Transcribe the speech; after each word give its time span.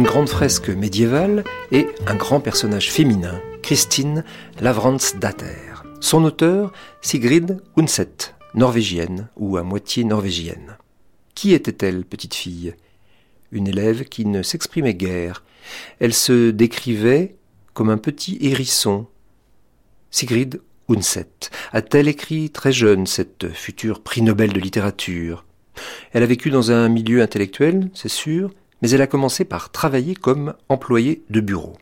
Une 0.00 0.06
grande 0.06 0.30
fresque 0.30 0.70
médiévale 0.70 1.44
et 1.72 1.86
un 2.06 2.14
grand 2.14 2.40
personnage 2.40 2.90
féminin, 2.90 3.38
Christine 3.62 4.24
Lavransdatter. 4.58 5.74
Son 6.00 6.24
auteur, 6.24 6.72
Sigrid 7.02 7.62
Undset, 7.76 8.32
norvégienne 8.54 9.28
ou 9.36 9.58
à 9.58 9.62
moitié 9.62 10.04
norvégienne. 10.04 10.78
Qui 11.34 11.52
était-elle, 11.52 12.06
petite 12.06 12.34
fille? 12.34 12.74
Une 13.52 13.68
élève 13.68 14.04
qui 14.04 14.24
ne 14.24 14.42
s'exprimait 14.42 14.94
guère. 14.94 15.44
Elle 15.98 16.14
se 16.14 16.50
décrivait 16.50 17.36
comme 17.74 17.90
un 17.90 17.98
petit 17.98 18.38
hérisson. 18.40 19.06
Sigrid 20.10 20.62
Undset 20.88 21.50
a-t-elle 21.74 22.08
écrit 22.08 22.48
très 22.48 22.72
jeune 22.72 23.06
cette 23.06 23.50
future 23.50 24.02
prix 24.02 24.22
Nobel 24.22 24.54
de 24.54 24.60
littérature? 24.60 25.44
Elle 26.12 26.22
a 26.22 26.26
vécu 26.26 26.48
dans 26.48 26.70
un 26.70 26.88
milieu 26.88 27.20
intellectuel, 27.20 27.90
c'est 27.92 28.08
sûr, 28.08 28.50
mais 28.82 28.90
elle 28.90 29.02
a 29.02 29.06
commencé 29.06 29.44
par 29.44 29.70
travailler 29.70 30.14
comme 30.14 30.54
employée 30.68 31.22
de 31.30 31.40
bureau. 31.40 31.76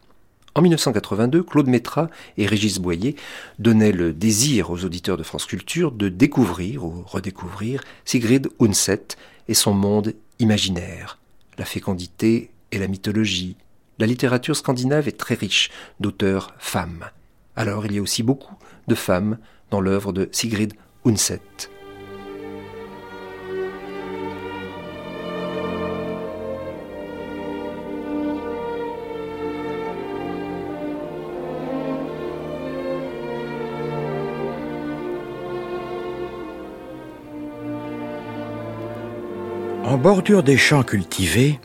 En 0.55 0.61
1982, 0.61 1.45
Claude 1.45 1.69
Métra 1.69 2.11
et 2.37 2.47
Régis 2.47 2.79
Boyer 2.79 3.15
donnaient 3.61 3.93
le 3.93 4.13
désir 4.13 4.71
aux 4.71 4.85
auditeurs 4.85 5.17
de 5.17 5.23
France 5.23 5.47
Culture 5.47 5.93
de 5.93 6.09
découvrir 6.09 6.85
ou 6.85 7.05
redécouvrir 7.07 7.85
Sigrid 8.05 8.49
Undset 8.61 9.07
et 9.47 9.55
son 9.55 9.73
monde 9.73 10.15
imaginaire, 10.41 11.19
la 11.59 11.65
fécondité 11.65 12.51
et 12.73 12.79
la 12.79 12.89
mythologie. 12.89 13.57
La 14.01 14.07
littérature 14.07 14.57
scandinave 14.57 15.07
est 15.07 15.19
très 15.19 15.35
riche 15.35 15.71
d'auteurs 16.01 16.55
femmes. 16.59 17.05
Alors 17.55 17.87
il 17.87 17.93
y 17.93 17.99
a 17.99 18.03
aussi 18.03 18.23
beaucoup 18.23 18.57
de 18.89 18.95
femmes 18.95 19.39
dans 19.71 19.81
l'œuvre 19.81 20.13
de 20.13 20.29
Sigrid 20.33 20.75
Undset. 21.05 21.41
Bordure 39.99 40.43
des 40.43 40.57
champs 40.57 40.83
cultivés, 40.83 41.61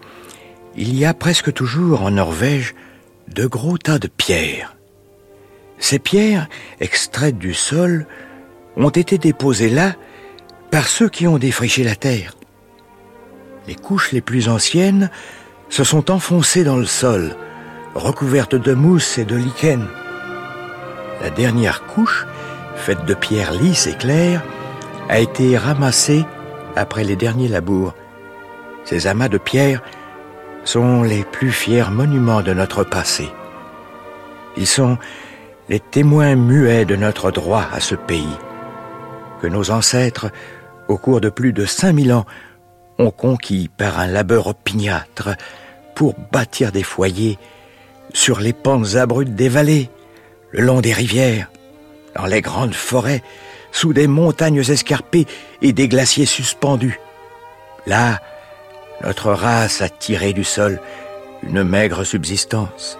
il 0.75 0.97
y 0.97 1.05
a 1.05 1.13
presque 1.13 1.53
toujours 1.53 2.03
en 2.03 2.11
Norvège 2.11 2.75
de 3.27 3.45
gros 3.45 3.77
tas 3.77 3.99
de 3.99 4.07
pierres. 4.07 4.75
Ces 5.77 5.99
pierres, 5.99 6.47
extraites 6.79 7.37
du 7.37 7.53
sol, 7.53 8.07
ont 8.75 8.89
été 8.89 9.17
déposées 9.17 9.69
là 9.69 9.93
par 10.71 10.87
ceux 10.87 11.09
qui 11.09 11.27
ont 11.27 11.37
défriché 11.37 11.83
la 11.83 11.95
terre. 11.95 12.35
Les 13.67 13.75
couches 13.75 14.11
les 14.11 14.21
plus 14.21 14.49
anciennes 14.49 15.09
se 15.69 15.83
sont 15.83 16.11
enfoncées 16.11 16.63
dans 16.63 16.77
le 16.77 16.85
sol, 16.85 17.35
recouvertes 17.95 18.55
de 18.55 18.73
mousse 18.73 19.17
et 19.17 19.25
de 19.25 19.35
lichen. 19.35 19.87
La 21.21 21.29
dernière 21.29 21.83
couche, 21.85 22.25
faite 22.75 23.05
de 23.05 23.13
pierres 23.13 23.53
lisses 23.53 23.87
et 23.87 23.95
claires, 23.95 24.43
a 25.09 25.19
été 25.19 25.57
ramassée 25.57 26.25
après 26.75 27.03
les 27.03 27.15
derniers 27.15 27.47
labours. 27.47 27.93
Ces 28.85 29.07
amas 29.07 29.29
de 29.29 29.37
pierres 29.37 29.81
sont 30.65 31.03
les 31.03 31.23
plus 31.23 31.51
fiers 31.51 31.89
monuments 31.91 32.41
de 32.41 32.53
notre 32.53 32.83
passé. 32.83 33.29
Ils 34.57 34.67
sont 34.67 34.97
les 35.69 35.79
témoins 35.79 36.35
muets 36.35 36.85
de 36.85 36.95
notre 36.95 37.31
droit 37.31 37.65
à 37.71 37.79
ce 37.79 37.95
pays, 37.95 38.37
que 39.41 39.47
nos 39.47 39.71
ancêtres, 39.71 40.31
au 40.87 40.97
cours 40.97 41.21
de 41.21 41.29
plus 41.29 41.53
de 41.53 41.65
5000 41.65 42.13
ans, 42.13 42.25
ont 42.99 43.11
conquis 43.11 43.69
par 43.75 43.99
un 43.99 44.07
labeur 44.07 44.47
opiniâtre 44.47 45.29
pour 45.95 46.15
bâtir 46.31 46.71
des 46.71 46.83
foyers 46.83 47.39
sur 48.13 48.39
les 48.39 48.53
pentes 48.53 48.95
abruptes 48.95 49.33
des 49.33 49.49
vallées, 49.49 49.89
le 50.51 50.63
long 50.63 50.81
des 50.81 50.93
rivières, 50.93 51.49
dans 52.15 52.25
les 52.25 52.41
grandes 52.41 52.75
forêts, 52.75 53.23
sous 53.71 53.93
des 53.93 54.07
montagnes 54.07 54.59
escarpées 54.69 55.25
et 55.61 55.73
des 55.73 55.87
glaciers 55.87 56.27
suspendus. 56.27 56.99
Là, 57.87 58.19
notre 59.01 59.31
race 59.31 59.81
a 59.81 59.89
tiré 59.89 60.33
du 60.33 60.43
sol 60.43 60.79
une 61.43 61.63
maigre 61.63 62.03
subsistance, 62.03 62.97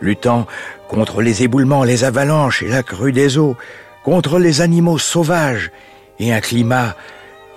luttant 0.00 0.46
contre 0.88 1.22
les 1.22 1.42
éboulements, 1.42 1.84
les 1.84 2.04
avalanches 2.04 2.62
et 2.62 2.68
la 2.68 2.82
crue 2.82 3.12
des 3.12 3.38
eaux, 3.38 3.56
contre 4.04 4.38
les 4.38 4.60
animaux 4.60 4.98
sauvages 4.98 5.70
et 6.18 6.32
un 6.32 6.40
climat 6.40 6.96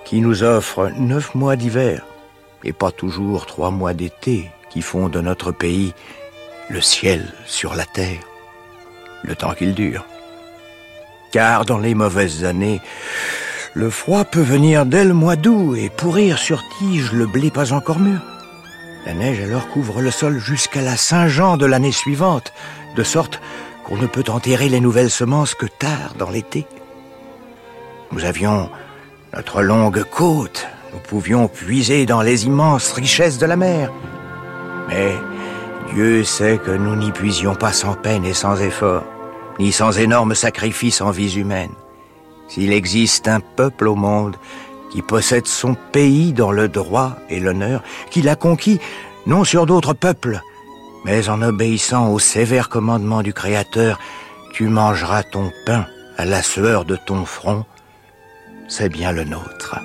qui 0.04 0.20
nous 0.20 0.42
offre 0.42 0.90
neuf 0.96 1.34
mois 1.34 1.56
d'hiver 1.56 2.04
et 2.64 2.72
pas 2.72 2.90
toujours 2.90 3.46
trois 3.46 3.70
mois 3.70 3.94
d'été 3.94 4.50
qui 4.70 4.82
font 4.82 5.08
de 5.08 5.20
notre 5.20 5.52
pays 5.52 5.94
le 6.68 6.80
ciel 6.80 7.32
sur 7.46 7.74
la 7.74 7.84
terre, 7.84 8.20
le 9.22 9.36
temps 9.36 9.54
qu'il 9.54 9.74
dure. 9.74 10.04
Car 11.30 11.64
dans 11.64 11.78
les 11.78 11.94
mauvaises 11.94 12.44
années, 12.44 12.80
le 13.74 13.90
froid 13.90 14.24
peut 14.24 14.40
venir 14.40 14.86
dès 14.86 15.04
le 15.04 15.14
mois 15.14 15.34
d'août 15.34 15.74
et 15.76 15.90
pourrir 15.90 16.38
sur 16.38 16.62
tige 16.78 17.12
le 17.12 17.26
blé 17.26 17.50
pas 17.50 17.72
encore 17.72 17.98
mûr. 17.98 18.20
La 19.04 19.14
neige 19.14 19.40
alors 19.40 19.68
couvre 19.68 20.00
le 20.00 20.12
sol 20.12 20.38
jusqu'à 20.38 20.80
la 20.80 20.96
Saint-Jean 20.96 21.56
de 21.56 21.66
l'année 21.66 21.92
suivante, 21.92 22.52
de 22.96 23.02
sorte 23.02 23.40
qu'on 23.84 23.96
ne 23.96 24.06
peut 24.06 24.24
enterrer 24.28 24.68
les 24.68 24.80
nouvelles 24.80 25.10
semences 25.10 25.54
que 25.54 25.66
tard 25.66 26.14
dans 26.18 26.30
l'été. 26.30 26.66
Nous 28.12 28.24
avions 28.24 28.70
notre 29.34 29.62
longue 29.62 30.04
côte, 30.04 30.68
nous 30.92 31.00
pouvions 31.00 31.48
puiser 31.48 32.06
dans 32.06 32.22
les 32.22 32.46
immenses 32.46 32.92
richesses 32.92 33.38
de 33.38 33.46
la 33.46 33.56
mer. 33.56 33.92
Mais 34.88 35.12
Dieu 35.92 36.22
sait 36.22 36.58
que 36.64 36.70
nous 36.70 36.94
n'y 36.94 37.10
puisions 37.10 37.56
pas 37.56 37.72
sans 37.72 37.94
peine 37.94 38.24
et 38.24 38.34
sans 38.34 38.60
effort, 38.60 39.04
ni 39.58 39.72
sans 39.72 39.98
énormes 39.98 40.36
sacrifices 40.36 41.00
en 41.00 41.10
vies 41.10 41.34
humaines. 41.34 41.74
S'il 42.48 42.72
existe 42.72 43.28
un 43.28 43.40
peuple 43.40 43.88
au 43.88 43.94
monde 43.94 44.36
qui 44.90 45.02
possède 45.02 45.46
son 45.46 45.74
pays 45.92 46.32
dans 46.32 46.52
le 46.52 46.68
droit 46.68 47.16
et 47.28 47.40
l'honneur, 47.40 47.82
qui 48.10 48.22
l'a 48.22 48.36
conquis 48.36 48.78
non 49.26 49.42
sur 49.44 49.66
d'autres 49.66 49.94
peuples, 49.94 50.40
mais 51.04 51.28
en 51.28 51.42
obéissant 51.42 52.10
aux 52.10 52.18
sévères 52.18 52.68
commandements 52.68 53.22
du 53.22 53.32
Créateur, 53.32 53.98
tu 54.52 54.68
mangeras 54.68 55.22
ton 55.22 55.50
pain 55.66 55.86
à 56.16 56.24
la 56.24 56.42
sueur 56.42 56.84
de 56.84 56.96
ton 56.96 57.24
front, 57.24 57.64
c'est 58.68 58.88
bien 58.88 59.12
le 59.12 59.24
nôtre. 59.24 59.80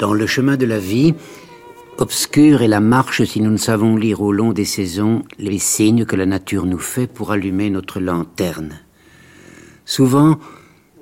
Dans 0.00 0.14
le 0.14 0.26
chemin 0.26 0.56
de 0.56 0.64
la 0.64 0.78
vie, 0.78 1.12
obscure 1.98 2.62
est 2.62 2.68
la 2.68 2.80
marche 2.80 3.22
si 3.24 3.42
nous 3.42 3.50
ne 3.50 3.58
savons 3.58 3.96
lire 3.96 4.22
au 4.22 4.32
long 4.32 4.54
des 4.54 4.64
saisons 4.64 5.24
les 5.38 5.58
signes 5.58 6.06
que 6.06 6.16
la 6.16 6.24
nature 6.24 6.64
nous 6.64 6.78
fait 6.78 7.06
pour 7.06 7.32
allumer 7.32 7.68
notre 7.68 8.00
lanterne. 8.00 8.80
Souvent, 9.84 10.38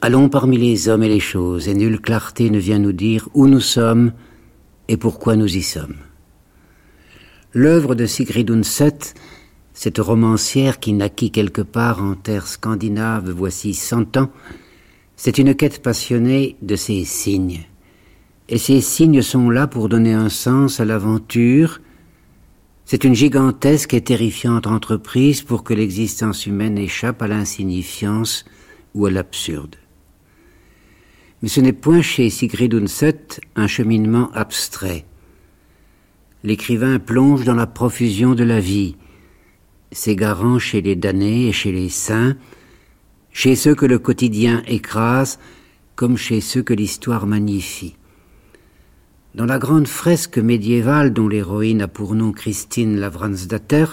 allons 0.00 0.28
parmi 0.28 0.58
les 0.58 0.88
hommes 0.88 1.04
et 1.04 1.08
les 1.08 1.20
choses, 1.20 1.68
et 1.68 1.74
nulle 1.74 2.00
clarté 2.00 2.50
ne 2.50 2.58
vient 2.58 2.80
nous 2.80 2.92
dire 2.92 3.28
où 3.34 3.46
nous 3.46 3.60
sommes 3.60 4.10
et 4.88 4.96
pourquoi 4.96 5.36
nous 5.36 5.56
y 5.56 5.62
sommes. 5.62 5.98
L'œuvre 7.52 7.94
de 7.94 8.04
Sigrid 8.04 8.50
Undset, 8.50 9.14
cette 9.74 9.98
romancière 9.98 10.80
qui 10.80 10.92
naquit 10.92 11.30
quelque 11.30 11.62
part 11.62 12.02
en 12.02 12.16
terre 12.16 12.48
scandinave 12.48 13.30
voici 13.30 13.74
cent 13.74 14.16
ans, 14.16 14.32
c'est 15.14 15.38
une 15.38 15.54
quête 15.54 15.84
passionnée 15.84 16.56
de 16.62 16.74
ces 16.74 17.04
signes 17.04 17.64
et 18.48 18.58
ces 18.58 18.80
signes 18.80 19.22
sont 19.22 19.50
là 19.50 19.66
pour 19.66 19.88
donner 19.88 20.14
un 20.14 20.30
sens 20.30 20.80
à 20.80 20.84
l'aventure. 20.84 21.80
C'est 22.86 23.04
une 23.04 23.14
gigantesque 23.14 23.92
et 23.92 24.00
terrifiante 24.00 24.66
entreprise 24.66 25.42
pour 25.42 25.64
que 25.64 25.74
l'existence 25.74 26.46
humaine 26.46 26.78
échappe 26.78 27.20
à 27.20 27.28
l'insignifiance 27.28 28.46
ou 28.94 29.04
à 29.04 29.10
l'absurde. 29.10 29.76
Mais 31.42 31.48
ce 31.48 31.60
n'est 31.60 31.74
point 31.74 32.00
chez 32.00 32.30
Sigrid 32.30 32.74
Undset 32.74 33.40
un 33.54 33.66
cheminement 33.66 34.30
abstrait. 34.32 35.04
L'écrivain 36.42 36.98
plonge 36.98 37.44
dans 37.44 37.54
la 37.54 37.66
profusion 37.66 38.34
de 38.34 38.44
la 38.44 38.60
vie, 38.60 38.96
s'égarant 39.92 40.58
chez 40.58 40.80
les 40.80 40.96
damnés 40.96 41.48
et 41.48 41.52
chez 41.52 41.70
les 41.70 41.90
saints, 41.90 42.36
chez 43.30 43.54
ceux 43.56 43.74
que 43.74 43.86
le 43.86 43.98
quotidien 43.98 44.62
écrase, 44.66 45.38
comme 45.96 46.16
chez 46.16 46.40
ceux 46.40 46.62
que 46.62 46.74
l'histoire 46.74 47.26
magnifie. 47.26 47.97
Dans 49.38 49.46
la 49.46 49.60
grande 49.60 49.86
fresque 49.86 50.38
médiévale 50.38 51.12
dont 51.12 51.28
l'héroïne 51.28 51.82
a 51.82 51.86
pour 51.86 52.16
nom 52.16 52.32
Christine 52.32 52.98
Lavransdatter, 52.98 53.84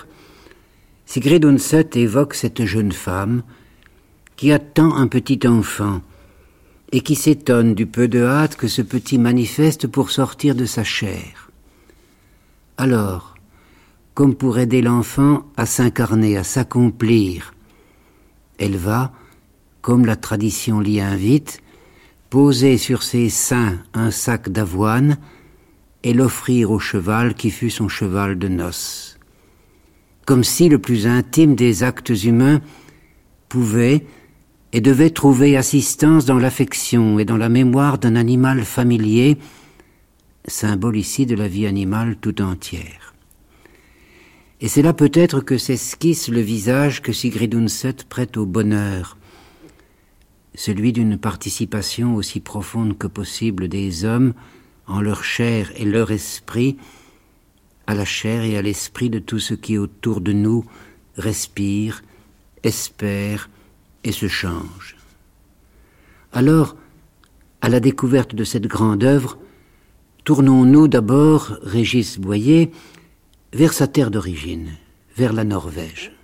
Sigrid 1.06 1.46
Undset 1.46 1.90
évoque 1.94 2.34
cette 2.34 2.66
jeune 2.66 2.92
femme 2.92 3.44
qui 4.38 4.52
attend 4.52 4.96
un 4.96 5.06
petit 5.06 5.48
enfant 5.48 6.02
et 6.92 7.02
qui 7.02 7.14
s'étonne 7.14 7.76
du 7.76 7.86
peu 7.86 8.08
de 8.08 8.24
hâte 8.24 8.56
que 8.56 8.68
ce 8.68 8.82
petit 8.82 9.20
manifeste 9.20 9.86
pour 9.86 10.10
sortir 10.10 10.56
de 10.56 10.66
sa 10.66 10.84
chair. 10.84 11.52
Alors, 12.78 13.36
comme 14.16 14.34
pour 14.34 14.58
aider 14.58 14.82
l'enfant 14.82 15.46
à 15.58 15.68
s'incarner, 15.68 16.38
à 16.38 16.44
s'accomplir, 16.44 17.54
elle 18.58 18.78
va, 18.78 19.12
comme 19.84 20.08
la 20.08 20.16
tradition 20.16 20.80
l'y 20.80 21.00
invite, 21.00 21.62
poser 22.32 22.80
sur 22.80 23.04
ses 23.04 23.30
seins 23.30 23.78
un 23.94 24.10
sac 24.10 24.50
d'avoine 24.50 25.20
et 26.06 26.14
l'offrir 26.14 26.70
au 26.70 26.78
cheval 26.78 27.34
qui 27.34 27.50
fut 27.50 27.72
son 27.72 27.90
cheval 27.90 28.38
de 28.38 28.48
noces. 28.48 29.18
Comme 30.26 30.44
si 30.44 30.70
le 30.70 30.78
plus 30.78 31.08
intime 31.08 31.56
des 31.56 31.82
actes 31.82 32.24
humains 32.24 32.62
pouvait 33.50 34.06
et 34.72 34.82
devait 34.82 35.10
trouver 35.10 35.58
assistance 35.58 36.26
dans 36.26 36.38
l'affection 36.38 37.18
et 37.18 37.26
dans 37.26 37.38
la 37.38 37.50
mémoire 37.50 37.98
d'un 37.98 38.16
animal 38.16 38.66
familier, 38.66 39.40
symbole 40.48 40.96
ici 40.96 41.26
de 41.26 41.36
la 41.36 41.48
vie 41.48 41.66
animale 41.66 42.18
tout 42.22 42.40
entière. 42.40 43.16
Et 44.62 44.68
c'est 44.68 44.84
là 44.84 44.94
peut-être 44.94 45.42
que 45.42 45.58
s'esquisse 45.58 46.30
le 46.30 46.40
visage 46.40 47.02
que 47.02 47.14
Sigrid 47.14 47.56
Undset 47.56 48.06
prête 48.08 48.38
au 48.38 48.46
bonheur, 48.46 49.18
celui 50.54 50.94
d'une 50.94 51.18
participation 51.18 52.16
aussi 52.16 52.42
profonde 52.42 52.96
que 52.96 53.08
possible 53.08 53.68
des 53.68 54.06
hommes 54.06 54.34
en 54.88 55.02
leur 55.02 55.24
chair 55.24 55.72
et 55.76 55.86
leur 55.86 56.12
esprit, 56.12 56.78
à 57.88 57.94
la 57.94 58.06
chair 58.06 58.44
et 58.44 58.58
à 58.58 58.62
l'esprit 58.62 59.10
de 59.10 59.20
tout 59.20 59.40
ce 59.40 59.54
qui 59.54 59.78
autour 59.78 60.22
de 60.22 60.34
nous 60.34 60.66
respire, 61.18 62.04
espère 62.64 63.50
et 64.04 64.12
se 64.12 64.28
change. 64.28 64.96
Alors, 66.34 66.76
à 67.62 67.70
la 67.70 67.80
découverte 67.80 68.36
de 68.36 68.44
cette 68.44 68.68
grande 68.68 69.04
œuvre, 69.04 69.38
tournons-nous 70.24 70.88
d'abord, 70.88 71.58
Régis 71.62 72.20
Boyer, 72.20 72.72
vers 73.54 73.74
sa 73.74 73.88
terre 73.88 74.12
d'origine, 74.12 74.76
vers 75.16 75.34
la 75.34 75.44
Norvège. 75.44 76.15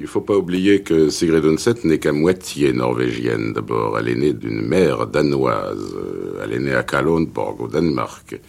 Il 0.00 0.06
ne 0.06 0.08
faut 0.08 0.20
pas 0.20 0.36
oublier 0.36 0.82
que 0.82 1.08
Sigrid 1.08 1.44
Undset 1.44 1.84
n'est 1.84 2.00
qu'à 2.00 2.12
moitié 2.12 2.72
norvégienne. 2.72 3.52
D'abord, 3.52 3.96
elle 3.96 4.08
est 4.08 4.16
née 4.16 4.32
d'une 4.32 4.60
mère 4.60 5.06
danoise. 5.06 5.94
Elle 6.42 6.52
est 6.52 6.58
née 6.58 6.74
à 6.74 6.82
Kalundborg, 6.82 7.60
au 7.60 7.68
Danemark. 7.68 8.40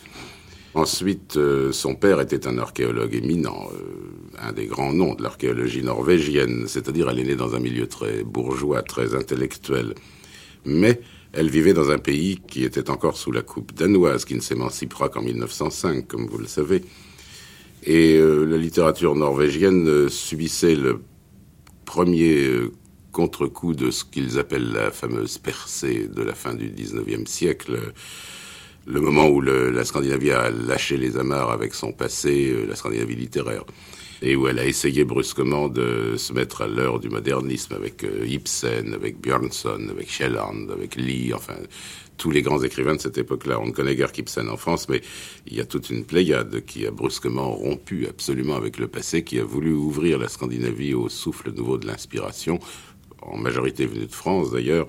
Ensuite, 0.74 1.38
euh, 1.38 1.72
son 1.72 1.94
père 1.94 2.20
était 2.20 2.48
un 2.48 2.58
archéologue 2.58 3.14
éminent, 3.14 3.70
euh, 3.74 4.46
un 4.46 4.54
des 4.54 4.66
grands 4.66 4.92
noms 4.92 5.14
de 5.14 5.22
l'archéologie 5.22 5.84
norvégienne, 5.84 6.66
c'est-à-dire 6.68 7.10
elle 7.10 7.20
est 7.20 7.24
née 7.24 7.36
dans 7.36 7.56
un 7.56 7.60
milieu 7.60 7.88
très 7.88 8.24
bourgeois, 8.24 8.82
très 8.82 9.14
intellectuel. 9.16 9.94
Mais 10.66 11.00
elle 11.32 11.50
vivait 11.50 11.74
dans 11.74 11.92
un 11.92 12.00
pays 12.00 12.42
qui 12.48 12.64
était 12.64 12.90
encore 12.90 13.18
sous 13.18 13.32
la 13.32 13.44
coupe 13.44 13.74
danoise, 13.74 14.26
qui 14.26 14.36
ne 14.36 14.42
s'émancipera 14.42 15.10
qu'en 15.10 15.22
1905, 15.22 16.08
comme 16.08 16.26
vous 16.26 16.40
le 16.40 16.48
savez. 16.48 16.82
Et 17.84 18.18
euh, 18.18 18.44
la 18.46 18.58
littérature 18.58 19.16
norvégienne 19.16 20.10
subissait 20.10 20.76
le 20.76 21.00
premier 21.86 22.46
euh, 22.48 22.72
contre-coup 23.12 23.74
de 23.74 23.92
ce 23.92 24.04
qu'ils 24.04 24.38
appellent 24.40 24.74
la 24.74 24.92
fameuse 24.92 25.38
percée 25.38 26.08
de 26.08 26.22
la 26.22 26.34
fin 26.34 26.54
du 26.54 26.70
XIXe 26.70 27.30
siècle, 27.30 27.94
le 28.86 29.02
moment 29.02 29.28
où 29.28 29.42
la 29.42 29.84
Scandinavie 29.86 30.32
a 30.32 30.50
lâché 30.50 30.98
les 30.98 31.18
amarres 31.18 31.52
avec 31.52 31.74
son 31.74 31.92
passé, 31.92 32.52
euh, 32.52 32.66
la 32.68 32.76
Scandinavie 32.76 33.16
littéraire, 33.16 33.64
et 34.22 34.36
où 34.36 34.48
elle 34.48 34.60
a 34.60 34.66
essayé 34.66 35.04
brusquement 35.04 35.70
de 35.70 36.16
se 36.18 36.34
mettre 36.34 36.62
à 36.62 36.68
l'heure 36.68 37.00
du 37.00 37.10
modernisme 37.10 37.74
avec 37.74 38.04
euh, 38.04 38.26
Ibsen, 38.28 38.94
avec 38.94 39.20
Björnson, 39.20 39.88
avec 39.90 40.12
Schelland, 40.12 40.70
avec 40.72 40.96
Lee, 40.96 41.34
enfin 41.34 41.56
tous 42.18 42.32
les 42.32 42.42
grands 42.42 42.62
écrivains 42.64 42.96
de 42.96 43.02
cette 43.02 43.18
époque-là. 43.18 43.60
On 43.60 43.68
ne 43.68 43.72
connaît 43.72 43.96
guère 43.96 44.12
qu'Ibsen 44.12 44.50
en 44.50 44.58
France, 44.58 44.88
mais 44.90 45.02
il 45.48 45.56
y 45.56 45.62
a 45.62 45.66
toute 45.66 45.90
une 45.90 46.06
pléiade 46.06 46.64
qui 46.66 46.86
a 46.86 46.92
brusquement 46.92 47.52
rompu 47.52 48.08
absolument 48.08 48.56
avec 48.56 48.78
le 48.78 48.88
passé, 48.88 49.24
qui 49.24 49.40
a 49.40 49.44
voulu 49.44 49.74
ouvrir 49.74 50.20
la 50.20 50.30
Scandinavie 50.30 50.94
au 50.94 51.10
souffle 51.10 51.52
nouveau 51.52 51.78
de 51.78 51.88
l'inspiration, 51.88 52.60
en 53.22 53.38
majorité 53.38 53.86
venue 53.86 54.06
de 54.06 54.12
France 54.12 54.52
d'ailleurs, 54.52 54.88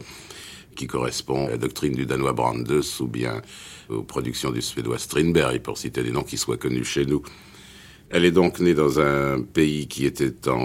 qui 0.75 0.87
correspond 0.87 1.46
à 1.46 1.50
la 1.50 1.56
doctrine 1.56 1.94
du 1.94 2.06
Danois 2.06 2.34
Brandes 2.34 2.82
ou 3.00 3.06
bien 3.06 3.40
aux 3.88 4.02
productions 4.02 4.50
du 4.50 4.62
Suédois 4.62 4.99
Strindberg, 4.99 5.61
pour 5.61 5.79
citer 5.79 6.02
des 6.02 6.11
noms 6.11 6.22
qui 6.22 6.37
soient 6.37 6.58
connus 6.58 6.84
chez 6.84 7.06
nous. 7.06 7.22
Elle 8.08 8.25
est 8.25 8.31
donc 8.31 8.61
née 8.61 8.75
dans 8.75 9.00
un 9.00 9.43
pays 9.43 9.88
qui 9.88 10.06
était 10.06 10.49
en, 10.49 10.64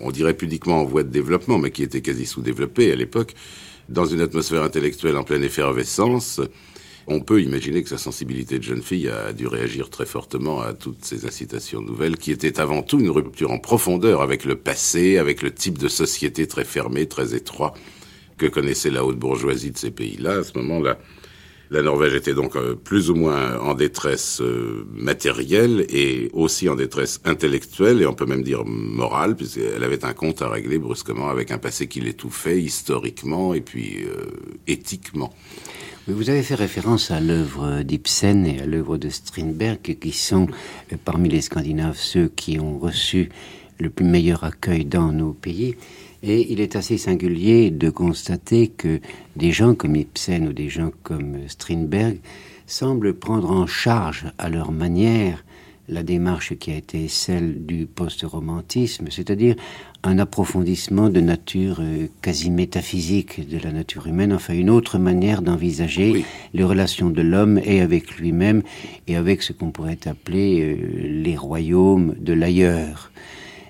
on 0.00 0.10
dirait 0.10 0.34
pudiquement 0.34 0.82
en 0.82 0.84
voie 0.84 1.02
de 1.02 1.08
développement, 1.08 1.58
mais 1.58 1.70
qui 1.70 1.82
était 1.82 2.02
quasi 2.02 2.26
sous-développé 2.26 2.92
à 2.92 2.96
l'époque 2.96 3.34
dans 3.88 4.06
une 4.06 4.20
atmosphère 4.20 4.62
intellectuelle 4.62 5.16
en 5.16 5.24
pleine 5.24 5.44
effervescence, 5.44 6.40
on 7.08 7.20
peut 7.20 7.40
imaginer 7.40 7.82
que 7.82 7.88
sa 7.88 7.98
sensibilité 7.98 8.58
de 8.58 8.64
jeune 8.64 8.82
fille 8.82 9.08
a 9.08 9.32
dû 9.32 9.46
réagir 9.46 9.90
très 9.90 10.06
fortement 10.06 10.60
à 10.60 10.74
toutes 10.74 11.04
ces 11.04 11.24
incitations 11.24 11.80
nouvelles 11.80 12.16
qui 12.16 12.32
étaient 12.32 12.60
avant 12.60 12.82
tout 12.82 12.98
une 12.98 13.10
rupture 13.10 13.52
en 13.52 13.58
profondeur 13.58 14.22
avec 14.22 14.44
le 14.44 14.56
passé, 14.56 15.18
avec 15.18 15.40
le 15.42 15.52
type 15.52 15.78
de 15.78 15.86
société 15.86 16.48
très 16.48 16.64
fermé, 16.64 17.06
très 17.06 17.34
étroit 17.34 17.74
que 18.38 18.46
connaissait 18.46 18.90
la 18.90 19.04
haute 19.04 19.18
bourgeoisie 19.18 19.70
de 19.70 19.78
ces 19.78 19.92
pays-là. 19.92 20.38
À 20.38 20.42
ce 20.42 20.58
moment-là, 20.58 20.98
la 21.70 21.82
Norvège 21.82 22.14
était 22.14 22.34
donc 22.34 22.56
euh, 22.56 22.74
plus 22.74 23.10
ou 23.10 23.14
moins 23.14 23.58
en 23.58 23.74
détresse 23.74 24.40
euh, 24.40 24.86
matérielle 24.92 25.84
et 25.88 26.30
aussi 26.32 26.68
en 26.68 26.76
détresse 26.76 27.20
intellectuelle 27.24 28.00
et 28.02 28.06
on 28.06 28.14
peut 28.14 28.26
même 28.26 28.42
dire 28.42 28.64
morale, 28.64 29.34
puisqu'elle 29.34 29.82
avait 29.82 30.04
un 30.04 30.12
compte 30.12 30.42
à 30.42 30.48
régler 30.48 30.78
brusquement 30.78 31.28
avec 31.28 31.50
un 31.50 31.58
passé 31.58 31.88
qui 31.88 32.00
l'étouffait 32.00 32.60
historiquement 32.60 33.52
et 33.52 33.60
puis 33.60 34.04
euh, 34.04 34.26
éthiquement. 34.66 35.32
Vous 36.08 36.30
avez 36.30 36.44
fait 36.44 36.54
référence 36.54 37.10
à 37.10 37.18
l'œuvre 37.18 37.82
d'Ibsen 37.82 38.46
et 38.46 38.60
à 38.60 38.66
l'œuvre 38.66 38.96
de 38.96 39.08
Strindberg, 39.08 39.80
qui 39.80 40.12
sont 40.12 40.46
parmi 41.04 41.28
les 41.28 41.40
Scandinaves 41.40 41.98
ceux 41.98 42.28
qui 42.28 42.60
ont 42.60 42.78
reçu 42.78 43.28
le 43.80 43.90
plus 43.90 44.04
meilleur 44.04 44.44
accueil 44.44 44.84
dans 44.84 45.10
nos 45.10 45.32
pays. 45.32 45.74
Et 46.28 46.52
il 46.52 46.60
est 46.60 46.74
assez 46.74 46.98
singulier 46.98 47.70
de 47.70 47.88
constater 47.88 48.66
que 48.66 49.00
des 49.36 49.52
gens 49.52 49.76
comme 49.76 49.94
Ibsen 49.94 50.48
ou 50.48 50.52
des 50.52 50.68
gens 50.68 50.90
comme 51.04 51.36
Strindberg 51.46 52.18
semblent 52.66 53.14
prendre 53.14 53.52
en 53.52 53.68
charge 53.68 54.26
à 54.36 54.48
leur 54.48 54.72
manière 54.72 55.44
la 55.88 56.02
démarche 56.02 56.56
qui 56.56 56.72
a 56.72 56.76
été 56.76 57.06
celle 57.06 57.64
du 57.64 57.86
post-romantisme, 57.86 59.06
c'est-à-dire 59.08 59.54
un 60.02 60.18
approfondissement 60.18 61.10
de 61.10 61.20
nature 61.20 61.78
euh, 61.80 62.08
quasi 62.22 62.50
métaphysique 62.50 63.48
de 63.48 63.58
la 63.58 63.70
nature 63.70 64.08
humaine, 64.08 64.32
enfin 64.32 64.54
une 64.54 64.68
autre 64.68 64.98
manière 64.98 65.42
d'envisager 65.42 66.24
les 66.54 66.64
relations 66.64 67.08
de 67.08 67.22
l'homme 67.22 67.60
et 67.64 67.80
avec 67.80 68.16
lui-même 68.16 68.64
et 69.06 69.14
avec 69.14 69.42
ce 69.42 69.52
qu'on 69.52 69.70
pourrait 69.70 70.00
appeler 70.06 70.60
euh, 70.60 71.22
les 71.22 71.36
royaumes 71.36 72.16
de 72.18 72.32
l'ailleurs 72.32 73.12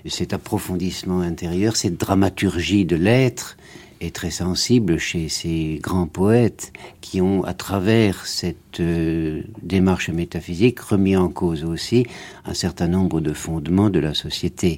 cet 0.09 0.33
approfondissement 0.33 1.21
intérieur, 1.21 1.75
cette 1.75 1.97
dramaturgie 1.97 2.85
de 2.85 2.95
l'être 2.95 3.57
est 3.99 4.15
très 4.15 4.31
sensible 4.31 4.97
chez 4.99 5.29
ces 5.29 5.79
grands 5.81 6.07
poètes 6.07 6.71
qui 7.01 7.21
ont, 7.21 7.43
à 7.43 7.53
travers 7.53 8.25
cette 8.25 8.79
euh, 8.79 9.41
démarche 9.61 10.09
métaphysique, 10.09 10.79
remis 10.79 11.15
en 11.15 11.29
cause 11.29 11.63
aussi 11.63 12.05
un 12.45 12.53
certain 12.53 12.87
nombre 12.87 13.21
de 13.21 13.33
fondements 13.33 13.89
de 13.89 13.99
la 13.99 14.13
société. 14.13 14.77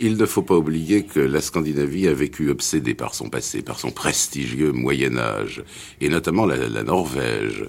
Il 0.00 0.16
ne 0.16 0.26
faut 0.26 0.42
pas 0.42 0.56
oublier 0.56 1.04
que 1.04 1.20
la 1.20 1.40
Scandinavie 1.40 2.06
a 2.06 2.14
vécu 2.14 2.50
obsédée 2.50 2.94
par 2.94 3.14
son 3.14 3.28
passé, 3.28 3.62
par 3.62 3.80
son 3.80 3.90
prestigieux 3.90 4.72
Moyen 4.72 5.16
Âge, 5.18 5.62
et 6.00 6.08
notamment 6.08 6.46
la 6.46 6.82
Norvège 6.84 7.64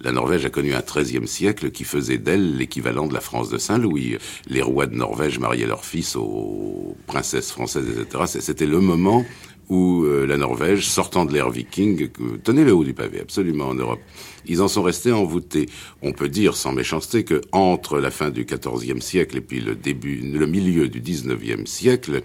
la 0.00 0.12
Norvège 0.12 0.44
a 0.44 0.50
connu 0.50 0.74
un 0.74 0.82
XIIIe 0.82 1.28
siècle 1.28 1.70
qui 1.70 1.84
faisait 1.84 2.18
d'elle 2.18 2.56
l'équivalent 2.56 3.06
de 3.06 3.14
la 3.14 3.20
France 3.20 3.48
de 3.48 3.58
Saint-Louis. 3.58 4.16
Les 4.48 4.62
rois 4.62 4.86
de 4.86 4.94
Norvège 4.94 5.38
mariaient 5.38 5.66
leurs 5.66 5.84
fils 5.84 6.16
aux 6.16 6.96
princesses 7.06 7.52
françaises, 7.52 7.86
etc. 7.88 8.24
C'était 8.40 8.66
le 8.66 8.80
moment 8.80 9.24
ou 9.70 10.04
euh, 10.04 10.26
la 10.26 10.36
Norvège, 10.36 10.86
sortant 10.86 11.24
de 11.24 11.32
l'ère 11.32 11.50
viking, 11.50 12.08
tenez 12.42 12.64
le 12.64 12.74
haut 12.74 12.84
du 12.84 12.92
pavé, 12.92 13.20
absolument 13.20 13.68
en 13.68 13.74
Europe. 13.74 14.00
Ils 14.46 14.60
en 14.60 14.68
sont 14.68 14.82
restés 14.82 15.12
envoûtés. 15.12 15.70
On 16.02 16.12
peut 16.12 16.28
dire, 16.28 16.54
sans 16.54 16.72
méchanceté, 16.72 17.24
que 17.24 17.40
entre 17.52 17.98
la 17.98 18.10
fin 18.10 18.30
du 18.30 18.44
XIVe 18.44 19.00
siècle 19.00 19.38
et 19.38 19.40
puis 19.40 19.60
le 19.60 19.74
début, 19.74 20.16
le 20.16 20.46
milieu 20.46 20.88
du 20.88 21.00
XIXe 21.00 21.64
siècle, 21.64 22.22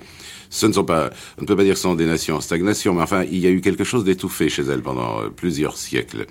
ce 0.50 0.66
ne 0.66 0.74
sont 0.74 0.84
pas, 0.84 1.12
on 1.38 1.42
ne 1.42 1.48
peut 1.48 1.56
pas 1.56 1.64
dire 1.64 1.74
que 1.74 1.80
ce 1.80 1.84
sont 1.84 1.96
des 1.96 2.06
nations 2.06 2.36
en 2.36 2.42
stagnation, 2.42 2.94
mais 2.94 3.02
enfin, 3.02 3.24
il 3.24 3.40
y 3.40 3.48
a 3.48 3.50
eu 3.50 3.62
quelque 3.62 3.84
chose 3.84 4.04
d'étouffé 4.04 4.50
chez 4.50 4.64
elles 4.64 4.82
pendant 4.82 5.22
euh, 5.22 5.30
plusieurs 5.30 5.78
siècles. 5.78 6.26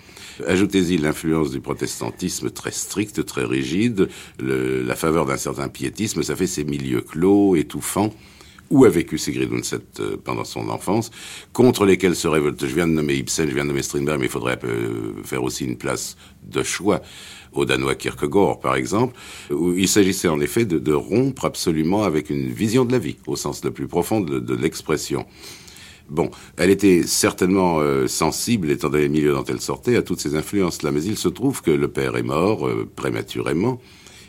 Ajoutez-y 0.46 0.98
l'influence 0.98 1.50
du 1.50 1.60
protestantisme 1.60 2.50
très 2.50 2.72
strict, 2.72 3.24
très 3.24 3.44
rigide, 3.44 4.08
le, 4.40 4.82
la 4.82 4.96
faveur 4.96 5.26
d'un 5.26 5.36
certain 5.36 5.68
piétisme, 5.68 6.22
ça 6.22 6.36
fait 6.36 6.46
ces 6.46 6.64
milieux 6.64 7.00
clos, 7.00 7.56
étouffants 7.56 8.12
où 8.70 8.84
a 8.84 8.88
vécu 8.88 9.18
Sigrid 9.18 9.52
Undset 9.52 9.80
euh, 10.00 10.16
pendant 10.22 10.44
son 10.44 10.68
enfance, 10.68 11.10
contre 11.52 11.84
lesquels 11.84 12.16
se 12.16 12.28
révolte. 12.28 12.66
Je 12.66 12.74
viens 12.74 12.86
de 12.86 12.92
nommer 12.92 13.14
Ibsen, 13.14 13.48
je 13.48 13.54
viens 13.54 13.64
de 13.64 13.68
nommer 13.68 13.82
Strindberg, 13.82 14.20
mais 14.20 14.26
il 14.26 14.30
faudrait 14.30 14.58
euh, 14.64 15.22
faire 15.24 15.42
aussi 15.42 15.64
une 15.64 15.76
place 15.76 16.16
de 16.42 16.62
choix 16.62 17.00
au 17.52 17.64
Danois 17.64 17.94
Kierkegaard, 17.94 18.60
par 18.60 18.76
exemple, 18.76 19.14
où 19.50 19.72
il 19.72 19.88
s'agissait 19.88 20.28
en 20.28 20.40
effet 20.40 20.64
de, 20.64 20.92
rompre 20.92 21.44
absolument 21.44 22.04
avec 22.04 22.30
une 22.30 22.48
vision 22.48 22.84
de 22.84 22.92
la 22.92 22.98
vie, 22.98 23.16
au 23.26 23.36
sens 23.36 23.64
le 23.64 23.70
plus 23.70 23.86
profond 23.86 24.20
de, 24.20 24.54
l'expression. 24.54 25.26
Bon, 26.08 26.30
elle 26.56 26.70
était 26.70 27.02
certainement 27.02 27.80
euh, 27.80 28.06
sensible, 28.06 28.70
étant 28.70 28.88
donné 28.88 29.04
les 29.04 29.08
milieux 29.10 29.32
dont 29.32 29.44
elle 29.44 29.60
sortait, 29.60 29.96
à 29.96 30.02
toutes 30.02 30.20
ces 30.20 30.34
influences-là, 30.36 30.90
mais 30.90 31.04
il 31.04 31.18
se 31.18 31.28
trouve 31.28 31.60
que 31.60 31.70
le 31.70 31.88
père 31.88 32.16
est 32.16 32.22
mort 32.22 32.68
prématurément, 32.96 33.78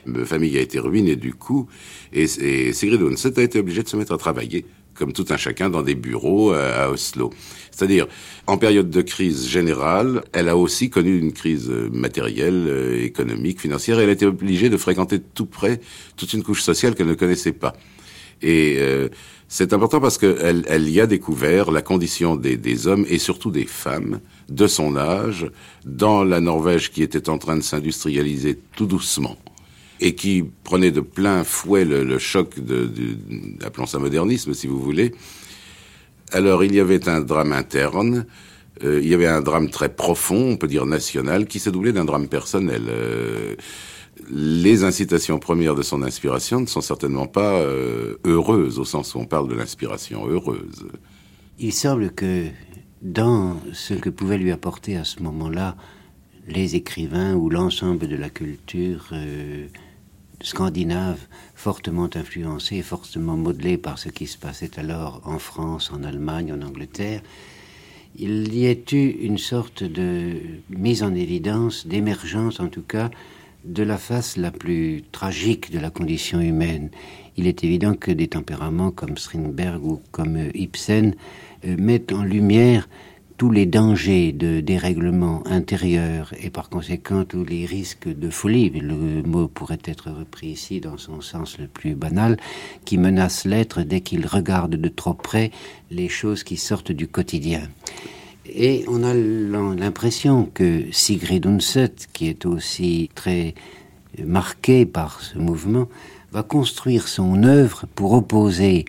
ma 0.05 0.25
famille 0.25 0.57
a 0.57 0.61
été 0.61 0.79
ruinée 0.79 1.15
du 1.15 1.33
coup, 1.33 1.67
et, 2.11 2.23
et 2.23 2.73
Sigrid 2.73 3.01
Undset 3.01 3.39
a 3.39 3.43
été 3.43 3.59
obligée 3.59 3.83
de 3.83 3.88
se 3.88 3.95
mettre 3.95 4.13
à 4.13 4.17
travailler, 4.17 4.65
comme 4.99 5.13
tout 5.13 5.25
un 5.29 5.37
chacun, 5.37 5.69
dans 5.69 5.81
des 5.81 5.95
bureaux 5.95 6.51
à, 6.51 6.91
Oslo. 6.91 7.31
C'est-à-dire, 7.71 8.07
en 8.45 8.57
période 8.57 8.89
de 8.89 9.01
crise 9.01 9.47
générale, 9.47 10.23
elle 10.33 10.49
a 10.49 10.57
aussi 10.57 10.89
connu 10.89 11.17
une 11.17 11.31
crise 11.31 11.69
matérielle, 11.69 12.65
euh, 12.67 13.03
économique, 13.03 13.61
financière, 13.61 13.99
et 13.99 14.03
elle 14.03 14.09
a 14.09 14.13
été 14.13 14.25
obligée 14.25 14.69
de 14.69 14.77
fréquenter 14.77 15.19
tout 15.19 15.45
près 15.45 15.79
toute 16.17 16.33
une 16.33 16.43
couche 16.43 16.61
sociale 16.61 16.93
qu'elle 16.93 17.07
ne 17.07 17.13
connaissait 17.13 17.53
pas. 17.53 17.73
Et 18.41 18.75
euh, 18.79 19.07
c'est 19.47 19.73
important 19.73 20.01
parce 20.01 20.17
qu'elle 20.17 20.65
elle 20.67 20.89
y 20.89 20.99
a 20.99 21.07
découvert 21.07 21.71
la 21.71 21.81
condition 21.81 22.35
des, 22.35 22.57
des, 22.57 22.87
hommes 22.87 23.05
et 23.09 23.17
surtout 23.17 23.51
des 23.51 23.65
femmes 23.65 24.19
de 24.49 24.67
son 24.67 24.95
âge 24.97 25.49
dans 25.85 26.23
la 26.23 26.41
Norvège 26.41 26.91
qui 26.91 27.01
était 27.01 27.29
en 27.29 27.37
train 27.37 27.57
de 27.57 27.63
s'industrialiser 27.63 28.59
tout 28.75 28.85
doucement 28.85 29.37
et 29.99 30.15
qui 30.15 30.45
prenait 30.63 30.91
de 30.91 31.01
plein 31.01 31.43
fouet 31.43 31.85
le, 31.85 32.17
choc 32.19 32.59
de, 32.59 32.85
de, 32.85 33.65
appelons 33.65 33.85
ça 33.85 33.99
modernisme 33.99 34.53
si 34.53 34.67
vous 34.67 34.79
voulez. 34.79 35.13
Alors 36.31 36.63
il 36.63 36.73
y 36.73 36.79
avait 36.79 37.09
un 37.09 37.21
drame 37.21 37.53
interne, 37.53 38.25
euh, 38.83 38.99
il 39.01 39.09
y 39.09 39.13
avait 39.13 39.27
un 39.27 39.41
drame 39.41 39.69
très 39.69 39.89
profond, 39.89 40.51
on 40.51 40.57
peut 40.57 40.67
dire 40.67 40.85
national, 40.85 41.47
qui 41.47 41.59
s'est 41.59 41.71
doublé 41.71 41.91
d'un 41.91 42.05
drame 42.05 42.27
personnel. 42.27 42.83
Euh, 42.87 43.55
les 44.31 44.83
incitations 44.83 45.39
premières 45.39 45.75
de 45.75 45.81
son 45.81 46.03
inspiration 46.03 46.59
ne 46.59 46.65
sont 46.65 46.81
certainement 46.81 47.27
pas 47.27 47.59
euh, 47.59 48.17
heureuses, 48.25 48.79
au 48.79 48.85
sens 48.85 49.15
où 49.15 49.19
on 49.19 49.25
parle 49.25 49.49
de 49.49 49.55
l'inspiration 49.55 50.27
heureuse. 50.27 50.87
Il 51.57 51.73
semble 51.73 52.11
que 52.11 52.47
dans 53.01 53.57
ce 53.73 53.93
que 53.93 54.09
pouvait 54.09 54.37
lui 54.37 54.51
apporter 54.51 54.97
à 54.97 55.03
ce 55.03 55.23
moment-là 55.23 55.75
les 56.47 56.75
écrivains 56.75 57.33
ou 57.35 57.49
l'ensemble 57.49 58.07
de 58.07 58.15
la 58.15 58.29
culture 58.29 59.13
scandinave 60.41 61.19
fortement 61.55 62.10
influencé 62.15 62.81
fortement 62.81 63.38
modelé 63.38 63.77
par 63.77 64.00
ce 64.00 64.10
qui 64.10 64.27
se 64.27 64.38
passait 64.38 64.79
alors 64.79 65.22
en 65.25 65.39
France, 65.39 65.91
en 65.91 66.03
Allemagne, 66.03 66.53
en 66.53 66.65
Angleterre, 66.65 67.22
il 68.17 68.55
y 68.58 68.67
a 68.67 68.72
eu 68.72 69.10
une 69.22 69.38
sorte 69.38 69.84
de 69.84 70.38
mise 70.69 71.03
en 71.03 71.13
évidence, 71.13 71.86
d'émergence 71.86 72.60
en 72.60 72.67
tout 72.67 72.81
cas, 72.81 73.12
de 73.65 73.84
la 73.84 73.98
face 73.98 74.38
la 74.38 74.51
plus 74.51 75.03
tragique 75.12 75.72
de 75.72 75.79
la 75.79 75.89
condition 75.89 76.39
humaine. 76.39 76.89
Il 77.38 77.48
est 77.48 77.63
évident 77.63 77.93
que 77.93 78.12
des 78.12 78.27
tempéraments 78.27 78.91
comme 78.91 79.17
Strindberg 79.17 79.84
ou 79.84 80.01
comme 80.12 80.38
Ibsen 80.53 81.13
euh, 81.65 81.75
mettent 81.77 82.12
en 82.13 82.24
lumière 82.24 82.88
tous 83.39 83.51
les 83.51 83.65
dangers 83.65 84.34
de 84.34 84.60
dérèglement 84.60 85.41
intérieur 85.48 86.34
et 86.43 86.50
par 86.50 86.69
conséquent 86.69 87.24
tous 87.24 87.46
les 87.46 87.65
risques 87.65 88.10
de 88.10 88.29
folie, 88.29 88.69
le 88.69 89.24
mot 89.24 89.48
pourrait 89.48 89.79
être 89.86 90.12
repris 90.12 90.48
ici 90.48 90.81
dans 90.81 90.98
son 90.98 91.22
sens 91.22 91.58
le 91.58 91.67
plus 91.67 91.96
banal, 91.96 92.36
qui 92.84 92.98
menacent 92.98 93.46
l'être 93.46 93.84
dès 93.84 94.01
qu'il 94.01 94.27
regarde 94.27 94.75
de 94.75 94.89
trop 94.89 95.13
près 95.13 95.51
les 95.89 96.10
choses 96.10 96.43
qui 96.43 96.58
sortent 96.58 96.91
du 96.91 97.08
quotidien. 97.08 97.62
Et 98.46 98.84
on 98.89 99.03
a 99.03 99.13
l'impression 99.13 100.43
que 100.53 100.91
Sigrid 100.91 101.48
Undset, 101.48 101.96
qui 102.12 102.27
est 102.27 102.46
aussi 102.46 103.10
très 103.15 103.55
marquée 104.22 104.86
par 104.86 105.22
ce 105.22 105.38
mouvement, 105.38 105.88
va 106.34 106.43
construire 106.43 107.08
son 107.08 107.43
œuvre 107.43 107.86
pour 107.96 108.12
opposer 108.12 108.84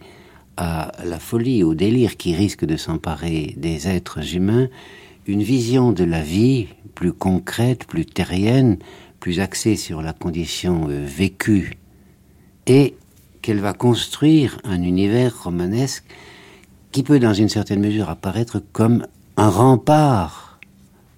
à 0.57 0.92
la 1.04 1.19
folie, 1.19 1.64
au 1.64 1.75
délire 1.75 2.16
qui 2.16 2.35
risque 2.35 2.64
de 2.64 2.76
s'emparer 2.76 3.54
des 3.57 3.88
êtres 3.88 4.35
humains, 4.35 4.69
une 5.26 5.42
vision 5.42 5.92
de 5.92 6.04
la 6.04 6.23
vie 6.23 6.69
plus 6.95 7.12
concrète, 7.12 7.87
plus 7.87 8.07
terrienne, 8.07 8.78
plus 9.21 9.40
axée 9.40 9.76
sur 9.76 10.02
la 10.02 10.12
condition 10.12 10.88
euh, 10.88 11.04
vécue, 11.07 11.78
et 12.66 12.95
qu'elle 13.42 13.61
va 13.61 13.73
construire 13.73 14.59
un 14.64 14.83
univers 14.83 15.45
romanesque 15.45 16.04
qui 16.92 17.02
peut 17.02 17.21
dans 17.21 17.35
une 17.35 17.49
certaine 17.49 17.80
mesure 17.80 18.11
apparaître 18.11 18.61
comme 18.73 19.07
un 19.37 19.49
rempart 19.49 20.59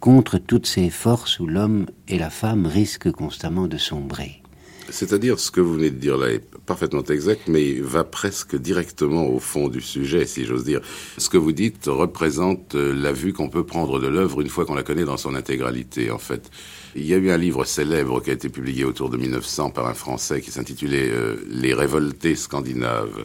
contre 0.00 0.38
toutes 0.38 0.66
ces 0.66 0.90
forces 0.90 1.40
où 1.40 1.46
l'homme 1.46 1.86
et 2.08 2.18
la 2.18 2.30
femme 2.30 2.66
risquent 2.66 3.10
constamment 3.10 3.68
de 3.68 3.78
sombrer. 3.78 4.41
C'est-à-dire, 4.90 5.38
ce 5.38 5.50
que 5.50 5.60
vous 5.60 5.74
venez 5.74 5.90
de 5.90 5.96
dire 5.96 6.16
là 6.16 6.30
est 6.30 6.44
parfaitement 6.66 7.02
exact, 7.04 7.42
mais 7.48 7.74
va 7.74 8.04
presque 8.04 8.56
directement 8.56 9.26
au 9.28 9.38
fond 9.38 9.68
du 9.68 9.80
sujet, 9.80 10.26
si 10.26 10.44
j'ose 10.44 10.64
dire. 10.64 10.80
Ce 11.18 11.28
que 11.28 11.38
vous 11.38 11.52
dites 11.52 11.86
représente 11.86 12.74
euh, 12.74 12.92
la 12.92 13.12
vue 13.12 13.32
qu'on 13.32 13.48
peut 13.48 13.64
prendre 13.64 14.00
de 14.00 14.08
l'œuvre 14.08 14.40
une 14.40 14.48
fois 14.48 14.64
qu'on 14.64 14.74
la 14.74 14.82
connaît 14.82 15.04
dans 15.04 15.16
son 15.16 15.34
intégralité, 15.34 16.10
en 16.10 16.18
fait. 16.18 16.50
Il 16.94 17.06
y 17.06 17.14
a 17.14 17.16
eu 17.16 17.30
un 17.30 17.36
livre 17.36 17.64
célèbre 17.64 18.20
qui 18.20 18.30
a 18.30 18.32
été 18.32 18.48
publié 18.48 18.84
autour 18.84 19.08
de 19.08 19.16
1900 19.16 19.70
par 19.70 19.86
un 19.86 19.94
Français 19.94 20.40
qui 20.40 20.50
s'intitulait 20.50 21.10
euh, 21.10 21.36
Les 21.48 21.74
révoltés 21.74 22.36
scandinaves. 22.36 23.24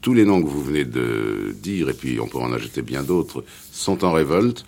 Tous 0.00 0.14
les 0.14 0.24
noms 0.24 0.42
que 0.42 0.48
vous 0.48 0.62
venez 0.62 0.84
de 0.84 1.54
dire, 1.60 1.88
et 1.88 1.94
puis 1.94 2.20
on 2.20 2.26
peut 2.26 2.38
en 2.38 2.52
ajouter 2.52 2.82
bien 2.82 3.02
d'autres, 3.02 3.44
sont 3.72 4.04
en 4.04 4.12
révolte 4.12 4.66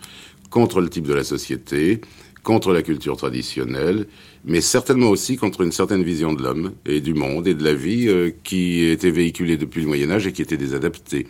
contre 0.51 0.81
le 0.81 0.89
type 0.89 1.07
de 1.07 1.15
la 1.15 1.25
société, 1.25 2.01
contre 2.43 2.73
la 2.73 2.83
culture 2.83 3.17
traditionnelle, 3.17 4.07
mais 4.47 4.61
certainement 4.61 5.11
aussi 5.11 5.37
contre 5.37 5.61
une 5.61 5.73
certaine 5.73 6.05
vision 6.05 6.33
de 6.33 6.43
l'homme 6.43 6.73
et 6.87 7.01
du 7.01 7.15
monde 7.15 7.49
et 7.49 7.55
de 7.55 7.65
la 7.65 7.75
vie 7.75 8.09
euh, 8.09 8.31
qui 8.45 8.85
était 8.85 9.11
véhiculée 9.11 9.57
depuis 9.57 9.83
le 9.83 9.89
Moyen 9.89 10.11
Âge 10.11 10.27
et 10.27 10.33
qui 10.33 10.41
était 10.41 10.57
désadaptée. 10.57 11.27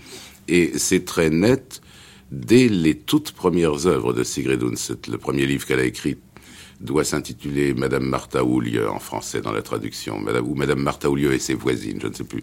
Et 0.49 0.73
c'est 0.77 1.05
très 1.05 1.31
net 1.31 1.81
dès 2.31 2.69
les 2.69 2.95
toutes 2.95 3.33
premières 3.33 3.87
œuvres 3.87 4.13
de 4.13 4.23
Sigrid 4.23 4.63
Undset. 4.63 5.11
Le 5.11 5.17
premier 5.17 5.47
livre 5.47 5.65
qu'elle 5.67 5.81
a 5.81 5.85
écrit 5.85 6.19
doit 6.81 7.05
s'intituler 7.05 7.73
Madame 7.73 8.05
Martha 8.05 8.45
Oulieu 8.45 8.89
en 8.89 8.99
français 8.99 9.41
dans 9.41 9.53
la 9.53 9.63
traduction, 9.63 10.23
ou 10.45 10.55
Madame 10.55 10.81
Martha 10.81 11.09
Oulieu 11.09 11.33
et 11.33 11.39
ses 11.39 11.55
voisines, 11.55 11.99
je 12.03 12.09
ne 12.09 12.13
sais 12.13 12.25
plus. 12.25 12.43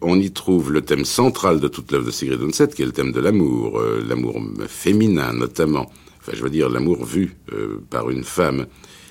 On 0.00 0.18
y 0.18 0.32
trouve 0.32 0.72
le 0.72 0.82
thème 0.82 1.04
central 1.04 1.60
de 1.60 1.68
toute 1.68 1.92
l'œuvre 1.92 2.06
de 2.06 2.10
Sigrid 2.10 2.42
Undset, 2.42 2.68
qui 2.68 2.82
est 2.82 2.86
le 2.86 2.92
thème 2.92 3.12
de 3.12 3.20
l'amour, 3.20 3.78
euh, 3.78 4.04
l'amour 4.06 4.42
féminin 4.66 5.32
notamment 5.32 5.88
enfin 6.26 6.36
je 6.36 6.42
veux 6.42 6.50
dire 6.50 6.68
l'amour 6.68 7.04
vu 7.04 7.36
euh, 7.52 7.80
par 7.88 8.10
une 8.10 8.24
femme. 8.24 8.66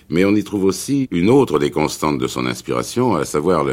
Mais 0.10 0.26
on 0.26 0.36
y 0.36 0.44
trouve 0.44 0.66
aussi 0.66 1.08
une 1.12 1.30
autre 1.30 1.58
des 1.58 1.72
constantes 1.72 2.20
de 2.20 2.28
son 2.28 2.46
inspiration, 2.46 3.16
à 3.16 3.26
savoir 3.26 3.66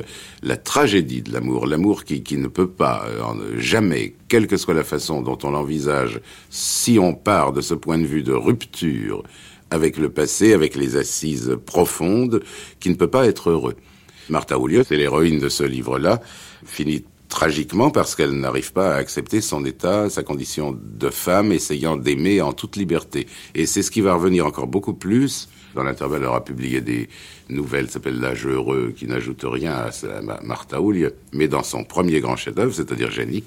la 0.42 0.56
tragédie 0.56 1.22
de 1.22 1.32
l'amour, 1.32 1.66
l'amour 1.66 2.04
qui, 2.04 2.22
qui, 2.22 2.38
ne 2.38 2.48
peut 2.48 2.68
pas, 2.68 3.04
euh, 3.06 3.58
jamais, 3.58 4.14
quelle 4.28 4.46
que 4.46 4.56
soit 4.56 4.74
la 4.74 4.84
façon 4.84 5.20
dont 5.20 5.38
on 5.42 5.50
l'envisage, 5.50 6.20
si 6.48 6.98
on 6.98 7.14
part 7.14 7.52
de 7.52 7.60
ce 7.60 7.74
point 7.74 7.98
de 7.98 8.06
vue 8.06 8.22
de 8.22 8.32
rupture 8.32 9.22
avec 9.70 9.96
le 9.96 10.10
passé, 10.10 10.52
avec 10.52 10.74
les 10.74 10.96
assises 10.96 11.56
profondes, 11.64 12.42
qui 12.80 12.90
ne 12.90 12.94
peut 12.94 13.08
pas 13.08 13.26
être 13.26 13.50
heureux. 13.50 13.74
Martha 14.28 14.58
Oulieu, 14.58 14.84
c'est 14.86 14.96
l'héroïne 14.96 15.38
de 15.38 15.48
ce 15.48 15.64
livre-là, 15.64 16.20
finit 16.64 17.04
tragiquement 17.28 17.90
parce 17.90 18.14
qu'elle 18.14 18.32
n'arrive 18.32 18.72
pas 18.72 18.94
à 18.94 18.98
accepter 18.98 19.40
son 19.40 19.64
état, 19.64 20.10
sa 20.10 20.22
condition 20.22 20.78
de 20.78 21.08
femme, 21.08 21.50
essayant 21.50 21.96
d'aimer 21.96 22.42
en 22.42 22.52
toute 22.52 22.76
liberté. 22.76 23.26
Et 23.54 23.64
c'est 23.64 23.82
ce 23.82 23.90
qui 23.90 24.02
va 24.02 24.14
revenir 24.14 24.46
encore 24.46 24.66
beaucoup 24.66 24.92
plus. 24.92 25.48
Dans 25.74 25.82
l'intervalle, 25.82 26.22
elle 26.22 26.28
aura 26.28 26.44
publié 26.44 26.80
des 26.80 27.08
nouvelles, 27.48 27.90
s'appelle 27.90 28.20
L'âge 28.20 28.46
heureux, 28.46 28.92
qui 28.96 29.06
n'ajoute 29.06 29.44
rien 29.44 29.74
à, 29.74 30.42
Martha 30.42 30.80
Oulier. 30.80 31.10
Mais 31.32 31.48
dans 31.48 31.62
son 31.62 31.84
premier 31.84 32.20
grand 32.20 32.36
chef-d'œuvre, 32.36 32.74
c'est-à-dire 32.74 33.10
Génie, 33.10 33.44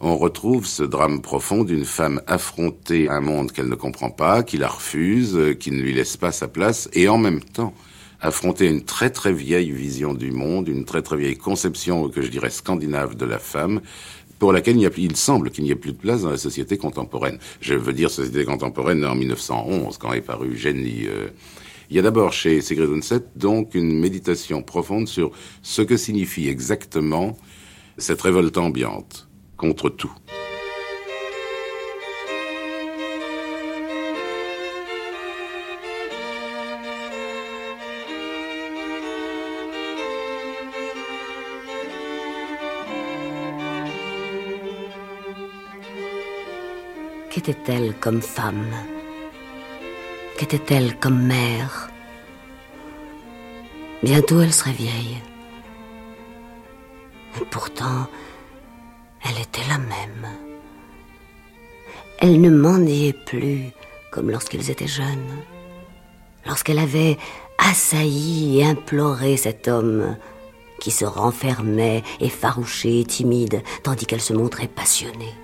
on 0.00 0.16
retrouve 0.16 0.66
ce 0.66 0.82
drame 0.82 1.22
profond 1.22 1.64
d'une 1.64 1.84
femme 1.84 2.20
affrontée 2.26 3.08
à 3.08 3.14
un 3.14 3.20
monde 3.20 3.52
qu'elle 3.52 3.68
ne 3.68 3.74
comprend 3.74 4.10
pas, 4.10 4.42
qui 4.42 4.58
la 4.58 4.68
refuse, 4.68 5.56
qui 5.58 5.70
ne 5.70 5.80
lui 5.80 5.94
laisse 5.94 6.16
pas 6.16 6.32
sa 6.32 6.48
place, 6.48 6.88
et 6.92 7.08
en 7.08 7.16
même 7.16 7.40
temps, 7.40 7.74
affronter 8.20 8.68
une 8.68 8.82
très 8.82 9.10
très 9.10 9.32
vieille 9.32 9.70
vision 9.70 10.14
du 10.14 10.32
monde, 10.32 10.68
une 10.68 10.84
très 10.84 11.02
très 11.02 11.16
vieille 11.16 11.36
conception 11.36 12.08
que 12.08 12.22
je 12.22 12.28
dirais 12.28 12.50
scandinave 12.50 13.16
de 13.16 13.24
la 13.24 13.38
femme, 13.38 13.80
pour 14.38 14.52
laquelle 14.52 14.76
il, 14.76 14.90
il 14.98 15.16
semble 15.16 15.50
qu'il 15.50 15.64
n'y 15.64 15.70
ait 15.70 15.76
plus 15.76 15.92
de 15.92 15.96
place 15.96 16.22
dans 16.22 16.30
la 16.30 16.36
société 16.36 16.76
contemporaine. 16.76 17.38
Je 17.60 17.74
veux 17.74 17.92
dire 17.92 18.10
société 18.10 18.44
contemporaine 18.44 19.04
en 19.04 19.14
1911, 19.14 19.98
quand 19.98 20.12
est 20.12 20.20
paru 20.20 20.56
Génie. 20.56 21.06
Euh. 21.06 21.28
Il 21.90 21.96
y 21.96 21.98
a 21.98 22.02
d'abord 22.02 22.32
chez 22.32 22.60
Sigrid 22.60 22.90
Undset 22.90 23.24
donc 23.36 23.74
une 23.74 23.98
méditation 23.98 24.62
profonde 24.62 25.06
sur 25.06 25.30
ce 25.62 25.82
que 25.82 25.96
signifie 25.96 26.48
exactement 26.48 27.36
cette 27.98 28.22
révolte 28.22 28.56
ambiante 28.56 29.28
contre 29.56 29.90
tout. 29.90 30.12
Qu'était-elle 47.44 47.92
comme 48.00 48.22
femme? 48.22 48.72
Qu'était-elle 50.38 50.98
comme 50.98 51.26
mère? 51.26 51.90
Bientôt 54.02 54.40
elle 54.40 54.52
serait 54.54 54.72
vieille. 54.72 55.18
Et 57.38 57.44
pourtant, 57.50 58.06
elle 59.22 59.42
était 59.42 59.68
la 59.68 59.76
même. 59.76 60.26
Elle 62.18 62.40
ne 62.40 62.48
mendiait 62.48 63.12
plus 63.12 63.72
comme 64.10 64.30
lorsqu'ils 64.30 64.70
étaient 64.70 64.86
jeunes, 64.86 65.42
lorsqu'elle 66.46 66.78
avait 66.78 67.18
assailli 67.58 68.60
et 68.60 68.64
imploré 68.64 69.36
cet 69.36 69.68
homme 69.68 70.16
qui 70.80 70.90
se 70.90 71.04
renfermait, 71.04 72.04
effarouché 72.20 73.00
et 73.00 73.04
timide, 73.04 73.62
tandis 73.82 74.06
qu'elle 74.06 74.22
se 74.22 74.32
montrait 74.32 74.66
passionnée 74.68 75.34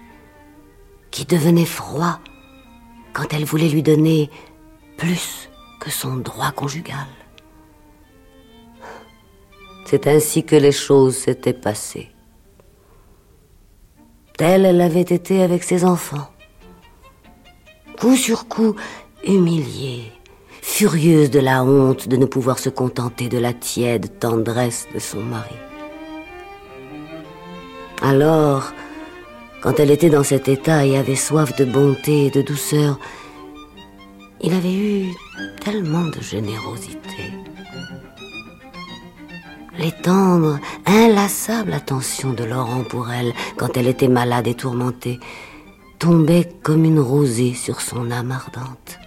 qui 1.11 1.25
devenait 1.25 1.65
froid 1.65 2.19
quand 3.13 3.33
elle 3.33 3.45
voulait 3.45 3.69
lui 3.69 3.83
donner 3.83 4.31
plus 4.97 5.51
que 5.81 5.91
son 5.91 6.17
droit 6.17 6.53
conjugal. 6.53 7.07
C'est 9.87 10.07
ainsi 10.07 10.45
que 10.45 10.57
les 10.57 10.73
choses 10.73 11.17
s'étaient 11.17 11.53
passées. 11.53 12.11
Telle 14.37 14.65
elle 14.65 14.81
avait 14.81 15.01
été 15.01 15.43
avec 15.43 15.65
ses 15.65 15.85
enfants. 15.85 16.31
Coup 17.99 18.17
sur 18.17 18.47
coup, 18.47 18.77
humiliée, 19.25 20.13
furieuse 20.63 21.31
de 21.31 21.41
la 21.41 21.65
honte 21.65 22.09
de 22.09 22.17
ne 22.17 22.25
pouvoir 22.25 22.59
se 22.59 22.71
contenter 22.71 23.29
de 23.29 23.39
la 23.39 23.53
tiède 23.53 24.19
tendresse 24.19 24.87
de 24.95 24.99
son 24.99 25.21
mari. 25.21 25.57
Alors, 28.01 28.73
quand 29.63 29.79
elle 29.79 29.91
était 29.91 30.11
dans 30.11 30.25
cet 30.25 30.49
état 30.49 30.87
et 30.87 30.97
avait 30.97 31.17
soif 31.17 31.55
de 31.57 31.65
bonté 31.65 32.27
et 32.27 32.31
de 32.31 32.43
douceur, 32.43 32.99
il 34.41 34.55
avait 34.55 34.73
eu 34.73 35.13
tellement 35.63 36.07
de 36.07 36.21
générosité. 36.21 37.33
Les 39.79 39.93
tendres, 39.93 40.59
inlassables 40.87 41.73
attentions 41.73 42.33
de 42.33 42.45
Laurent 42.45 42.85
pour 42.85 43.11
elle 43.11 43.33
quand 43.57 43.77
elle 43.77 43.87
était 43.87 44.09
malade 44.09 44.47
et 44.47 44.55
tourmentée 44.55 45.21
tombaient 45.99 46.49
comme 46.63 46.85
une 46.85 47.01
rosée 47.01 47.55
sur 47.55 47.81
son 47.81 48.11
âme 48.11 48.33
ardente. 48.33 48.99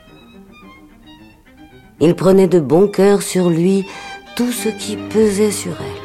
Il 1.99 2.15
prenait 2.15 2.47
de 2.47 2.59
bon 2.59 2.87
cœur 2.87 3.21
sur 3.21 3.49
lui 3.49 3.85
tout 4.35 4.51
ce 4.51 4.69
qui 4.69 4.97
pesait 4.97 5.51
sur 5.51 5.73
elle. 5.73 6.02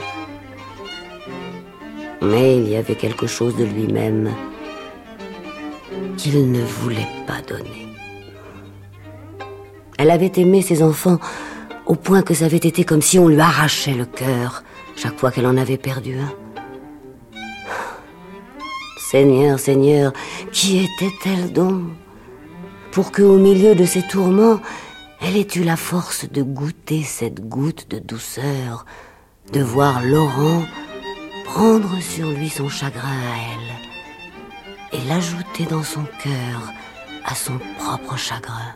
Mais 2.21 2.57
il 2.57 2.69
y 2.69 2.77
avait 2.77 2.97
quelque 2.97 3.27
chose 3.27 3.57
de 3.57 3.65
lui-même 3.65 4.31
qu'il 6.17 6.51
ne 6.51 6.63
voulait 6.63 7.09
pas 7.27 7.41
donner. 7.47 7.87
Elle 9.99 10.11
avait 10.11 10.33
aimé 10.37 10.63
ses 10.63 10.83
enfants 10.83 11.19
au 11.87 11.95
point 11.95 12.23
que 12.23 12.35
ça 12.35 12.45
avait 12.45 12.57
été 12.57 12.85
comme 12.85 13.03
si 13.03 13.19
on 13.19 13.29
lui 13.29 13.41
arrachait 13.41 13.95
le 13.95 14.05
cœur 14.05 14.63
chaque 14.97 15.19
fois 15.19 15.31
qu'elle 15.31 15.47
en 15.47 15.57
avait 15.57 15.79
perdu 15.79 16.19
un. 16.19 16.33
Seigneur, 19.11 19.59
Seigneur, 19.59 20.13
qui 20.53 20.79
était-elle 20.79 21.53
donc 21.53 21.83
pour 22.91 23.11
que 23.11 23.23
au 23.23 23.39
milieu 23.39 23.75
de 23.75 23.85
ses 23.85 24.03
tourments, 24.03 24.61
elle 25.21 25.37
ait 25.37 25.49
eu 25.57 25.63
la 25.63 25.77
force 25.77 26.29
de 26.29 26.43
goûter 26.43 27.03
cette 27.03 27.49
goutte 27.49 27.89
de 27.91 27.99
douceur, 27.99 28.85
de 29.53 29.63
voir 29.63 30.03
Laurent 30.05 30.65
prendre 31.49 31.99
sur 32.01 32.31
lui 32.31 32.51
son 32.51 32.69
chagrin 32.69 33.09
à 33.09 33.37
elle 33.53 34.99
et 35.01 35.09
l'ajouter 35.09 35.65
dans 35.65 35.83
son 35.83 36.05
cœur 36.23 36.73
à 37.25 37.35
son 37.35 37.59
propre 37.79 38.17
chagrin. 38.17 38.75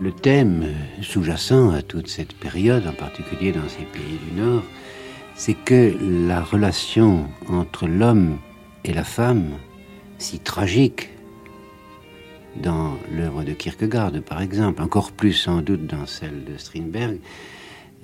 Le 0.00 0.12
thème 0.12 0.74
sous-jacent 1.02 1.70
à 1.70 1.82
toute 1.82 2.08
cette 2.08 2.34
période, 2.34 2.86
en 2.86 2.92
particulier 2.92 3.52
dans 3.52 3.68
ces 3.68 3.84
pays 3.84 4.18
du 4.28 4.40
Nord, 4.40 4.62
c'est 5.36 5.54
que 5.54 5.94
la 6.28 6.40
relation 6.40 7.28
entre 7.48 7.86
l'homme 7.86 8.38
et 8.84 8.92
la 8.92 9.04
femme, 9.04 9.50
si 10.18 10.38
tragique 10.38 11.10
dans 12.62 12.96
l'œuvre 13.12 13.44
de 13.44 13.52
Kierkegaard 13.52 14.12
par 14.22 14.40
exemple, 14.40 14.82
encore 14.82 15.12
plus 15.12 15.34
sans 15.34 15.60
doute 15.60 15.86
dans 15.86 16.06
celle 16.06 16.44
de 16.44 16.56
Strindberg, 16.56 17.18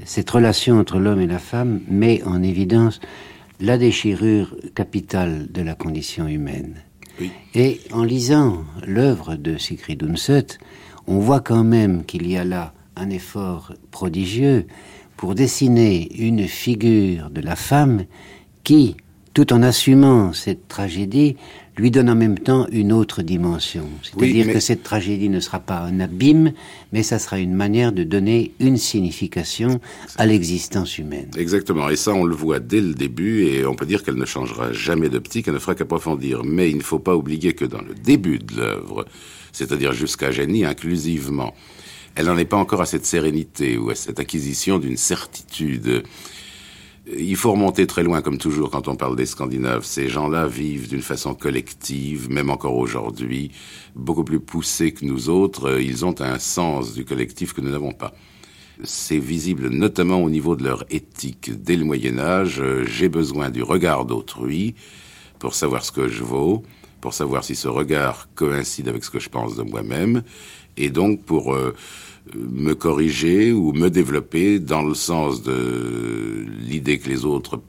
cette 0.05 0.31
relation 0.31 0.79
entre 0.79 0.99
l'homme 0.99 1.21
et 1.21 1.27
la 1.27 1.39
femme 1.39 1.81
met 1.89 2.23
en 2.25 2.43
évidence 2.43 3.01
la 3.61 3.79
déchirure 3.79 4.55
capitale 4.75 5.51
de 5.51 5.63
la 5.63 5.75
condition 5.75 6.27
humaine. 6.27 6.83
Et 7.55 7.81
en 7.93 8.05
lisant 8.05 8.65
l'œuvre 8.87 9.37
de 9.37 9.57
Sigrid 9.57 10.03
Undset, 10.03 10.59
on 11.07 11.19
voit 11.19 11.41
quand 11.41 11.65
même 11.65 12.05
qu'il 12.05 12.27
y 12.27 12.37
a 12.37 12.45
là 12.45 12.75
un 12.97 13.11
effort 13.11 13.73
prodigieux 13.91 14.67
pour 15.23 15.37
dessiner 15.37 16.09
une 16.19 16.49
figure 16.49 17.31
de 17.31 17.41
la 17.41 17.55
femme 17.55 18.07
qui, 18.65 18.97
tout 19.35 19.53
en 19.53 19.63
assumant 19.63 20.33
cette 20.33 20.67
tragédie, 20.67 21.37
lui 21.77 21.93
donne 21.93 22.11
en 22.11 22.17
même 22.17 22.41
temps 22.41 22.67
une 22.73 22.93
autre 22.93 23.23
dimension. 23.23 23.89
C'est-à-dire 24.03 24.53
que 24.53 24.59
cette 24.59 24.83
tragédie 24.83 25.29
ne 25.29 25.39
sera 25.39 25.61
pas 25.61 25.79
un 25.79 26.01
abîme, 26.01 26.51
mais 26.93 27.05
ça 27.05 27.21
sera 27.21 27.39
une 27.39 27.55
manière 27.55 27.93
de 27.93 28.03
donner 28.03 28.51
une 28.59 28.77
signification 28.77 29.81
à 30.17 30.27
l'existence 30.27 30.99
humaine. 30.99 31.31
Exactement, 31.39 31.89
et 31.89 31.95
ça 31.95 32.13
on 32.13 32.25
le 32.25 32.35
voit 32.35 32.59
dès 32.59 32.81
le 32.81 32.93
début, 32.93 33.45
et 33.45 33.65
on 33.65 33.77
peut 33.77 33.87
dire 33.87 34.03
qu'elle 34.03 34.17
ne 34.17 34.27
changera 34.27 34.73
jamais 34.73 35.09
d'optique, 35.09 35.47
elle 35.47 35.55
ne 35.55 35.61
fera 35.61 35.77
qu'approfondir. 35.77 36.43
Mais 36.43 36.69
il 36.69 36.79
ne 36.79 36.83
faut 36.83 36.99
pas 36.99 37.15
oublier 37.15 37.53
que 37.53 37.65
dans 37.65 37.81
le 37.81 37.95
début 37.95 38.41
de 38.41 38.57
l'œuvre, 38.57 39.07
c'est-à-dire 39.53 39.93
jusqu'à 39.93 40.33
Génie 40.33 40.65
inclusivement, 40.65 41.55
elle 42.15 42.27
n'en 42.27 42.37
est 42.37 42.45
pas 42.45 42.57
encore 42.57 42.83
à 42.83 42.87
cette 42.87 43.07
sérénité 43.07 43.79
ou 43.79 43.91
à 43.91 43.95
cette 43.95 44.21
acquisition 44.21 44.79
d'une 44.79 44.97
certitude. 44.97 46.03
Il 47.07 47.35
faut 47.37 47.51
remonter 47.51 47.87
très 47.87 48.05
loin, 48.05 48.23
comme 48.23 48.39
toujours, 48.39 48.71
quand 48.71 48.87
on 48.87 48.95
parle 48.95 49.17
des 49.17 49.27
Scandinaves. 49.27 49.85
Ces 49.85 50.09
gens-là 50.09 50.47
vivent 50.47 50.89
d'une 50.89 51.03
façon 51.03 51.35
collective, 51.35 52.31
même 52.31 52.49
encore 52.49 52.77
aujourd'hui, 52.77 53.51
beaucoup 53.97 54.23
plus 54.23 54.39
poussée 54.39 54.93
que 54.93 55.05
nous 55.05 55.29
autres. 55.29 55.81
Ils 55.81 56.05
ont 56.05 56.21
un 56.21 56.39
sens 56.39 56.95
du 56.95 57.05
collectif 57.05 57.55
que 57.55 57.61
nous 57.61 57.71
n'avons 57.71 57.93
pas. 57.93 58.15
C'est 58.85 59.19
visible 59.19 59.69
notamment 59.69 60.23
au 60.23 60.31
niveau 60.31 60.55
de 60.55 60.63
leur 60.65 60.85
éthique. 60.91 61.51
Dès 61.63 61.77
le 61.77 61.85
Moyen 61.85 62.19
Âge, 62.19 62.63
j'ai 62.85 63.09
besoin 63.09 63.51
du 63.51 63.63
regard 63.63 64.05
d'autrui 64.05 64.75
pour 65.41 65.55
savoir 65.55 65.85
ce 65.85 65.91
que 65.91 66.09
je 66.09 66.23
vaux, 66.23 66.63
pour 67.01 67.15
savoir 67.15 67.43
si 67.43 67.57
ce 67.57 67.67
regard 67.67 68.29
coïncide 68.37 68.89
avec 68.89 69.03
ce 69.03 69.11
que 69.11 69.19
je 69.19 69.29
pense 69.29 69.57
de 69.57 69.63
moi-même, 69.63 70.23
et 70.77 70.91
donc 70.91 71.23
pour 71.25 71.55
euh, 71.55 71.75
me 72.35 72.75
corriger 72.75 73.53
ou 73.53 73.73
me 73.73 73.91
développer 73.91 74.59
dans 74.59 74.83
le 74.83 74.95
sens 74.95 75.43
de 75.43 76.47
l'idée 76.61 76.99
que 76.99 77.09
les 77.09 77.25
autres 77.25 77.61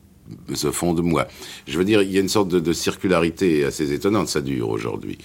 se 0.54 0.72
font 0.72 0.94
de 0.94 1.02
moi. 1.02 1.28
Je 1.68 1.78
veux 1.78 1.86
dire, 1.86 2.02
il 2.02 2.12
y 2.12 2.18
a 2.18 2.22
une 2.22 2.30
sorte 2.30 2.50
de, 2.50 2.74
circularité 2.74 3.66
assez 3.66 3.92
étonnante, 3.94 4.28
ça 4.28 4.42
dure 4.42 4.70
aujourd'hui. 4.70 5.18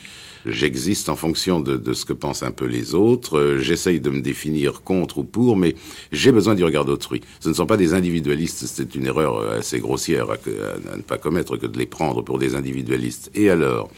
J'existe 0.46 1.08
en 1.08 1.16
fonction 1.16 1.60
de, 1.60 1.76
de, 1.76 1.92
ce 1.92 2.04
que 2.04 2.12
pensent 2.12 2.42
un 2.42 2.52
peu 2.52 2.64
les 2.64 2.94
autres, 2.94 3.58
j'essaye 3.60 4.00
de 4.00 4.08
me 4.08 4.20
définir 4.20 4.82
contre 4.82 5.18
ou 5.18 5.24
pour, 5.24 5.56
mais 5.56 5.74
j'ai 6.12 6.32
besoin 6.32 6.54
du 6.54 6.64
regard 6.64 6.84
d'autrui. 6.84 7.20
Ce 7.40 7.48
ne 7.48 7.54
sont 7.54 7.66
pas 7.66 7.76
des 7.76 7.92
individualistes, 7.92 8.64
c'est 8.66 8.94
une 8.94 9.06
erreur 9.06 9.50
assez 9.50 9.80
grossière 9.80 10.30
à, 10.30 10.34
à, 10.34 10.96
ne 10.96 11.02
pas 11.02 11.18
commettre 11.18 11.56
que 11.56 11.66
de 11.66 11.78
les 11.78 11.86
prendre 11.86 12.22
pour 12.22 12.38
des 12.38 12.54
individualistes. 12.54 13.30
Et 13.34 13.50
alors? 13.50 13.90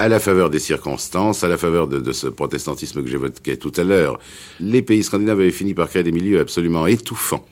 À 0.00 0.08
la 0.08 0.18
faveur 0.18 0.48
des 0.48 0.60
circonstances, 0.60 1.44
à 1.44 1.48
la 1.48 1.58
faveur 1.58 1.86
de, 1.86 2.12
ce 2.12 2.26
protestantisme 2.26 3.02
que 3.02 3.10
j'évoquais 3.10 3.58
tout 3.58 3.72
à 3.76 3.84
l'heure, 3.84 4.18
les 4.58 4.80
pays 4.80 5.02
scandinaves 5.02 5.40
avaient 5.40 5.50
fini 5.50 5.74
par 5.74 5.90
créer 5.90 6.02
des 6.02 6.10
milieux 6.10 6.40
absolument 6.40 6.86
étouffants, 6.86 7.44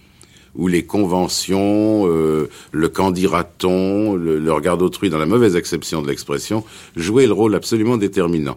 où 0.55 0.67
les 0.67 0.83
conventions, 0.85 2.09
euh, 2.09 2.49
le 2.73 2.89
qu'en 2.89 3.11
dira-t-on, 3.11 4.15
le, 4.15 4.39
le 4.39 4.51
regard 4.51 4.79
d'autrui 4.79 5.11
dans 5.11 5.19
la 5.19 5.27
mauvaise 5.27 5.57
acception 5.57 6.01
de 6.01 6.09
l'expression, 6.09 6.65
jouaient 6.97 7.27
le 7.27 7.35
rôle 7.35 7.55
absolument 7.55 7.99
déterminant. 7.99 8.57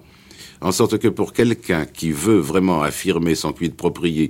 En 0.62 0.72
sorte 0.72 0.98
que 0.98 1.10
pour 1.10 1.34
quelqu'un 1.34 1.86
qui 1.86 2.14
veut 2.14 2.40
vraiment 2.40 2.84
affirmer 2.84 3.36
son 3.36 3.52
quid 3.52 3.76
proprie 3.76 4.30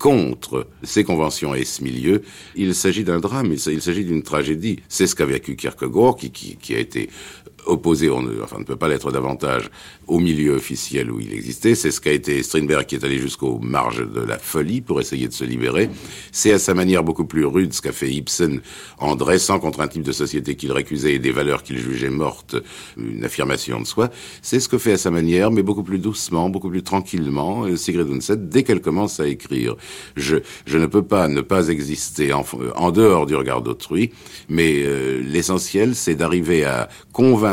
contre 0.00 0.66
ces 0.82 1.04
conventions 1.04 1.54
et 1.54 1.64
ce 1.64 1.84
milieu, 1.84 2.22
il 2.56 2.74
s'agit 2.74 3.04
d'un 3.04 3.20
drame, 3.20 3.52
il 3.52 3.82
s'agit 3.82 4.04
d'une 4.04 4.22
tragédie. 4.22 4.80
C'est 4.88 5.06
ce 5.06 5.14
qu'a 5.14 5.26
vécu 5.26 5.54
Kierkegaard, 5.54 6.16
qui, 6.16 6.74
a 6.74 6.78
été 6.78 7.10
opposé, 7.66 8.10
on 8.10 8.24
enfin, 8.42 8.58
ne 8.58 8.64
peut 8.64 8.76
pas 8.76 8.88
l'être 8.88 9.10
davantage, 9.10 9.70
au 10.06 10.18
milieu 10.18 10.52
officiel 10.52 11.10
où 11.10 11.20
il 11.20 11.32
existait. 11.32 11.74
C'est 11.74 11.90
ce 11.90 12.00
qu'a 12.00 12.12
été 12.12 12.42
Strindberg 12.42 12.86
qui 12.86 12.94
est 12.94 13.04
allé 13.04 13.18
jusqu'aux 13.18 13.58
marges 13.58 14.06
de 14.06 14.20
la 14.20 14.38
folie 14.38 14.80
pour 14.80 15.00
essayer 15.00 15.28
de 15.28 15.32
se 15.32 15.44
libérer. 15.44 15.90
C'est 16.32 16.52
à 16.52 16.58
sa 16.58 16.74
manière 16.74 17.04
beaucoup 17.04 17.24
plus 17.24 17.44
rude 17.44 17.72
ce 17.72 17.82
qu'a 17.82 17.92
fait 17.92 18.10
Ibsen 18.10 18.60
en 18.98 19.16
dressant 19.16 19.58
contre 19.58 19.80
un 19.80 19.88
type 19.88 20.02
de 20.02 20.12
société 20.12 20.56
qu'il 20.56 20.72
récusait 20.72 21.14
et 21.14 21.18
des 21.18 21.32
valeurs 21.32 21.62
qu'il 21.62 21.78
jugeait 21.78 22.10
mortes 22.10 22.56
une 22.96 23.24
affirmation 23.24 23.80
de 23.80 23.86
soi. 23.86 24.10
C'est 24.42 24.60
ce 24.60 24.68
que 24.68 24.78
fait 24.78 24.92
à 24.92 24.98
sa 24.98 25.10
manière, 25.10 25.50
mais 25.50 25.62
beaucoup 25.62 25.82
plus 25.82 25.98
doucement, 25.98 26.48
beaucoup 26.50 26.70
plus 26.70 26.82
tranquillement, 26.82 27.64
euh, 27.64 27.76
Sigrid 27.76 28.08
Undset 28.10 28.36
dès 28.36 28.62
qu'elle 28.62 28.80
commence 28.80 29.20
à 29.20 29.26
écrire. 29.26 29.76
Je, 30.16 30.36
je 30.66 30.78
ne 30.78 30.86
peux 30.86 31.02
pas 31.02 31.28
ne 31.28 31.40
pas 31.40 31.68
exister 31.68 32.32
en, 32.32 32.44
en 32.76 32.90
dehors 32.90 33.26
du 33.26 33.34
regard 33.34 33.62
d'autrui, 33.62 34.10
mais 34.48 34.82
euh, 34.82 35.20
l'essentiel, 35.22 35.94
c'est 35.94 36.14
d'arriver 36.14 36.64
à 36.64 36.88
convaincre 37.12 37.49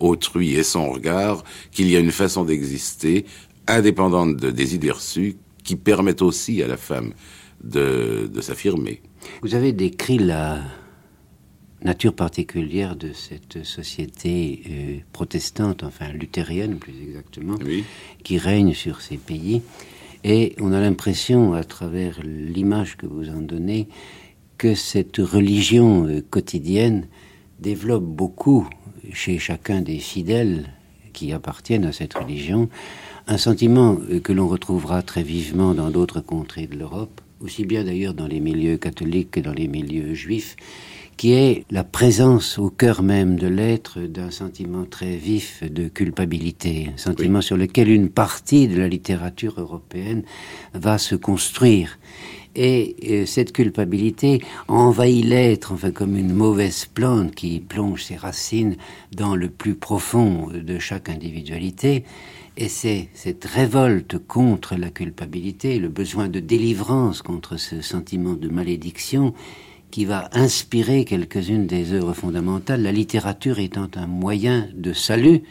autrui 0.00 0.54
et 0.54 0.62
son 0.62 0.90
regard 0.90 1.44
qu'il 1.70 1.88
y 1.90 1.96
a 1.96 2.00
une 2.00 2.10
façon 2.12 2.44
d'exister 2.44 3.24
indépendante 3.66 4.36
de, 4.36 4.50
des 4.50 4.74
idées 4.74 4.90
reçues 4.90 5.36
qui 5.64 5.76
permettent 5.76 6.22
aussi 6.22 6.62
à 6.62 6.66
la 6.66 6.76
femme 6.76 7.12
de, 7.62 8.28
de 8.32 8.40
s'affirmer. 8.40 9.00
Vous 9.42 9.54
avez 9.54 9.72
décrit 9.72 10.18
la 10.18 10.60
nature 11.84 12.14
particulière 12.14 12.96
de 12.96 13.12
cette 13.12 13.64
société 13.64 14.62
euh, 14.68 14.98
protestante, 15.12 15.82
enfin 15.82 16.12
luthérienne 16.12 16.76
plus 16.76 16.94
exactement, 17.08 17.56
Oui. 17.64 17.84
qui 18.24 18.38
règne 18.38 18.72
sur 18.74 19.00
ces 19.00 19.16
pays. 19.16 19.62
Et 20.24 20.54
on 20.60 20.72
a 20.72 20.80
l'impression, 20.80 21.52
à 21.54 21.64
travers 21.64 22.20
l'image 22.22 22.96
que 22.96 23.06
vous 23.06 23.28
en 23.30 23.40
donnez, 23.40 23.88
que 24.58 24.74
cette 24.76 25.16
religion 25.18 26.06
euh, 26.06 26.20
quotidienne 26.28 27.08
développe 27.58 28.04
beaucoup 28.04 28.68
chez 29.12 29.38
chacun 29.38 29.80
des 29.80 29.98
fidèles 29.98 30.66
qui 31.12 31.32
appartiennent 31.32 31.84
à 31.84 31.92
cette 31.92 32.14
religion 32.14 32.68
un 33.26 33.38
sentiment 33.38 33.96
que 34.24 34.32
l'on 34.32 34.48
retrouvera 34.48 35.02
très 35.02 35.22
vivement 35.22 35.74
dans 35.74 35.90
d'autres 35.90 36.20
contrées 36.20 36.66
de 36.66 36.76
l'Europe, 36.76 37.20
aussi 37.40 37.64
bien 37.64 37.84
d'ailleurs 37.84 38.14
dans 38.14 38.26
les 38.26 38.40
milieux 38.40 38.78
catholiques 38.78 39.32
que 39.32 39.40
dans 39.40 39.52
les 39.52 39.68
milieux 39.68 40.14
juifs, 40.14 40.56
qui 41.16 41.32
est 41.32 41.64
la 41.70 41.84
présence 41.84 42.58
au 42.58 42.70
cœur 42.70 43.02
même 43.02 43.36
de 43.36 43.46
l'être 43.46 44.00
d'un 44.00 44.30
sentiment 44.30 44.84
très 44.84 45.16
vif 45.16 45.62
de 45.62 45.88
culpabilité, 45.88 46.90
un 46.94 46.98
sentiment 46.98 47.38
oui. 47.38 47.44
sur 47.44 47.56
lequel 47.56 47.90
une 47.90 48.08
partie 48.08 48.66
de 48.66 48.78
la 48.78 48.88
littérature 48.88 49.54
européenne 49.60 50.22
va 50.74 50.98
se 50.98 51.14
construire. 51.14 51.98
Et 52.54 52.96
euh, 53.10 53.26
cette 53.26 53.52
culpabilité 53.52 54.42
envahit 54.68 55.24
l'être, 55.24 55.72
enfin 55.72 55.90
comme 55.90 56.16
une 56.16 56.32
mauvaise 56.32 56.84
plante 56.84 57.34
qui 57.34 57.60
plonge 57.60 58.04
ses 58.04 58.16
racines 58.16 58.76
dans 59.14 59.36
le 59.36 59.48
plus 59.48 59.74
profond 59.74 60.48
de 60.52 60.78
chaque 60.78 61.08
individualité. 61.08 62.04
Et 62.58 62.68
c'est 62.68 63.08
cette 63.14 63.46
révolte 63.46 64.18
contre 64.18 64.76
la 64.76 64.90
culpabilité, 64.90 65.78
le 65.78 65.88
besoin 65.88 66.28
de 66.28 66.40
délivrance 66.40 67.22
contre 67.22 67.56
ce 67.56 67.80
sentiment 67.80 68.34
de 68.34 68.48
malédiction 68.48 69.32
qui 69.90 70.04
va 70.04 70.28
inspirer 70.32 71.04
quelques-unes 71.04 71.66
des 71.66 71.92
œuvres 71.92 72.14
fondamentales, 72.14 72.82
la 72.82 72.92
littérature 72.92 73.58
étant 73.58 73.88
un 73.94 74.06
moyen 74.06 74.68
de 74.74 74.92
salut, 74.92 75.42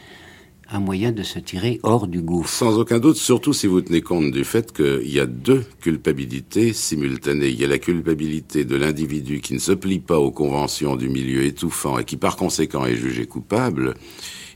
un 0.72 0.80
moyen 0.80 1.12
de 1.12 1.22
se 1.22 1.38
tirer 1.38 1.80
hors 1.82 2.06
du 2.06 2.22
gouffre. 2.22 2.48
Sans 2.48 2.78
aucun 2.78 2.98
doute, 2.98 3.16
surtout 3.16 3.52
si 3.52 3.66
vous 3.66 3.82
tenez 3.82 4.00
compte 4.00 4.30
du 4.30 4.44
fait 4.44 4.72
qu'il 4.72 5.12
y 5.12 5.20
a 5.20 5.26
deux 5.26 5.64
culpabilités 5.80 6.72
simultanées. 6.72 7.48
Il 7.48 7.60
y 7.60 7.64
a 7.64 7.68
la 7.68 7.78
culpabilité 7.78 8.64
de 8.64 8.76
l'individu 8.76 9.40
qui 9.40 9.54
ne 9.54 9.58
se 9.58 9.72
plie 9.72 10.00
pas 10.00 10.18
aux 10.18 10.30
conventions 10.30 10.96
du 10.96 11.08
milieu 11.08 11.44
étouffant 11.44 11.98
et 11.98 12.04
qui 12.04 12.16
par 12.16 12.36
conséquent 12.36 12.86
est 12.86 12.96
jugé 12.96 13.26
coupable. 13.26 13.94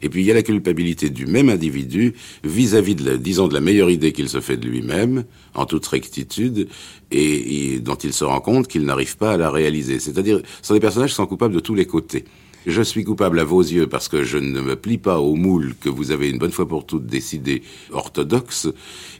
Et 0.03 0.09
puis 0.09 0.23
il 0.23 0.27
y 0.27 0.31
a 0.31 0.35
la 0.35 0.43
culpabilité 0.43 1.11
du 1.11 1.27
même 1.27 1.49
individu 1.49 2.15
vis-à-vis 2.45 2.95
-vis 2.95 3.03
de, 3.03 3.11
la, 3.11 3.17
disons, 3.17 3.49
de 3.49 3.55
la 3.55 3.61
meilleure 3.61 3.91
idée 3.91 4.13
qu'il 4.13 4.29
se 4.29 4.41
fait 4.41 4.57
de 4.57 4.69
lui-même, 4.69 5.25
en 5.55 5.67
toute 5.67 5.87
rectitude, 5.87 6.69
et, 7.11 7.75
et, 7.75 7.79
dont 7.81 7.95
il 7.95 8.13
se 8.13 8.25
rend 8.25 8.41
compte 8.41 8.69
qu'il 8.69 8.85
n'arrive 8.85 9.17
pas 9.17 9.33
à 9.33 9.37
la 9.37 9.51
réaliser. 9.51 9.99
C'est-à-dire, 10.01 10.41
ce 10.61 10.69
sont 10.69 10.75
des 10.75 10.81
personnages 10.81 11.11
qui 11.11 11.17
sont 11.17 11.27
coupables 11.27 11.55
de 11.55 11.61
tous 11.61 11.75
les 11.75 11.87
côtés. 11.87 12.25
Je 12.67 12.83
suis 12.83 13.05
coupable 13.05 13.39
à 13.39 13.45
vos 13.45 13.61
yeux 13.61 13.87
parce 13.87 14.09
que 14.09 14.25
je 14.25 14.39
ne 14.39 14.61
me 14.61 14.75
plie 14.75 14.99
pas 14.99 15.21
au 15.21 15.37
moule 15.37 15.77
que 15.81 15.89
vous 15.89 16.11
avez 16.11 16.29
une 16.29 16.39
bonne 16.39 16.51
fois 16.51 16.67
pour 16.67 16.85
toutes 16.85 17.07
décidé 17.07 17.63
orthodoxe, 17.93 18.67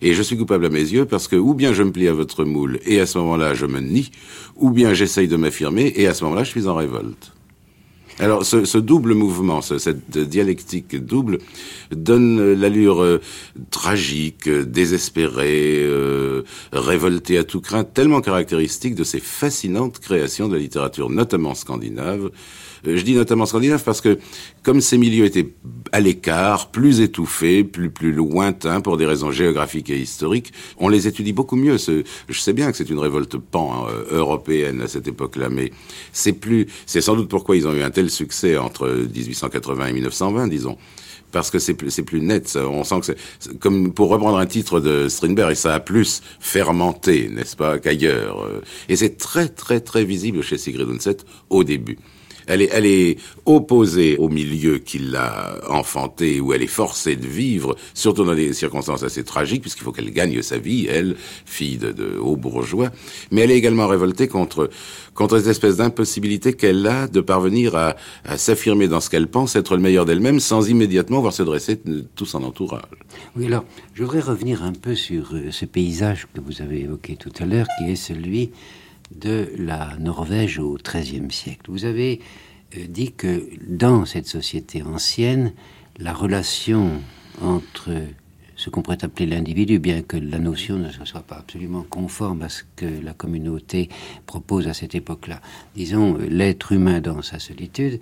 et 0.03 0.15
je 0.15 0.23
suis 0.23 0.37
coupable 0.37 0.67
à 0.67 0.69
mes 0.69 0.81
yeux 0.81 1.05
parce 1.05 1.29
que 1.29 1.37
ou 1.37 1.55
bien 1.55 1.73
je 1.73 1.85
me 1.85 1.93
plie 1.93 2.09
à 2.09 2.13
votre 2.13 2.45
moule 2.45 2.81
et 2.85 2.99
à 2.99 3.07
ce 3.07 3.19
moment-là 3.19 3.55
je 3.55 3.67
me 3.67 3.79
nie, 3.79 4.11
ou 4.57 4.71
bien 4.71 4.95
j'essaye 4.95 5.29
de 5.29 5.37
m'affirmer 5.37 5.93
et 5.95 6.09
à 6.09 6.15
ce 6.15 6.25
moment-là 6.25 6.43
je 6.43 6.51
suis 6.51 6.67
en 6.67 6.75
révolte. 6.75 7.36
Alors, 8.19 8.47
ce, 8.47 8.79
double 8.79 9.13
mouvement, 9.13 9.61
ce, 9.61 9.77
cette 9.77 10.17
dialectique 10.17 10.97
double, 10.97 11.39
donne 11.91 12.55
l'allure 12.55 13.03
euh, 13.03 13.21
tragique, 13.71 14.49
désespérée, 14.49 15.83
euh, 15.83 16.43
révoltée 16.73 17.37
à 17.37 17.45
tout 17.45 17.61
craint, 17.61 17.85
tellement 17.85 18.23
caractéristique 18.23 18.95
de 18.95 19.05
ces 19.05 19.21
fascinantes 19.21 19.99
créations 19.99 20.49
de 20.49 20.55
la 20.55 20.61
littérature, 20.61 21.11
notamment 21.11 21.55
scandinave. 21.55 22.31
Euh, 22.87 22.97
je 22.97 23.03
dis 23.03 23.15
notamment 23.15 23.45
scandinave 23.45 23.85
parce 23.85 24.01
que, 24.01 24.19
comme 24.63 24.81
ces 24.81 24.97
milieux 24.97 25.27
étaient 25.27 25.53
à 25.93 26.01
l'écart, 26.01 26.71
plus 26.71 27.03
étouffés, 27.03 27.65
plus 27.65 27.91
plus 27.91 28.13
lointains 28.13 28.81
pour 28.81 28.97
des 28.97 29.05
raisons 29.05 29.31
géographiques 29.31 29.91
et 29.91 29.99
historiques, 29.99 30.55
on 30.79 30.89
les 30.89 31.07
étudie 31.07 31.35
beaucoup 31.35 31.57
mieux. 31.57 31.77
Je 31.77 32.41
sais 32.41 32.53
bien 32.55 32.71
que 32.71 32.79
c'est 32.79 32.89
une 32.89 32.99
révolte 32.99 33.37
pan 33.37 33.87
européenne 34.11 34.81
à 34.83 34.89
cette 34.89 35.07
époque-là, 35.07 35.49
mais 35.51 35.71
c'est 36.13 36.33
plus, 36.33 36.67
c'est 36.87 37.01
sans 37.01 37.15
doute 37.15 37.29
pourquoi 37.29 37.57
ils 37.57 37.67
ont 37.69 37.75
eu 37.75 37.83
un 37.83 37.91
tel 37.91 38.06
succès 38.09 38.57
entre 38.57 38.89
1880 38.89 39.87
et 39.87 39.93
1920, 39.93 40.49
disons 40.49 40.77
parce 41.33 41.51
que 41.51 41.59
c'est 41.59 41.75
plus, 41.75 42.21
net. 42.21 42.57
On 42.57 42.83
sent 42.85 43.01
que 43.01 43.07
c'est 43.41 43.59
comme 43.59 43.93
pour 43.93 44.09
reprendre 44.09 44.39
un 44.39 44.47
titre 44.47 44.81
de 44.81 45.09
Strindberg, 45.09 45.53
et 45.53 45.55
ça 45.55 45.75
a 45.75 45.81
plus 45.81 46.23
fermenté, 46.41 47.29
n'est-ce 47.29 47.57
pas, 47.57 47.79
qu'ailleurs. 47.79 48.49
Et 48.89 48.97
c'est 48.97 49.19
très 49.19 49.49
très 49.49 49.81
très 49.81 50.05
visible 50.05 50.43
chez 50.43 50.57
Sigrid 50.57 50.89
Undset 50.89 51.19
au 51.51 51.63
début. 51.63 51.99
Elle 52.47 52.63
est, 52.63 52.71
elle 52.73 52.87
est 52.87 53.19
opposée 53.45 54.17
au 54.19 54.29
milieu 54.29 54.79
qui 54.79 54.99
l'a 54.99 55.59
enfantée, 55.69 56.41
où 56.41 56.53
elle 56.53 56.63
est 56.63 56.67
forcée 56.67 57.17
de 57.17 57.27
vivre, 57.27 57.77
surtout 57.95 58.25
dans 58.25 58.35
des 58.35 58.53
circonstances 58.53 59.03
assez 59.03 59.25
tragiques, 59.25 59.63
puisqu'il 59.63 59.83
faut 59.83 59.93
qu'elle 59.93 60.11
gagne 60.11 60.41
sa 60.43 60.59
vie, 60.59 60.87
elle, 60.89 61.17
fille 61.45 61.77
de, 61.77 61.93
de 61.93 62.19
hauts 62.19 62.37
bourgeois. 62.37 62.91
Mais 63.31 63.43
elle 63.43 63.51
est 63.51 63.57
également 63.57 63.87
révoltée 63.87 64.29
contre, 64.29 64.71
contre 65.15 65.39
cette 65.39 65.49
espèce 65.49 65.77
d'impossibilité 65.77 66.53
qu'elle 66.53 66.87
a 66.87 67.09
de 67.09 67.21
parvenir 67.21 67.75
à, 67.77 67.97
à 68.25 68.37
s'affirmer 68.39 68.89
dans 68.89 69.01
ce 69.01 69.11
qu'elle 69.11 69.29
pense 69.29 69.57
être 69.57 69.77
le 69.77 69.83
meilleur 69.83 70.05
d'elle-même, 70.05 70.41
sans 70.41 70.69
immédiatement 70.69 71.21
voir 71.21 71.33
se 71.33 71.43
dresser 71.43 71.81
tout 72.15 72.27
son 72.27 72.43
entourage. 72.45 72.83
Oui, 73.37 73.47
alors, 73.47 73.65
je 73.95 74.03
voudrais 74.03 74.21
revenir 74.21 74.63
un 74.63 74.73
peu 74.73 74.95
sur 74.95 75.35
ce 75.51 75.65
paysage 75.65 76.27
que 76.33 76.41
vous 76.41 76.63
avez 76.63 76.83
évoqué 76.83 77.17
tout 77.17 77.33
à 77.39 77.45
l'heure, 77.45 77.67
qui 77.79 77.91
est 77.91 77.97
celui 77.97 78.51
de 79.15 79.53
la 79.57 79.97
Norvège 79.99 80.59
au 80.59 80.77
XIIIe 80.77 81.31
siècle. 81.31 81.71
Vous 81.71 81.85
avez 81.85 82.21
euh, 82.77 82.87
dit 82.89 83.13
que 83.13 83.49
dans 83.69 84.05
cette 84.05 84.27
société 84.27 84.83
ancienne, 84.83 85.53
la 85.99 86.13
relation 86.13 86.91
entre 87.41 87.91
ce 88.57 88.71
qu'on 88.71 88.83
pourrait 88.83 89.05
appeler 89.05 89.27
l'individu, 89.27 89.79
bien 89.79 90.03
que 90.03 90.17
la 90.17 90.39
notion 90.39 90.79
ne 90.79 90.91
soit 91.05 91.21
pas 91.21 91.37
absolument 91.37 91.85
conforme 91.89 92.43
à 92.43 92.49
ce 92.49 92.63
que 92.75 92.87
la 93.03 93.13
communauté 93.13 93.89
propose 94.25 94.67
à 94.67 94.75
cette 94.75 94.95
époque-là. 94.95 95.41
Disons, 95.75 96.19
l'être 96.29 96.73
humain 96.73 97.01
dans 97.01 97.23
sa 97.23 97.39
solitude 97.39 98.01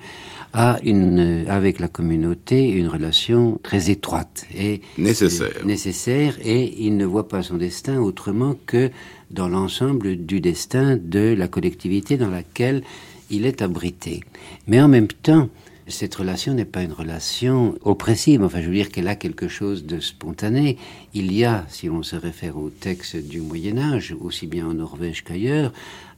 a 0.53 0.79
une, 0.85 1.45
avec 1.49 1.81
la 1.81 1.89
communauté 1.89 2.71
une 2.71 2.89
relation 2.89 3.59
très 3.63 3.91
étroite 3.91 4.47
et 4.57 4.81
nécessaire. 4.97 5.67
nécessaire 5.67 6.37
et 6.45 6.85
il 6.85 6.97
ne 6.97 7.05
voit 7.05 7.29
pas 7.29 7.43
son 7.43 7.57
destin 7.57 7.99
autrement 7.99 8.55
que 8.67 8.91
dans 9.31 9.49
l'ensemble 9.49 10.17
du 10.17 10.41
destin 10.41 10.97
de 10.97 11.35
la 11.37 11.49
collectivité 11.49 12.17
dans 12.17 12.31
laquelle 12.31 12.83
il 13.31 13.47
est 13.47 13.63
abrité. 13.63 14.21
Mais 14.67 14.81
en 14.81 14.89
même 14.89 15.09
temps, 15.09 15.49
cette 15.87 16.15
relation 16.15 16.55
n'est 16.55 16.65
pas 16.65 16.83
une 16.83 16.93
relation 16.93 17.75
oppressive. 17.83 18.43
Enfin, 18.43 18.61
je 18.61 18.67
veux 18.67 18.75
dire 18.75 18.91
qu'elle 18.91 19.09
a 19.09 19.17
quelque 19.17 19.49
chose 19.49 19.85
de 19.85 20.01
spontané. 20.01 20.79
Il 21.13 21.33
y 21.33 21.45
a, 21.45 21.65
si 21.69 21.87
l'on 21.87 22.03
se 22.03 22.17
réfère 22.17 22.57
au 22.57 22.71
texte 22.71 23.17
du 23.17 23.41
Moyen 23.41 23.79
Âge, 23.79 24.17
aussi 24.21 24.47
bien 24.47 24.67
en 24.67 24.75
Norvège 24.75 25.25
qu'ailleurs, 25.25 25.73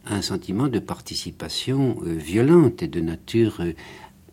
un 0.08 0.22
sentiment 0.22 0.68
de 0.68 0.78
participation 0.78 1.96
euh, 2.06 2.14
violente 2.14 2.82
et 2.82 2.88
de 2.88 3.00
nature 3.00 3.56
euh, 3.60 3.72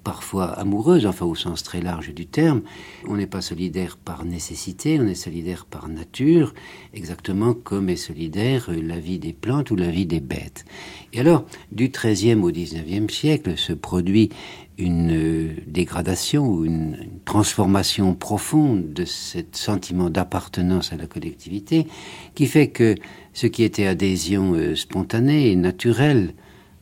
parfois 0.03 0.47
amoureuse, 0.47 1.05
enfin 1.05 1.25
au 1.25 1.35
sens 1.35 1.63
très 1.63 1.81
large 1.81 2.13
du 2.13 2.25
terme. 2.25 2.61
On 3.07 3.15
n'est 3.15 3.27
pas 3.27 3.41
solidaire 3.41 3.97
par 3.97 4.25
nécessité, 4.25 4.99
on 4.99 5.07
est 5.07 5.15
solidaire 5.15 5.65
par 5.65 5.87
nature, 5.87 6.53
exactement 6.93 7.53
comme 7.53 7.89
est 7.89 7.95
solidaire 7.95 8.69
la 8.69 8.99
vie 8.99 9.19
des 9.19 9.33
plantes 9.33 9.71
ou 9.71 9.75
la 9.75 9.89
vie 9.89 10.05
des 10.05 10.19
bêtes. 10.19 10.65
Et 11.13 11.19
alors, 11.19 11.45
du 11.71 11.89
XIIIe 11.89 12.41
au 12.41 12.51
XIXe 12.51 13.13
siècle 13.13 13.57
se 13.57 13.73
produit 13.73 14.29
une 14.77 15.55
dégradation 15.67 16.47
ou 16.47 16.65
une 16.65 16.97
transformation 17.25 18.15
profonde 18.15 18.93
de 18.93 19.05
ce 19.05 19.39
sentiment 19.51 20.09
d'appartenance 20.09 20.93
à 20.93 20.97
la 20.97 21.07
collectivité 21.07 21.87
qui 22.35 22.47
fait 22.47 22.69
que 22.69 22.95
ce 23.33 23.47
qui 23.47 23.63
était 23.63 23.87
adhésion 23.87 24.53
euh, 24.53 24.75
spontanée 24.75 25.51
et 25.51 25.55
naturelle 25.55 26.33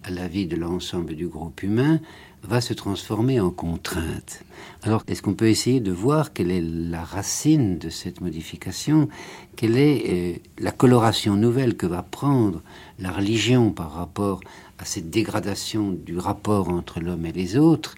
à 0.04 0.10
la 0.10 0.28
vie 0.28 0.48
de 0.48 0.56
l'ensemble 0.56 1.16
du 1.16 1.28
groupe 1.28 1.64
humain 1.64 2.00
va 2.44 2.60
se 2.60 2.74
transformer 2.74 3.40
en 3.40 3.52
contrainte. 3.52 4.44
Alors, 4.82 5.04
est-ce 5.08 5.22
qu'on 5.22 5.36
peut 5.36 5.50
essayer 5.50 5.80
de 5.80 5.92
voir 5.92 6.34
quelle 6.34 6.50
est 6.50 6.62
la 6.62 7.04
racine 7.04 7.78
de 7.78 7.90
cette 7.90 8.20
modification? 8.20 9.10
Quelle 9.56 9.78
est 9.78 10.04
euh, 10.10 10.34
la 10.58 10.72
coloration 10.72 11.36
nouvelle 11.36 11.78
que 11.78 11.86
va 11.86 12.02
prendre 12.02 12.64
la 12.98 13.12
religion 13.12 13.72
par 13.72 13.92
rapport 13.92 14.40
à 14.82 14.86
cette 14.86 15.12
dégradation 15.12 15.92
du 15.92 16.18
rapport 16.18 16.70
entre 16.70 17.00
l'homme 17.00 17.26
et 17.28 17.32
les 17.32 17.56
autres 17.56 17.96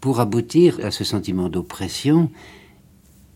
pour 0.00 0.18
aboutir 0.18 0.80
à 0.82 0.90
ce 0.90 1.04
sentiment 1.04 1.48
d'oppression 1.48 2.30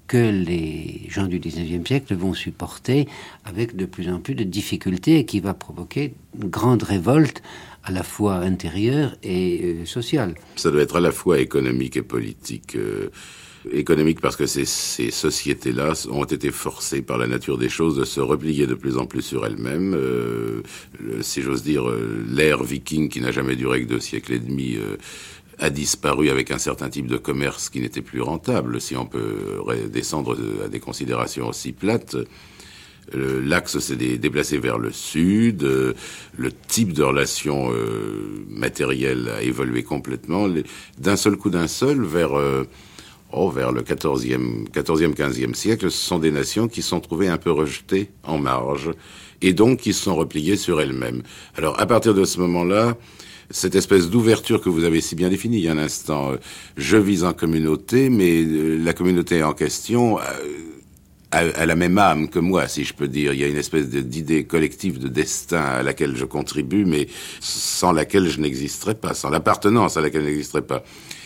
que 0.08 0.16
les 0.16 1.06
gens 1.08 1.28
du 1.28 1.38
19e 1.38 1.86
siècle 1.86 2.16
vont 2.16 2.34
supporter 2.34 3.06
avec 3.44 3.76
de 3.76 3.86
plus 3.86 4.10
en 4.10 4.18
plus 4.18 4.34
de 4.34 4.42
difficultés 4.42 5.20
et 5.20 5.24
qui 5.24 5.38
va 5.38 5.54
provoquer 5.54 6.14
une 6.36 6.50
grande 6.50 6.82
révolte 6.82 7.42
à 7.84 7.92
la 7.92 8.02
fois 8.02 8.36
intérieure 8.36 9.16
et 9.22 9.60
euh, 9.62 9.86
sociale. 9.86 10.34
Ça 10.56 10.70
doit 10.70 10.82
être 10.82 10.96
à 10.96 11.00
la 11.00 11.12
fois 11.12 11.38
économique 11.38 11.96
et 11.96 12.02
politique. 12.02 12.76
Euh, 12.76 13.10
économique 13.72 14.22
parce 14.22 14.36
que 14.36 14.46
ces, 14.46 14.64
sociétés-là 14.64 15.92
ont 16.10 16.24
été 16.24 16.50
forcées 16.50 17.02
par 17.02 17.18
la 17.18 17.26
nature 17.26 17.58
des 17.58 17.68
choses 17.68 17.96
de 17.96 18.06
se 18.06 18.20
replier 18.20 18.66
de 18.66 18.74
plus 18.74 18.96
en 18.96 19.04
plus 19.04 19.20
sur 19.20 19.44
elles-mêmes. 19.44 19.94
Euh, 19.94 20.62
si 21.20 21.42
j'ose 21.42 21.62
dire, 21.62 21.84
l'ère 22.26 22.62
viking 22.62 23.10
qui 23.10 23.20
n'a 23.20 23.32
jamais 23.32 23.56
duré 23.56 23.82
que 23.82 23.88
deux 23.88 24.00
siècles 24.00 24.32
et 24.32 24.38
demi 24.38 24.78
a 25.58 25.68
disparu 25.68 26.30
avec 26.30 26.50
un 26.50 26.56
certain 26.56 26.88
type 26.88 27.06
de 27.06 27.18
commerce 27.18 27.68
qui 27.68 27.80
n'était 27.82 28.00
plus 28.00 28.22
rentable. 28.22 28.80
Si 28.80 28.96
on 28.96 29.04
peut 29.04 29.58
descendre 29.92 30.38
à 30.64 30.68
des 30.68 30.80
considérations 30.80 31.48
aussi 31.48 31.72
plates, 31.72 32.16
l'axe 33.12 33.78
s'est 33.78 33.96
déplacé 33.96 34.58
vers 34.58 34.78
le 34.78 34.92
sud, 34.92 35.62
le 35.62 36.52
type 36.68 36.92
de 36.92 37.02
relation 37.02 37.72
euh, 37.72 38.44
matérielle 38.48 39.30
a 39.36 39.42
évolué 39.42 39.82
complètement, 39.82 40.48
d'un 40.98 41.16
seul 41.16 41.36
coup 41.36 41.50
d'un 41.50 41.68
seul, 41.68 42.02
vers... 42.02 42.38
Euh, 42.38 42.64
oh, 43.32 43.50
vers 43.50 43.72
le 43.72 43.82
14e, 43.82 44.68
14e, 44.70 45.14
15e 45.14 45.54
siècle, 45.54 45.90
ce 45.90 46.04
sont 46.04 46.18
des 46.18 46.32
nations 46.32 46.66
qui 46.66 46.82
sont 46.82 47.00
trouvées 47.00 47.28
un 47.28 47.38
peu 47.38 47.50
rejetées 47.50 48.10
en 48.24 48.38
marge 48.38 48.90
et 49.40 49.52
donc 49.52 49.78
qui 49.78 49.92
se 49.92 50.02
sont 50.02 50.16
repliées 50.16 50.56
sur 50.56 50.80
elles-mêmes. 50.80 51.22
Alors, 51.56 51.80
à 51.80 51.86
partir 51.86 52.12
de 52.12 52.24
ce 52.24 52.40
moment-là, 52.40 52.96
cette 53.50 53.74
espèce 53.74 54.08
d'ouverture 54.08 54.60
que 54.60 54.68
vous 54.68 54.84
avez 54.84 55.00
si 55.00 55.14
bien 55.14 55.28
définie 55.28 55.58
il 55.58 55.64
y 55.64 55.68
a 55.68 55.72
un 55.72 55.78
instant. 55.78 56.32
Euh, 56.32 56.36
je 56.76 56.96
vis 56.96 57.24
en 57.24 57.32
communauté, 57.32 58.08
mais 58.08 58.42
euh, 58.42 58.78
la 58.82 58.92
communauté 58.92 59.42
en 59.42 59.52
question 59.52 60.18
euh, 61.34 61.52
a, 61.54 61.66
la 61.66 61.76
même 61.76 61.98
âme 61.98 62.28
que 62.28 62.38
moi, 62.38 62.68
si 62.68 62.84
je 62.84 62.94
peux 62.94 63.08
dire. 63.08 63.32
Il 63.32 63.40
y 63.40 63.44
a 63.44 63.48
une 63.48 63.56
espèce 63.56 63.88
d'idée 63.88 64.44
collective 64.44 64.98
de 64.98 65.08
destin 65.08 65.62
à 65.62 65.82
laquelle 65.82 66.16
je 66.16 66.24
contribue, 66.24 66.84
mais 66.84 67.08
sans 67.40 67.92
laquelle 67.92 68.28
je 68.28 68.40
n'existerais 68.40 68.94
pas, 68.94 69.14
sans 69.14 69.30
l'appartenance 69.30 69.96
à 69.96 70.00
laquelle 70.00 70.22
je 70.22 70.28
n'existerais 70.28 70.66
pas. 70.66 70.82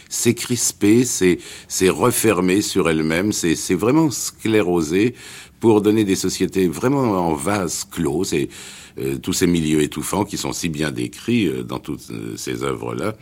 C'est 0.08 0.34
crispé, 0.34 1.04
c'est 1.04 1.88
refermé 1.88 2.62
sur 2.62 2.88
elle-même, 2.88 3.32
c'est 3.32 3.74
vraiment 3.74 4.10
sclérosé 4.10 5.14
pour 5.58 5.80
donner 5.80 6.04
des 6.04 6.14
sociétés 6.14 6.68
vraiment 6.68 7.26
en 7.26 7.34
vase 7.34 7.84
clos. 7.90 8.22
C'est 8.24 8.48
euh, 8.98 9.18
tous 9.18 9.32
ces 9.32 9.48
milieux 9.48 9.82
étouffants 9.82 10.24
qui 10.24 10.36
sont 10.36 10.52
si 10.52 10.68
bien 10.68 10.92
décrits 10.92 11.48
euh, 11.48 11.64
dans 11.64 11.80
toutes 11.80 12.10
euh, 12.10 12.36
ces 12.36 12.62
œuvres-là, 12.62 13.14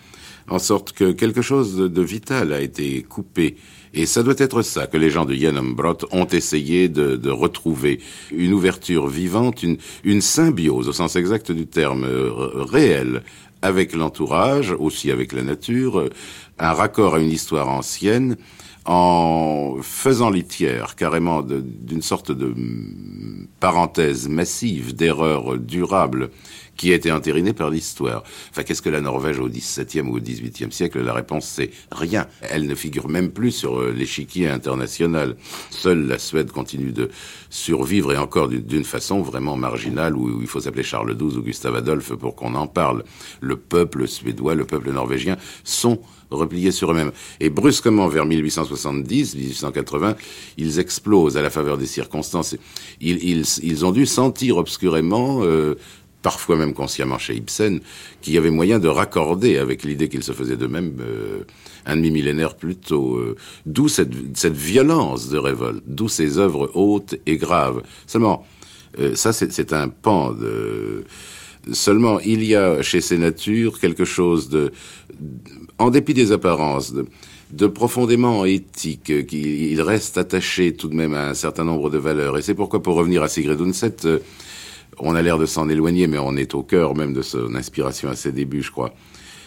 en 0.49 0.59
sorte 0.59 0.93
que 0.93 1.13
quelque 1.13 1.41
chose 1.41 1.77
de, 1.77 2.03
vital 2.03 2.53
a 2.53 2.61
été 2.61 3.03
coupé. 3.03 3.57
Et 3.95 4.07
ça 4.07 4.23
doit 4.23 4.35
être 4.39 4.63
ça 4.63 4.87
que 4.87 4.97
les 4.97 5.11
gens 5.11 5.25
de 5.25 5.73
Brot 5.75 6.07
ont 6.13 6.27
essayé 6.27 6.89
de, 6.89 7.31
retrouver. 7.31 8.01
Une 8.31 8.53
ouverture 8.53 9.07
vivante, 9.07 9.63
une, 9.63 9.77
une 10.05 10.23
symbiose 10.23 10.89
au 10.89 10.93
sens 10.93 11.17
exact 11.17 11.53
du 11.53 11.67
terme 11.67 12.07
réel 12.71 13.23
avec 13.63 13.95
l'entourage, 13.95 14.75
aussi 14.79 15.11
avec 15.11 15.33
la 15.33 15.43
nature, 15.43 16.09
un 16.59 16.73
raccord 16.73 17.15
à 17.15 17.21
une 17.21 17.31
histoire 17.31 17.69
ancienne, 17.69 18.37
en 18.85 19.77
faisant 19.81 20.31
litière 20.31 20.97
carrément 20.97 21.43
d'une 21.43 22.03
sorte 22.03 22.33
de 22.33 22.53
parenthèse 23.61 24.29
massive 24.29 24.95
d'erreurs 24.95 25.57
durables 25.57 26.31
qui 26.83 26.91
a 26.91 26.97
été 26.97 27.13
entérinée 27.13 27.53
par 27.53 27.71
l'histoire. 27.71 28.25
Enfin, 28.51 28.65
qu'est-ce 28.65 28.83
que 28.83 28.91
la 28.91 29.01
Norvège 29.01 29.39
au 29.39 29.49
XVIIe 29.49 30.01
ou 30.01 30.17
au 30.17 30.21
XVIIIe 30.21 30.73
siècle 30.73 31.01
La 31.01 31.13
réponse 31.13 31.47
c'est 31.47 31.71
rien. 31.93 32.27
Elle 32.41 32.67
ne 32.67 32.75
figure 32.75 33.09
même 33.09 33.31
plus 33.31 33.53
sur 33.53 33.79
euh, 33.79 33.93
l'échiquier 33.93 34.49
international. 34.49 35.37
Seule 35.71 36.09
la 36.09 36.19
Suède 36.19 36.51
continue 36.51 36.91
de 36.91 37.09
survivre 37.51 38.13
et 38.13 38.17
encore 38.17 38.49
d'une 38.49 38.83
façon 38.83 39.23
vraiment 39.23 39.57
marginale 39.57 40.17
où 40.17 40.41
il 40.41 40.49
faut 40.49 40.59
s'appeler 40.59 40.83
Charles 40.83 41.17
XII 41.17 41.39
ou 41.39 41.43
Gustave 41.43 41.77
Adolphe 41.77 42.15
pour 42.15 42.35
qu'on 42.35 42.57
en 42.57 42.67
parle. 42.67 43.05
Le 43.41 43.55
peuple 43.55 44.09
suédois, 44.09 44.57
le 44.57 44.65
peuple 44.65 44.91
norvégien 44.91 45.37
sont 45.63 46.01
repliés 46.33 46.73
sur 46.73 46.91
eux-mêmes. 46.91 47.13
Et 47.41 47.51
brusquement, 47.51 48.09
vers 48.09 48.27
1870, 48.27 49.37
1880, 49.37 50.17
ils 50.57 50.79
explosent 50.79 51.37
à 51.37 51.43
la 51.43 51.51
faveur 51.51 51.79
des 51.79 51.87
circonstances. 51.87 52.57
Ils, 53.01 53.23
ils, 53.23 53.45
ils 53.63 53.85
ont 53.85 53.93
dû 53.93 54.07
sentir 54.07 54.57
obscurément, 54.57 55.41
euh, 55.43 55.77
parfois 56.23 56.57
même 56.57 56.73
consciemment 56.73 57.19
chez 57.19 57.35
Ibsen, 57.35 57.81
qu'il 58.21 58.35
y 58.35 58.39
avait 58.39 58.51
moyen 58.51 58.79
de 58.79 58.89
raccorder 58.89 59.59
avec 59.59 59.83
l'idée 59.83 60.09
qu'ils 60.09 60.23
se 60.23 60.33
faisaient 60.33 60.57
d'eux-mêmes 60.57 60.97
euh, 61.01 61.45
un 61.85 61.97
demi-millénaire 61.97 62.55
plus 62.55 62.77
tôt. 62.77 63.17
Euh, 63.17 63.37
d'où 63.67 63.89
cette, 63.89 64.13
cette 64.35 64.57
violence 64.57 65.29
de 65.29 65.39
révolte, 65.39 65.83
d'où 65.87 66.09
ces 66.09 66.39
œuvres 66.39 66.71
hautes 66.75 67.17
et 67.27 67.37
graves. 67.37 67.83
Seulement, 68.07 68.47
ça 69.15 69.33
c'est 69.33 69.73
un 69.73 69.89
pan 69.89 70.33
de... 70.33 71.05
Seulement, 71.73 72.19
il 72.21 72.45
y 72.45 72.57
a 72.57 72.83
chez 72.83 73.01
ces 73.01 73.19
natures 73.19 73.79
quelque 73.79 74.05
chose 74.05 74.49
de 74.49 74.73
en 75.79 75.91
dépit 75.91 76.15
des 76.15 76.33
apparences, 76.33 76.95
de, 77.51 77.67
profondément 77.67 78.45
éthique, 78.45 79.27
qu'il 79.27 79.81
reste 79.83 80.17
attaché 80.17 80.75
tout 80.75 80.89
de 80.89 80.95
même 80.95 81.15
à 81.15 81.29
un 81.29 81.35
certain 81.35 81.65
nombre 81.65 81.91
de 81.91 81.99
valeurs. 81.99 82.39
Et 82.39 82.43
c'est 82.43 82.55
pourquoi, 82.55 82.83
pour 82.83 82.95
revenir 82.95 83.23
à 83.23 83.29
Sigrid 83.29 83.61
Undset, 83.61 84.07
euh, 84.07 84.19
on 84.99 85.15
a 85.15 85.23
l'air 85.23 85.39
de 85.39 85.47
s'en 85.47 85.69
éloigner, 85.69 86.07
mais 86.07 86.19
on 86.19 86.37
est 86.37 86.55
au 86.55 86.63
cœur 86.63 86.95
même 86.95 87.13
de 87.13 87.23
son 87.23 87.55
inspiration 87.55 88.09
à 88.09 88.17
ses 88.17 88.33
débuts, 88.33 88.63
je 88.63 88.71
crois. 88.71 88.93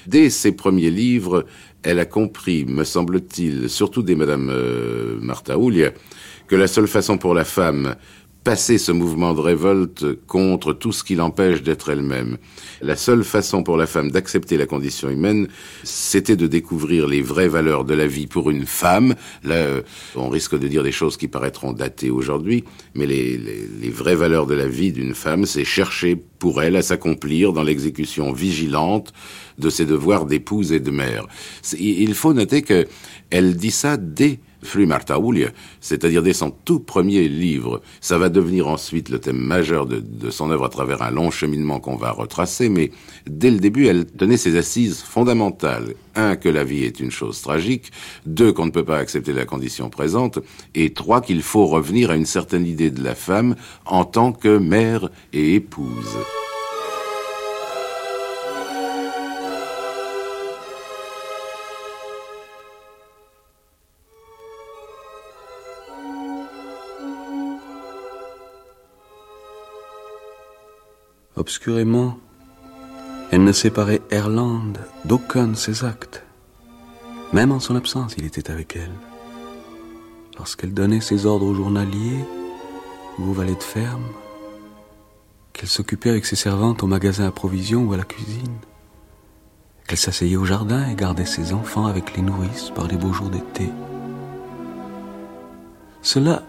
Dès 0.08 0.30
ses 0.30 0.52
premiers 0.52 0.92
livres, 0.92 1.46
elle 1.84 2.00
a 2.00 2.06
compris, 2.06 2.66
me 2.66 2.84
semble-t-il, 2.84 3.70
surtout 3.70 4.04
dès 4.04 4.16
Madame 4.16 4.50
euh, 4.52 5.18
Martha 5.22 5.56
que 6.48 6.56
la 6.56 6.68
seule 6.68 6.88
façon 6.88 7.18
pour 7.18 7.34
la 7.34 7.44
femme 7.44 7.96
passer 8.46 8.78
ce 8.78 8.92
mouvement 8.92 9.34
de 9.34 9.42
révolte 9.42 10.06
contre 10.28 10.72
tout 10.72 10.92
ce 10.92 11.04
qui 11.04 11.16
l'empêche 11.16 11.64
d'être 11.64 11.90
elle-même. 11.90 12.38
La 12.80 12.96
seule 12.96 13.24
façon 13.24 13.64
pour 13.64 13.76
la 13.76 13.88
femme 13.88 14.12
d'accepter 14.12 14.56
la 14.56 14.68
condition 14.68 15.10
humaine, 15.10 15.48
c'était 15.84 16.36
de 16.36 16.46
découvrir 16.46 17.08
les 17.08 17.24
vraies 17.24 17.48
valeurs 17.48 17.86
de 17.86 17.96
la 17.96 18.06
vie 18.06 18.28
pour 18.28 18.52
une 18.52 18.68
femme. 18.68 19.16
Là, 19.44 19.56
euh, 19.56 19.82
on 20.16 20.30
risque 20.30 20.60
de 20.60 20.68
dire 20.68 20.84
des 20.84 20.92
choses 20.92 21.18
qui 21.18 21.28
paraîtront 21.28 21.74
datées 21.74 22.12
aujourd'hui, 22.12 22.64
mais 22.94 23.08
les, 23.08 23.90
vraies 23.90 24.16
valeurs 24.16 24.46
de 24.46 24.54
la 24.54 24.68
vie 24.68 24.92
d'une 24.92 25.16
femme, 25.16 25.48
c'est 25.48 25.66
chercher 25.66 26.16
pour 26.38 26.62
elle 26.62 26.76
à 26.76 26.84
s'accomplir 26.84 27.52
dans 27.52 27.64
l'exécution 27.64 28.32
vigilante 28.32 29.12
de 29.58 29.72
ses 29.72 29.86
devoirs 29.86 30.28
d'épouse 30.28 30.72
et 30.72 30.80
de 30.80 30.92
mère. 30.92 31.26
Il 31.80 32.14
faut 32.14 32.34
noter 32.34 32.62
que 32.62 32.86
elle 33.32 33.58
dit 33.58 33.72
ça 33.72 33.98
dès 33.98 34.40
C'est-à-dire 35.82 36.24
dès 36.24 36.34
son 36.34 36.52
tout 36.52 36.80
premier 36.80 37.28
livre. 37.28 37.82
Ça 38.02 38.18
va 38.18 38.30
devenir 38.30 38.68
ensuite 38.68 39.10
le 39.10 39.20
thème 39.20 39.38
majeur 39.38 39.86
de, 39.86 40.30
son 40.30 40.52
œuvre 40.52 40.66
à 40.66 40.70
travers 40.70 41.02
un 41.02 41.12
long 41.12 41.32
cheminement 41.32 41.80
qu'on 41.80 41.96
va 41.96 42.12
retracer, 42.12 42.70
mais 42.70 42.92
dès 43.28 43.52
le 43.52 43.60
début, 43.60 43.88
elle 43.88 44.06
tenait 44.06 44.38
ses 44.38 44.58
assises 44.58 45.02
fondamentales. 45.02 45.94
Un, 46.16 46.36
que 46.36 46.50
la 46.50 46.64
vie 46.64 46.84
est 46.84 47.00
une 47.00 47.12
chose 47.12 47.42
tragique. 47.42 47.92
Deux, 48.26 48.54
qu'on 48.54 48.66
ne 48.66 48.72
peut 48.72 48.86
pas 48.86 48.98
accepter 48.98 49.34
la 49.34 49.46
condition 49.46 49.90
présente. 49.90 50.40
Et 50.74 50.94
trois, 50.94 51.22
qu'il 51.22 51.42
faut 51.42 51.66
revenir 51.66 52.12
à 52.12 52.16
une 52.16 52.26
certaine 52.26 52.66
idée 52.66 52.92
de 52.92 53.04
la 53.04 53.16
femme 53.16 53.56
en 53.86 54.06
tant 54.06 54.32
que 54.32 54.58
mère 54.58 55.10
et 55.34 55.56
épouse. 55.56 56.18
Obscurément, 71.38 72.18
elle 73.32 73.44
ne 73.44 73.52
séparait 73.52 74.02
Erland 74.10 74.74
d'aucun 75.04 75.48
de 75.48 75.56
ses 75.56 75.84
actes. 75.84 76.24
Même 77.34 77.52
en 77.52 77.60
son 77.60 77.76
absence, 77.76 78.16
il 78.18 78.26
était 78.26 78.50
avec 78.50 78.78
elle. 78.78 78.94
Lorsqu'elle 80.38 80.74
donnait 80.74 81.02
ses 81.02 81.26
ordres 81.26 81.46
aux 81.46 81.54
journaliers 81.54 82.24
ou 83.20 83.30
aux 83.30 83.34
valets 83.34 83.56
de 83.56 83.64
ferme, 83.64 84.06
qu'elle 85.52 85.68
s'occupait 85.68 86.10
avec 86.10 86.26
ses 86.26 86.38
servantes 86.38 86.84
au 86.84 86.88
magasin 86.88 87.28
à 87.28 87.32
provisions 87.32 87.84
ou 87.84 87.94
à 87.94 87.98
la 87.98 88.04
cuisine, 88.04 88.58
qu'elle 89.88 89.98
s'asseyait 89.98 90.38
au 90.38 90.46
jardin 90.46 90.88
et 90.88 90.96
gardait 90.96 91.26
ses 91.26 91.54
enfants 91.54 91.86
avec 91.86 92.16
les 92.16 92.22
nourrices 92.24 92.72
par 92.74 92.88
les 92.88 92.98
beaux 92.98 93.14
jours 93.14 93.30
d'été. 93.30 93.70
Cela 96.02 96.44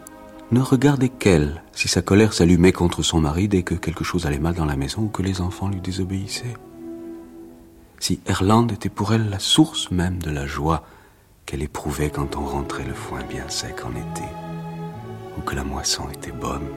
ne 0.53 0.61
regardait 0.61 1.09
qu'elle 1.09 1.63
si 1.73 1.89
sa 1.89 2.03
colère 2.03 2.33
s'allumait 2.33 2.73
contre 2.73 3.03
son 3.03 3.21
mari 3.21 3.49
dès 3.49 3.63
que 3.63 3.75
quelque 3.75 4.05
chose 4.05 4.27
allait 4.27 4.39
mal 4.39 4.55
dans 4.55 4.65
la 4.65 4.77
maison 4.77 5.03
ou 5.03 5.09
que 5.09 5.23
les 5.23 5.41
enfants 5.41 5.69
lui 5.69 5.81
désobéissaient. 5.81 6.55
Si 7.99 8.21
Erland 8.27 8.69
était 8.69 8.89
pour 8.89 9.13
elle 9.13 9.29
la 9.31 9.39
source 9.39 9.91
même 9.91 10.19
de 10.19 10.31
la 10.31 10.47
joie 10.47 10.85
qu'elle 11.47 11.63
éprouvait 11.63 12.11
quand 12.11 12.37
on 12.37 12.45
rentrait 12.45 12.85
le 12.85 12.95
foin 12.95 13.23
bien 13.23 13.49
sec 13.49 13.85
en 13.85 13.91
été, 13.91 14.25
ou 15.37 15.41
que 15.43 15.55
la 15.55 15.65
moisson 15.65 16.05
était 16.13 16.33
bonne, 16.33 16.69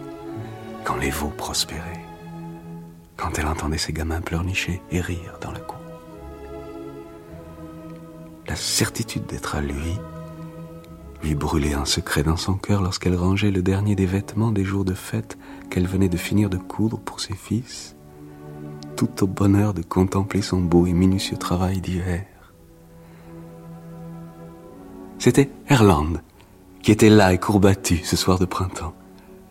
quand 0.83 0.97
les 0.97 1.09
veaux 1.09 1.33
prospéraient, 1.35 2.05
quand 3.17 3.37
elle 3.37 3.47
entendait 3.47 3.77
ses 3.77 3.93
gamins 3.93 4.21
pleurnicher 4.21 4.81
et 4.91 5.01
rire 5.01 5.37
dans 5.41 5.51
la 5.51 5.59
cour. 5.59 5.79
La 8.47 8.55
certitude 8.55 9.25
d'être 9.25 9.55
à 9.55 9.61
lui 9.61 9.97
lui 11.21 11.35
brûlait 11.35 11.75
en 11.75 11.85
secret 11.85 12.23
dans 12.23 12.37
son 12.37 12.53
cœur 12.53 12.81
lorsqu'elle 12.81 13.15
rangeait 13.15 13.51
le 13.51 13.61
dernier 13.61 13.95
des 13.95 14.05
vêtements 14.05 14.51
des 14.51 14.63
jours 14.63 14.85
de 14.85 14.93
fête 14.93 15.37
qu'elle 15.69 15.87
venait 15.87 16.09
de 16.09 16.17
finir 16.17 16.49
de 16.49 16.57
coudre 16.57 16.99
pour 16.99 17.19
ses 17.19 17.35
fils, 17.35 17.95
tout 18.95 19.23
au 19.23 19.27
bonheur 19.27 19.73
de 19.73 19.81
contempler 19.81 20.41
son 20.41 20.61
beau 20.61 20.85
et 20.85 20.93
minutieux 20.93 21.37
travail 21.37 21.81
d'hiver. 21.81 22.25
C'était 25.17 25.49
Erland 25.67 26.21
qui 26.81 26.91
était 26.91 27.09
là 27.09 27.33
et 27.33 27.37
courbatue 27.37 28.01
ce 28.03 28.15
soir 28.15 28.39
de 28.39 28.45
printemps, 28.45 28.93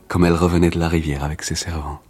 comme 0.08 0.24
elle 0.24 0.32
revenait 0.32 0.70
de 0.70 0.78
la 0.78 0.88
rivière 0.88 1.24
avec 1.24 1.42
ses 1.42 1.54
servantes. 1.54 2.07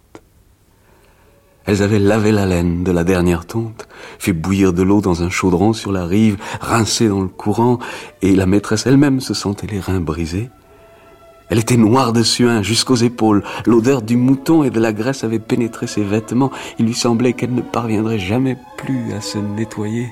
Elles 1.69 1.83
avaient 1.83 1.99
lavé 1.99 2.31
la 2.31 2.47
laine 2.47 2.83
de 2.83 2.91
la 2.91 3.03
dernière 3.03 3.45
tonte, 3.45 3.87
fait 4.17 4.33
bouillir 4.33 4.73
de 4.73 4.81
l'eau 4.81 5.01
dans 5.01 5.21
un 5.21 5.29
chaudron 5.29 5.71
sur 5.71 5.91
la 5.91 6.07
rive, 6.07 6.37
rincé 6.61 7.07
dans 7.07 7.21
le 7.21 7.27
courant, 7.27 7.77
et 8.23 8.35
la 8.35 8.47
maîtresse 8.47 8.87
elle-même 8.87 9.19
se 9.19 9.35
sentait 9.35 9.67
les 9.67 9.79
reins 9.79 9.99
brisés. 9.99 10.49
Elle 11.49 11.59
était 11.59 11.77
noire 11.77 12.11
de 12.11 12.23
suin 12.23 12.63
jusqu'aux 12.63 12.95
épaules. 12.95 13.43
L'odeur 13.67 14.01
du 14.01 14.17
mouton 14.17 14.63
et 14.63 14.71
de 14.71 14.79
la 14.79 14.93
graisse 14.93 15.23
avait 15.23 15.37
pénétré 15.37 15.85
ses 15.85 16.01
vêtements. 16.01 16.49
Il 16.79 16.87
lui 16.87 16.95
semblait 16.95 17.33
qu'elle 17.33 17.53
ne 17.53 17.61
parviendrait 17.61 18.17
jamais 18.17 18.57
plus 18.77 19.13
à 19.13 19.21
se 19.21 19.37
nettoyer. 19.37 20.07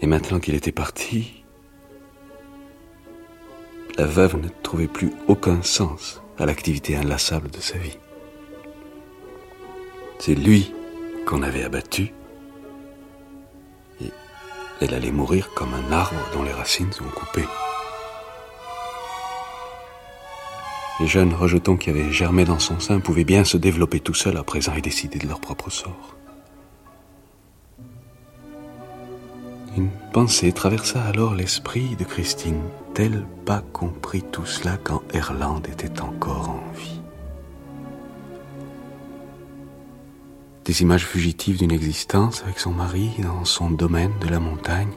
Et 0.00 0.06
maintenant 0.06 0.40
qu'il 0.40 0.54
était 0.54 0.72
parti, 0.72 1.43
la 3.96 4.06
veuve 4.06 4.36
ne 4.36 4.48
trouvait 4.62 4.88
plus 4.88 5.12
aucun 5.28 5.62
sens 5.62 6.20
à 6.38 6.46
l'activité 6.46 6.96
inlassable 6.96 7.50
de 7.50 7.60
sa 7.60 7.78
vie. 7.78 7.98
C'est 10.18 10.34
lui 10.34 10.72
qu'on 11.26 11.42
avait 11.42 11.62
abattu, 11.62 12.12
et 14.00 14.10
elle 14.80 14.94
allait 14.94 15.12
mourir 15.12 15.50
comme 15.54 15.74
un 15.74 15.92
arbre 15.92 16.16
dont 16.32 16.42
les 16.42 16.52
racines 16.52 16.92
sont 16.92 17.04
coupées. 17.04 17.48
Les 21.00 21.06
jeunes 21.06 21.34
rejetons 21.34 21.76
qui 21.76 21.90
avaient 21.90 22.12
germé 22.12 22.44
dans 22.44 22.60
son 22.60 22.78
sein 22.78 23.00
pouvaient 23.00 23.24
bien 23.24 23.44
se 23.44 23.56
développer 23.56 24.00
tout 24.00 24.14
seuls 24.14 24.36
à 24.36 24.44
présent 24.44 24.74
et 24.74 24.80
décider 24.80 25.18
de 25.18 25.26
leur 25.26 25.40
propre 25.40 25.70
sort. 25.70 26.16
Une 29.76 29.90
pensée 30.12 30.52
traversa 30.52 31.02
alors 31.02 31.34
l'esprit 31.34 31.96
de 31.96 32.04
Christine. 32.04 32.60
T-elle 32.94 33.26
pas 33.44 33.60
compris 33.72 34.22
tout 34.22 34.46
cela 34.46 34.76
quand 34.76 35.02
Erland 35.12 35.62
était 35.66 36.00
encore 36.00 36.50
en 36.50 36.72
vie 36.76 37.00
Des 40.64 40.82
images 40.82 41.04
fugitives 41.04 41.58
d'une 41.58 41.72
existence 41.72 42.42
avec 42.44 42.60
son 42.60 42.70
mari 42.70 43.10
dans 43.18 43.44
son 43.44 43.68
domaine 43.68 44.12
de 44.20 44.28
la 44.28 44.38
montagne 44.38 44.92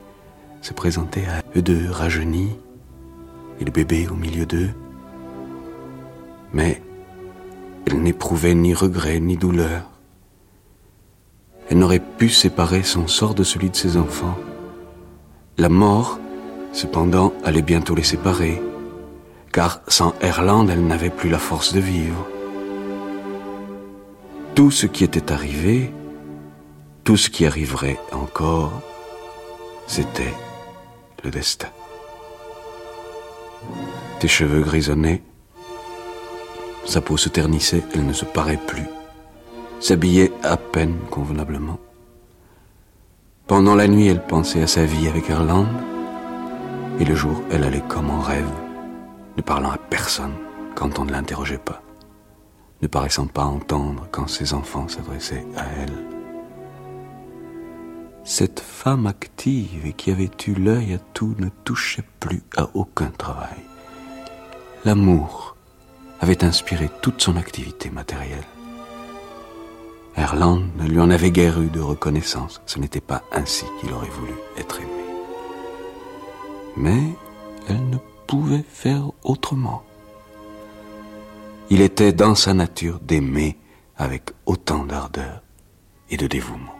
se 0.62 0.74
présentaient 0.74 1.26
à 1.26 1.44
eux 1.58 1.64
deux 1.64 1.90
rajeunis 1.90 2.56
et 3.60 3.66
le 3.66 3.72
bébé 3.72 4.08
au 4.08 4.16
milieu 4.16 4.46
d'eux. 4.46 4.70
Mais 6.54 6.84
elle 7.88 8.04
n'éprouvait 8.04 8.54
ni 8.54 8.76
regret 8.76 9.20
ni 9.20 9.38
douleur. 9.38 9.90
Elle 11.70 11.80
n'aurait 11.80 12.00
pu 12.00 12.30
séparer 12.30 12.84
son 12.84 13.08
sort 13.08 13.34
de 13.34 13.44
celui 13.44 13.72
de 13.72 13.76
ses 13.76 13.98
enfants. 13.98 14.38
La 15.60 15.70
mort, 15.70 16.20
cependant, 16.72 17.34
allait 17.44 17.64
bientôt 17.64 17.96
les 17.96 18.04
séparer, 18.04 18.62
car 19.52 19.82
sans 19.88 20.14
Erland, 20.22 20.70
elle 20.70 20.86
n'avait 20.86 21.10
plus 21.10 21.32
la 21.32 21.40
force 21.40 21.74
de 21.74 21.80
vivre. 21.80 22.28
Tout 24.54 24.70
ce 24.70 24.86
qui 24.86 25.04
était 25.04 25.32
arrivé, 25.32 25.92
tout 27.04 27.18
ce 27.18 27.32
qui 27.32 27.48
arriverait 27.48 28.00
encore, 28.12 28.72
c'était 29.88 30.36
le 31.24 31.32
destin. 31.32 31.70
Tes 34.20 34.28
cheveux 34.28 34.62
grisonnaient, 34.62 35.24
sa 36.86 37.02
peau 37.02 37.18
se 37.18 37.30
ternissait, 37.30 37.84
elle 37.96 38.06
ne 38.06 38.14
se 38.14 38.26
paraît 38.26 38.62
plus, 38.68 38.86
s'habillait 39.80 40.32
à 40.44 40.56
peine 40.56 40.98
convenablement. 41.10 41.80
Pendant 43.48 43.76
la 43.76 43.88
nuit, 43.88 44.08
elle 44.08 44.22
pensait 44.22 44.62
à 44.62 44.68
sa 44.68 44.84
vie 44.84 45.08
avec 45.08 45.30
Erland, 45.30 45.68
et 47.00 47.06
le 47.06 47.16
jour, 47.16 47.42
elle 47.50 47.64
allait 47.64 47.84
comme 47.88 48.10
en 48.10 48.20
rêve, 48.20 48.52
ne 49.38 49.42
parlant 49.42 49.72
à 49.72 49.78
personne 49.78 50.34
quand 50.76 51.00
on 51.00 51.06
ne 51.06 51.12
l'interrogeait 51.12 51.58
pas, 51.58 51.82
ne 52.82 52.88
paraissant 52.88 53.26
pas 53.26 53.46
entendre 53.46 54.06
quand 54.12 54.28
ses 54.28 54.54
enfants 54.54 54.90
s'adressaient 54.90 55.46
à 55.56 55.64
elle. 55.82 55.96
Cette 58.26 58.60
femme 58.60 59.08
active 59.08 59.86
et 59.86 59.94
qui 59.94 60.12
avait 60.12 60.30
eu 60.46 60.54
l'œil 60.54 60.96
à 60.96 60.98
tout 61.14 61.34
ne 61.40 61.48
touchait 61.64 62.04
plus 62.20 62.44
à 62.58 62.68
aucun 62.74 63.12
travail. 63.12 63.64
L'amour 64.84 65.56
avait 66.20 66.44
inspiré 66.44 66.90
toute 67.02 67.22
son 67.22 67.38
activité 67.38 67.90
matérielle. 67.92 68.44
Erland 70.18 70.64
ne 70.78 70.88
lui 70.88 71.00
en 71.00 71.12
avait 71.12 71.32
guère 71.32 71.62
eu 71.62 71.68
de 71.68 71.80
reconnaissance. 71.80 72.62
Ce 72.66 72.80
n'était 72.80 73.02
pas 73.02 73.24
ainsi 73.32 73.66
qu'il 73.80 73.94
aurait 73.94 74.10
voulu 74.10 74.34
être 74.58 74.82
aimé. 74.82 74.90
Mais 76.76 77.04
elle 77.70 77.90
ne 77.90 77.98
pouvait 78.26 78.66
faire 78.68 79.12
autrement. 79.24 79.84
Il 81.70 81.82
était 81.82 82.14
dans 82.14 82.34
sa 82.34 82.54
nature 82.54 83.00
d'aimer 83.00 83.58
avec 83.96 84.32
autant 84.46 84.86
d'ardeur 84.86 85.44
et 86.10 86.18
de 86.18 86.28
dévouement. 86.28 86.77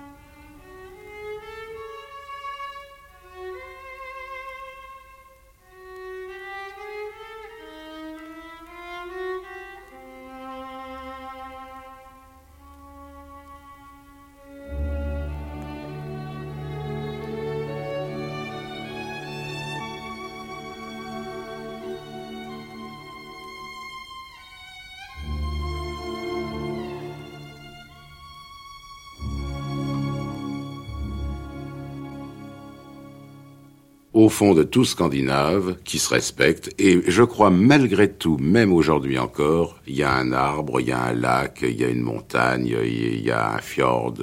Au 34.18 34.30
fond 34.30 34.56
de 34.56 34.64
tout 34.64 34.84
Scandinave 34.84 35.76
qui 35.84 36.00
se 36.00 36.10
respecte. 36.10 36.72
Et 36.80 37.04
je 37.06 37.22
crois 37.22 37.52
malgré 37.52 38.12
tout, 38.12 38.38
même 38.40 38.74
aujourd'hui 38.74 39.20
encore, 39.20 39.80
il 39.86 39.96
y 39.96 40.02
a 40.02 40.12
un 40.12 40.32
arbre, 40.32 40.82
il 40.82 40.88
y 40.88 40.92
a 40.92 41.04
un 41.04 41.14
lac, 41.14 41.60
il 41.62 41.80
y 41.80 41.84
a 41.84 41.88
une 41.88 42.02
montagne, 42.02 42.76
il 42.84 43.22
y 43.22 43.30
a 43.30 43.54
un 43.54 43.60
fjord, 43.60 44.16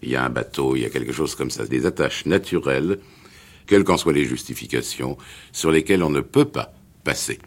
il 0.00 0.08
y 0.08 0.14
a 0.14 0.24
un 0.24 0.30
bateau, 0.30 0.76
il 0.76 0.82
y 0.82 0.84
a 0.84 0.90
quelque 0.90 1.12
chose 1.12 1.34
comme 1.34 1.50
ça. 1.50 1.66
Des 1.66 1.86
attaches 1.86 2.24
naturelles, 2.26 3.00
quelles 3.66 3.82
qu'en 3.82 3.96
soient 3.96 4.12
les 4.12 4.26
justifications, 4.26 5.16
sur 5.50 5.72
lesquelles 5.72 6.04
on 6.04 6.10
ne 6.10 6.20
peut 6.20 6.44
pas 6.44 6.72
passer. 7.02 7.40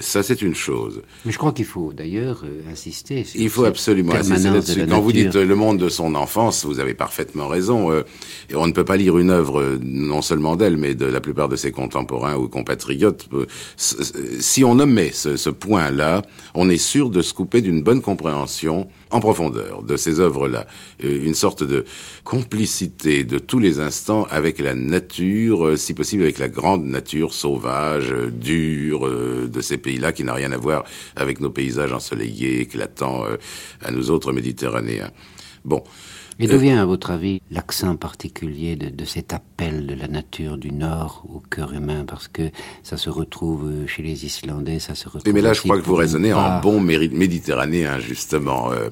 Ça, 0.00 0.22
c'est 0.22 0.42
une 0.42 0.54
chose. 0.54 1.02
Mais 1.24 1.32
je 1.32 1.38
crois 1.38 1.52
qu'il 1.52 1.64
faut 1.64 1.92
d'ailleurs 1.92 2.42
euh, 2.44 2.70
insister 2.70 3.24
sur 3.24 3.40
Il 3.40 3.50
faut 3.50 3.64
absolument 3.64 4.14
insister 4.14 4.50
là-dessus. 4.50 4.86
Quand 4.86 5.00
vous 5.00 5.12
dites 5.12 5.34
le 5.34 5.54
monde 5.54 5.78
de 5.78 5.88
son 5.88 6.14
enfance, 6.14 6.64
vous 6.64 6.80
avez 6.80 6.94
parfaitement 6.94 7.48
raison. 7.48 7.90
Euh, 7.90 8.02
et 8.50 8.56
on 8.56 8.66
ne 8.66 8.72
peut 8.72 8.84
pas 8.84 8.96
lire 8.96 9.18
une 9.18 9.30
œuvre 9.30 9.60
euh, 9.60 9.78
non 9.82 10.22
seulement 10.22 10.56
d'elle, 10.56 10.76
mais 10.76 10.94
de 10.94 11.06
la 11.06 11.20
plupart 11.20 11.48
de 11.48 11.56
ses 11.56 11.72
contemporains 11.72 12.36
ou 12.36 12.48
compatriotes. 12.48 13.28
Si 13.76 14.64
on 14.64 14.78
omet 14.78 15.10
ce, 15.12 15.36
ce 15.36 15.50
point-là, 15.50 16.22
on 16.54 16.68
est 16.70 16.78
sûr 16.78 17.10
de 17.10 17.22
se 17.22 17.34
couper 17.34 17.60
d'une 17.60 17.82
bonne 17.82 18.02
compréhension 18.02 18.88
en 19.10 19.20
profondeur 19.20 19.82
de 19.82 19.96
ces 19.96 20.20
œuvres-là, 20.20 20.66
euh, 21.04 21.24
une 21.24 21.34
sorte 21.34 21.62
de 21.62 21.84
complicité 22.24 23.24
de 23.24 23.38
tous 23.38 23.58
les 23.58 23.80
instants 23.80 24.26
avec 24.30 24.58
la 24.58 24.74
nature, 24.74 25.66
euh, 25.66 25.76
si 25.76 25.94
possible 25.94 26.22
avec 26.22 26.38
la 26.38 26.48
grande 26.48 26.84
nature 26.84 27.32
sauvage, 27.32 28.12
euh, 28.12 28.30
dure 28.30 29.08
de 29.08 29.60
ces 29.60 29.78
pays-là, 29.78 30.12
qui 30.12 30.24
n'a 30.24 30.34
rien 30.34 30.52
à 30.52 30.56
voir 30.56 30.84
avec 31.16 31.40
nos 31.40 31.50
paysages 31.50 31.92
ensoleillés, 31.92 32.60
éclatants 32.60 33.24
à 33.82 33.90
nous 33.90 34.10
autres 34.10 34.32
Méditerranéens. 34.32 35.10
Bon, 35.64 35.82
et 36.38 36.46
d'où 36.46 36.58
vient, 36.58 36.80
à 36.80 36.84
votre 36.84 37.10
avis, 37.10 37.40
l'accent 37.50 37.96
particulier 37.96 38.76
de, 38.76 39.04
cet 39.04 39.32
appel 39.32 39.86
de 39.86 39.94
la 39.94 40.08
nature 40.08 40.56
du 40.56 40.72
Nord 40.72 41.24
au 41.32 41.40
cœur 41.40 41.72
humain? 41.72 42.04
Parce 42.06 42.28
que 42.28 42.50
ça 42.82 42.96
se 42.96 43.10
retrouve 43.10 43.86
chez 43.86 44.02
les 44.02 44.24
Islandais, 44.24 44.78
ça 44.78 44.94
se 44.94 45.08
retrouve. 45.08 45.32
mais 45.32 45.40
là, 45.40 45.52
je 45.52 45.62
crois 45.62 45.78
que 45.78 45.84
vous 45.84 45.94
raisonnez 45.94 46.32
en 46.32 46.60
bon 46.60 46.80
méditerranéen, 46.80 47.98
justement. 47.98 48.72
Euh, 48.72 48.88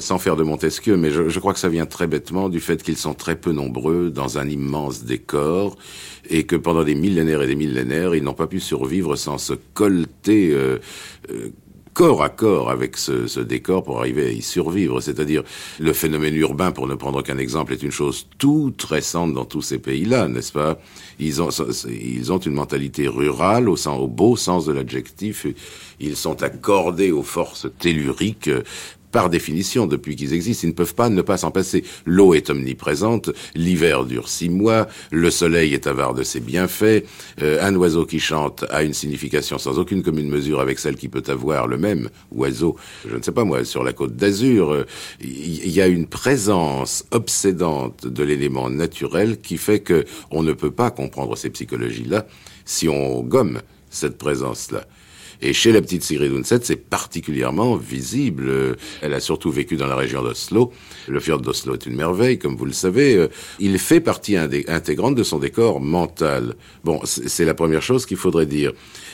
sans 0.00 0.18
faire 0.18 0.36
de 0.36 0.44
Montesquieu, 0.44 0.96
mais 0.96 1.10
je, 1.10 1.28
je, 1.28 1.38
crois 1.40 1.52
que 1.52 1.58
ça 1.58 1.68
vient 1.68 1.84
très 1.84 2.06
bêtement 2.06 2.48
du 2.48 2.60
fait 2.60 2.80
qu'ils 2.82 2.96
sont 2.96 3.14
très 3.14 3.34
peu 3.34 3.50
nombreux 3.50 4.10
dans 4.10 4.38
un 4.38 4.48
immense 4.48 5.02
décor 5.02 5.76
et 6.30 6.44
que 6.44 6.56
pendant 6.56 6.84
des 6.84 6.94
millénaires 6.94 7.42
et 7.42 7.46
des 7.46 7.56
millénaires, 7.56 8.14
ils 8.14 8.22
n'ont 8.22 8.34
pas 8.34 8.46
pu 8.46 8.60
survivre 8.60 9.16
sans 9.16 9.38
se 9.38 9.54
colter 9.74 10.50
euh, 10.52 10.78
euh, 11.30 11.50
corps 11.98 12.22
à 12.22 12.28
corps 12.28 12.70
avec 12.70 12.96
ce, 12.96 13.40
décor 13.40 13.82
pour 13.82 13.98
arriver 13.98 14.26
à 14.26 14.30
y 14.30 14.40
survivre. 14.40 15.00
C'est-à-dire, 15.00 15.42
le 15.80 15.92
phénomène 15.92 16.36
urbain, 16.36 16.70
pour 16.70 16.86
ne 16.86 16.94
prendre 16.94 17.22
qu'un 17.22 17.38
exemple, 17.38 17.72
est 17.72 17.82
une 17.82 17.90
chose 17.90 18.28
toute 18.38 18.84
récente 18.84 19.34
dans 19.34 19.44
tous 19.44 19.62
ces 19.62 19.80
pays-là, 19.80 20.28
n'est-ce 20.28 20.52
pas? 20.52 20.78
Ils 21.18 21.42
ont, 21.42 21.48
ils 21.88 22.32
ont 22.32 22.38
une 22.38 22.52
mentalité 22.52 23.08
rurale 23.08 23.68
au, 23.68 23.74
sens, 23.74 24.00
au 24.00 24.06
beau 24.06 24.36
sens 24.36 24.64
de 24.64 24.72
l'adjectif. 24.72 25.44
Ils 25.98 26.14
sont 26.14 26.44
accordés 26.44 27.10
aux 27.10 27.24
forces 27.24 27.66
telluriques 27.80 28.48
par 29.10 29.30
définition, 29.30 29.86
depuis 29.86 30.16
qu'ils 30.16 30.34
existent, 30.34 30.66
ils 30.66 30.70
ne 30.70 30.74
peuvent 30.74 30.94
pas 30.94 31.08
ne 31.08 31.22
pas 31.22 31.36
s'en 31.36 31.50
passer. 31.50 31.84
L'eau 32.04 32.34
est 32.34 32.50
omniprésente, 32.50 33.30
l'hiver 33.54 34.04
dure 34.04 34.28
six 34.28 34.48
mois, 34.48 34.86
le 35.10 35.30
soleil 35.30 35.74
est 35.74 35.86
avare 35.86 36.14
de 36.14 36.22
ses 36.22 36.40
bienfaits, 36.40 37.04
euh, 37.42 37.58
un 37.62 37.74
oiseau 37.76 38.06
qui 38.06 38.20
chante 38.20 38.64
a 38.70 38.82
une 38.82 38.94
signification 38.94 39.58
sans 39.58 39.78
aucune 39.78 40.02
commune 40.02 40.28
mesure 40.28 40.60
avec 40.60 40.78
celle 40.78 40.96
qui 40.96 41.08
peut 41.08 41.22
avoir 41.28 41.66
le 41.66 41.78
même 41.78 42.08
oiseau, 42.32 42.76
je 43.08 43.16
ne 43.16 43.22
sais 43.22 43.32
pas 43.32 43.44
moi, 43.44 43.64
sur 43.64 43.82
la 43.82 43.92
côte 43.92 44.16
d'Azur. 44.16 44.84
Il 45.20 45.28
euh, 45.28 45.66
y 45.66 45.80
a 45.80 45.86
une 45.86 46.06
présence 46.06 47.04
obsédante 47.10 48.06
de 48.06 48.22
l'élément 48.22 48.70
naturel 48.70 49.40
qui 49.40 49.56
fait 49.56 49.80
que 49.80 50.04
on 50.30 50.42
ne 50.42 50.52
peut 50.52 50.70
pas 50.70 50.90
comprendre 50.90 51.36
ces 51.36 51.50
psychologies-là 51.50 52.26
si 52.64 52.88
on 52.88 53.22
gomme 53.22 53.60
cette 53.90 54.18
présence-là. 54.18 54.86
Et 55.40 55.52
chez 55.52 55.72
la 55.72 55.80
petite 55.80 56.02
Sigrid 56.02 56.32
Undset, 56.32 56.60
c'est 56.62 56.76
particulièrement 56.76 57.76
visible. 57.76 58.76
Elle 59.02 59.14
a 59.14 59.20
surtout 59.20 59.50
vécu 59.50 59.76
dans 59.76 59.86
la 59.86 59.96
région 59.96 60.22
d'Oslo. 60.22 60.72
Le 61.06 61.20
fjord 61.20 61.40
d'Oslo 61.40 61.74
est 61.74 61.86
une 61.86 61.96
merveille, 61.96 62.38
comme 62.38 62.56
vous 62.56 62.64
le 62.64 62.72
savez. 62.72 63.28
Il 63.60 63.78
fait 63.78 64.00
partie 64.00 64.36
intégrante 64.36 65.14
de 65.14 65.22
son 65.22 65.38
décor 65.38 65.80
mental. 65.80 66.54
Bon, 66.84 67.00
c'est 67.04 67.44
la 67.44 67.54
première 67.54 67.82
chose 67.82 68.06
qu'il 68.06 68.16
faudrait 68.16 68.46
dire. 68.46 68.72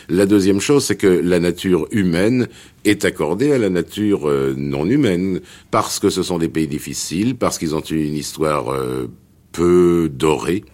La 0.08 0.26
deuxième 0.26 0.60
chose, 0.60 0.84
c'est 0.84 0.96
que 0.96 1.06
la 1.06 1.40
nature 1.40 1.86
humaine 1.90 2.48
est 2.84 3.04
accordée 3.04 3.52
à 3.52 3.58
la 3.58 3.70
nature 3.70 4.28
euh, 4.28 4.54
non 4.56 4.86
humaine, 4.86 5.40
parce 5.70 5.98
que 5.98 6.10
ce 6.10 6.22
sont 6.22 6.38
des 6.38 6.48
pays 6.48 6.68
difficiles, 6.68 7.36
parce 7.36 7.58
qu'ils 7.58 7.74
ont 7.74 7.80
une 7.80 8.14
histoire 8.14 8.72
euh, 8.72 9.06
peu 9.52 10.10
dorée, 10.12 10.64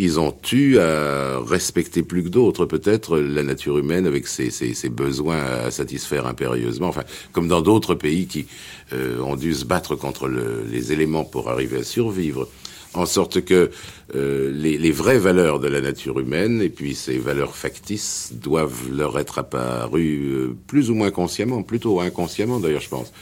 ils 0.00 0.20
ont 0.20 0.32
eu 0.52 0.78
à 0.78 1.40
respecter 1.40 2.04
plus 2.04 2.22
que 2.22 2.28
d'autres 2.28 2.66
peut-être 2.66 3.18
la 3.18 3.42
nature 3.42 3.78
humaine 3.78 4.06
avec 4.06 4.28
ses, 4.28 4.88
besoins 4.90 5.42
à 5.42 5.72
satisfaire 5.72 6.28
impérieusement, 6.28 6.86
enfin 6.86 7.02
comme 7.32 7.48
dans 7.48 7.62
d'autres 7.62 7.96
pays 7.96 8.28
qui 8.28 8.46
euh, 8.92 9.20
ont 9.20 9.34
dû 9.34 9.52
se 9.52 9.64
battre 9.64 9.96
contre 9.96 10.28
les 10.28 10.92
éléments 10.92 11.24
pour 11.24 11.50
arriver 11.50 11.78
à 11.78 11.82
survivre. 11.82 12.48
En 12.94 13.06
sorte 13.06 13.44
que 13.44 13.70
euh, 14.14 14.52
les, 14.52 14.78
les, 14.78 14.92
vraies 14.92 15.18
valeurs 15.18 15.58
de 15.58 15.66
la 15.68 15.80
nature 15.80 16.20
humaine 16.20 16.62
et 16.62 16.70
puis 16.70 16.94
ces 16.94 17.18
valeurs 17.18 17.56
factices 17.56 18.32
doivent 18.32 18.90
leur 18.90 19.18
être 19.18 19.38
apparues 19.38 20.30
euh, 20.30 20.56
plus 20.68 20.90
ou 20.90 20.94
moins 20.94 21.10
consciemment, 21.10 21.64
plutôt 21.64 22.00
inconsciemment 22.00 22.60
d'ailleurs 22.60 22.80
je 22.80 22.88
pense, 22.88 23.12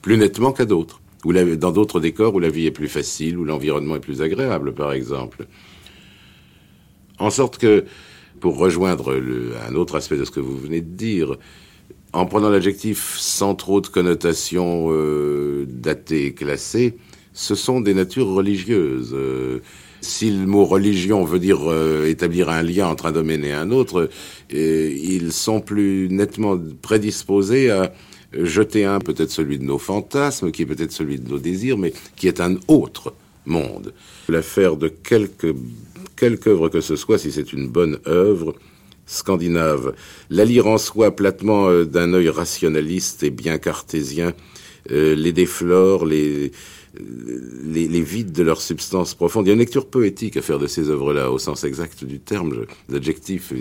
plus 0.00 0.16
nettement 0.16 0.52
qu'à 0.52 0.64
d'autres, 0.64 1.02
ou 1.26 1.34
dans 1.34 1.72
d'autres 1.72 2.00
décors 2.00 2.34
où 2.34 2.40
la 2.40 2.48
vie 2.48 2.66
est 2.66 2.72
plus 2.72 2.88
facile, 2.88 3.36
où 3.36 3.44
l'environnement 3.44 3.96
est 3.96 4.00
plus 4.00 4.22
agréable 4.22 4.72
par 4.72 4.94
exemple. 4.94 5.46
En 7.22 7.30
sorte 7.30 7.56
que, 7.56 7.84
pour 8.40 8.58
rejoindre 8.58 9.16
un 9.68 9.76
autre 9.76 9.94
aspect 9.94 10.16
de 10.16 10.24
ce 10.24 10.32
que 10.32 10.40
vous 10.40 10.58
venez 10.58 10.80
de 10.80 10.90
dire, 10.90 11.36
en 12.12 12.26
prenant 12.26 12.50
l'adjectif 12.50 13.14
sans 13.16 13.54
trop 13.54 13.80
de 13.80 13.86
connotation 13.86 14.88
euh, 14.90 15.64
datée 15.68 16.34
classée, 16.34 16.96
ce 17.32 17.54
sont 17.54 17.80
des 17.80 17.94
natures 17.94 18.26
religieuses. 18.26 19.12
Euh, 19.14 19.60
si 20.00 20.32
le 20.32 20.46
mot 20.46 20.64
religion 20.64 21.24
veut 21.24 21.38
dire 21.38 21.60
euh, 21.70 22.08
établir 22.08 22.48
un 22.48 22.64
lien 22.64 22.88
entre 22.88 23.06
un 23.06 23.12
domaine 23.12 23.44
et 23.44 23.52
un 23.52 23.70
autre, 23.70 24.10
ils 24.50 25.32
sont 25.32 25.60
plus 25.60 26.08
nettement 26.10 26.58
prédisposés 26.82 27.70
à 27.70 27.94
jeter 28.32 28.84
un, 28.84 28.98
peut-être 28.98 29.30
celui 29.30 29.60
de 29.60 29.64
nos 29.64 29.78
fantasmes, 29.78 30.50
qui 30.50 30.62
est 30.62 30.66
peut-être 30.66 30.90
celui 30.90 31.20
de 31.20 31.28
nos 31.28 31.38
désirs, 31.38 31.78
mais 31.78 31.92
qui 32.16 32.26
est 32.26 32.40
un 32.40 32.56
autre 32.66 33.14
monde. 33.46 33.94
L'affaire 34.28 34.76
de 34.76 34.88
quelques 34.88 35.54
quelque 36.22 36.50
œuvre 36.50 36.68
que 36.68 36.80
ce 36.80 36.94
soit, 36.94 37.18
si 37.18 37.32
c'est 37.32 37.52
une 37.52 37.68
bonne 37.68 37.98
œuvre 38.06 38.54
scandinave, 39.06 39.92
la 40.30 40.44
lire 40.44 40.68
en 40.68 40.78
soi 40.78 41.16
platement 41.16 41.68
euh, 41.68 41.84
d'un 41.84 42.14
œil 42.14 42.28
rationaliste 42.28 43.24
et 43.24 43.30
bien 43.30 43.58
cartésien, 43.58 44.32
euh, 44.92 45.16
les 45.16 45.32
déflore, 45.32 46.06
les, 46.06 46.52
les, 47.64 47.88
les, 47.88 48.22
de 48.22 48.42
leur 48.44 48.60
substance 48.60 49.14
profonde. 49.14 49.46
Il 49.46 49.48
y 49.48 49.50
a 49.50 49.54
une 49.54 49.58
lecture 49.58 49.86
poétique 49.86 50.36
à 50.36 50.42
faire 50.42 50.60
de 50.60 50.68
ces 50.68 50.90
œuvres-là, 50.90 51.32
au 51.32 51.40
sens 51.40 51.64
exact 51.64 52.04
du 52.04 52.20
terme, 52.20 52.66
l'adjectif, 52.88 53.52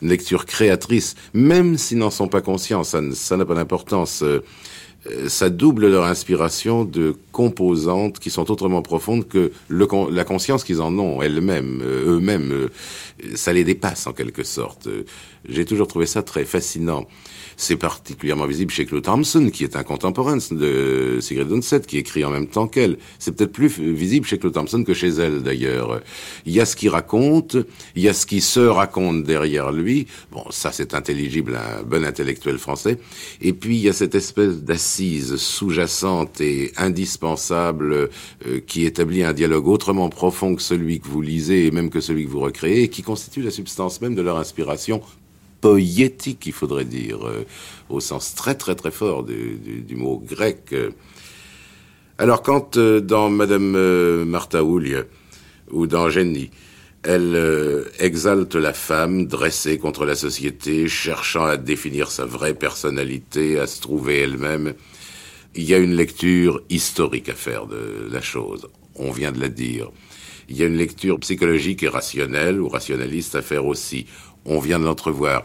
une 0.00 0.08
lecture 0.08 0.46
créatrice, 0.46 1.16
même 1.34 1.76
s'ils 1.76 1.98
n'en 1.98 2.10
sont 2.10 2.28
pas 2.28 2.40
conscients, 2.40 2.82
ça 2.82 3.02
n'a 3.02 3.44
pas 3.44 3.54
d'importance. 3.54 4.22
Euh, 4.22 4.38
euh, 4.38 4.40
ça 5.28 5.48
double 5.48 5.88
leur 5.88 6.04
inspiration 6.04 6.84
de 6.84 7.16
composantes 7.32 8.18
qui 8.18 8.30
sont 8.30 8.50
autrement 8.50 8.82
profondes 8.82 9.26
que 9.26 9.50
le, 9.68 9.88
la 10.10 10.24
conscience 10.24 10.62
qu'ils 10.62 10.82
en 10.82 10.98
ont 10.98 11.22
elles-mêmes, 11.22 11.80
euh, 11.82 12.16
eux-mêmes. 12.16 12.52
Euh, 12.52 12.68
ça 13.34 13.52
les 13.52 13.64
dépasse 13.64 14.06
en 14.06 14.12
quelque 14.12 14.44
sorte. 14.44 14.88
J'ai 15.48 15.64
toujours 15.64 15.86
trouvé 15.86 16.06
ça 16.06 16.22
très 16.22 16.44
fascinant. 16.44 17.06
C'est 17.62 17.76
particulièrement 17.76 18.46
visible 18.46 18.72
chez 18.72 18.86
Claude 18.86 19.02
Thompson, 19.02 19.50
qui 19.52 19.64
est 19.64 19.76
un 19.76 19.82
contemporain 19.82 20.38
de 20.50 21.18
Sigrid 21.20 21.52
Undset, 21.52 21.82
qui 21.82 21.98
écrit 21.98 22.24
en 22.24 22.30
même 22.30 22.46
temps 22.46 22.66
qu'elle. 22.66 22.96
C'est 23.18 23.36
peut-être 23.36 23.52
plus 23.52 23.68
visible 23.68 24.26
chez 24.26 24.38
Claude 24.38 24.54
Thompson 24.54 24.82
que 24.82 24.94
chez 24.94 25.08
elle, 25.08 25.42
d'ailleurs. 25.42 26.00
Il 26.46 26.54
y 26.54 26.60
a 26.62 26.64
ce 26.64 26.74
qu'il 26.74 26.88
raconte, 26.88 27.58
il 27.96 28.02
y 28.02 28.08
a 28.08 28.14
ce 28.14 28.24
qui 28.24 28.40
se 28.40 28.60
raconte 28.60 29.24
derrière 29.24 29.72
lui. 29.72 30.06
Bon, 30.32 30.42
ça, 30.48 30.72
c'est 30.72 30.94
intelligible 30.94 31.54
à 31.54 31.80
un 31.80 31.82
bon 31.82 32.02
intellectuel 32.02 32.56
français. 32.56 32.96
Et 33.42 33.52
puis, 33.52 33.76
il 33.76 33.82
y 33.82 33.90
a 33.90 33.92
cette 33.92 34.14
espèce 34.14 34.62
d'assise 34.62 35.36
sous-jacente 35.36 36.40
et 36.40 36.72
indispensable 36.78 37.92
euh, 37.92 38.60
qui 38.66 38.86
établit 38.86 39.22
un 39.22 39.34
dialogue 39.34 39.68
autrement 39.68 40.08
profond 40.08 40.54
que 40.54 40.62
celui 40.62 40.98
que 40.98 41.08
vous 41.08 41.20
lisez 41.20 41.66
et 41.66 41.70
même 41.70 41.90
que 41.90 42.00
celui 42.00 42.24
que 42.24 42.30
vous 42.30 42.40
recréez, 42.40 42.84
et 42.84 42.88
qui 42.88 43.02
constitue 43.02 43.42
la 43.42 43.50
substance 43.50 44.00
même 44.00 44.14
de 44.14 44.22
leur 44.22 44.38
inspiration 44.38 45.02
poétique, 45.60 46.46
il 46.46 46.52
faudrait 46.52 46.84
dire, 46.84 47.26
euh, 47.26 47.44
au 47.88 48.00
sens 48.00 48.34
très 48.34 48.54
très 48.54 48.74
très 48.74 48.90
fort 48.90 49.24
du, 49.24 49.94
mot 49.96 50.18
grec. 50.18 50.74
Alors 52.18 52.42
quand 52.42 52.76
euh, 52.76 53.00
dans 53.00 53.30
Madame 53.30 53.74
euh, 53.76 54.24
Martha 54.24 54.62
ou 54.64 55.86
dans 55.86 56.10
Jenny, 56.10 56.50
elle 57.02 57.86
exalte 57.98 58.56
la 58.56 58.74
femme 58.74 59.26
dressée 59.26 59.78
contre 59.78 60.04
la 60.04 60.14
société, 60.14 60.86
cherchant 60.86 61.44
à 61.44 61.56
définir 61.56 62.10
sa 62.10 62.26
vraie 62.26 62.52
personnalité, 62.52 63.58
à 63.58 63.66
se 63.66 63.80
trouver 63.80 64.18
elle-même, 64.18 64.74
il 65.54 65.64
y 65.64 65.72
a 65.72 65.78
une 65.78 65.94
lecture 65.94 66.62
historique 66.68 67.30
à 67.30 67.34
faire 67.34 67.66
de 67.66 68.08
la 68.12 68.20
chose. 68.20 68.68
On 68.96 69.12
vient 69.12 69.32
de 69.32 69.40
la 69.40 69.48
dire. 69.48 69.90
Il 70.50 70.58
y 70.58 70.64
a 70.64 70.66
une 70.66 70.76
lecture 70.76 71.20
psychologique 71.20 71.84
et 71.84 71.88
rationnelle 71.88 72.60
ou 72.60 72.68
rationaliste 72.68 73.36
à 73.36 73.42
faire 73.42 73.66
aussi 73.66 74.06
on 74.44 74.58
vient 74.58 74.78
de 74.78 74.84
l'entrevoir. 74.84 75.44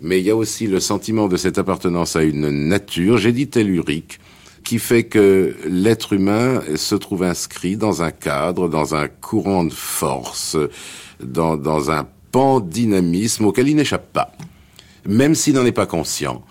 Mais 0.00 0.20
il 0.20 0.26
y 0.26 0.30
a 0.30 0.36
aussi 0.36 0.66
le 0.66 0.80
sentiment 0.80 1.28
de 1.28 1.36
cette 1.36 1.58
appartenance 1.58 2.16
à 2.16 2.22
une 2.22 2.68
nature, 2.68 3.18
j'ai 3.18 3.32
dit 3.32 3.48
tellurique, 3.48 4.20
qui 4.62 4.78
fait 4.78 5.04
que 5.04 5.56
l'être 5.66 6.12
humain 6.12 6.60
se 6.74 6.94
trouve 6.96 7.22
inscrit 7.22 7.76
dans 7.76 8.02
un 8.02 8.10
cadre, 8.10 8.68
dans 8.68 8.94
un 8.94 9.08
courant 9.08 9.64
de 9.64 9.72
force, 9.72 10.56
dans, 11.22 11.56
dans 11.56 11.90
un 11.90 12.06
pan-dynamisme 12.32 13.46
auquel 13.46 13.68
il 13.68 13.76
n'échappe 13.76 14.12
pas, 14.12 14.32
même 15.06 15.34
s'il 15.34 15.54
n'en 15.54 15.64
est 15.64 15.72
pas 15.72 15.86
conscient. 15.86 16.42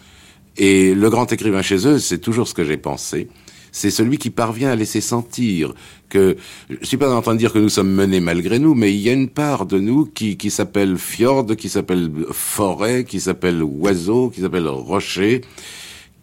Et 0.58 0.96
le 0.96 1.10
grand 1.10 1.32
écrivain 1.34 1.62
chez 1.62 1.86
eux, 1.88 2.00
c'est 2.00 2.20
toujours 2.20 2.48
ce 2.48 2.54
que 2.54 2.64
j'ai 2.64 2.78
pensé, 2.78 3.28
c'est 3.74 3.92
celui 3.92 4.18
qui 4.18 4.30
parvient 4.30 4.72
à 4.72 4.76
laisser 4.76 5.02
sentir 5.02 5.74
que, 6.10 6.38
je 6.70 6.86
suis 6.86 6.98
pas 6.98 7.14
en 7.14 7.22
train 7.22 7.34
de 7.34 7.40
dire 7.40 7.54
que 7.54 7.60
nous 7.60 7.70
sommes 7.70 7.92
menés 7.92 8.20
malgré 8.20 8.60
nous, 8.60 8.76
mais 8.76 8.94
il 8.94 9.00
y 9.00 9.10
a 9.10 9.14
une 9.14 9.30
part 9.30 9.66
de 9.66 9.80
nous 9.80 10.06
qui, 10.06 10.38
qui 10.38 10.50
s'appelle 10.50 10.98
fjord, 10.98 11.56
qui 11.58 11.70
s'appelle 11.70 12.12
forêt, 12.32 13.04
qui 13.04 13.20
s'appelle 13.20 13.64
oiseau, 13.64 14.30
qui 14.30 14.42
s'appelle 14.42 14.68
rocher, 14.68 15.42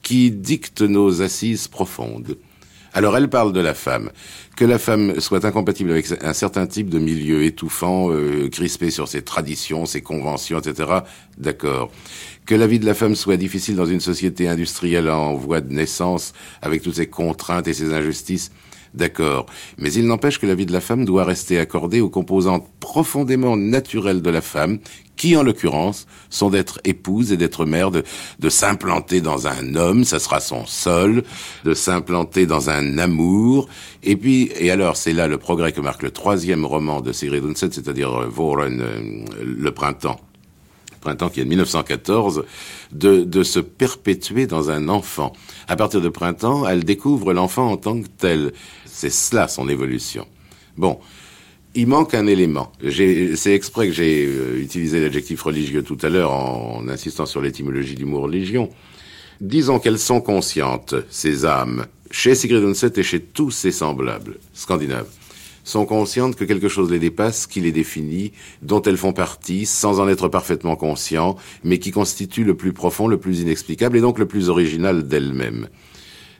qui 0.03 0.31
dicte 0.31 0.83
nos 0.83 1.23
assises 1.23 1.69
profondes. 1.69 2.37
Alors 2.95 3.17
elle 3.17 3.29
parle 3.29 3.53
de 3.53 3.61
la 3.61 3.75
femme. 3.75 4.11
Que 4.57 4.65
la 4.67 4.79
femme 4.79 5.19
soit 5.19 5.45
incompatible 5.47 5.91
avec 5.91 6.07
un 6.23 6.35
certain 6.35 6.67
type 6.67 6.91
de 6.91 6.99
milieu 6.99 7.43
étouffant, 7.43 8.13
euh, 8.13 8.49
crispé 8.51 8.91
sur 8.91 9.09
ses 9.09 9.23
traditions, 9.23 9.87
ses 9.87 10.03
conventions, 10.03 10.59
etc. 10.59 10.91
D'accord. 11.39 11.91
Que 12.45 12.55
la 12.55 12.67
vie 12.67 12.79
de 12.79 12.85
la 12.85 12.93
femme 12.93 13.15
soit 13.15 13.39
difficile 13.39 13.77
dans 13.77 13.87
une 13.87 14.01
société 14.01 14.49
industrielle 14.49 15.09
en 15.09 15.35
voie 15.35 15.63
de 15.63 15.73
naissance, 15.73 16.35
avec 16.61 16.83
toutes 16.83 16.97
ses 16.97 17.07
contraintes 17.07 17.67
et 17.67 17.73
ses 17.73 17.95
injustices, 17.95 18.51
D'accord. 18.95 19.47
Mais 19.79 19.93
il 19.93 20.07
n'empêche 20.07 20.39
que 20.39 20.47
la 20.47 20.55
vie 20.55 20.67
de 20.67 20.73
la 20.73 20.81
femme 20.81 21.07
doit 21.07 21.25
rester 21.25 21.59
accordée 21.59 22.03
aux 22.03 22.11
composantes 22.11 22.69
profondément 22.79 23.57
naturelles 23.57 24.21
de 24.21 24.31
la 24.31 24.43
femme, 24.43 24.81
qui 25.17 25.35
en 25.37 25.43
l'occurrence 25.43 26.07
sont 26.29 26.51
d'être 26.51 26.79
épouse 26.85 27.33
et 27.33 27.39
d'être 27.39 27.65
mère, 27.65 27.91
de, 27.91 28.03
de 28.39 28.49
s'implanter 28.51 29.21
dans 29.23 29.47
un 29.47 29.77
homme, 29.77 30.05
ça 30.05 30.19
sera 30.19 30.41
son 30.41 30.67
sol, 30.67 31.23
de 31.65 31.73
s'implanter 31.73 32.45
dans 32.45 32.69
un 32.69 32.99
amour. 32.99 33.69
Et 34.03 34.17
puis, 34.17 34.51
et 34.59 34.71
alors 34.71 34.97
c'est 34.97 35.13
là 35.15 35.27
le 35.27 35.39
progrès 35.39 35.73
que 35.73 35.81
marque 35.81 36.03
le 36.03 36.11
troisième 36.11 36.67
roman 36.67 37.01
de 37.01 37.13
Sigrid 37.13 37.45
Undset, 37.45 37.71
c'est-à-dire 37.73 38.29
Voren, 38.29 38.81
euh, 38.81 39.25
le 39.43 39.71
printemps 39.73 40.21
printemps 41.03 41.29
qui 41.29 41.41
est 41.41 41.45
de 41.45 41.49
1914, 41.51 42.45
de, 42.93 43.25
de 43.25 43.43
se 43.43 43.61
perpétuer 43.61 44.47
dans 44.47 44.71
un 44.71 44.89
enfant. 44.89 45.35
À 45.69 45.77
partir 45.77 46.01
de 46.01 46.09
printemps, 46.09 46.67
elle 46.67 46.85
découvre 46.85 47.35
l'enfant 47.35 47.71
en 47.71 47.77
tant 47.77 48.01
que 48.01 48.09
tel. 48.09 48.53
C'est 48.87 49.11
cela 49.11 49.49
son 49.49 49.69
évolution. 49.69 50.27
Bon, 50.79 50.99
il 51.75 51.87
manque 51.87 52.15
un 52.15 52.27
élément. 52.27 52.73
C'est 52.91 53.55
exprès 53.55 53.89
que 53.89 53.93
j'ai 53.93 54.27
euh, 54.27 54.61
utilisé 54.61 55.01
l'adjectif 55.01 55.43
religieux 55.43 55.83
tout 55.83 55.99
à 56.03 56.09
l'heure 56.09 56.33
en, 56.33 56.87
insistant 56.89 57.27
sur 57.27 57.41
l'étymologie 57.41 57.95
du 57.95 58.05
mot 58.05 58.21
religion. 58.21 58.71
Disons 59.41 59.79
qu'elles 59.79 59.99
sont 59.99 60.21
conscientes, 60.21 60.95
ces 61.11 61.45
âmes, 61.45 61.87
chez 62.11 62.35
Sigrid 62.35 62.63
Undset 62.63 62.93
et 62.97 63.03
chez 63.03 63.21
tous 63.21 63.51
ses 63.51 63.73
semblables 63.73 64.39
scandinaves 64.53 65.09
sont 65.65 65.87
conscientes 65.87 66.37
que 66.37 66.45
quelque 66.45 66.69
chose 66.69 66.91
les 66.91 66.99
dépasse, 66.99 67.47
qui 67.47 67.61
les 67.61 67.73
définit, 67.73 68.33
dont 68.63 68.83
elles 68.83 68.97
font 68.97 69.13
partie, 69.13 69.67
sans 69.67 70.01
en 70.01 70.09
être 70.09 70.29
parfaitement 70.29 70.77
conscients, 70.77 71.37
mais 71.65 71.79
qui 71.79 71.91
constitue 71.91 72.45
le 72.45 72.55
plus 72.55 72.73
profond, 72.73 73.07
le 73.07 73.19
plus 73.19 73.41
inexplicable 73.41 73.97
et 73.97 74.01
donc 74.01 74.19
le 74.19 74.27
plus 74.27 74.49
original 74.49 75.07
d'elles-mêmes. 75.07 75.69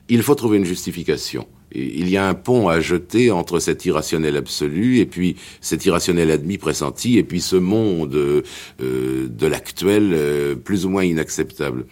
Il 0.09 0.21
faut 0.21 0.35
trouver 0.35 0.57
une 0.57 0.65
justification. 0.65 1.47
Il 1.73 2.09
y 2.09 2.17
a 2.17 2.27
un 2.27 2.33
pont 2.35 2.67
à 2.67 2.81
jeter 2.81 3.31
entre 3.31 3.59
cet 3.59 3.85
irrationnel 3.85 4.37
absolu 4.37 4.99
et 4.99 5.05
puis 5.05 5.37
cet 5.59 5.85
irrationnel 5.85 6.29
admis 6.29 6.57
pressenti 6.57 7.17
et 7.17 7.23
puis 7.23 7.41
ce 7.41 7.55
monde 7.55 8.13
euh, 8.13 8.43
de 8.79 9.47
l'actuel 9.47 10.11
euh, 10.13 10.55
plus 10.55 10.85
ou 10.85 10.89
moins 10.89 11.03
inacceptable. 11.03 11.85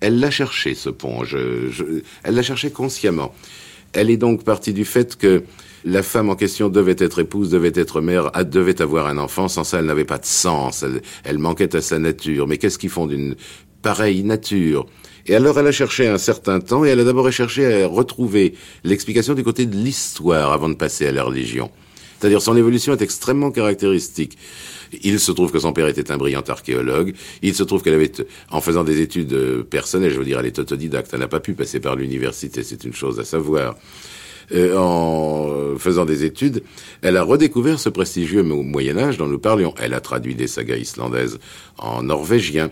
Elle 0.00 0.20
l'a 0.20 0.30
cherché 0.30 0.74
ce 0.74 0.90
pont. 0.90 1.22
elle 1.24 2.34
l'a 2.34 2.42
cherché 2.42 2.70
consciemment. 2.70 3.34
Elle 3.92 4.10
est 4.10 4.16
donc 4.16 4.44
partie 4.44 4.72
du 4.72 4.84
fait 4.84 5.16
que 5.16 5.42
la 5.84 6.02
femme 6.02 6.30
en 6.30 6.36
question 6.36 6.68
devait 6.68 6.96
être 6.98 7.20
épouse, 7.20 7.50
devait 7.50 7.72
être 7.74 8.00
mère, 8.00 8.30
devait 8.44 8.80
avoir 8.80 9.06
un 9.06 9.18
enfant. 9.18 9.48
Sans 9.48 9.64
ça, 9.64 9.78
elle 9.78 9.86
n'avait 9.86 10.04
pas 10.04 10.18
de 10.18 10.24
sens. 10.24 10.84
Elle, 11.24 11.38
manquait 11.38 11.74
à 11.74 11.80
sa 11.80 11.98
nature. 11.98 12.46
Mais 12.46 12.58
qu'est-ce 12.58 12.78
qu'ils 12.78 12.90
font 12.90 13.06
d'une 13.06 13.34
pareille 13.82 14.22
nature? 14.22 14.86
Et 15.26 15.34
alors 15.36 15.58
elle 15.58 15.68
a 15.68 15.72
cherché 15.72 16.08
un 16.08 16.18
certain 16.18 16.58
temps, 16.58 16.84
et 16.84 16.88
elle 16.88 17.00
a 17.00 17.04
d'abord 17.04 17.30
cherché 17.30 17.84
à 17.84 17.86
retrouver 17.86 18.54
l'explication 18.82 19.34
du 19.34 19.44
côté 19.44 19.66
de 19.66 19.76
l'histoire 19.76 20.52
avant 20.52 20.68
de 20.68 20.74
passer 20.74 21.06
à 21.06 21.12
la 21.12 21.22
religion. 21.22 21.70
C'est-à-dire 22.18 22.42
son 22.42 22.56
évolution 22.56 22.92
est 22.92 23.02
extrêmement 23.02 23.50
caractéristique. 23.50 24.36
Il 25.02 25.18
se 25.18 25.32
trouve 25.32 25.50
que 25.50 25.58
son 25.58 25.72
père 25.72 25.86
était 25.86 26.10
un 26.10 26.16
brillant 26.16 26.42
archéologue. 26.46 27.14
Il 27.40 27.54
se 27.54 27.62
trouve 27.62 27.82
qu'elle 27.82 27.94
avait, 27.94 28.12
en 28.50 28.60
faisant 28.60 28.84
des 28.84 29.00
études 29.00 29.62
personnelles, 29.62 30.12
je 30.12 30.18
veux 30.18 30.24
dire, 30.24 30.38
elle 30.38 30.46
est 30.46 30.58
autodidacte, 30.58 31.10
elle 31.12 31.20
n'a 31.20 31.28
pas 31.28 31.40
pu 31.40 31.54
passer 31.54 31.80
par 31.80 31.96
l'université, 31.96 32.62
c'est 32.62 32.84
une 32.84 32.94
chose 32.94 33.18
à 33.18 33.24
savoir. 33.24 33.76
Euh, 34.52 34.76
en 34.76 35.78
faisant 35.78 36.04
des 36.04 36.24
études, 36.24 36.62
elle 37.00 37.16
a 37.16 37.22
redécouvert 37.22 37.78
ce 37.78 37.88
prestigieux 37.88 38.42
Moyen 38.42 38.98
Âge 38.98 39.18
dont 39.18 39.26
nous 39.26 39.38
parlions. 39.38 39.74
Elle 39.80 39.94
a 39.94 40.00
traduit 40.00 40.34
des 40.34 40.46
sagas 40.46 40.76
islandaises 40.76 41.38
en 41.78 42.02
norvégien. 42.02 42.70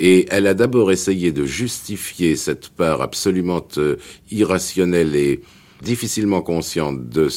Et 0.00 0.26
elle 0.30 0.46
a 0.46 0.54
d'abord 0.54 0.90
essayé 0.90 1.32
de 1.32 1.44
justifier 1.44 2.36
cette 2.36 2.70
part 2.70 3.02
absolument 3.02 3.66
euh, 3.78 3.96
irrationnelle 4.30 5.14
et 5.14 5.40
difficilement 5.82 6.42
consciente 6.42 7.08
de, 7.08 7.28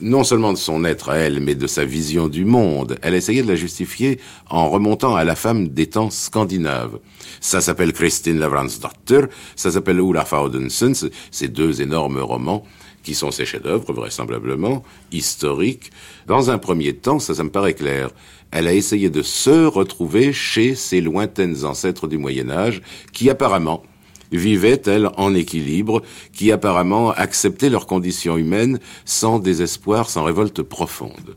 non 0.00 0.24
seulement 0.24 0.52
de 0.52 0.58
son 0.58 0.84
être 0.84 1.10
à 1.10 1.16
elle, 1.16 1.40
mais 1.40 1.54
de 1.54 1.66
sa 1.66 1.84
vision 1.84 2.28
du 2.28 2.44
monde. 2.44 2.98
Elle 3.02 3.14
a 3.14 3.16
essayé 3.16 3.42
de 3.42 3.48
la 3.48 3.54
justifier 3.54 4.18
en 4.50 4.68
remontant 4.68 5.14
à 5.14 5.24
la 5.24 5.36
femme 5.36 5.68
des 5.68 5.86
temps 5.86 6.10
scandinaves. 6.10 6.98
Ça 7.40 7.60
s'appelle 7.60 7.92
Christine 7.92 8.38
Lavransdotter, 8.38 9.26
ça 9.56 9.70
s'appelle 9.70 10.00
Olaf 10.00 10.32
Audensen, 10.32 10.94
ces 11.30 11.48
deux 11.48 11.80
énormes 11.80 12.18
romans 12.18 12.64
qui 13.02 13.14
sont 13.14 13.30
ses 13.30 13.44
chefs-d'œuvre, 13.44 13.92
vraisemblablement, 13.92 14.82
historiques. 15.10 15.90
Dans 16.26 16.50
un 16.50 16.58
premier 16.58 16.94
temps, 16.94 17.18
ça, 17.18 17.34
ça 17.34 17.44
me 17.44 17.50
paraît 17.50 17.74
clair, 17.74 18.10
elle 18.50 18.68
a 18.68 18.74
essayé 18.74 19.10
de 19.10 19.22
se 19.22 19.66
retrouver 19.66 20.32
chez 20.32 20.74
ses 20.74 21.00
lointaines 21.00 21.64
ancêtres 21.64 22.06
du 22.06 22.18
Moyen 22.18 22.50
Âge, 22.50 22.82
qui 23.12 23.30
apparemment 23.30 23.82
vivaient, 24.30 24.82
elles, 24.86 25.10
en 25.16 25.34
équilibre, 25.34 26.02
qui 26.32 26.52
apparemment 26.52 27.10
acceptaient 27.10 27.70
leurs 27.70 27.86
conditions 27.86 28.36
humaines 28.36 28.78
sans 29.04 29.38
désespoir, 29.38 30.08
sans 30.08 30.24
révolte 30.24 30.62
profonde. 30.62 31.36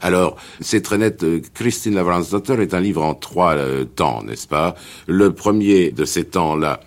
Alors, 0.00 0.36
c'est 0.60 0.82
très 0.82 0.98
net, 0.98 1.22
euh, 1.22 1.40
Christine 1.54 1.94
Lavransdotter 1.94 2.60
est 2.60 2.74
un 2.74 2.80
livre 2.80 3.02
en 3.02 3.14
trois 3.14 3.54
euh, 3.54 3.84
temps, 3.84 4.22
n'est-ce 4.22 4.46
pas? 4.46 4.74
Le 5.06 5.32
premier 5.32 5.90
de 5.90 6.04
ces 6.04 6.24
temps-là 6.24 6.80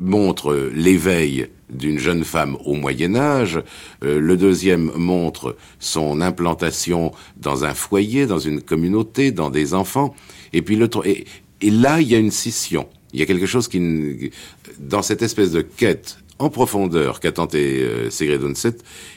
montre 0.00 0.70
l'éveil 0.74 1.48
d'une 1.68 1.98
jeune 1.98 2.24
femme 2.24 2.56
au 2.64 2.74
Moyen 2.74 3.14
Âge. 3.14 3.62
Euh, 4.02 4.18
le 4.18 4.36
deuxième 4.36 4.90
montre 4.96 5.56
son 5.78 6.20
implantation 6.20 7.12
dans 7.36 7.64
un 7.64 7.74
foyer, 7.74 8.26
dans 8.26 8.38
une 8.38 8.62
communauté, 8.62 9.30
dans 9.30 9.50
des 9.50 9.74
enfants. 9.74 10.14
Et 10.52 10.62
puis 10.62 10.76
le 10.76 10.88
et, 11.04 11.26
et 11.60 11.70
là, 11.70 12.00
il 12.00 12.08
y 12.08 12.14
a 12.14 12.18
une 12.18 12.30
scission. 12.30 12.88
Il 13.12 13.20
y 13.20 13.22
a 13.22 13.26
quelque 13.26 13.46
chose 13.46 13.68
qui, 13.68 14.30
dans 14.78 15.02
cette 15.02 15.22
espèce 15.22 15.52
de 15.52 15.62
quête 15.62 16.18
en 16.38 16.48
profondeur 16.48 17.20
qu'a 17.20 17.32
tenté 17.32 17.82
euh, 17.82 18.10
Sigrid 18.10 18.40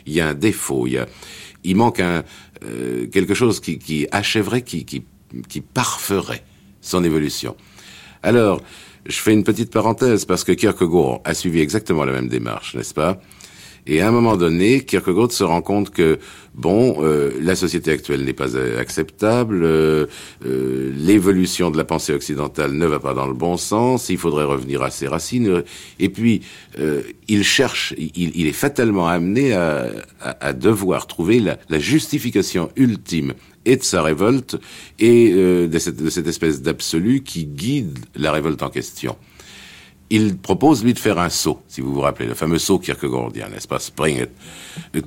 il 0.05 0.13
y 0.13 0.19
a 0.19 0.27
un 0.27 0.33
défaut. 0.33 0.87
Il 0.87 0.93
y 0.93 0.97
a, 0.97 1.07
il 1.63 1.75
manque 1.75 1.99
un 1.99 2.23
euh, 2.65 3.07
quelque 3.07 3.33
chose 3.33 3.59
qui, 3.59 3.79
qui 3.79 4.07
achèverait, 4.11 4.61
qui, 4.61 4.83
qui, 4.85 5.03
qui 5.47 5.61
parferait 5.61 6.43
son 6.81 7.03
évolution. 7.03 7.55
Alors, 8.23 8.61
je 9.05 9.17
fais 9.17 9.33
une 9.33 9.43
petite 9.43 9.71
parenthèse 9.71 10.25
parce 10.25 10.43
que 10.43 10.51
Kierkegaard 10.51 11.21
a 11.25 11.33
suivi 11.33 11.59
exactement 11.59 12.05
la 12.05 12.13
même 12.13 12.29
démarche, 12.29 12.75
n'est-ce 12.75 12.93
pas? 12.93 13.19
Et 13.85 14.01
à 14.01 14.07
un 14.07 14.11
moment 14.11 14.37
donné, 14.37 14.81
Kierkegaard 14.81 15.31
se 15.31 15.43
rend 15.43 15.61
compte 15.61 15.89
que 15.89 16.19
bon, 16.55 17.03
euh, 17.03 17.31
la 17.41 17.55
société 17.55 17.91
actuelle 17.91 18.23
n'est 18.23 18.31
pas 18.31 18.55
acceptable, 18.79 19.61
euh, 19.63 20.05
euh, 20.45 20.93
l'évolution 20.95 21.69
de 21.69 21.77
la 21.77 21.83
pensée 21.83 22.13
occidentale 22.13 22.71
ne 22.71 22.85
va 22.85 22.99
pas 22.99 23.13
dans 23.13 23.27
le 23.27 23.33
bon 23.33 23.57
sens, 23.57 24.09
il 24.09 24.17
faudrait 24.17 24.45
revenir 24.45 24.81
à 24.83 24.89
ses 24.89 25.07
racines. 25.07 25.63
Et 25.99 26.09
puis, 26.09 26.41
il 27.27 27.43
cherche, 27.43 27.93
il, 27.97 28.31
il, 28.35 28.47
est 28.47 28.53
fatalement 28.53 29.07
amené 29.07 29.53
à, 29.53 30.53
devoir 30.53 31.07
trouver 31.07 31.39
la, 31.39 31.79
justification 31.79 32.69
ultime 32.77 33.33
et 33.65 33.77
de 33.77 33.83
sa 33.83 34.01
révolte 34.01 34.57
et 34.99 35.31
euh, 35.33 35.67
de, 35.67 35.79
cette, 35.79 35.97
de, 35.97 36.09
cette, 36.09 36.27
espèce 36.27 36.61
d'absolu 36.61 37.23
qui 37.23 37.45
guide 37.45 37.99
la 38.15 38.31
révolte 38.31 38.61
en 38.63 38.69
question. 38.69 39.15
Il 40.09 40.37
propose, 40.37 40.83
lui, 40.83 40.93
de 40.93 40.99
faire 40.99 41.17
un 41.17 41.29
saut, 41.29 41.61
si 41.67 41.81
vous 41.81 41.93
vous 41.93 42.01
rappelez, 42.01 42.27
le 42.27 42.35
fameux 42.35 42.59
saut 42.59 42.77
kierkegaardien, 42.77 43.49
n'est-ce 43.49 43.67
pas, 43.67 43.79
Spring, 43.79 44.25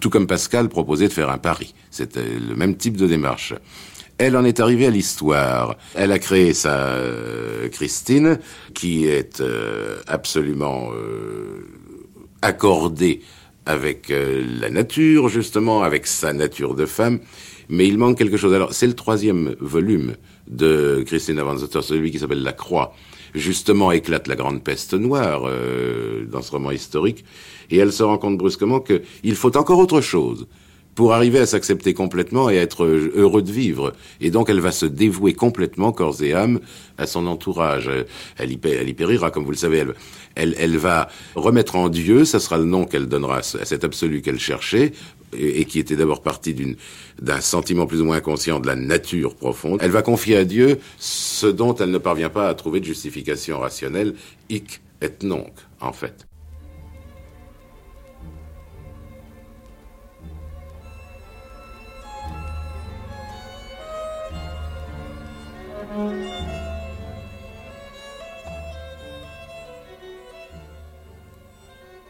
tout 0.00 0.10
comme 0.10 0.26
Pascal 0.26 0.68
proposait 0.68 1.08
de 1.08 1.12
faire 1.12 1.30
un 1.30 1.38
pari. 1.38 1.74
C'était 1.90 2.24
le 2.24 2.56
même 2.56 2.76
type 2.76 2.96
de 2.96 3.06
démarche. 3.06 3.54
Elle 4.18 4.36
en 4.36 4.44
est 4.44 4.60
arrivée 4.60 4.86
à 4.86 4.90
l'histoire. 4.90 5.76
Elle 5.94 6.10
a 6.10 6.18
créé 6.18 6.54
sa 6.54 6.94
euh, 6.94 7.68
Christine, 7.68 8.38
qui 8.74 9.06
est 9.06 9.40
euh, 9.40 9.98
absolument 10.06 10.88
euh, 10.92 11.68
accordée 12.40 13.20
avec 13.66 14.10
euh, 14.10 14.44
la 14.60 14.70
nature, 14.70 15.28
justement, 15.28 15.82
avec 15.82 16.06
sa 16.06 16.32
nature 16.32 16.74
de 16.74 16.86
femme 16.86 17.18
mais 17.68 17.86
il 17.86 17.98
manque 17.98 18.18
quelque 18.18 18.36
chose. 18.36 18.54
Alors, 18.54 18.72
c'est 18.72 18.86
le 18.86 18.94
troisième 18.94 19.56
volume 19.60 20.14
de 20.48 21.02
Christine 21.06 21.38
Avanzater, 21.38 21.82
celui 21.82 22.10
qui 22.10 22.18
s'appelle 22.18 22.42
La 22.42 22.52
Croix. 22.52 22.94
Justement, 23.34 23.92
éclate 23.92 24.28
la 24.28 24.36
grande 24.36 24.62
peste 24.62 24.94
noire 24.94 25.42
euh, 25.46 26.24
dans 26.26 26.42
ce 26.42 26.52
roman 26.52 26.70
historique, 26.70 27.24
et 27.70 27.76
elle 27.76 27.92
se 27.92 28.02
rend 28.02 28.18
compte 28.18 28.38
brusquement 28.38 28.80
qu'il 28.80 29.34
faut 29.34 29.56
encore 29.56 29.78
autre 29.78 30.00
chose 30.00 30.46
pour 30.96 31.12
arriver 31.12 31.38
à 31.38 31.46
s'accepter 31.46 31.92
complètement 31.92 32.48
et 32.48 32.58
à 32.58 32.62
être 32.62 32.84
heureux 32.86 33.42
de 33.42 33.52
vivre. 33.52 33.92
Et 34.20 34.30
donc 34.30 34.48
elle 34.48 34.60
va 34.60 34.72
se 34.72 34.86
dévouer 34.86 35.34
complètement, 35.34 35.92
corps 35.92 36.22
et 36.22 36.32
âme, 36.32 36.58
à 36.96 37.06
son 37.06 37.26
entourage. 37.26 37.90
Elle 38.38 38.50
y, 38.50 38.56
périra, 38.56 39.30
comme 39.30 39.44
vous 39.44 39.50
le 39.50 39.56
savez. 39.58 39.78
Elle, 39.78 39.94
elle, 40.34 40.56
elle, 40.58 40.78
va 40.78 41.08
remettre 41.34 41.76
en 41.76 41.90
Dieu, 41.90 42.24
ça 42.24 42.40
sera 42.40 42.56
le 42.56 42.64
nom 42.64 42.86
qu'elle 42.86 43.06
donnera 43.06 43.38
à 43.38 43.42
cet 43.42 43.84
absolu 43.84 44.22
qu'elle 44.22 44.40
cherchait, 44.40 44.92
et, 45.32 45.64
qui 45.64 45.78
était 45.78 45.96
d'abord 45.96 46.22
partie 46.22 46.54
d'un 47.20 47.40
sentiment 47.40 47.86
plus 47.86 48.00
ou 48.00 48.04
moins 48.04 48.16
inconscient 48.16 48.60
de 48.60 48.66
la 48.66 48.76
nature 48.76 49.34
profonde. 49.34 49.80
Elle 49.82 49.90
va 49.90 50.02
confier 50.02 50.36
à 50.36 50.44
Dieu 50.44 50.78
ce 50.98 51.46
dont 51.46 51.74
elle 51.74 51.90
ne 51.90 51.98
parvient 51.98 52.30
pas 52.30 52.48
à 52.48 52.54
trouver 52.54 52.80
de 52.80 52.84
justification 52.84 53.58
rationnelle, 53.58 54.14
hic 54.48 54.80
et 55.02 55.10
nonc, 55.22 55.52
en 55.80 55.92
fait. 55.92 56.26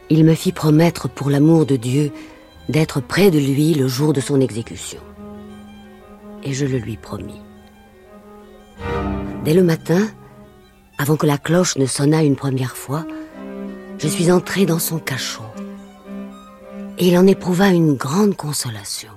Il 0.09 0.23
me 0.23 0.35
fit 0.35 0.53
promettre, 0.53 1.09
pour 1.09 1.29
l'amour 1.29 1.65
de 1.65 1.75
Dieu, 1.75 2.11
d'être 2.69 3.01
près 3.01 3.31
de 3.31 3.39
lui 3.39 3.73
le 3.73 3.87
jour 3.87 4.13
de 4.13 4.21
son 4.21 4.41
exécution. 4.41 4.99
Et 6.43 6.53
je 6.53 6.65
le 6.65 6.77
lui 6.77 6.97
promis. 6.97 7.41
Dès 9.43 9.53
le 9.53 9.63
matin, 9.63 10.07
avant 10.97 11.15
que 11.15 11.25
la 11.25 11.37
cloche 11.37 11.77
ne 11.77 11.85
sonnât 11.85 12.23
une 12.23 12.35
première 12.35 12.75
fois, 12.75 13.05
je 13.97 14.07
suis 14.07 14.31
entré 14.31 14.65
dans 14.65 14.79
son 14.79 14.99
cachot. 14.99 15.43
Et 16.97 17.07
il 17.07 17.17
en 17.17 17.27
éprouva 17.27 17.69
une 17.69 17.93
grande 17.93 18.35
consolation. 18.35 19.11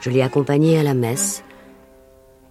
Je 0.00 0.10
l'ai 0.10 0.22
accompagné 0.22 0.78
à 0.78 0.82
la 0.82 0.94
messe, 0.94 1.44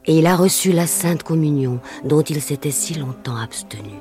et 0.06 0.18
il 0.18 0.26
a 0.26 0.36
reçu 0.36 0.72
la 0.72 0.88
Sainte 0.88 1.24
Communion 1.24 1.80
dont 2.04 2.22
il 2.22 2.42
s'était 2.42 2.72
si 2.72 2.96
longtemps 2.96 3.36
abstenu. 3.36 3.92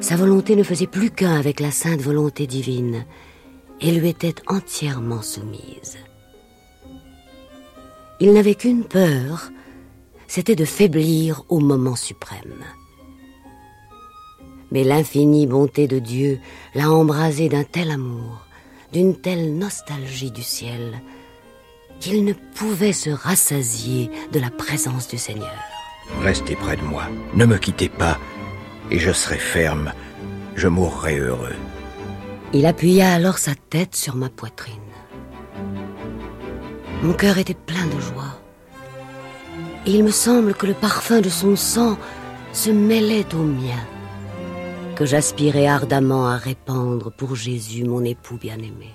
Sa 0.00 0.16
volonté 0.16 0.54
ne 0.54 0.62
faisait 0.62 0.86
plus 0.86 1.10
qu'un 1.10 1.34
avec 1.34 1.58
la 1.60 1.70
sainte 1.70 2.00
volonté 2.00 2.46
divine 2.46 3.04
et 3.80 3.90
lui 3.90 4.08
était 4.08 4.34
entièrement 4.46 5.22
soumise. 5.22 5.98
Il 8.20 8.32
n'avait 8.32 8.54
qu'une 8.54 8.84
peur, 8.84 9.50
c'était 10.26 10.56
de 10.56 10.64
faiblir 10.64 11.44
au 11.48 11.58
moment 11.58 11.96
suprême. 11.96 12.64
Mais 14.70 14.84
l'infinie 14.84 15.46
bonté 15.46 15.88
de 15.88 15.98
Dieu 15.98 16.38
l'a 16.74 16.90
embrasé 16.90 17.48
d'un 17.48 17.64
tel 17.64 17.90
amour, 17.90 18.46
d'une 18.92 19.16
telle 19.16 19.56
nostalgie 19.56 20.30
du 20.30 20.42
ciel, 20.42 21.00
qu'il 22.00 22.24
ne 22.24 22.32
pouvait 22.32 22.92
se 22.92 23.10
rassasier 23.10 24.10
de 24.32 24.38
la 24.38 24.50
présence 24.50 25.08
du 25.08 25.18
Seigneur. 25.18 25.58
Restez 26.20 26.56
près 26.56 26.76
de 26.76 26.82
moi, 26.82 27.04
ne 27.34 27.44
me 27.44 27.58
quittez 27.58 27.88
pas, 27.88 28.18
et 28.90 28.98
je 28.98 29.12
serai 29.12 29.38
ferme, 29.38 29.92
je 30.56 30.68
mourrai 30.68 31.18
heureux. 31.18 31.56
Il 32.52 32.66
appuya 32.66 33.12
alors 33.12 33.38
sa 33.38 33.54
tête 33.54 33.94
sur 33.94 34.14
ma 34.16 34.28
poitrine. 34.28 34.74
Mon 37.02 37.12
cœur 37.12 37.38
était 37.38 37.54
plein 37.54 37.86
de 37.86 38.00
joie. 38.00 38.40
Et 39.86 39.92
il 39.92 40.02
me 40.02 40.10
semble 40.10 40.54
que 40.54 40.66
le 40.66 40.74
parfum 40.74 41.20
de 41.20 41.28
son 41.28 41.56
sang 41.56 41.98
se 42.52 42.70
mêlait 42.70 43.34
au 43.34 43.42
mien, 43.42 43.78
que 44.96 45.06
j'aspirais 45.06 45.66
ardemment 45.66 46.26
à 46.26 46.36
répandre 46.36 47.12
pour 47.12 47.36
Jésus, 47.36 47.84
mon 47.84 48.02
époux 48.04 48.36
bien-aimé. 48.36 48.90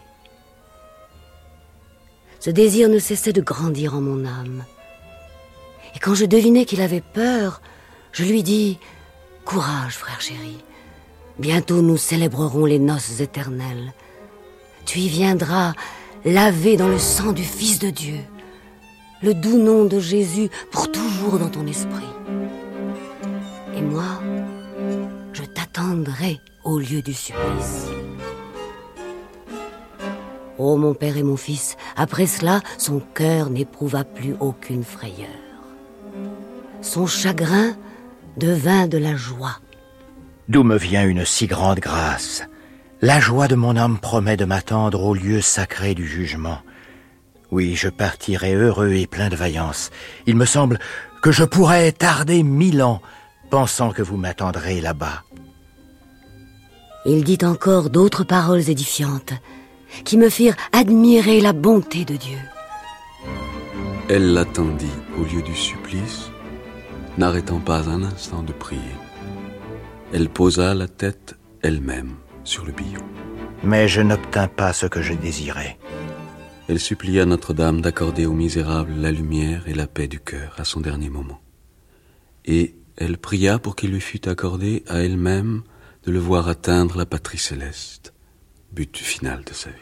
Ce 2.39 2.49
désir 2.49 2.89
ne 2.89 2.99
cessait 2.99 3.31
de 3.31 3.41
grandir 3.41 3.95
en 3.95 4.01
mon 4.01 4.25
âme. 4.25 4.65
Et 5.95 5.99
quand 5.99 6.13
je 6.13 6.25
devinais 6.25 6.65
qu'il 6.65 6.81
avait 6.81 7.03
peur, 7.13 7.61
je 8.11 8.23
lui 8.23 8.43
dis 8.43 8.79
Courage, 9.45 9.97
frère 9.97 10.21
chéri. 10.21 10.63
Bientôt 11.37 11.81
nous 11.81 11.97
célébrerons 11.97 12.65
les 12.65 12.79
noces 12.79 13.19
éternelles. 13.19 13.93
Tu 14.85 14.99
y 14.99 15.09
viendras 15.09 15.73
laver 16.25 16.77
dans 16.77 16.87
le 16.87 16.99
sang 16.99 17.33
du 17.33 17.43
Fils 17.43 17.79
de 17.79 17.89
Dieu, 17.89 18.19
le 19.21 19.33
doux 19.33 19.57
nom 19.57 19.85
de 19.85 19.99
Jésus 19.99 20.49
pour 20.71 20.91
toujours 20.91 21.39
dans 21.39 21.49
ton 21.49 21.67
esprit. 21.67 22.03
Et 23.75 23.81
moi, 23.81 24.21
je 25.33 25.43
t'attendrai 25.43 26.39
au 26.63 26.79
lieu 26.79 27.01
du 27.01 27.13
supplice. 27.13 27.87
Oh 30.57 30.77
mon 30.77 30.93
père 30.93 31.17
et 31.17 31.23
mon 31.23 31.35
fils, 31.35 31.75
après 31.97 32.27
cela, 32.27 32.61
son 32.77 33.01
cœur 33.13 33.49
n'éprouva 33.49 34.03
plus 34.03 34.35
aucune 34.39 34.83
frayeur. 34.83 35.27
Son 36.81 37.07
chagrin 37.07 37.75
devint 38.37 38.87
de 38.87 38.97
la 38.97 39.15
joie. 39.15 39.59
D'où 40.49 40.63
me 40.63 40.77
vient 40.77 41.05
une 41.05 41.25
si 41.25 41.47
grande 41.47 41.79
grâce 41.79 42.43
La 43.01 43.19
joie 43.19 43.47
de 43.47 43.55
mon 43.55 43.75
âme 43.77 43.99
promet 43.99 44.37
de 44.37 44.45
m'attendre 44.45 45.03
au 45.03 45.13
lieu 45.13 45.41
sacré 45.41 45.93
du 45.93 46.07
jugement. 46.07 46.59
Oui, 47.51 47.75
je 47.75 47.89
partirai 47.89 48.53
heureux 48.53 48.93
et 48.93 49.07
plein 49.07 49.29
de 49.29 49.35
vaillance. 49.35 49.91
Il 50.25 50.35
me 50.35 50.45
semble 50.45 50.79
que 51.21 51.31
je 51.31 51.43
pourrais 51.43 51.91
tarder 51.91 52.43
mille 52.43 52.81
ans, 52.81 53.01
pensant 53.49 53.91
que 53.91 54.01
vous 54.01 54.17
m'attendrez 54.17 54.81
là-bas. 54.81 55.23
Il 57.05 57.23
dit 57.23 57.39
encore 57.43 57.89
d'autres 57.89 58.23
paroles 58.23 58.69
édifiantes, 58.69 59.33
qui 60.03 60.17
me 60.17 60.29
firent 60.29 60.55
admirer 60.71 61.41
la 61.41 61.53
bonté 61.53 62.05
de 62.05 62.15
Dieu. 62.15 62.39
Elle 64.09 64.33
l'attendit 64.33 64.91
au 65.17 65.23
lieu 65.23 65.41
du 65.41 65.55
supplice, 65.55 66.29
n'arrêtant 67.17 67.59
pas 67.59 67.89
un 67.89 68.03
instant 68.03 68.43
de 68.43 68.53
prier. 68.53 68.81
Elle 70.11 70.29
posa 70.29 70.73
la 70.73 70.87
tête 70.87 71.35
elle-même 71.61 72.15
sur 72.43 72.65
le 72.65 72.71
billot. 72.71 73.01
Mais 73.63 73.87
je 73.87 74.01
n'obtins 74.01 74.47
pas 74.47 74.73
ce 74.73 74.85
que 74.85 75.01
je 75.01 75.13
désirais. 75.13 75.77
Elle 76.67 76.79
supplia 76.79 77.25
Notre-Dame 77.25 77.81
d'accorder 77.81 78.25
au 78.25 78.33
misérable 78.33 78.93
la 78.95 79.11
lumière 79.11 79.67
et 79.67 79.73
la 79.73 79.87
paix 79.87 80.07
du 80.07 80.19
cœur 80.19 80.55
à 80.57 80.65
son 80.65 80.79
dernier 80.79 81.09
moment. 81.09 81.41
Et 82.45 82.75
elle 82.97 83.17
pria 83.17 83.59
pour 83.59 83.75
qu'il 83.75 83.91
lui 83.91 84.01
fût 84.01 84.27
accordé 84.27 84.83
à 84.87 84.99
elle-même 84.99 85.63
de 86.05 86.11
le 86.11 86.19
voir 86.19 86.47
atteindre 86.47 86.97
la 86.97 87.05
patrie 87.05 87.37
céleste, 87.37 88.13
but 88.71 88.97
final 88.97 89.43
de 89.43 89.53
sa 89.53 89.69
vie. 89.69 89.75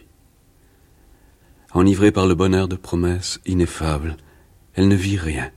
Enivrée 1.73 2.11
par 2.11 2.27
le 2.27 2.35
bonheur 2.35 2.67
de 2.67 2.75
promesses 2.75 3.39
ineffables, 3.45 4.17
elle 4.73 4.87
ne 4.87 4.95
vit 4.95 5.17
rien, 5.17 5.51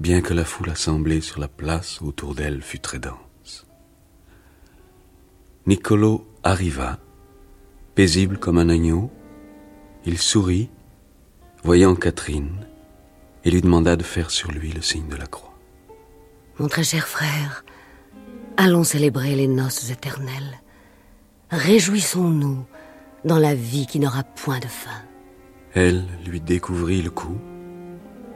bien 0.00 0.20
que 0.20 0.34
la 0.34 0.44
foule 0.44 0.70
assemblée 0.70 1.20
sur 1.20 1.40
la 1.40 1.48
place 1.48 2.00
autour 2.02 2.34
d'elle 2.34 2.62
fût 2.62 2.78
très 2.78 2.98
dense. 2.98 3.66
Nicolo 5.66 6.26
arriva, 6.42 6.98
paisible 7.94 8.38
comme 8.38 8.58
un 8.58 8.68
agneau. 8.68 9.10
Il 10.04 10.18
sourit, 10.18 10.70
voyant 11.62 11.94
Catherine, 11.94 12.66
et 13.44 13.50
lui 13.50 13.60
demanda 13.60 13.96
de 13.96 14.02
faire 14.02 14.30
sur 14.30 14.50
lui 14.52 14.72
le 14.72 14.82
signe 14.82 15.08
de 15.08 15.16
la 15.16 15.26
croix. 15.26 15.58
Mon 16.58 16.68
très 16.68 16.84
cher 16.84 17.06
frère, 17.06 17.64
allons 18.56 18.84
célébrer 18.84 19.34
les 19.34 19.48
noces 19.48 19.90
éternelles. 19.90 20.60
Réjouissons-nous 21.50 22.64
dans 23.24 23.38
la 23.38 23.54
vie 23.54 23.86
qui 23.86 23.98
n'aura 23.98 24.22
point 24.22 24.58
de 24.58 24.66
fin. 24.66 25.02
Elle 25.74 26.04
lui 26.26 26.40
découvrit 26.40 27.02
le 27.02 27.10
cou, 27.10 27.38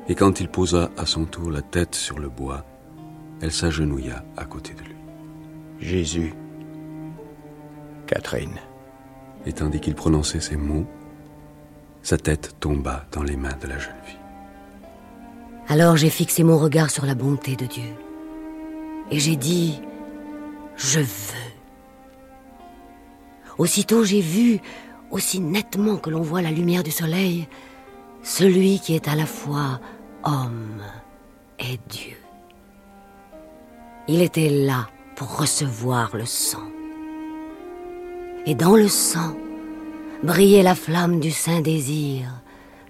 et 0.09 0.15
quand 0.15 0.41
il 0.41 0.49
posa 0.49 0.91
à 0.97 1.07
son 1.07 1.25
tour 1.25 1.51
la 1.51 1.63
tête 1.63 1.95
sur 1.95 2.19
le 2.19 2.29
bois, 2.29 2.65
elle 3.41 3.53
s'agenouilla 3.53 4.25
à 4.37 4.45
côté 4.45 4.75
de 4.75 4.81
lui. 4.81 4.97
Jésus, 5.81 6.33
Catherine. 8.07 8.59
Et 9.47 9.53
tandis 9.53 9.81
qu'il 9.81 9.95
prononçait 9.95 10.41
ces 10.41 10.57
mots, 10.57 10.87
sa 12.03 12.17
tête 12.17 12.57
tomba 12.61 13.07
dans 13.13 13.23
les 13.23 13.37
mains 13.37 13.57
de 13.61 13.67
la 13.67 13.79
jeune 13.79 13.95
fille. 14.05 14.19
Alors 15.69 15.97
j'ai 15.97 16.11
fixé 16.11 16.45
mon 16.45 16.59
regard 16.59 16.91
sur 16.91 17.07
la 17.07 17.15
bonté 17.15 17.57
de 17.57 17.67
Dieu. 17.67 17.95
Et 19.11 19.19
j'ai 19.19 19.37
dit, 19.37 19.81
je 20.77 21.01
veux. 21.01 21.07
Aussitôt 23.59 24.05
j'ai 24.05 24.21
vu, 24.21 24.61
aussi 25.11 25.41
nettement 25.41 25.97
que 25.97 26.11
l'on 26.11 26.23
voit 26.23 26.43
la 26.43 26.51
lumière 26.51 26.83
du 26.83 26.91
soleil, 26.91 27.49
celui 28.23 28.81
qui 28.81 28.95
est 28.95 29.09
à 29.09 29.15
la 29.15 29.27
fois 29.27 29.81
homme 30.25 30.83
et 31.59 31.79
Dieu. 31.89 32.17
Il 34.09 34.23
était 34.23 34.51
là 34.51 34.89
pour 35.17 35.39
recevoir 35.39 36.17
le 36.17 36.27
sang. 36.27 36.69
Et 38.47 38.55
dans 38.55 38.77
le 38.77 38.89
sang 38.89 39.37
brillait 40.23 40.63
la 40.63 40.75
flamme 40.75 41.21
du 41.21 41.31
saint 41.31 41.61
désir 41.61 42.29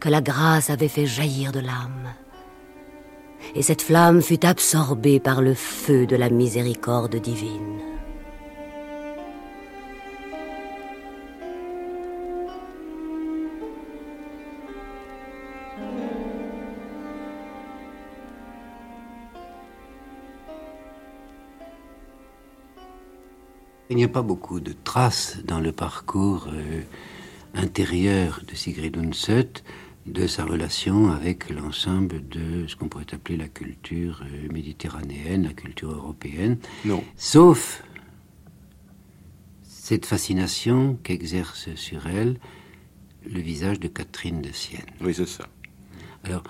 que 0.01 0.09
la 0.09 0.21
grâce 0.21 0.71
avait 0.71 0.89
fait 0.89 1.07
jaillir 1.07 1.53
de 1.53 1.61
l'âme. 1.61 2.15
Et 3.55 3.63
cette 3.63 3.83
flamme 3.83 4.23
fut 4.23 4.47
absorbée 4.47 5.21
par 5.21 5.43
le 5.43 5.55
feu 5.55 6.07
de 6.07 6.17
la 6.17 6.31
miséricorde 6.31 7.17
divine. 7.17 7.92
Il 23.93 23.97
n'y 23.97 24.05
a 24.05 24.09
pas 24.09 24.23
beaucoup 24.23 24.59
de 24.59 24.73
traces 24.73 25.37
dans 25.45 25.61
le 25.61 25.71
parcours 25.71 26.49
euh, 26.51 26.81
intérieur 27.53 28.41
de 28.49 28.55
Sigrid 28.55 28.97
Undset, 28.97 29.51
de 30.07 30.27
sa 30.27 30.47
relation 30.47 31.11
avec 31.11 31.51
l'ensemble 31.51 32.27
de 32.27 32.67
ce 32.67 32.75
qu'on 32.75 32.89
pourrait 32.89 33.13
appeler 33.13 33.37
la 33.37 33.49
culture 33.49 34.23
euh, 34.25 34.51
méditerranéenne, 34.51 35.43
la 35.43 35.53
culture 35.53 35.91
européenne. 35.91 36.57
Non. 36.87 37.05
Sauf 37.17 37.85
cette 39.63 40.07
fascination 40.07 40.99
qu'exerce 41.03 41.75
sur 41.75 42.07
elle 42.07 42.39
le 43.27 43.41
visage 43.43 43.79
de 43.79 43.89
Catherine 43.89 44.41
de 44.41 44.53
Sienne. 44.53 44.81
Oui, 45.03 45.13
c'est 45.13 45.29
ça. 45.29 45.45
Alors, 46.25 46.45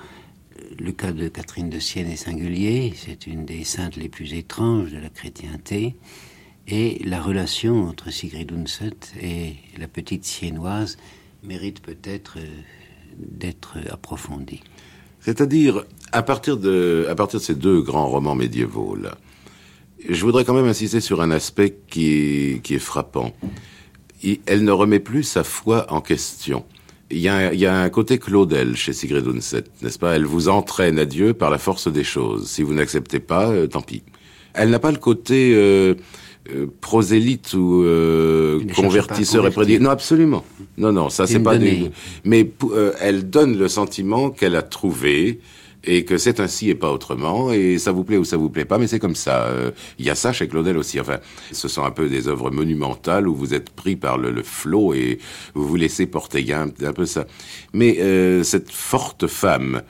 le 0.79 0.93
cas 0.93 1.11
de 1.11 1.27
Catherine 1.27 1.71
de 1.71 1.81
Sienne 1.81 2.09
est 2.09 2.15
singulier, 2.15 2.95
c'est 2.97 3.27
une 3.27 3.45
des 3.47 3.65
saintes 3.65 3.97
les 3.97 4.09
plus 4.09 4.33
étranges 4.35 4.93
de 4.93 4.99
la 4.99 5.09
chrétienté, 5.09 5.97
et 6.69 7.01
la 7.05 7.21
relation 7.21 7.89
entre 7.89 8.11
Sigrid 8.13 8.53
Undset 8.53 8.97
et 9.21 9.55
la 9.79 9.89
petite 9.89 10.25
siennoise 10.25 10.97
mérite 11.43 11.81
peut-être 11.81 12.39
euh, 12.39 12.47
d'être 13.19 13.77
approfondie. 13.91 14.63
C'est-à-dire, 15.21 15.85
à 16.13 16.23
partir 16.23 16.57
de, 16.57 17.07
à 17.09 17.15
partir 17.15 17.39
de 17.41 17.45
ces 17.45 17.55
deux 17.55 17.81
grands 17.81 18.09
romans 18.09 18.35
médiévaux, 18.35 18.97
je 20.09 20.25
voudrais 20.25 20.45
quand 20.45 20.55
même 20.55 20.67
insister 20.67 21.01
sur 21.01 21.21
un 21.23 21.31
aspect 21.31 21.79
qui 21.89 22.13
est, 22.13 22.63
qui 22.63 22.75
est 22.75 22.81
frappant. 22.81 23.33
Elle 24.47 24.65
ne 24.65 24.73
remet 24.73 25.01
plus 25.01 25.23
sa 25.25 25.45
foi 25.45 25.93
en 25.93 26.01
question. 26.01 26.65
Il 27.11 27.19
y, 27.19 27.29
a, 27.29 27.35
un- 27.37 27.53
il 27.53 27.61
y 27.61 27.67
a 27.67 27.81
un 27.83 27.89
côté 27.91 28.19
Claudel 28.19 28.75
chez 28.77 28.93
Sigrid 28.93 29.27
Undset, 29.27 29.65
n'est-ce 29.83 29.99
pas? 29.99 30.15
Elle 30.17 30.25
vous 30.25 30.49
entraîne 30.49 30.99
à 30.99 31.05
Dieu 31.05 31.35
par 31.35 31.51
la 31.51 31.59
force 31.59 31.87
des 31.93 32.05
choses. 32.05 32.49
Si 32.49 32.63
vous 32.63 32.73
n'acceptez 32.75 33.21
pas, 33.21 33.49
euh, 33.51 33.67
tant 33.67 33.83
pis. 33.83 34.03
Elle 34.55 34.71
n'a 34.71 34.79
pas 34.79 34.93
le 34.93 34.99
côté 34.99 35.53
euh, 35.55 35.95
euh, 36.51 36.67
prosélyte 36.81 37.55
ou 37.55 37.83
euh, 37.85 38.61
convertisseur 38.75 39.47
et 39.47 39.51
prédicateur. 39.51 39.85
Non, 39.85 39.91
absolument. 39.91 40.45
Non, 40.77 40.93
non, 40.93 41.09
ça 41.09 41.27
C'est 41.27 41.41
pas. 41.41 41.57
Des... 41.59 41.91
Mais 42.25 42.51
euh, 42.65 42.93
elle 43.01 43.31
donne 43.31 43.59
le 43.59 43.69
sentiment 43.69 44.31
qu'elle 44.31 44.57
a 44.57 44.63
trouvé 44.63 45.41
et 45.85 46.05
que 46.05 46.17
c'est 46.17 46.39
ainsi 46.39 46.71
et 46.71 46.77
pas 46.77 46.93
autrement, 46.93 47.53
et 47.53 47.77
ça 47.79 47.91
vous 47.91 48.05
plaît 48.05 48.17
ou 48.17 48.25
ça 48.25 48.37
vous 48.37 48.49
plaît 48.51 48.65
pas, 48.65 48.79
mais 48.79 48.87
c'est 48.87 49.01
comme 49.01 49.17
ça. 49.17 49.47
Euh, 49.47 49.73
Il 49.99 50.07
y 50.07 50.11
a 50.11 50.15
ça 50.15 50.33
chez 50.33 50.47
Claudel 50.47 50.77
aussi. 50.77 51.01
Enfin, 51.01 51.19
ce 51.51 51.67
sont 51.67 51.83
un 51.83 51.91
peu 51.91 52.09
des 52.09 52.29
œuvres 52.29 52.53
monumentales 52.53 53.27
où 53.27 53.35
vous 53.35 53.53
êtes 53.53 53.71
pris 53.71 53.97
par 53.97 54.17
le, 54.17 54.31
le 54.31 54.45
flot 54.45 54.95
et 54.95 55.19
vous 55.55 55.67
vous 55.67 55.77
laissez 55.77 56.07
porter. 56.07 56.41
Il 56.41 56.47
y 56.47 56.53
a 56.53 56.63
un, 56.63 56.69
un 56.85 56.93
peu 56.93 57.05
ça. 57.05 57.27
Mais 57.73 57.99
euh, 58.01 58.45
cette 58.45 58.71
forte 58.71 59.27
femme, 59.27 59.83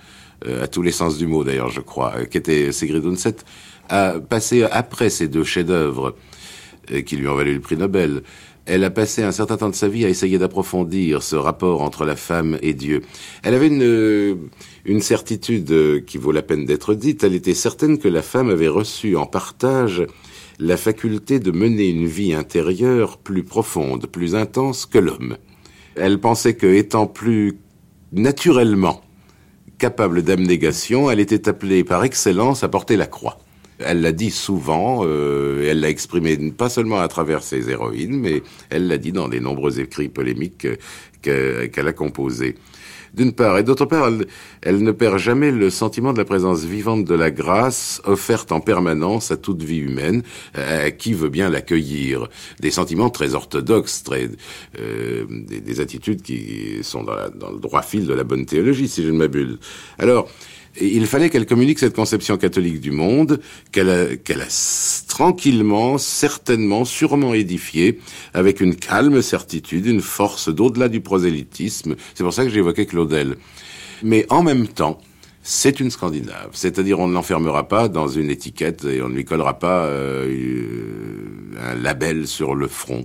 euh, 0.47 0.65
à 0.65 0.67
tous 0.67 0.81
les 0.81 0.93
sens 0.93 1.19
du 1.19 1.27
mot 1.27 1.45
d'ailleurs, 1.45 1.69
je 1.71 1.83
crois, 1.83 2.15
euh, 2.17 2.25
qui 2.25 2.39
était 2.39 2.73
Sigrid 2.73 3.05
Undset, 3.05 3.37
a 3.91 4.19
passé 4.19 4.63
après 4.63 5.11
ces 5.11 5.29
deux 5.29 5.45
chefs-d'œuvre 5.45 6.15
qui 7.01 7.17
lui 7.17 7.29
ont 7.29 7.35
valu 7.35 7.55
le 7.55 7.61
prix 7.61 7.77
Nobel. 7.77 8.23
Elle 8.65 8.85
a 8.85 8.91
passé 8.91 9.23
un 9.23 9.33
certain 9.33 9.57
temps 9.57 9.71
de 9.71 9.75
sa 9.75 9.89
vie 9.89 10.05
à 10.05 10.09
essayer 10.09 10.39
d'approfondir 10.39 11.23
ce 11.23 11.35
rapport 11.35 11.83
entre 11.83 12.05
la 12.05 12.15
femme 12.15 12.59
et 12.63 12.75
Dieu. 12.75 13.03
Elle 13.43 13.55
avait 13.55 13.67
une, 13.67 13.83
euh, 13.83 14.37
une 14.85 15.01
certitude 15.01 15.71
euh, 15.73 16.01
qui 16.01 16.17
vaut 16.17 16.31
la 16.31 16.43
peine 16.43 16.65
d'être 16.65 16.95
dite. 16.95 17.25
Elle 17.25 17.35
était 17.35 17.55
certaine 17.55 17.99
que 17.99 18.07
la 18.07 18.23
femme 18.23 18.51
avait 18.51 18.69
reçu 18.69 19.17
en 19.17 19.27
partage 19.27 20.07
la 20.61 20.77
faculté 20.77 21.41
de 21.41 21.51
mener 21.51 21.89
une 21.89 22.07
vie 22.07 22.35
intérieure 22.35 23.19
plus 23.19 23.43
profonde, 23.43 24.07
plus 24.07 24.37
intense 24.37 24.87
que 24.87 24.99
l'homme. 24.99 25.39
Elle 25.97 26.21
pensait 26.21 26.55
que, 26.55 26.67
étant 26.67 27.07
plus 27.07 27.59
naturellement 28.13 29.03
capable 29.79 30.23
d'abnégation, 30.23 31.11
elle 31.11 31.19
était 31.19 31.49
appelée 31.49 31.83
par 31.83 32.05
excellence 32.05 32.63
à 32.63 32.69
porter 32.69 32.97
la 32.97 33.07
croix. 33.07 33.39
Elle 33.85 34.01
l'a 34.01 34.13
dit 34.13 34.31
souvent, 34.31 35.03
euh, 35.05 35.69
elle 35.69 35.81
l'a 35.81 35.89
exprimé 35.91 36.37
pas 36.51 36.69
seulement 36.69 37.01
à 37.01 37.09
travers 37.09 37.43
ses 37.43 37.71
héroïnes, 37.71 38.19
mais 38.19 38.43
elle 38.71 38.87
l'a 38.89 38.99
dit 38.99 39.13
dans 39.13 39.29
les 39.29 39.41
nombreux 39.41 39.81
écrits 39.81 40.09
polémiques 40.09 40.67
que- 41.23 41.67
qu'elle 41.67 41.89
a 41.89 41.93
composés. 41.93 42.57
D'une 43.15 43.33
part, 43.33 43.59
et 43.59 43.63
d'autre 43.63 43.85
part, 43.85 44.11
elle, 44.63 44.83
ne 44.83 44.91
perd 44.91 45.19
jamais 45.19 45.51
le 45.51 45.69
sentiment 45.69 46.15
de 46.15 46.19
la 46.19 46.25
présence 46.25 46.65
vivante 46.65 47.05
de 47.05 47.15
la 47.15 47.31
grâce 47.31 48.01
offerte 48.05 48.53
en 48.53 48.61
permanence 48.61 49.31
à 49.31 49.37
toute 49.37 49.63
vie 49.63 49.81
humaine, 49.81 50.23
à 50.55 50.91
qui 50.91 51.13
veut 51.13 51.29
bien 51.29 51.51
l'accueillir. 51.51 52.29
Des 52.61 52.71
sentiments 52.71 53.11
très 53.11 53.35
orthodoxes, 53.35 54.03
très, 54.03 54.31
euh, 54.81 55.27
des, 55.29 55.61
des 55.61 55.81
attitudes 55.81 56.23
qui 56.23 56.79
sont 56.83 57.03
dans, 57.03 57.29
dans 57.35 57.51
le 57.51 57.59
droit 57.59 57.83
fil 57.83 58.07
de 58.07 58.15
la 58.15 58.25
bonne 58.25 58.47
théologie, 58.47 58.89
si 58.89 59.03
je 59.03 59.11
ne 59.11 59.19
m'abuse. 59.19 59.59
Alors, 59.99 60.31
il 60.81 61.07
fallait 61.07 61.29
qu'elle 61.29 61.47
communique 61.47 61.79
cette 61.79 61.95
conception 61.95 62.37
catholique 62.39 62.81
du 62.81 62.91
monde, 62.91 63.41
qu'elle 63.73 63.91
a, 63.91 64.05
a 64.05 65.03
tranquillement, 65.07 65.99
certainement, 65.99 66.85
sûrement 66.85 67.35
édifiée, 67.35 67.99
avec 68.33 68.61
une 68.61 68.75
calme 68.75 69.21
certitude, 69.21 69.87
une 69.87 70.01
force 70.01 70.49
d'au-delà 70.49 70.89
du 70.89 71.01
prosélytisme. 71.01 71.97
C'est 72.15 72.25
pour 72.25 72.33
ça 72.33 72.45
que 72.45 72.51
j'évoquais 72.51 72.87
Claudel. 72.87 73.37
Mais 74.03 74.27
en 74.31 74.43
même 74.43 74.67
temps, 74.67 74.99
c'est 75.43 75.81
une 75.81 75.91
Scandinave. 75.91 76.51
C'est-à-dire, 76.53 77.01
on 77.01 77.09
ne 77.09 77.15
l'enfermera 77.15 77.69
pas 77.69 77.89
dans 77.89 78.09
une 78.09 78.31
étiquette 78.31 78.85
et 78.85 79.03
on 79.03 79.09
ne 79.09 79.15
lui 79.15 79.25
collera 79.25 79.59
pas 79.59 79.85
euh, 79.87 80.33
un 81.61 81.75
label 81.75 82.27
sur 82.27 82.55
le 82.55 82.69
front. 82.69 83.05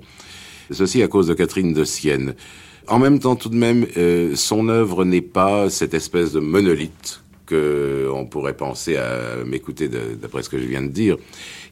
Ceci 0.72 1.02
à 1.02 1.08
cause 1.08 1.28
de 1.28 1.34
Catherine 1.34 1.74
de 1.74 1.84
Sienne. 1.84 2.36
En 2.88 3.00
même 3.00 3.20
temps, 3.20 3.36
tout 3.36 3.50
de 3.50 3.56
même, 3.56 3.86
euh, 3.98 4.36
son 4.36 4.70
œuvre 4.70 5.04
n'est 5.04 5.22
pas 5.22 5.70
cette 5.70 5.94
espèce 5.94 6.32
de 6.32 6.40
monolithe 6.40 7.22
que 7.48 8.08
on 8.14 8.26
pourrait 8.26 8.56
penser 8.56 8.98
à 8.98 9.44
m'écouter 9.46 9.88
d'après 9.88 10.44
ce 10.44 10.50
que 10.50 10.60
je 10.60 10.66
viens 10.66 10.84
de 10.84 10.90
dire. 10.90 11.18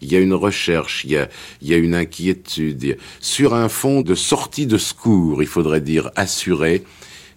Il 0.02 0.12
y 0.12 0.16
a 0.16 0.20
une 0.20 0.34
recherche, 0.34 1.06
il 1.06 1.12
y 1.12 1.18
a, 1.18 1.30
il 1.62 1.70
y 1.70 1.74
a 1.74 1.78
une 1.78 1.94
inquiétude. 1.94 2.98
Sur 3.20 3.54
un 3.54 3.70
fond 3.70 4.02
de 4.02 4.16
sortie 4.16 4.66
de 4.66 4.78
secours, 4.78 5.44
il 5.44 5.48
faudrait 5.48 5.82
dire 5.82 6.10
assuré, 6.16 6.84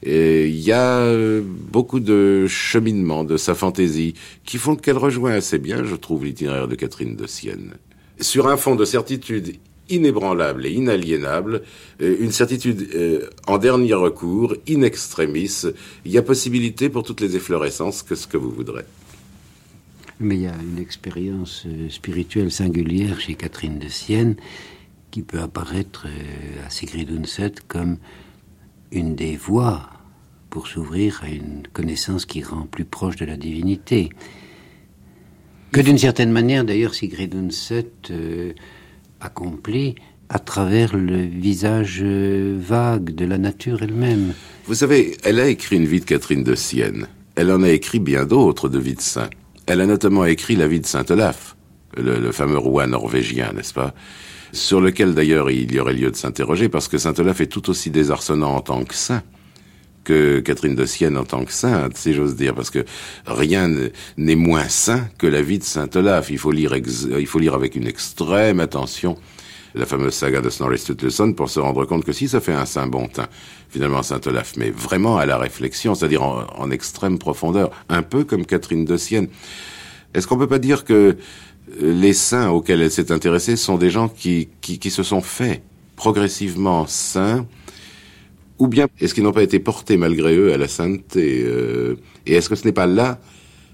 et 0.03 0.47
il 0.47 0.61
y 0.61 0.73
a 0.73 1.01
euh, 1.01 1.43
beaucoup 1.45 2.01
de 2.01 2.47
cheminement 2.47 3.25
de 3.25 3.37
sa 3.37 3.55
fantaisie 3.55 4.15
qui 4.45 4.59
font 4.59 4.77
qu'elle 4.77 4.97
rejoint 4.97 5.33
assez 5.33 5.59
bien, 5.59 5.85
je 5.85 5.97
trouve, 5.97 6.25
l'itinéraire 6.25 6.69
de 6.69 6.77
Catherine 6.77 7.17
de 7.17 7.27
Sienne. 7.27 7.75
Sur 8.21 8.49
un 8.49 8.57
fond 8.57 8.77
de 8.77 8.85
certitude 8.85 9.57
inébranlable 9.89 10.67
et 10.67 10.73
inaliénable, 10.73 11.63
euh, 12.01 12.17
une 12.21 12.33
certitude 12.33 12.89
euh, 12.95 13.29
en 13.47 13.59
dernier 13.59 13.95
recours, 13.95 14.55
in 14.69 14.83
extremis, 14.83 15.63
il 16.05 16.13
y 16.13 16.19
a 16.19 16.23
possibilité 16.23 16.89
pour 16.89 17.03
toutes 17.03 17.21
les 17.21 17.37
efflorescences 17.37 18.03
que 18.03 18.15
ce 18.15 18.27
que 18.27 18.37
vous 18.37 18.51
voudrez. 18.51 18.85
Mais 20.21 20.37
il 20.37 20.43
y 20.43 20.47
a 20.47 20.55
une 20.55 20.79
expérience 20.79 21.65
euh, 21.67 21.89
spirituelle 21.89 22.51
singulière 22.51 23.21
chez 23.21 23.35
Catherine 23.35 23.79
de 23.79 23.89
Sienne 23.89 24.37
qui 25.11 25.23
peut 25.23 25.41
apparaître 25.41 26.07
à 26.67 26.69
Sigrid 26.69 27.11
Undset 27.11 27.55
comme 27.67 27.97
une 28.93 29.15
des 29.15 29.37
voies 29.37 29.89
pour 30.51 30.67
s'ouvrir 30.67 31.21
à 31.23 31.29
une 31.29 31.63
connaissance 31.73 32.27
qui 32.27 32.43
rend 32.43 32.67
plus 32.67 32.85
proche 32.85 33.17
de 33.17 33.25
la 33.25 33.39
divinité. 33.39 34.11
Que 35.73 35.81
d'une 35.81 35.99
certaine 35.99 36.31
manière, 36.31 36.65
d'ailleurs, 36.65 36.95
Sigrid 36.95 37.35
Undset 37.35 37.91
accomplit 39.21 39.95
à 40.29 40.39
travers 40.39 40.97
le 40.97 41.17
visage 41.23 42.01
euh, 42.03 42.59
vague 42.61 43.15
de 43.15 43.25
la 43.25 43.39
nature 43.39 43.83
elle-même. 43.83 44.35
Vous 44.67 44.75
savez, 44.75 45.17
elle 45.25 45.41
a 45.41 45.49
écrit 45.49 45.77
une 45.77 45.87
vie 45.87 46.01
de 46.01 46.05
Catherine 46.05 46.45
de 46.45 46.55
Sienne. 46.55 47.07
Elle 47.35 47.51
en 47.51 47.63
a 47.63 47.71
écrit 47.71 48.01
bien 48.01 48.27
d'autres 48.27 48.69
de 48.69 48.79
vie 48.79 48.95
de 48.95 49.01
saint. 49.01 49.31
Elle 49.67 49.81
a 49.81 49.87
notamment 49.87 50.25
écrit 50.25 50.57
la 50.57 50.69
vie 50.69 50.81
de 50.81 50.87
Saint 50.87 51.05
Olaf, 51.09 51.57
le, 51.97 52.19
le 52.19 52.33
fameux 52.33 52.59
roi 52.59 52.87
norvégien, 52.87 53.53
n'est-ce 53.55 53.75
pas? 53.75 53.95
Sur 54.53 54.81
lequel 54.81 55.15
d'ailleurs 55.15 55.51
il 55.51 55.73
y 55.73 55.79
aurait 55.79 55.95
lieu 55.95 56.11
de 56.11 56.17
s'interroger, 56.17 56.69
parce 56.69 56.89
que 56.89 56.99
Saint 56.99 57.15
Olaf 57.19 57.41
est 57.41 57.47
tout 57.47 57.71
aussi 57.71 57.91
désarçonnant 57.91 58.55
en 58.55 58.61
tant 58.61 58.85
que 58.85 58.95
saint 58.95 59.23
que 60.09 60.41
Catherine 60.41 60.75
de 60.75 60.87
Sienne 60.87 61.19
en 61.19 61.25
tant 61.25 61.45
que 61.45 61.53
sainte, 61.53 61.95
si 61.99 62.15
j'ose 62.15 62.35
dire, 62.35 62.55
parce 62.55 62.71
que 62.71 62.83
rien 63.27 63.71
n'est 64.17 64.37
moins 64.37 64.67
saint 64.69 65.07
que 65.19 65.27
la 65.27 65.43
vie 65.43 65.59
de 65.59 65.65
Saint 65.65 65.91
Olaf. 65.95 66.31
Il 66.31 66.39
faut 66.39 66.51
lire, 66.51 66.73
ex- 66.73 67.07
il 67.19 67.27
faut 67.27 67.39
lire 67.39 67.53
avec 67.55 67.77
une 67.77 67.87
extrême 67.87 68.59
attention 68.59 69.19
la 69.75 69.85
fameuse 69.85 70.15
saga 70.15 70.41
de 70.41 70.49
Snorri 70.49 70.79
Sturluson 70.79 71.35
pour 71.35 71.51
se 71.51 71.61
rendre 71.61 71.85
compte 71.85 72.03
que 72.03 72.13
si 72.13 72.27
ça 72.27 72.41
fait 72.41 72.55
un 72.55 72.65
saint 72.65 72.87
bon 72.87 73.07
teint, 73.07 73.29
finalement 73.69 74.03
Saint 74.03 74.21
Olaf, 74.25 74.55
mais 74.57 74.71
vraiment 74.71 75.19
à 75.19 75.27
la 75.27 75.37
réflexion, 75.37 75.95
c'est-à-dire 75.95 76.23
en, 76.23 76.71
extrême 76.71 77.19
profondeur, 77.19 77.71
un 77.91 78.03
peu 78.03 78.25
comme 78.25 78.47
Catherine 78.47 78.87
de 78.87 78.97
Sienne. 78.97 79.29
Est-ce 80.15 80.27
qu'on 80.27 80.39
peut 80.39 80.49
pas 80.49 80.59
dire 80.59 80.85
que 80.85 80.95
euh, 80.95 81.17
les 81.83 82.15
saints 82.15 82.49
auxquels 82.49 82.81
elle 82.81 82.91
s'est 82.91 83.13
intéressée 83.13 83.57
sont 83.57 83.77
des 83.77 83.91
gens 83.91 84.09
qui, 84.09 84.49
qui 84.63 84.91
se 84.91 85.03
sont 85.03 85.21
faits 85.21 85.61
progressivement 85.97 86.87
saints 86.87 87.47
ou 88.59 88.69
bien 88.69 88.89
est-ce 89.01 89.15
qu'ils 89.15 89.25
n'ont 89.25 89.33
pas 89.33 89.43
été 89.43 89.59
portés 89.59 89.97
malgré 89.97 90.37
eux 90.37 90.53
à 90.53 90.59
la 90.59 90.69
sainteté 90.69 91.43
euh, 91.45 91.97
Et 92.27 92.35
est-ce 92.35 92.49
que 92.49 92.55
ce 92.55 92.65
n'est 92.65 92.73
pas 92.73 92.87
là 92.87 93.21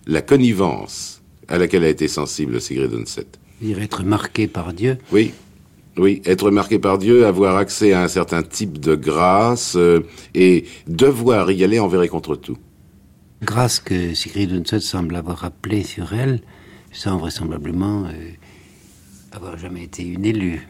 la 0.06 0.22
connivence 0.22 1.22
à 1.48 1.58
laquelle 1.58 1.84
a 1.84 1.88
été 1.88 2.08
sensible 2.08 2.60
Sigrid 2.60 2.92
Undset 2.92 3.26
Dire 3.60 3.80
être 3.80 4.02
marqué 4.02 4.46
par 4.46 4.72
Dieu. 4.72 4.98
Oui, 5.12 5.32
oui, 5.96 6.20
être 6.24 6.50
marqué 6.50 6.78
par 6.78 6.98
Dieu, 6.98 7.26
avoir 7.26 7.56
accès 7.56 7.92
à 7.92 8.02
un 8.02 8.08
certain 8.08 8.42
type 8.42 8.78
de 8.78 8.94
grâce 8.94 9.76
euh, 9.76 10.00
et 10.34 10.64
devoir 10.88 11.50
y 11.50 11.62
aller 11.62 11.78
envers 11.78 12.02
et 12.02 12.08
contre 12.08 12.36
tout. 12.36 12.58
Grâce 13.42 13.78
que 13.78 14.14
Sigrid 14.14 14.52
Undset 14.52 14.80
semble 14.80 15.16
avoir 15.16 15.38
rappelé 15.38 15.82
sur 15.82 16.12
elle, 16.12 16.40
sans 16.92 17.16
vraisemblablement 17.18 18.06
euh, 18.06 18.30
avoir 19.32 19.56
jamais 19.56 19.84
été 19.84 20.02
une 20.02 20.24
élue. 20.24 20.66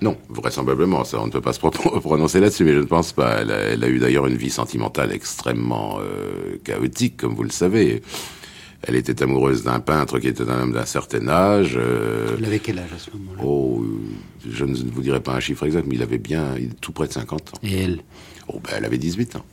Non, 0.00 0.16
vraisemblablement, 0.28 1.04
ça, 1.04 1.20
on 1.20 1.26
ne 1.26 1.32
peut 1.32 1.40
pas 1.40 1.52
se 1.52 1.60
prononcer 2.00 2.40
là-dessus, 2.40 2.64
mais 2.64 2.74
je 2.74 2.78
ne 2.78 2.84
pense 2.84 3.12
pas. 3.12 3.40
Elle 3.40 3.84
a, 3.84 3.88
eu 3.88 3.98
d'ailleurs 3.98 4.26
une 4.26 4.36
vie 4.36 4.50
sentimentale 4.50 5.12
extrêmement 5.12 5.98
euh, 6.00 6.56
chaotique, 6.64 7.16
comme 7.16 7.34
vous 7.34 7.42
le 7.42 7.50
savez. 7.50 8.02
Elle 8.82 8.94
était 8.94 9.22
amoureuse 9.24 9.64
d'un 9.64 9.80
peintre 9.80 10.20
qui 10.20 10.28
était 10.28 10.48
un 10.48 10.62
homme 10.62 10.72
d'un 10.72 10.84
certain 10.84 11.26
âge. 11.26 11.74
Euh, 11.76 12.36
il 12.38 12.44
avait 12.44 12.60
quel 12.60 12.78
âge 12.78 12.92
à 12.94 12.98
ce 12.98 13.10
moment-là? 13.10 13.42
Oh, 13.44 13.84
je 14.48 14.64
ne 14.64 14.76
vous 14.76 15.02
dirai 15.02 15.20
pas 15.20 15.32
un 15.32 15.40
chiffre 15.40 15.66
exact, 15.66 15.84
mais 15.88 15.96
il 15.96 16.02
avait 16.02 16.18
bien 16.18 16.54
tout 16.80 16.92
près 16.92 17.08
de 17.08 17.12
50 17.12 17.54
ans. 17.54 17.58
Et 17.64 17.82
elle? 17.82 18.00
Oh, 18.46 18.60
ben, 18.62 18.70
elle 18.76 18.84
avait 18.84 18.98
18 18.98 19.36
ans. 19.36 19.44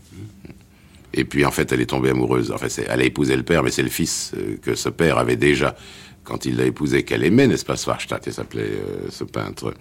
Et 1.16 1.26
puis, 1.26 1.44
en 1.44 1.52
fait, 1.52 1.72
elle 1.72 1.82
est 1.82 1.88
tombée 1.88 2.10
amoureuse. 2.12 2.52
Enfin, 2.52 2.68
elle 2.88 3.02
a 3.02 3.04
épousé 3.04 3.36
le 3.36 3.44
père, 3.44 3.64
mais 3.64 3.72
c'est 3.72 3.84
le 3.84 3.90
fils 3.90 4.34
euh, 4.38 4.58
que 4.62 4.76
ce 4.76 4.90
père 4.90 5.18
avait 5.18 5.38
déjà 5.38 5.76
quand 6.24 6.46
il 6.46 6.58
l'a 6.58 6.66
épousée 6.66 7.04
qu'elle 7.04 7.24
aimait, 7.24 7.48
n'est-ce 7.48 7.64
pas, 7.64 7.78
Svarstadt, 7.78 8.28
il 8.28 8.34
s'appelait 8.34 8.64
euh, 8.64 9.08
ce 9.10 9.24
peintre. 9.24 9.74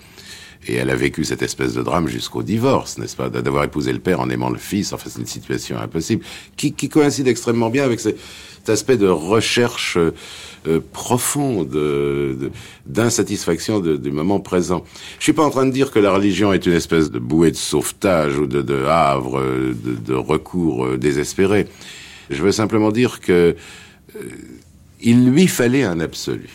Et 0.67 0.75
elle 0.75 0.91
a 0.91 0.97
vécu 0.97 1.25
cette 1.25 1.43
espèce 1.43 1.75
de 1.75 1.83
drame 1.83 2.09
jusqu'au 2.09 2.43
divorce, 2.43 2.99
n'est-ce 2.99 3.17
pas, 3.17 3.29
d'avoir 3.29 3.65
épousé 3.65 3.93
le 3.93 3.99
père 3.99 4.21
en 4.21 4.31
aimant 4.31 4.51
le 4.51 4.59
fils. 4.59 4.93
Enfin, 4.93 5.11
c'est 5.11 5.21
une 5.21 5.27
situation 5.27 5.79
impossible, 5.79 6.25
qui, 6.57 6.73
coïncide 6.89 7.29
extrêmement 7.29 7.71
bien 7.71 7.85
avec 7.85 8.01
cet 8.01 8.17
aspect 8.69 8.97
de 8.97 9.09
recherche 9.09 9.97
euh, 9.97 10.15
euh 10.67 10.81
profonde, 10.93 11.69
d'insatisfaction 12.87 13.81
du 13.81 14.11
moment 14.11 14.41
présent. 14.41 14.85
Je 15.19 15.25
suis 15.25 15.33
pas 15.35 15.45
en 15.45 15.51
train 15.51 15.67
de 15.67 15.73
dire 15.73 15.91
que 15.91 15.99
la 15.99 16.13
religion 16.13 16.53
est 16.53 16.65
une 16.65 16.73
espèce 16.73 17.11
de 17.11 17.19
bouée 17.19 17.51
de 17.51 17.57
sauvetage 17.57 18.39
ou 18.39 18.47
de, 18.47 18.85
havre 18.85 19.43
de, 19.43 20.15
recours 20.15 20.87
euh, 20.87 20.97
désespéré. 20.97 21.67
Je 22.31 22.43
veux 22.43 22.53
simplement 22.53 22.91
dire 22.91 23.21
que 23.21 23.55
il 25.05 25.31
lui 25.31 25.47
fallait 25.47 25.85
un 25.85 26.01
absolu. 26.01 26.49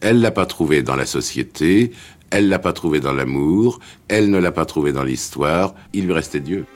Elle 0.00 0.20
l'a 0.20 0.30
pas 0.30 0.46
trouvé 0.46 0.82
dans 0.82 0.96
la 0.96 1.06
société, 1.06 1.92
elle 2.30 2.48
l'a 2.48 2.58
pas 2.58 2.72
trouvé 2.72 3.00
dans 3.00 3.12
l'amour, 3.12 3.80
elle 4.08 4.30
ne 4.30 4.38
l'a 4.38 4.52
pas 4.52 4.64
trouvé 4.64 4.92
dans 4.92 5.04
l'histoire, 5.04 5.74
il 5.92 6.06
lui 6.06 6.12
restait 6.12 6.40
Dieu. 6.40 6.66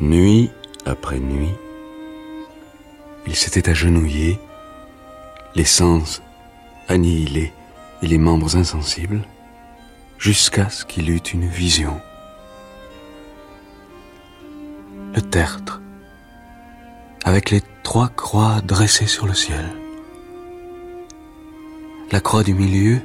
Nuit 0.00 0.50
après 0.84 1.18
nuit, 1.18 1.54
il 3.26 3.36
s'était 3.36 3.68
agenouillé, 3.68 4.38
les 5.54 5.64
sens 5.64 6.22
annihilés 6.88 7.52
et 8.02 8.06
les 8.06 8.18
membres 8.18 8.56
insensibles, 8.56 9.22
jusqu'à 10.18 10.68
ce 10.68 10.84
qu'il 10.84 11.10
eût 11.10 11.18
une 11.18 11.48
vision. 11.48 12.00
Le 15.14 15.22
tertre, 15.22 15.80
avec 17.24 17.50
les 17.50 17.62
trois 17.82 18.08
croix 18.08 18.60
dressées 18.60 19.06
sur 19.06 19.26
le 19.26 19.34
ciel. 19.34 19.64
La 22.10 22.20
croix 22.20 22.42
du 22.42 22.54
milieu, 22.54 23.00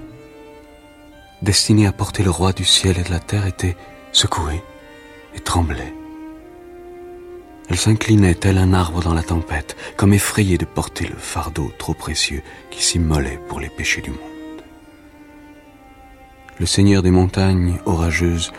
destinée 1.41 1.88
à 1.88 1.91
porter 1.91 2.24
le 2.24 2.30
roi 2.30 2.51
du 2.51 2.65
ciel 2.65 2.97
et 2.99 3.03
de 3.03 3.11
la 3.11 3.20
terre, 3.20 3.47
était 3.47 3.78
secouée 4.11 4.61
et 5.36 5.39
tremblait. 5.39 5.93
Elle 7.70 7.78
s'inclinait 7.78 8.34
tel 8.34 8.57
un 8.57 8.74
arbre 8.74 9.01
dans 9.01 9.13
la 9.13 9.22
tempête, 9.22 9.78
comme 9.95 10.13
effrayée 10.13 10.57
de 10.57 10.65
porter 10.65 11.07
le 11.07 11.15
fardeau 11.15 11.72
trop 11.78 11.93
précieux 11.93 12.41
qui 12.72 12.84
s'immolait 12.84 13.39
pour 13.47 13.59
les 13.59 13.70
péchés 13.70 14.01
du 14.01 14.09
monde. 14.09 14.20
Le 16.57 16.65
seigneur 16.65 17.03
des 17.03 17.11
montagnes 17.11 17.80
orageuses 17.86 18.51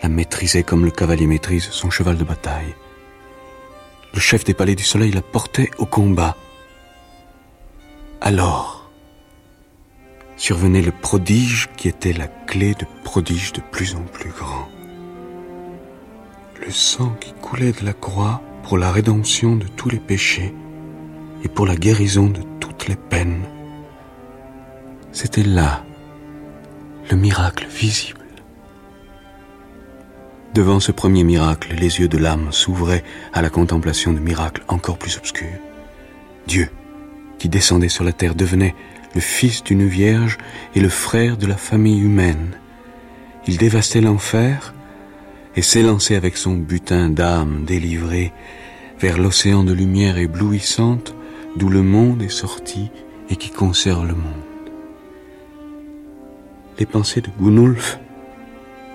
la 0.00 0.08
maîtrisait 0.08 0.62
comme 0.62 0.84
le 0.84 0.92
cavalier 0.92 1.26
maîtrise 1.26 1.68
son 1.70 1.90
cheval 1.90 2.16
de 2.16 2.24
bataille. 2.24 2.74
Le 4.14 4.20
chef 4.20 4.44
des 4.44 4.54
palais 4.54 4.76
du 4.76 4.84
soleil 4.84 5.10
la 5.10 5.22
portait 5.22 5.70
au 5.78 5.86
combat. 5.86 6.36
Alors, 8.20 8.88
survenait 10.36 10.82
le 10.82 10.92
prodige 10.92 11.68
qui 11.76 11.88
était 11.88 12.12
la 12.12 12.28
clé 12.28 12.74
de 12.74 12.86
prodiges 13.02 13.52
de 13.52 13.60
plus 13.60 13.96
en 13.96 14.02
plus 14.02 14.30
grands 14.30 14.68
le 16.66 16.72
sang 16.72 17.16
qui 17.20 17.32
coulait 17.32 17.72
de 17.72 17.84
la 17.84 17.92
croix 17.92 18.42
pour 18.64 18.76
la 18.76 18.90
rédemption 18.90 19.54
de 19.54 19.66
tous 19.68 19.88
les 19.88 20.00
péchés 20.00 20.52
et 21.44 21.48
pour 21.48 21.64
la 21.64 21.76
guérison 21.76 22.26
de 22.26 22.40
toutes 22.58 22.88
les 22.88 22.96
peines. 22.96 23.44
C'était 25.12 25.44
là 25.44 25.84
le 27.08 27.16
miracle 27.16 27.66
visible. 27.68 28.18
Devant 30.54 30.80
ce 30.80 30.90
premier 30.90 31.22
miracle, 31.22 31.72
les 31.78 32.00
yeux 32.00 32.08
de 32.08 32.18
l'âme 32.18 32.50
s'ouvraient 32.50 33.04
à 33.32 33.42
la 33.42 33.50
contemplation 33.50 34.12
de 34.12 34.18
miracles 34.18 34.64
encore 34.66 34.98
plus 34.98 35.18
obscurs. 35.18 35.60
Dieu, 36.48 36.68
qui 37.38 37.48
descendait 37.48 37.88
sur 37.88 38.02
la 38.02 38.12
terre, 38.12 38.34
devenait 38.34 38.74
le 39.14 39.20
fils 39.20 39.62
d'une 39.62 39.86
vierge 39.86 40.36
et 40.74 40.80
le 40.80 40.88
frère 40.88 41.36
de 41.36 41.46
la 41.46 41.56
famille 41.56 42.00
humaine. 42.00 42.58
Il 43.46 43.56
dévastait 43.56 44.00
l'enfer 44.00 44.74
et 45.56 45.62
s'élancer 45.62 46.14
avec 46.14 46.36
son 46.36 46.54
butin 46.54 47.08
d'âme 47.08 47.64
délivré 47.64 48.32
vers 49.00 49.18
l'océan 49.18 49.64
de 49.64 49.72
lumière 49.72 50.18
éblouissante 50.18 51.14
d'où 51.56 51.68
le 51.68 51.82
monde 51.82 52.22
est 52.22 52.28
sorti 52.28 52.90
et 53.30 53.36
qui 53.36 53.50
conserve 53.50 54.06
le 54.06 54.14
monde. 54.14 54.32
Les 56.78 56.86
pensées 56.86 57.22
de 57.22 57.30
Gunulf 57.40 57.98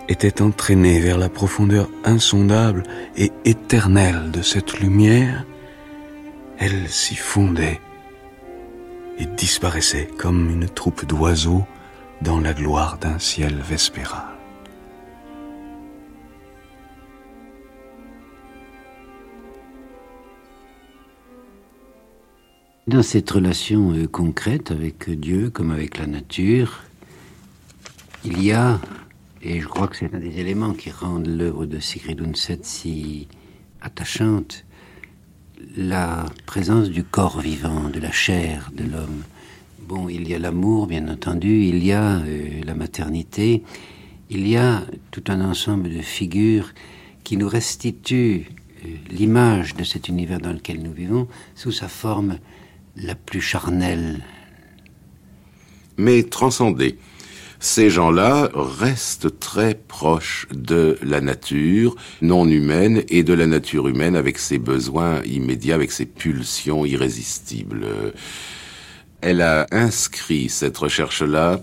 étaient 0.08 0.42
entraînées 0.42 1.00
vers 1.00 1.18
la 1.18 1.30
profondeur 1.30 1.90
insondable 2.04 2.84
et 3.18 3.32
éternelle 3.46 4.30
de 4.32 4.42
cette 4.42 4.80
lumière, 4.80 5.46
elles 6.60 6.90
s'y 6.90 7.16
fondaient 7.16 7.80
et 9.18 9.26
disparaissaient 9.26 10.10
comme 10.18 10.50
une 10.50 10.70
troupe 10.70 11.06
d'oiseaux 11.06 11.66
dans 12.22 12.40
la 12.40 12.54
gloire 12.54 12.98
d'un 13.00 13.18
ciel 13.18 13.56
vespéral. 13.68 14.31
Dans 22.92 23.04
cette 23.04 23.32
relation 23.32 23.94
euh, 23.94 24.06
concrète 24.06 24.70
avec 24.70 25.10
Dieu 25.10 25.50
comme 25.50 25.72
avec 25.72 25.98
la 25.98 26.08
nature, 26.08 26.84
il 28.26 28.44
y 28.44 28.52
a, 28.52 28.82
et 29.42 29.62
je 29.62 29.66
crois 29.66 29.88
que 29.88 29.96
c'est 29.96 30.14
un 30.14 30.20
des 30.20 30.40
éléments 30.40 30.74
qui 30.74 30.92
rendent 30.92 31.28
l'œuvre 31.28 31.66
de 31.66 31.80
Sigrid 31.80 32.20
Undset 32.20 32.60
si 32.64 33.30
attachante, 33.80 34.66
la 35.78 36.26
présence 36.46 36.90
du 36.90 37.06
corps 37.06 37.40
vivant, 37.40 37.88
de 37.88 38.02
la 38.02 38.12
chair 38.12 38.70
de 38.76 38.84
l'homme. 38.84 39.24
Bon, 39.88 40.10
il 40.10 40.28
y 40.28 40.36
a 40.36 40.40
l'amour, 40.40 40.88
bien 40.88 41.08
entendu, 41.08 41.64
il 41.64 41.86
y 41.86 41.94
a 41.94 42.18
euh, 42.18 42.62
la 42.66 42.76
maternité, 42.76 43.64
il 44.30 44.46
y 44.46 44.58
a 44.58 44.84
tout 45.12 45.24
un 45.30 45.40
ensemble 45.40 45.90
de 45.90 46.02
figures 46.02 46.74
qui 47.24 47.38
nous 47.38 47.48
restituent 47.48 48.48
euh, 48.84 48.90
l'image 49.12 49.76
de 49.76 49.86
cet 49.86 50.10
univers 50.10 50.42
dans 50.42 50.52
lequel 50.52 50.84
nous 50.84 50.92
vivons 50.92 51.30
sous 51.56 51.72
sa 51.72 51.88
forme 51.88 52.38
la 52.96 53.16
plus 53.16 53.42
charnelle. 53.42 54.22
Mais 55.98 56.24
transcendée. 56.24 56.98
Ces 57.60 57.92
gens-là 57.92 58.50
restent 58.56 59.40
très 59.40 59.76
proches 59.76 60.48
de 60.52 60.98
la 61.04 61.22
nature 61.22 61.96
non 62.24 62.48
humaine 62.48 63.04
et 63.08 63.22
de 63.22 63.34
la 63.34 63.46
nature 63.46 63.88
humaine 63.88 64.16
avec 64.16 64.40
ses 64.40 64.58
besoins 64.58 65.22
immédiats, 65.26 65.76
avec 65.76 65.92
ses 65.92 66.08
pulsions 66.08 66.86
irrésistibles. 66.86 67.86
Elle 69.22 69.42
a 69.42 69.68
inscrit 69.70 70.50
cette 70.50 70.76
recherche-là 70.76 71.62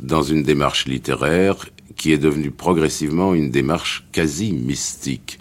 dans 0.00 0.22
une 0.22 0.42
démarche 0.42 0.86
littéraire 0.86 1.66
qui 1.94 2.12
est 2.12 2.18
devenue 2.18 2.50
progressivement 2.50 3.34
une 3.34 3.50
démarche 3.50 4.06
quasi 4.12 4.52
mystique. 4.52 5.38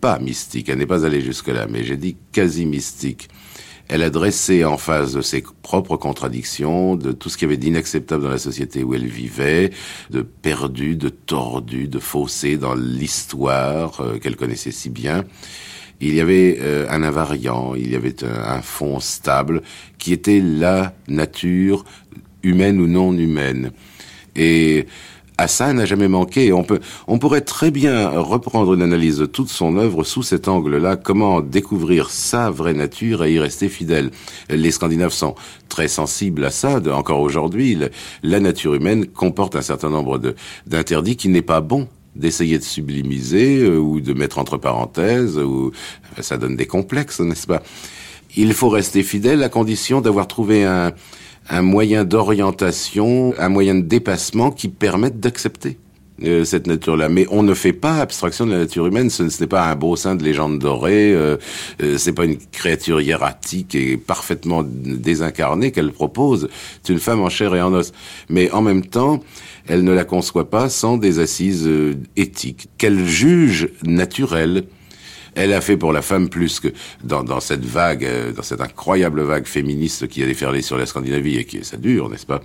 Pas 0.00 0.20
mystique, 0.20 0.68
elle 0.68 0.78
n'est 0.78 0.86
pas 0.86 1.04
allée 1.04 1.20
jusque-là, 1.20 1.66
mais 1.68 1.82
j'ai 1.82 1.96
dit 1.96 2.16
quasi 2.30 2.64
mystique. 2.64 3.28
Elle 3.88 4.02
a 4.02 4.10
dressé 4.10 4.64
en 4.64 4.78
face 4.78 5.12
de 5.12 5.22
ses 5.22 5.42
propres 5.62 5.96
contradictions, 5.96 6.96
de 6.96 7.12
tout 7.12 7.28
ce 7.28 7.36
qu'il 7.36 7.48
y 7.48 7.50
avait 7.50 7.58
d'inacceptable 7.58 8.22
dans 8.22 8.30
la 8.30 8.38
société 8.38 8.84
où 8.84 8.94
elle 8.94 9.06
vivait, 9.06 9.70
de 10.10 10.22
perdu, 10.22 10.96
de 10.96 11.08
tordu, 11.08 11.88
de 11.88 11.98
faussé 11.98 12.56
dans 12.56 12.74
l'histoire 12.74 14.00
euh, 14.00 14.18
qu'elle 14.18 14.36
connaissait 14.36 14.72
si 14.72 14.88
bien. 14.88 15.24
Il 16.00 16.14
y 16.14 16.20
avait 16.20 16.58
euh, 16.60 16.86
un 16.90 17.02
invariant, 17.02 17.74
il 17.74 17.92
y 17.92 17.96
avait 17.96 18.24
un, 18.24 18.56
un 18.56 18.62
fond 18.62 18.98
stable 18.98 19.62
qui 19.98 20.12
était 20.12 20.40
la 20.40 20.94
nature 21.06 21.84
humaine 22.42 22.80
ou 22.80 22.86
non 22.86 23.12
humaine. 23.12 23.72
Et 24.34 24.86
à 25.42 25.48
ça 25.48 25.72
n'a 25.72 25.84
jamais 25.84 26.06
manqué. 26.06 26.52
On 26.52 26.62
peut, 26.62 26.78
on 27.08 27.18
pourrait 27.18 27.40
très 27.40 27.72
bien 27.72 28.08
reprendre 28.10 28.74
une 28.74 28.82
analyse 28.82 29.18
de 29.18 29.26
toute 29.26 29.48
son 29.48 29.76
œuvre 29.76 30.04
sous 30.04 30.22
cet 30.22 30.46
angle-là. 30.46 30.94
Comment 30.96 31.40
découvrir 31.40 32.10
sa 32.10 32.48
vraie 32.48 32.74
nature 32.74 33.24
et 33.24 33.32
y 33.34 33.38
rester 33.40 33.68
fidèle? 33.68 34.12
Les 34.48 34.70
Scandinaves 34.70 35.12
sont 35.12 35.34
très 35.68 35.88
sensibles 35.88 36.44
à 36.44 36.50
ça. 36.50 36.80
encore 36.92 37.20
aujourd'hui, 37.20 37.76
la 38.22 38.40
nature 38.40 38.74
humaine 38.74 39.06
comporte 39.06 39.56
un 39.56 39.62
certain 39.62 39.90
nombre 39.90 40.20
d'interdits 40.66 41.16
qui 41.16 41.28
n'est 41.28 41.42
pas 41.42 41.60
bon 41.60 41.88
d'essayer 42.14 42.58
de 42.58 42.64
sublimiser 42.64 43.62
euh, 43.62 43.78
ou 43.78 44.02
de 44.02 44.12
mettre 44.12 44.38
entre 44.38 44.58
parenthèses 44.58 45.38
ou 45.38 45.72
ça 46.20 46.36
donne 46.36 46.56
des 46.56 46.66
complexes, 46.66 47.20
n'est-ce 47.20 47.46
pas? 47.46 47.62
Il 48.36 48.52
faut 48.52 48.68
rester 48.68 49.02
fidèle 49.02 49.42
à 49.42 49.48
condition 49.48 50.02
d'avoir 50.02 50.28
trouvé 50.28 50.64
un, 50.64 50.92
un 51.48 51.62
moyen 51.62 52.04
d'orientation, 52.04 53.34
un 53.38 53.48
moyen 53.48 53.74
de 53.74 53.82
dépassement 53.82 54.50
qui 54.50 54.68
permette 54.68 55.20
d'accepter 55.20 55.78
euh, 56.24 56.44
cette 56.44 56.66
nature-là. 56.66 57.08
Mais 57.08 57.26
on 57.30 57.42
ne 57.42 57.54
fait 57.54 57.72
pas 57.72 57.96
abstraction 57.96 58.46
de 58.46 58.52
la 58.52 58.58
nature 58.58 58.86
humaine. 58.86 59.10
Ce, 59.10 59.22
n'est 59.22 59.46
pas 59.46 59.66
un 59.66 59.74
beau 59.74 59.96
sein 59.96 60.14
de 60.14 60.22
légende 60.22 60.58
dorée. 60.58 61.12
Euh, 61.12 61.36
euh, 61.82 61.98
c'est 61.98 62.12
pas 62.12 62.24
une 62.24 62.36
créature 62.36 63.00
hiératique 63.00 63.74
et 63.74 63.96
parfaitement 63.96 64.62
désincarnée 64.64 65.72
qu'elle 65.72 65.90
propose. 65.90 66.48
C'est 66.82 66.92
une 66.92 67.00
femme 67.00 67.20
en 67.20 67.28
chair 67.28 67.54
et 67.54 67.62
en 67.62 67.72
os. 67.72 67.92
Mais 68.28 68.50
en 68.52 68.62
même 68.62 68.84
temps, 68.84 69.20
elle 69.66 69.84
ne 69.84 69.92
la 69.92 70.04
conçoit 70.04 70.50
pas 70.50 70.68
sans 70.68 70.96
des 70.96 71.18
assises 71.18 71.66
euh, 71.66 71.96
éthiques 72.16 72.68
qu'elle 72.78 73.04
juge 73.04 73.68
naturelles 73.84 74.64
elle 75.34 75.52
a 75.52 75.60
fait 75.60 75.76
pour 75.76 75.92
la 75.92 76.02
femme 76.02 76.28
plus 76.28 76.60
que 76.60 76.68
dans, 77.04 77.22
dans 77.22 77.40
cette 77.40 77.64
vague, 77.64 78.04
euh, 78.04 78.32
dans 78.32 78.42
cette 78.42 78.60
incroyable 78.60 79.22
vague 79.22 79.46
féministe 79.46 80.08
qui 80.08 80.22
a 80.22 80.26
déferlé 80.26 80.62
sur 80.62 80.76
la 80.76 80.86
Scandinavie 80.86 81.38
et 81.38 81.44
qui 81.44 81.64
ça 81.64 81.76
dure, 81.76 82.08
n'est-ce 82.08 82.26
pas, 82.26 82.42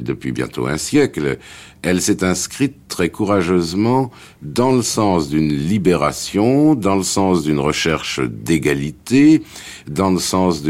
depuis 0.00 0.32
bientôt 0.32 0.66
un 0.66 0.78
siècle. 0.78 1.38
Elle 1.82 2.00
s'est 2.00 2.24
inscrite 2.24 2.88
très 2.88 3.08
courageusement 3.08 4.10
dans 4.42 4.72
le 4.72 4.82
sens 4.82 5.28
d'une 5.28 5.52
libération, 5.52 6.74
dans 6.74 6.96
le 6.96 7.04
sens 7.04 7.44
d'une 7.44 7.60
recherche 7.60 8.20
d'égalité, 8.20 9.42
dans 9.88 10.10
le 10.10 10.18
sens 10.18 10.62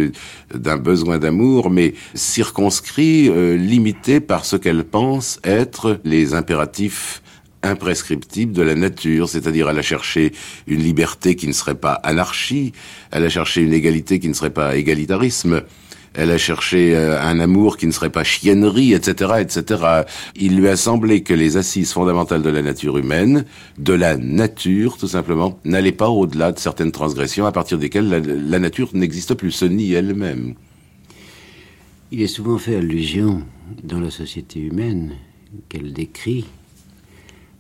d'un 0.55 0.77
besoin 0.77 1.19
d'amour, 1.19 1.71
mais 1.71 1.95
circonscrit, 2.15 3.29
euh, 3.29 3.57
limité 3.57 4.21
par 4.21 4.45
ce 4.45 4.57
qu'elle 4.57 4.85
pense 4.85 5.41
être 5.45 5.99
les 6.05 6.35
impératifs 6.35 7.23
imprescriptible 7.63 8.53
de 8.53 8.63
la 8.63 8.75
nature, 8.75 9.29
c'est-à-dire 9.29 9.69
elle 9.69 9.79
a 9.79 9.83
cherché 9.83 10.33
une 10.67 10.81
liberté 10.81 11.37
qui 11.37 11.49
ne 11.49 11.53
serait 11.53 11.75
pas 11.75 11.95
anarchie, 11.95 12.73
elle 13.11 13.25
a 13.25 13.29
cherché 13.29 13.63
une 13.63 13.73
égalité 13.73 14.19
qui 14.19 14.29
ne 14.29 14.35
serait 14.35 14.51
pas 14.51 14.77
égalitarisme, 14.77 15.63
elle 16.15 16.31
a 16.31 16.39
cherché 16.39 16.97
euh, 16.97 17.21
un 17.21 17.39
amour 17.39 17.77
qui 17.77 17.87
ne 17.87 17.93
serait 17.93 18.11
pas 18.11 18.25
chiennerie, 18.25 18.93
etc., 18.93 19.35
etc. 19.41 20.03
Il 20.37 20.57
lui 20.57 20.69
a 20.69 20.77
semblé 20.77 21.23
que 21.23 21.35
les 21.35 21.57
assises 21.57 21.93
fondamentales 21.93 22.43
de 22.43 22.51
la 22.51 22.63
nature 22.63 22.99
humaine, 22.99 23.45
de 23.79 23.93
la 23.93 24.17
nature 24.17 24.97
tout 24.97 25.09
simplement, 25.09 25.59
n'allaient 25.65 25.93
pas 25.93 26.09
au-delà 26.09 26.53
de 26.53 26.59
certaines 26.59 26.93
transgressions 26.93 27.47
à 27.47 27.53
partir 27.53 27.79
desquelles 27.79 28.09
la, 28.09 28.21
la 28.21 28.59
nature 28.59 28.91
n'existe 28.95 29.35
plus, 29.35 29.53
se 29.53 29.65
nie 29.65 29.93
elle-même. 29.93 30.55
Il 32.11 32.23
est 32.23 32.27
souvent 32.27 32.59
fait 32.59 32.77
allusion 32.77 33.43
dans 33.85 34.01
la 34.01 34.11
société 34.11 34.61
humaine 34.61 35.13
qu'elle 35.69 35.93
décrit 35.93 36.47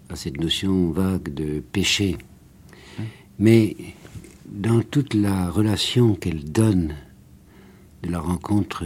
à 0.08 0.16
cette 0.16 0.40
notion 0.40 0.90
vague 0.90 1.32
de 1.32 1.60
péché. 1.60 2.16
Mais 3.38 3.76
dans 4.46 4.82
toute 4.82 5.14
la 5.14 5.50
relation 5.50 6.14
qu'elle 6.14 6.50
donne 6.50 6.94
de 8.02 8.10
la 8.10 8.20
rencontre 8.20 8.84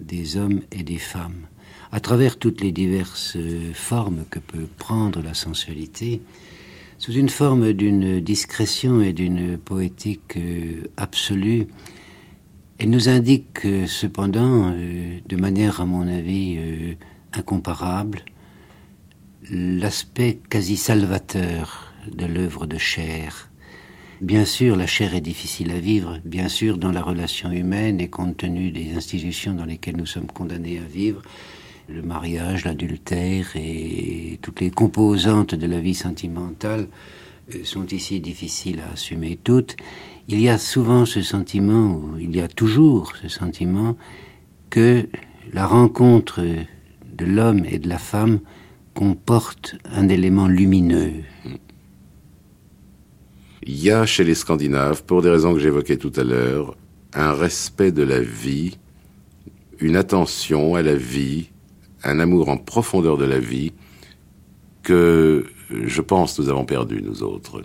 des 0.00 0.36
hommes 0.36 0.60
et 0.72 0.82
des 0.82 0.98
femmes, 0.98 1.46
à 1.92 2.00
travers 2.00 2.38
toutes 2.38 2.60
les 2.60 2.72
diverses 2.72 3.36
formes 3.74 4.24
que 4.30 4.38
peut 4.38 4.68
prendre 4.78 5.22
la 5.22 5.34
sensualité, 5.34 6.22
sous 6.98 7.12
une 7.12 7.30
forme 7.30 7.72
d'une 7.72 8.20
discrétion 8.20 9.00
et 9.00 9.14
d'une 9.14 9.56
poétique 9.56 10.36
euh, 10.36 10.82
absolue, 10.98 11.66
elle 12.78 12.90
nous 12.90 13.08
indique 13.08 13.60
cependant, 13.86 14.72
euh, 14.74 15.18
de 15.26 15.36
manière 15.36 15.80
à 15.80 15.86
mon 15.86 16.06
avis 16.06 16.56
euh, 16.58 16.94
incomparable, 17.32 18.22
l'aspect 19.50 20.38
quasi 20.48 20.76
salvateur 20.76 21.92
de 22.10 22.26
l'œuvre 22.26 22.66
de 22.66 22.78
chair. 22.78 23.50
Bien 24.20 24.44
sûr, 24.44 24.76
la 24.76 24.86
chair 24.86 25.14
est 25.14 25.20
difficile 25.20 25.70
à 25.72 25.80
vivre, 25.80 26.18
bien 26.24 26.48
sûr, 26.48 26.78
dans 26.78 26.92
la 26.92 27.02
relation 27.02 27.50
humaine 27.50 28.00
et 28.00 28.08
compte 28.08 28.36
tenu 28.36 28.70
des 28.70 28.94
institutions 28.94 29.54
dans 29.54 29.64
lesquelles 29.64 29.96
nous 29.96 30.06
sommes 30.06 30.26
condamnés 30.26 30.78
à 30.78 30.84
vivre, 30.84 31.22
le 31.88 32.02
mariage, 32.02 32.64
l'adultère 32.64 33.48
et 33.56 34.38
toutes 34.42 34.60
les 34.60 34.70
composantes 34.70 35.54
de 35.54 35.66
la 35.66 35.80
vie 35.80 35.94
sentimentale 35.94 36.86
euh, 37.52 37.64
sont 37.64 37.86
ici 37.86 38.20
difficiles 38.20 38.80
à 38.80 38.92
assumer 38.92 39.38
toutes. 39.42 39.76
Il 40.28 40.40
y 40.40 40.48
a 40.48 40.58
souvent 40.58 41.06
ce 41.06 41.22
sentiment, 41.22 41.96
ou 41.96 42.18
il 42.20 42.36
y 42.36 42.40
a 42.40 42.46
toujours 42.46 43.16
ce 43.16 43.28
sentiment, 43.28 43.96
que 44.68 45.08
la 45.52 45.66
rencontre 45.66 46.42
de 46.42 47.24
l'homme 47.24 47.64
et 47.64 47.80
de 47.80 47.88
la 47.88 47.98
femme 47.98 48.38
comporte 48.94 49.76
un 49.84 50.08
élément 50.08 50.48
lumineux. 50.48 51.22
Il 53.62 53.82
y 53.82 53.90
a 53.90 54.06
chez 54.06 54.24
les 54.24 54.34
Scandinaves, 54.34 55.04
pour 55.04 55.22
des 55.22 55.30
raisons 55.30 55.54
que 55.54 55.60
j'évoquais 55.60 55.96
tout 55.96 56.12
à 56.16 56.24
l'heure, 56.24 56.76
un 57.12 57.32
respect 57.32 57.92
de 57.92 58.02
la 58.02 58.20
vie, 58.20 58.78
une 59.80 59.96
attention 59.96 60.74
à 60.74 60.82
la 60.82 60.94
vie, 60.94 61.50
un 62.04 62.20
amour 62.20 62.48
en 62.48 62.56
profondeur 62.56 63.16
de 63.18 63.24
la 63.24 63.38
vie 63.38 63.72
que 64.82 65.46
je 65.70 66.00
pense 66.00 66.38
nous 66.38 66.48
avons 66.48 66.64
perdu, 66.64 67.02
nous 67.02 67.22
autres. 67.22 67.62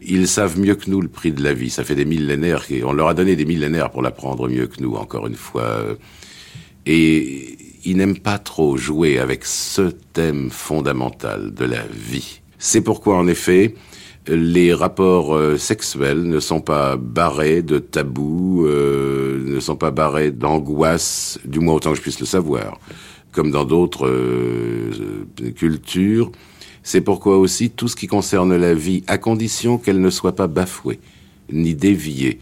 Ils 0.00 0.26
savent 0.26 0.58
mieux 0.58 0.74
que 0.74 0.90
nous 0.90 1.00
le 1.00 1.08
prix 1.08 1.32
de 1.32 1.42
la 1.42 1.52
vie. 1.52 1.70
Ça 1.70 1.84
fait 1.84 1.94
des 1.94 2.04
millénaires, 2.04 2.64
on 2.84 2.92
leur 2.92 3.08
a 3.08 3.14
donné 3.14 3.36
des 3.36 3.44
millénaires 3.44 3.90
pour 3.90 4.02
l'apprendre 4.02 4.48
mieux 4.48 4.66
que 4.66 4.82
nous, 4.82 4.94
encore 4.94 5.26
une 5.26 5.36
fois. 5.36 5.84
Et 6.86 7.56
il 7.84 7.96
n'aime 7.96 8.18
pas 8.18 8.38
trop 8.38 8.76
jouer 8.76 9.18
avec 9.18 9.44
ce 9.44 9.92
thème 10.12 10.50
fondamental 10.50 11.52
de 11.52 11.64
la 11.64 11.84
vie. 11.86 12.40
C'est 12.58 12.80
pourquoi, 12.80 13.16
en 13.16 13.26
effet, 13.26 13.74
les 14.28 14.72
rapports 14.72 15.34
euh, 15.34 15.56
sexuels 15.56 16.22
ne 16.22 16.38
sont 16.38 16.60
pas 16.60 16.96
barrés 16.96 17.62
de 17.62 17.78
tabous, 17.78 18.64
euh, 18.66 19.42
ne 19.44 19.58
sont 19.58 19.76
pas 19.76 19.90
barrés 19.90 20.30
d'angoisse, 20.30 21.40
du 21.44 21.58
moins 21.58 21.74
autant 21.74 21.90
que 21.90 21.96
je 21.96 22.02
puisse 22.02 22.20
le 22.20 22.26
savoir, 22.26 22.78
comme 23.32 23.50
dans 23.50 23.64
d'autres 23.64 24.06
euh, 24.06 25.26
cultures. 25.56 26.30
C'est 26.84 27.00
pourquoi 27.00 27.38
aussi 27.38 27.70
tout 27.70 27.88
ce 27.88 27.96
qui 27.96 28.06
concerne 28.06 28.56
la 28.56 28.74
vie, 28.74 29.02
à 29.08 29.18
condition 29.18 29.78
qu'elle 29.78 30.00
ne 30.00 30.10
soit 30.10 30.36
pas 30.36 30.46
bafouée, 30.46 31.00
ni 31.50 31.74
déviée, 31.74 32.38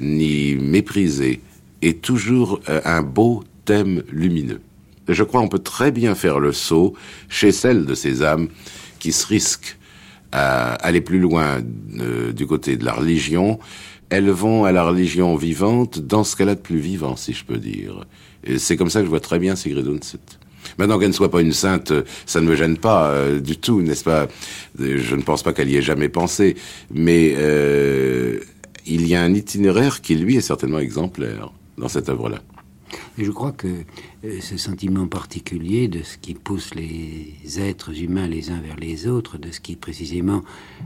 ni 0.00 0.56
méprisée, 0.56 1.40
est 1.82 2.00
toujours 2.02 2.60
un 2.66 3.02
beau 3.02 3.44
thème 3.66 4.02
lumineux 4.10 4.60
je 5.08 5.22
crois 5.22 5.40
qu'on 5.40 5.48
peut 5.48 5.58
très 5.58 5.90
bien 5.90 6.14
faire 6.14 6.38
le 6.38 6.52
saut 6.52 6.94
chez 7.28 7.52
celles 7.52 7.84
de 7.84 7.94
ces 7.94 8.22
âmes 8.22 8.48
qui 8.98 9.12
se 9.12 9.26
risquent 9.26 9.76
à 10.32 10.74
aller 10.74 11.00
plus 11.00 11.20
loin 11.20 11.60
euh, 12.00 12.32
du 12.32 12.46
côté 12.46 12.76
de 12.76 12.84
la 12.84 12.92
religion. 12.92 13.58
Elles 14.10 14.30
vont 14.30 14.64
à 14.64 14.72
la 14.72 14.84
religion 14.84 15.36
vivante 15.36 15.98
dans 15.98 16.24
ce 16.24 16.36
qu'elle 16.36 16.48
a 16.48 16.54
de 16.54 16.60
plus 16.60 16.78
vivant, 16.78 17.16
si 17.16 17.32
je 17.32 17.44
peux 17.44 17.58
dire. 17.58 18.04
Et 18.44 18.58
c'est 18.58 18.76
comme 18.76 18.90
ça 18.90 19.00
que 19.00 19.06
je 19.06 19.10
vois 19.10 19.20
très 19.20 19.38
bien 19.38 19.56
Sigrid 19.56 19.86
Undset. 19.86 20.18
Maintenant 20.78 20.98
qu'elle 20.98 21.08
ne 21.08 21.14
soit 21.14 21.30
pas 21.30 21.40
une 21.40 21.52
sainte, 21.52 21.92
ça 22.26 22.40
ne 22.40 22.46
me 22.46 22.56
gêne 22.56 22.78
pas 22.78 23.10
euh, 23.10 23.40
du 23.40 23.56
tout, 23.56 23.82
n'est-ce 23.82 24.04
pas? 24.04 24.26
Je 24.78 25.14
ne 25.14 25.22
pense 25.22 25.42
pas 25.42 25.52
qu'elle 25.52 25.70
y 25.70 25.76
ait 25.76 25.82
jamais 25.82 26.08
pensé, 26.08 26.56
mais 26.90 27.34
euh, 27.36 28.40
il 28.86 29.06
y 29.06 29.14
a 29.14 29.22
un 29.22 29.34
itinéraire 29.34 30.00
qui, 30.00 30.14
lui, 30.14 30.36
est 30.36 30.40
certainement 30.40 30.78
exemplaire 30.78 31.52
dans 31.78 31.88
cette 31.88 32.08
œuvre-là. 32.08 32.40
Et 33.18 33.24
je 33.24 33.30
crois 33.30 33.52
que 33.52 33.84
euh, 34.24 34.40
ce 34.40 34.56
sentiment 34.56 35.06
particulier 35.06 35.88
de 35.88 36.02
ce 36.02 36.18
qui 36.18 36.34
pousse 36.34 36.74
les 36.74 37.34
êtres 37.58 38.02
humains 38.02 38.26
les 38.26 38.50
uns 38.50 38.60
vers 38.60 38.76
les 38.76 39.06
autres, 39.06 39.38
de 39.38 39.50
ce 39.50 39.60
qui 39.60 39.76
précisément 39.76 40.42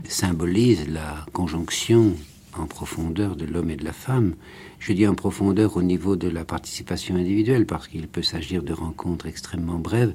symbolise 0.07 0.87
la 0.89 1.25
conjonction 1.33 2.15
en 2.57 2.65
profondeur 2.65 3.35
de 3.35 3.45
l'homme 3.45 3.69
et 3.69 3.75
de 3.75 3.85
la 3.85 3.93
femme, 3.93 4.35
je 4.79 4.93
dis 4.93 5.07
en 5.07 5.15
profondeur 5.15 5.77
au 5.77 5.81
niveau 5.81 6.15
de 6.15 6.27
la 6.27 6.45
participation 6.45 7.15
individuelle, 7.15 7.65
parce 7.65 7.87
qu'il 7.87 8.07
peut 8.07 8.23
s'agir 8.23 8.63
de 8.63 8.73
rencontres 8.73 9.27
extrêmement 9.27 9.77
brèves, 9.77 10.13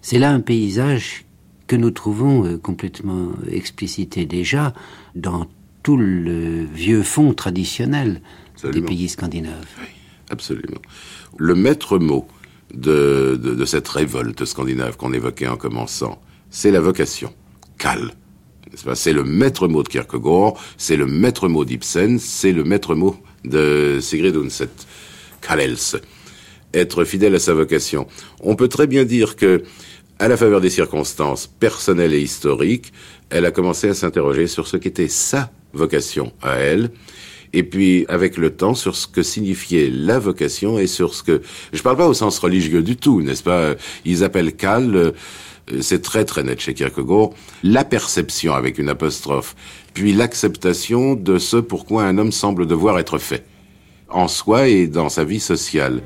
c'est 0.00 0.18
là 0.18 0.32
un 0.32 0.40
paysage 0.40 1.24
que 1.66 1.76
nous 1.76 1.90
trouvons 1.90 2.44
euh, 2.44 2.58
complètement 2.58 3.30
explicité 3.50 4.26
déjà 4.26 4.74
dans 5.14 5.46
tout 5.82 5.96
le 5.96 6.64
vieux 6.64 7.02
fond 7.02 7.34
traditionnel 7.34 8.22
des 8.72 8.80
pays 8.80 9.08
scandinaves. 9.08 9.66
Oui, 9.80 9.86
absolument 10.30 10.80
le 11.38 11.54
maître 11.54 11.98
mot 11.98 12.26
de, 12.72 13.64
cette 13.66 13.88
révolte 13.88 14.44
scandinave 14.44 14.96
qu'on 14.96 15.12
évoquait 15.12 15.46
en 15.46 15.56
commençant, 15.56 16.20
c'est 16.50 16.70
la 16.70 16.80
vocation. 16.80 17.32
Kal. 17.78 18.12
C'est 18.94 19.12
le 19.12 19.22
maître 19.22 19.68
mot 19.68 19.82
de 19.82 19.88
Kierkegaard, 19.88 20.54
c'est 20.76 20.96
le 20.96 21.06
maître 21.06 21.48
mot 21.48 21.64
d'Ibsen, 21.64 22.18
c'est 22.18 22.52
le 22.52 22.64
maître 22.64 22.94
mot 22.94 23.16
de 23.44 23.98
Sigrid 24.00 24.36
Undset. 24.36 24.70
Kalels. 25.40 26.00
Être 26.72 27.04
fidèle 27.04 27.36
à 27.36 27.38
sa 27.38 27.54
vocation. 27.54 28.08
On 28.40 28.56
peut 28.56 28.66
très 28.66 28.88
bien 28.88 29.04
dire 29.04 29.36
que 29.36 29.62
à 30.18 30.26
la 30.26 30.36
faveur 30.36 30.60
des 30.60 30.70
circonstances 30.70 31.46
personnelles 31.46 32.14
et 32.14 32.20
historiques, 32.20 32.92
elle 33.30 33.46
a 33.46 33.52
commencé 33.52 33.88
à 33.88 33.94
s'interroger 33.94 34.48
sur 34.48 34.66
ce 34.66 34.76
qu'était 34.76 35.08
sa 35.08 35.52
vocation 35.72 36.32
à 36.42 36.54
elle, 36.54 36.90
et 37.54 37.62
puis 37.62 38.04
avec 38.08 38.36
le 38.36 38.50
temps 38.50 38.74
sur 38.74 38.96
ce 38.96 39.06
que 39.06 39.22
signifiait 39.22 39.88
la 39.90 40.18
vocation 40.18 40.78
et 40.78 40.86
sur 40.86 41.14
ce 41.14 41.22
que 41.22 41.40
je 41.72 41.82
parle 41.82 41.96
pas 41.96 42.08
au 42.08 42.14
sens 42.14 42.38
religieux 42.38 42.82
du 42.82 42.96
tout, 42.96 43.22
n'est-ce 43.22 43.42
pas? 43.42 43.74
Ils 44.04 44.24
appellent 44.24 44.54
Cal, 44.54 44.94
euh, 44.94 45.12
c'est 45.80 46.02
très 46.02 46.24
très 46.24 46.42
net 46.42 46.60
chez 46.60 46.74
Kierkegaard, 46.74 47.30
la 47.62 47.84
perception 47.84 48.54
avec 48.54 48.78
une 48.78 48.88
apostrophe, 48.88 49.54
puis 49.94 50.12
l'acceptation 50.12 51.14
de 51.14 51.38
ce 51.38 51.56
pourquoi 51.56 52.04
un 52.04 52.18
homme 52.18 52.32
semble 52.32 52.66
devoir 52.66 52.98
être 52.98 53.18
fait, 53.18 53.44
en 54.10 54.28
soi 54.28 54.68
et 54.68 54.88
dans 54.88 55.08
sa 55.08 55.24
vie 55.24 55.40
sociale. 55.40 56.02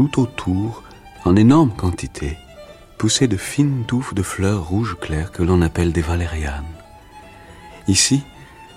Tout 0.00 0.22
autour, 0.22 0.82
en 1.26 1.36
énorme 1.36 1.72
quantité, 1.76 2.38
poussaient 2.96 3.28
de 3.28 3.36
fines 3.36 3.84
touffes 3.86 4.14
de 4.14 4.22
fleurs 4.22 4.66
rouges 4.66 4.96
claires 4.98 5.30
que 5.30 5.42
l'on 5.42 5.60
appelle 5.60 5.92
des 5.92 6.00
valérianes. 6.00 6.64
Ici, 7.86 8.22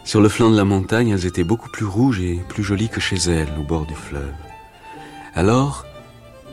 sur 0.03 0.19
le 0.19 0.27
flanc 0.27 0.51
de 0.51 0.57
la 0.57 0.65
montagne, 0.65 1.07
elles 1.07 1.25
étaient 1.25 1.45
beaucoup 1.45 1.69
plus 1.69 1.85
rouges 1.85 2.19
et 2.19 2.41
plus 2.49 2.61
jolies 2.61 2.89
que 2.89 2.99
chez 2.99 3.15
elle, 3.15 3.47
au 3.57 3.63
bord 3.63 3.85
du 3.85 3.95
fleuve. 3.95 4.33
Alors, 5.33 5.85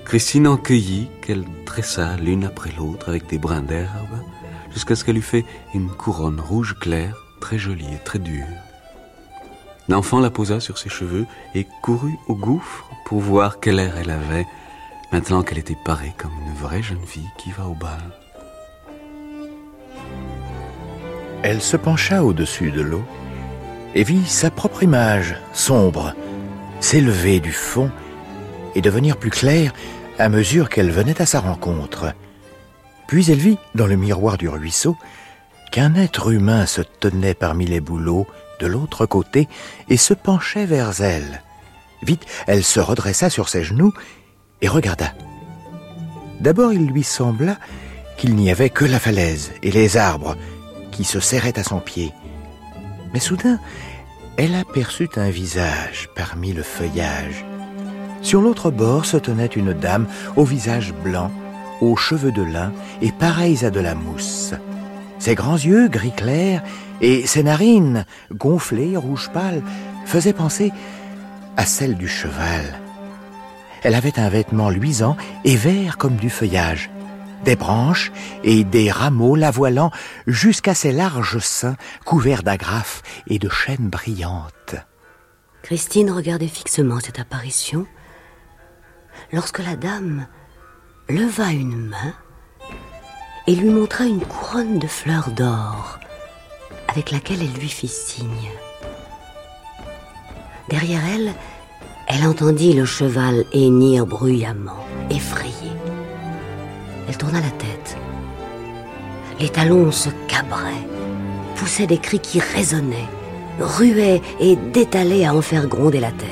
Christine 0.04 0.46
en 0.46 0.56
cueillit 0.56 1.08
qu'elle 1.20 1.46
tressa 1.66 2.16
l'une 2.16 2.44
après 2.44 2.70
l'autre 2.78 3.08
avec 3.08 3.26
des 3.26 3.38
brins 3.38 3.62
d'herbe, 3.62 4.22
jusqu'à 4.72 4.94
ce 4.94 5.02
qu'elle 5.02 5.18
eût 5.18 5.20
fait 5.20 5.44
une 5.74 5.90
couronne 5.90 6.38
rouge 6.38 6.76
claire, 6.78 7.16
très 7.40 7.58
jolie 7.58 7.92
et 7.92 8.04
très 8.04 8.20
dure. 8.20 8.46
L'enfant 9.88 10.20
la 10.20 10.30
posa 10.30 10.60
sur 10.60 10.78
ses 10.78 10.88
cheveux 10.88 11.26
et 11.54 11.66
courut 11.82 12.18
au 12.28 12.34
gouffre 12.34 12.88
pour 13.04 13.20
voir 13.20 13.60
quel 13.60 13.78
air 13.80 13.96
elle 13.98 14.10
avait, 14.10 14.46
maintenant 15.12 15.42
qu'elle 15.42 15.58
était 15.58 15.76
parée 15.84 16.14
comme 16.16 16.32
une 16.46 16.54
vraie 16.54 16.82
jeune 16.82 17.04
fille 17.04 17.30
qui 17.38 17.50
va 17.50 17.66
au 17.66 17.74
bal. 17.74 17.98
Elle 21.42 21.62
se 21.62 21.76
pencha 21.76 22.22
au-dessus 22.22 22.70
de 22.70 22.82
l'eau 22.82 23.02
et 23.94 24.04
vit 24.04 24.26
sa 24.26 24.50
propre 24.50 24.82
image, 24.82 25.36
sombre, 25.52 26.14
s'élever 26.80 27.40
du 27.40 27.52
fond 27.52 27.90
et 28.74 28.82
devenir 28.82 29.16
plus 29.16 29.30
claire 29.30 29.72
à 30.18 30.28
mesure 30.28 30.68
qu'elle 30.68 30.90
venait 30.90 31.20
à 31.20 31.26
sa 31.26 31.40
rencontre. 31.40 32.12
Puis 33.08 33.30
elle 33.30 33.38
vit, 33.38 33.58
dans 33.74 33.86
le 33.86 33.96
miroir 33.96 34.36
du 34.36 34.48
ruisseau, 34.48 34.96
qu'un 35.72 35.94
être 35.94 36.30
humain 36.30 36.66
se 36.66 36.82
tenait 36.82 37.34
parmi 37.34 37.66
les 37.66 37.80
bouleaux 37.80 38.26
de 38.60 38.66
l'autre 38.66 39.06
côté 39.06 39.48
et 39.88 39.96
se 39.96 40.14
penchait 40.14 40.66
vers 40.66 41.00
elle. 41.00 41.42
Vite, 42.02 42.24
elle 42.46 42.62
se 42.62 42.80
redressa 42.80 43.30
sur 43.30 43.48
ses 43.48 43.64
genoux 43.64 43.92
et 44.62 44.68
regarda. 44.68 45.12
D'abord, 46.40 46.72
il 46.72 46.86
lui 46.86 47.02
sembla 47.02 47.58
qu'il 48.16 48.36
n'y 48.36 48.50
avait 48.50 48.70
que 48.70 48.84
la 48.84 48.98
falaise 48.98 49.52
et 49.62 49.70
les 49.70 49.96
arbres 49.96 50.36
qui 50.92 51.04
se 51.04 51.20
serraient 51.20 51.58
à 51.58 51.64
son 51.64 51.80
pied. 51.80 52.12
Mais 53.12 53.20
soudain, 53.20 53.58
elle 54.36 54.54
aperçut 54.54 55.10
un 55.16 55.30
visage 55.30 56.08
parmi 56.14 56.52
le 56.52 56.62
feuillage. 56.62 57.44
Sur 58.22 58.40
l'autre 58.40 58.70
bord 58.70 59.06
se 59.06 59.16
tenait 59.16 59.46
une 59.46 59.72
dame 59.72 60.06
au 60.36 60.44
visage 60.44 60.92
blanc, 60.92 61.30
aux 61.80 61.96
cheveux 61.96 62.32
de 62.32 62.42
lin 62.42 62.72
et 63.00 63.12
pareils 63.12 63.64
à 63.64 63.70
de 63.70 63.80
la 63.80 63.94
mousse. 63.94 64.52
Ses 65.18 65.34
grands 65.34 65.56
yeux 65.56 65.88
gris 65.88 66.12
clair 66.14 66.62
et 67.00 67.26
ses 67.26 67.42
narines, 67.42 68.04
gonflées, 68.32 68.96
rouge 68.96 69.30
pâle, 69.32 69.62
faisaient 70.04 70.32
penser 70.32 70.72
à 71.56 71.66
celle 71.66 71.96
du 71.96 72.08
cheval. 72.08 72.80
Elle 73.82 73.94
avait 73.94 74.18
un 74.18 74.28
vêtement 74.28 74.70
luisant 74.70 75.16
et 75.44 75.56
vert 75.56 75.96
comme 75.96 76.16
du 76.16 76.30
feuillage, 76.30 76.90
des 77.44 77.56
branches 77.56 78.12
et 78.44 78.64
des 78.64 78.90
rameaux 78.90 79.36
la 79.36 79.50
voilant 79.50 79.90
jusqu'à 80.26 80.74
ses 80.74 80.92
larges 80.92 81.38
seins 81.38 81.76
couverts 82.04 82.42
d'agrafes 82.42 83.02
et 83.26 83.38
de 83.38 83.48
chaînes 83.48 83.88
brillantes. 83.88 84.76
Christine 85.62 86.10
regardait 86.10 86.48
fixement 86.48 87.00
cette 87.00 87.18
apparition 87.18 87.86
lorsque 89.32 89.60
la 89.60 89.76
dame 89.76 90.26
leva 91.08 91.50
une 91.50 91.88
main 91.88 92.14
et 93.46 93.54
lui 93.54 93.70
montra 93.70 94.04
une 94.04 94.24
couronne 94.24 94.78
de 94.78 94.86
fleurs 94.86 95.30
d'or 95.30 95.99
avec 96.90 97.12
laquelle 97.12 97.40
elle 97.40 97.60
lui 97.60 97.68
fit 97.68 97.88
signe. 97.88 98.50
Derrière 100.68 101.02
elle, 101.14 101.32
elle 102.08 102.26
entendit 102.26 102.72
le 102.72 102.84
cheval 102.84 103.44
hennir 103.52 104.06
bruyamment, 104.06 104.84
effrayé. 105.08 105.70
Elle 107.08 107.16
tourna 107.16 107.40
la 107.40 107.50
tête. 107.50 107.96
Les 109.38 109.48
talons 109.48 109.92
se 109.92 110.10
cabraient, 110.26 110.86
poussaient 111.54 111.86
des 111.86 111.98
cris 111.98 112.18
qui 112.18 112.40
résonnaient, 112.40 113.08
ruaient 113.60 114.20
et 114.40 114.56
détalaient 114.56 115.24
à 115.24 115.34
en 115.34 115.42
faire 115.42 115.68
gronder 115.68 116.00
la 116.00 116.10
terre. 116.10 116.28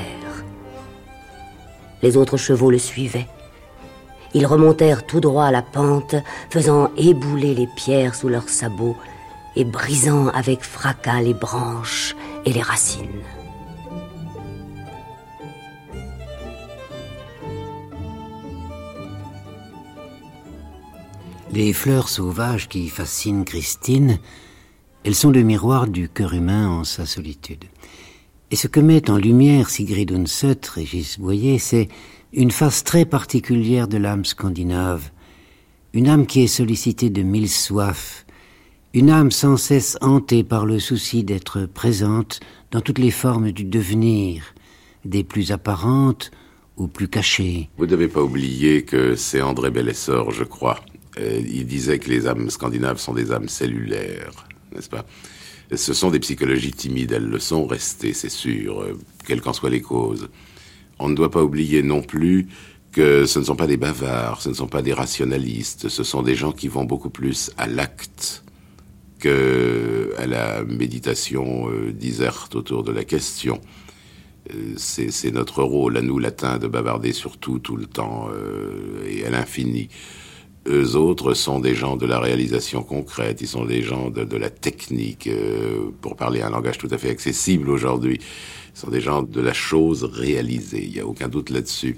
Les 2.01 2.17
autres 2.17 2.37
chevaux 2.37 2.69
le 2.69 2.79
suivaient. 2.79 3.27
Ils 4.33 4.45
remontèrent 4.45 5.05
tout 5.05 5.21
droit 5.21 5.45
à 5.45 5.51
la 5.51 5.61
pente, 5.61 6.15
faisant 6.49 6.91
ébouler 6.97 7.55
les 7.55 7.67
pierres 7.67 8.13
sous 8.13 8.29
leurs 8.29 8.49
sabots 8.49 8.95
et 9.55 9.65
brisant 9.65 10.27
avec 10.29 10.63
fracas 10.63 11.21
les 11.21 11.33
branches 11.33 12.15
et 12.45 12.53
les 12.53 12.61
racines. 12.61 13.23
Les 21.51 21.73
fleurs 21.73 22.09
sauvages 22.09 22.69
qui 22.69 22.89
fascinent 22.89 23.43
Christine, 23.43 24.19
elles 25.03 25.15
sont 25.15 25.31
le 25.31 25.41
miroir 25.41 25.87
du 25.87 26.07
cœur 26.07 26.33
humain 26.33 26.69
en 26.69 26.83
sa 26.83 27.05
solitude. 27.07 27.65
Et 28.51 28.55
ce 28.55 28.67
que 28.67 28.79
met 28.79 29.09
en 29.09 29.17
lumière 29.17 29.69
Sigrid 29.69 30.11
Undset, 30.11 30.59
Régis 30.73 31.19
Boyer, 31.19 31.57
c'est 31.57 31.89
une 32.33 32.51
face 32.51 32.83
très 32.83 33.05
particulière 33.05 33.87
de 33.87 33.97
l'âme 33.97 34.25
scandinave, 34.25 35.09
une 35.93 36.07
âme 36.07 36.27
qui 36.27 36.43
est 36.43 36.47
sollicitée 36.47 37.09
de 37.09 37.23
mille 37.23 37.49
soifs, 37.49 38.25
une 38.93 39.09
âme 39.11 39.31
sans 39.31 39.57
cesse 39.57 39.97
hantée 40.01 40.43
par 40.43 40.65
le 40.65 40.79
souci 40.79 41.23
d'être 41.23 41.65
présente 41.65 42.39
dans 42.71 42.81
toutes 42.81 42.97
les 42.97 43.11
formes 43.11 43.51
du 43.51 43.63
devenir, 43.63 44.43
des 45.05 45.23
plus 45.23 45.51
apparentes 45.51 46.31
aux 46.75 46.87
plus 46.87 47.07
cachées. 47.07 47.69
Vous 47.77 47.85
n'avez 47.85 48.07
pas 48.07 48.23
oublié 48.23 48.83
que 48.83 49.15
c'est 49.15 49.41
André 49.41 49.69
Bellessor, 49.69 50.31
je 50.31 50.43
crois. 50.43 50.79
Euh, 51.19 51.41
il 51.45 51.65
disait 51.67 51.99
que 51.99 52.09
les 52.09 52.27
âmes 52.27 52.49
scandinaves 52.49 52.97
sont 52.97 53.13
des 53.13 53.31
âmes 53.31 53.49
cellulaires, 53.49 54.47
n'est-ce 54.73 54.89
pas? 54.89 55.05
Ce 55.75 55.93
sont 55.93 56.09
des 56.09 56.19
psychologies 56.19 56.71
timides, 56.71 57.11
elles 57.11 57.27
le 57.27 57.39
sont 57.39 57.67
restées, 57.67 58.13
c'est 58.13 58.29
sûr, 58.29 58.81
euh, 58.81 58.97
quelles 59.27 59.41
qu'en 59.41 59.53
soient 59.53 59.69
les 59.69 59.81
causes. 59.81 60.29
On 60.97 61.09
ne 61.09 61.15
doit 61.15 61.29
pas 61.29 61.43
oublier 61.43 61.83
non 61.83 62.01
plus 62.01 62.47
que 62.91 63.27
ce 63.27 63.37
ne 63.37 63.43
sont 63.43 63.55
pas 63.55 63.67
des 63.67 63.77
bavards, 63.77 64.41
ce 64.41 64.49
ne 64.49 64.55
sont 64.55 64.67
pas 64.67 64.81
des 64.81 64.93
rationalistes, 64.93 65.89
ce 65.89 66.03
sont 66.03 66.23
des 66.23 66.33
gens 66.33 66.51
qui 66.51 66.67
vont 66.67 66.85
beaucoup 66.85 67.11
plus 67.11 67.51
à 67.57 67.67
l'acte 67.67 68.43
que 69.19 70.13
à 70.17 70.25
la 70.25 70.63
méditation 70.63 71.69
euh, 71.69 71.91
diserte 71.91 72.55
autour 72.55 72.83
de 72.83 72.91
la 72.91 73.03
question. 73.03 73.61
Euh, 74.53 74.73
c'est 74.77 75.31
notre 75.31 75.63
rôle, 75.63 75.97
à 75.97 76.01
nous 76.01 76.19
latins, 76.19 76.57
de 76.57 76.67
bavarder 76.67 77.13
sur 77.13 77.37
tout, 77.37 77.59
tout 77.59 77.75
le 77.75 77.85
temps 77.85 78.29
euh, 78.33 79.05
et 79.07 79.25
à 79.25 79.29
l'infini. 79.29 79.89
Eux 80.67 80.95
autres 80.95 81.33
sont 81.33 81.59
des 81.59 81.73
gens 81.73 81.95
de 81.95 82.05
la 82.05 82.19
réalisation 82.19 82.83
concrète, 82.83 83.41
ils 83.41 83.47
sont 83.47 83.65
des 83.65 83.81
gens 83.81 84.09
de, 84.09 84.23
de 84.23 84.37
la 84.37 84.49
technique, 84.49 85.27
euh, 85.27 85.89
pour 86.01 86.15
parler 86.15 86.41
un 86.41 86.49
langage 86.49 86.77
tout 86.77 86.89
à 86.91 86.97
fait 86.97 87.09
accessible 87.09 87.69
aujourd'hui. 87.69 88.19
Ils 88.75 88.79
sont 88.79 88.89
des 88.89 89.01
gens 89.01 89.23
de 89.23 89.41
la 89.41 89.53
chose 89.53 90.03
réalisée, 90.03 90.83
il 90.83 90.91
n'y 90.91 90.99
a 90.99 91.07
aucun 91.07 91.27
doute 91.27 91.49
là-dessus. 91.49 91.95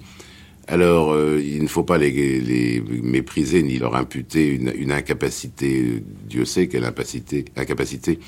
Alors, 0.71 1.11
euh, 1.11 1.41
il 1.43 1.61
ne 1.63 1.67
faut 1.67 1.83
pas 1.83 1.97
les, 1.97 2.39
les, 2.39 2.81
mépriser 3.03 3.61
ni 3.61 3.77
leur 3.77 3.93
imputer 3.93 4.47
une, 4.47 4.71
une 4.73 4.93
incapacité, 4.93 6.01
Dieu 6.29 6.45
sait 6.45 6.69
quelle 6.69 6.85
incapacité, 6.85 7.43
incapacité 7.57 8.19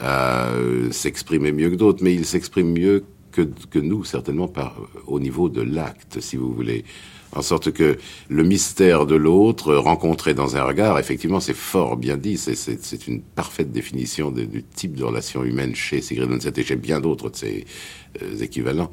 à 0.00 0.48
euh, 0.48 0.90
s'exprimer 0.92 1.52
mieux 1.52 1.68
que 1.68 1.74
d'autres, 1.74 2.02
mais 2.02 2.14
ils 2.14 2.24
s'expriment 2.24 2.72
mieux 2.72 3.04
que, 3.32 3.42
que, 3.70 3.78
nous, 3.78 4.02
certainement 4.02 4.48
par, 4.48 4.80
au 5.06 5.20
niveau 5.20 5.50
de 5.50 5.60
l'acte, 5.60 6.20
si 6.20 6.38
vous 6.38 6.54
voulez. 6.54 6.86
En 7.32 7.42
sorte 7.42 7.70
que 7.70 7.98
le 8.30 8.44
mystère 8.44 9.04
de 9.04 9.16
l'autre, 9.16 9.74
rencontré 9.74 10.32
dans 10.32 10.56
un 10.56 10.62
regard, 10.62 10.98
effectivement, 10.98 11.40
c'est 11.40 11.52
fort 11.52 11.98
bien 11.98 12.16
dit, 12.16 12.38
c'est 12.38 13.06
une 13.08 13.20
parfaite 13.20 13.72
définition 13.72 14.30
de, 14.30 14.44
du 14.44 14.62
type 14.62 14.94
de 14.94 15.04
relation 15.04 15.44
humaine 15.44 15.74
chez 15.74 16.00
Sigrid 16.00 16.32
Undset 16.32 16.54
et 16.56 16.64
chez 16.64 16.76
bien 16.76 17.00
d'autres 17.00 17.28
de 17.28 17.36
ses 17.36 17.66
euh, 18.22 18.38
équivalents. 18.38 18.90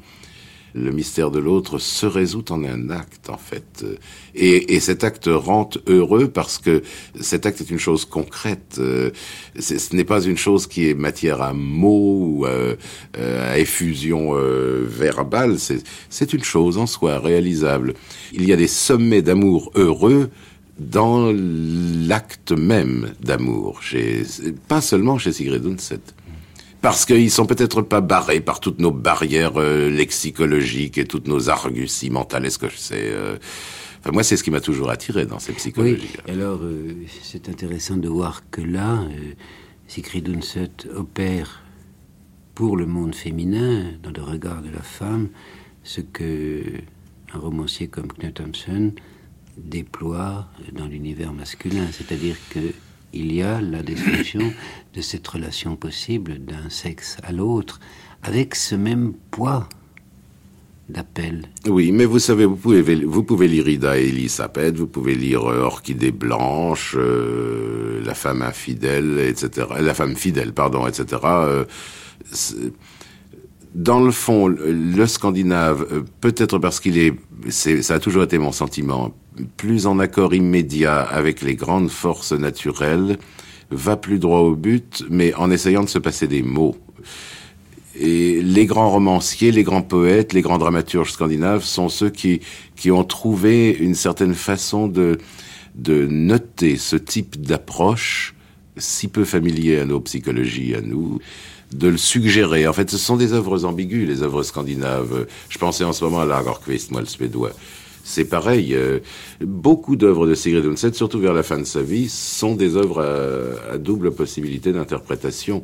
Le 0.74 0.90
mystère 0.90 1.30
de 1.30 1.38
l'autre 1.38 1.78
se 1.78 2.06
résout 2.06 2.44
en 2.50 2.64
un 2.64 2.90
acte, 2.90 3.30
en 3.30 3.36
fait. 3.36 3.84
Et, 4.34 4.80
cet 4.80 5.04
acte 5.04 5.28
rend 5.32 5.70
heureux 5.86 6.28
parce 6.28 6.58
que 6.58 6.82
cet 7.20 7.46
acte 7.46 7.60
est 7.60 7.70
une 7.70 7.78
chose 7.78 8.04
concrète. 8.04 8.76
Euh, 8.78 9.10
ce 9.58 9.94
n'est 9.94 10.04
pas 10.04 10.22
une 10.22 10.36
chose 10.36 10.66
qui 10.66 10.88
est 10.88 10.94
matière 10.94 11.40
à 11.40 11.52
mots 11.52 12.24
ou 12.26 12.46
à, 12.46 12.50
à 13.20 13.58
effusion 13.58 14.32
euh, 14.34 14.84
verbale. 14.88 15.56
C'est 16.10 16.32
une 16.32 16.44
chose 16.44 16.78
en 16.78 16.86
soi 16.86 17.18
réalisable. 17.18 17.94
Il 18.32 18.46
y 18.46 18.52
a 18.52 18.56
des 18.56 18.68
sommets 18.68 19.22
d'amour 19.22 19.70
heureux 19.74 20.30
dans 20.78 21.32
l'acte 21.32 22.52
même 22.52 23.12
d'amour, 23.20 23.80
pas 24.68 24.80
seulement 24.80 25.18
chez 25.18 25.32
Sigrid 25.32 25.64
Undset 25.66 26.00
parce 26.82 27.06
qu'ils 27.06 27.30
sont 27.30 27.46
peut-être 27.46 27.80
pas 27.80 28.00
barrés 28.00 28.40
par 28.40 28.60
toutes 28.60 28.80
nos 28.80 28.90
barrières 28.90 29.52
euh, 29.56 29.88
lexicologiques 29.88 30.98
et 30.98 31.06
toutes 31.06 31.28
nos 31.28 31.48
arguties 31.48 32.10
mentales. 32.10 32.44
Est-ce 32.44 32.58
que 32.58 32.68
je 32.68 32.76
sais 32.76 33.04
euh, 33.04 33.38
Enfin, 34.00 34.10
moi, 34.10 34.24
c'est 34.24 34.36
ce 34.36 34.42
qui 34.42 34.50
m'a 34.50 34.60
toujours 34.60 34.90
attiré 34.90 35.26
dans 35.26 35.38
cette 35.38 35.54
psychologie. 35.56 36.08
Oui. 36.26 36.32
Alors, 36.32 36.58
euh, 36.60 36.92
c'est 37.22 37.48
intéressant 37.48 37.96
de 37.96 38.08
voir 38.08 38.42
que 38.50 38.60
là, 38.60 39.04
Sigrid 39.86 40.28
Undset 40.28 40.88
opère 40.96 41.62
pour 42.56 42.76
le 42.76 42.84
monde 42.84 43.14
féminin, 43.14 43.92
dans 44.02 44.10
le 44.10 44.22
regard 44.22 44.60
de 44.60 44.70
la 44.70 44.82
femme, 44.82 45.28
ce 45.84 46.00
que 46.00 46.62
un 47.32 47.38
romancier 47.38 47.86
comme 47.86 48.08
Knut 48.08 48.34
Thompson 48.34 48.92
déploie 49.56 50.48
dans 50.72 50.86
l'univers 50.86 51.32
masculin, 51.32 51.86
c'est-à-dire 51.92 52.36
que 52.50 52.58
il 53.12 53.32
y 53.32 53.42
a 53.42 53.60
la 53.60 53.82
description 53.82 54.52
de 54.94 55.00
cette 55.00 55.26
relation 55.26 55.76
possible 55.76 56.38
d'un 56.38 56.70
sexe 56.70 57.16
à 57.22 57.32
l'autre, 57.32 57.80
avec 58.22 58.54
ce 58.54 58.74
même 58.74 59.14
poids 59.30 59.68
d'appel. 60.88 61.48
Oui, 61.66 61.92
mais 61.92 62.04
vous 62.04 62.18
savez, 62.18 62.44
vous 62.44 62.56
pouvez, 62.56 63.48
lire 63.48 63.68
Ida 63.68 63.98
et 63.98 64.08
Elisabeth, 64.08 64.76
vous 64.76 64.86
pouvez 64.86 65.14
lire 65.14 65.44
Orchidée 65.44 66.12
blanche, 66.12 66.94
euh, 66.98 68.02
La 68.04 68.14
femme 68.14 68.42
infidèle, 68.42 69.18
etc. 69.18 69.66
La 69.80 69.94
femme 69.94 70.16
fidèle, 70.16 70.52
pardon, 70.52 70.86
etc. 70.86 71.18
dans 73.74 74.00
le 74.00 74.10
fond, 74.10 74.48
le 74.48 75.06
scandinave, 75.06 76.04
peut-être 76.20 76.58
parce 76.58 76.80
qu'il 76.80 76.98
est, 76.98 77.14
ça 77.48 77.94
a 77.94 77.98
toujours 77.98 78.22
été 78.22 78.38
mon 78.38 78.52
sentiment, 78.52 79.14
plus 79.56 79.86
en 79.86 79.98
accord 79.98 80.34
immédiat 80.34 81.00
avec 81.00 81.40
les 81.42 81.54
grandes 81.54 81.90
forces 81.90 82.32
naturelles, 82.32 83.18
va 83.70 83.96
plus 83.96 84.18
droit 84.18 84.40
au 84.40 84.54
but, 84.54 85.04
mais 85.08 85.32
en 85.34 85.50
essayant 85.50 85.82
de 85.82 85.88
se 85.88 85.98
passer 85.98 86.28
des 86.28 86.42
mots. 86.42 86.76
Et 87.98 88.42
les 88.42 88.66
grands 88.66 88.90
romanciers, 88.90 89.52
les 89.52 89.62
grands 89.62 89.82
poètes, 89.82 90.32
les 90.32 90.42
grands 90.42 90.58
dramaturges 90.58 91.12
scandinaves 91.12 91.64
sont 91.64 91.88
ceux 91.88 92.10
qui, 92.10 92.40
qui 92.76 92.90
ont 92.90 93.04
trouvé 93.04 93.70
une 93.70 93.94
certaine 93.94 94.34
façon 94.34 94.88
de, 94.88 95.18
de 95.74 96.06
noter 96.06 96.76
ce 96.76 96.96
type 96.96 97.40
d'approche 97.40 98.34
si 98.76 99.08
peu 99.08 99.24
familier 99.24 99.78
à 99.78 99.84
nos 99.84 100.00
psychologies, 100.00 100.74
à 100.74 100.80
nous, 100.80 101.18
de 101.74 101.88
le 101.88 101.96
suggérer. 101.96 102.66
En 102.66 102.72
fait, 102.72 102.90
ce 102.90 102.98
sont 102.98 103.16
des 103.16 103.32
œuvres 103.32 103.64
ambiguës, 103.64 104.06
les 104.06 104.22
œuvres 104.22 104.42
scandinaves. 104.42 105.26
Je 105.48 105.58
pensais 105.58 105.84
en 105.84 105.92
ce 105.92 106.04
moment 106.04 106.20
à 106.20 106.26
Lagerquist, 106.26 106.90
moi, 106.90 107.00
le 107.00 107.06
suédois 107.06 107.52
c'est 108.04 108.24
pareil. 108.24 108.74
Euh, 108.74 109.00
beaucoup 109.40 109.96
d'œuvres 109.96 110.26
de 110.26 110.34
Sigrid 110.34 110.64
Undset, 110.64 110.94
surtout 110.94 111.20
vers 111.20 111.32
la 111.32 111.42
fin 111.42 111.58
de 111.58 111.64
sa 111.64 111.82
vie, 111.82 112.08
sont 112.08 112.54
des 112.54 112.76
œuvres 112.76 113.56
à, 113.72 113.78
double 113.78 114.12
possibilité 114.12 114.72
d'interprétation 114.72 115.62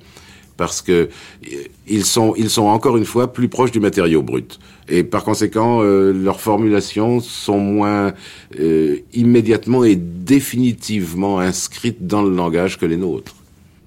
parce 0.56 0.82
que 0.82 0.92
euh, 0.92 1.64
ils 1.86 2.04
sont, 2.04 2.34
ils 2.36 2.50
sont 2.50 2.64
encore 2.64 2.96
une 2.96 3.04
fois 3.04 3.32
plus 3.32 3.48
proches 3.48 3.70
du 3.70 3.80
matériau 3.80 4.22
brut. 4.22 4.58
Et 4.88 5.04
par 5.04 5.24
conséquent, 5.24 5.80
euh, 5.82 6.12
leurs 6.12 6.40
formulations 6.40 7.20
sont 7.20 7.58
moins 7.58 8.12
immédiatement 9.12 9.84
et 9.84 9.96
définitivement 9.96 11.38
inscrites 11.38 12.06
dans 12.06 12.22
le 12.22 12.34
langage 12.34 12.78
que 12.78 12.86
les 12.86 12.96
nôtres. 12.96 13.34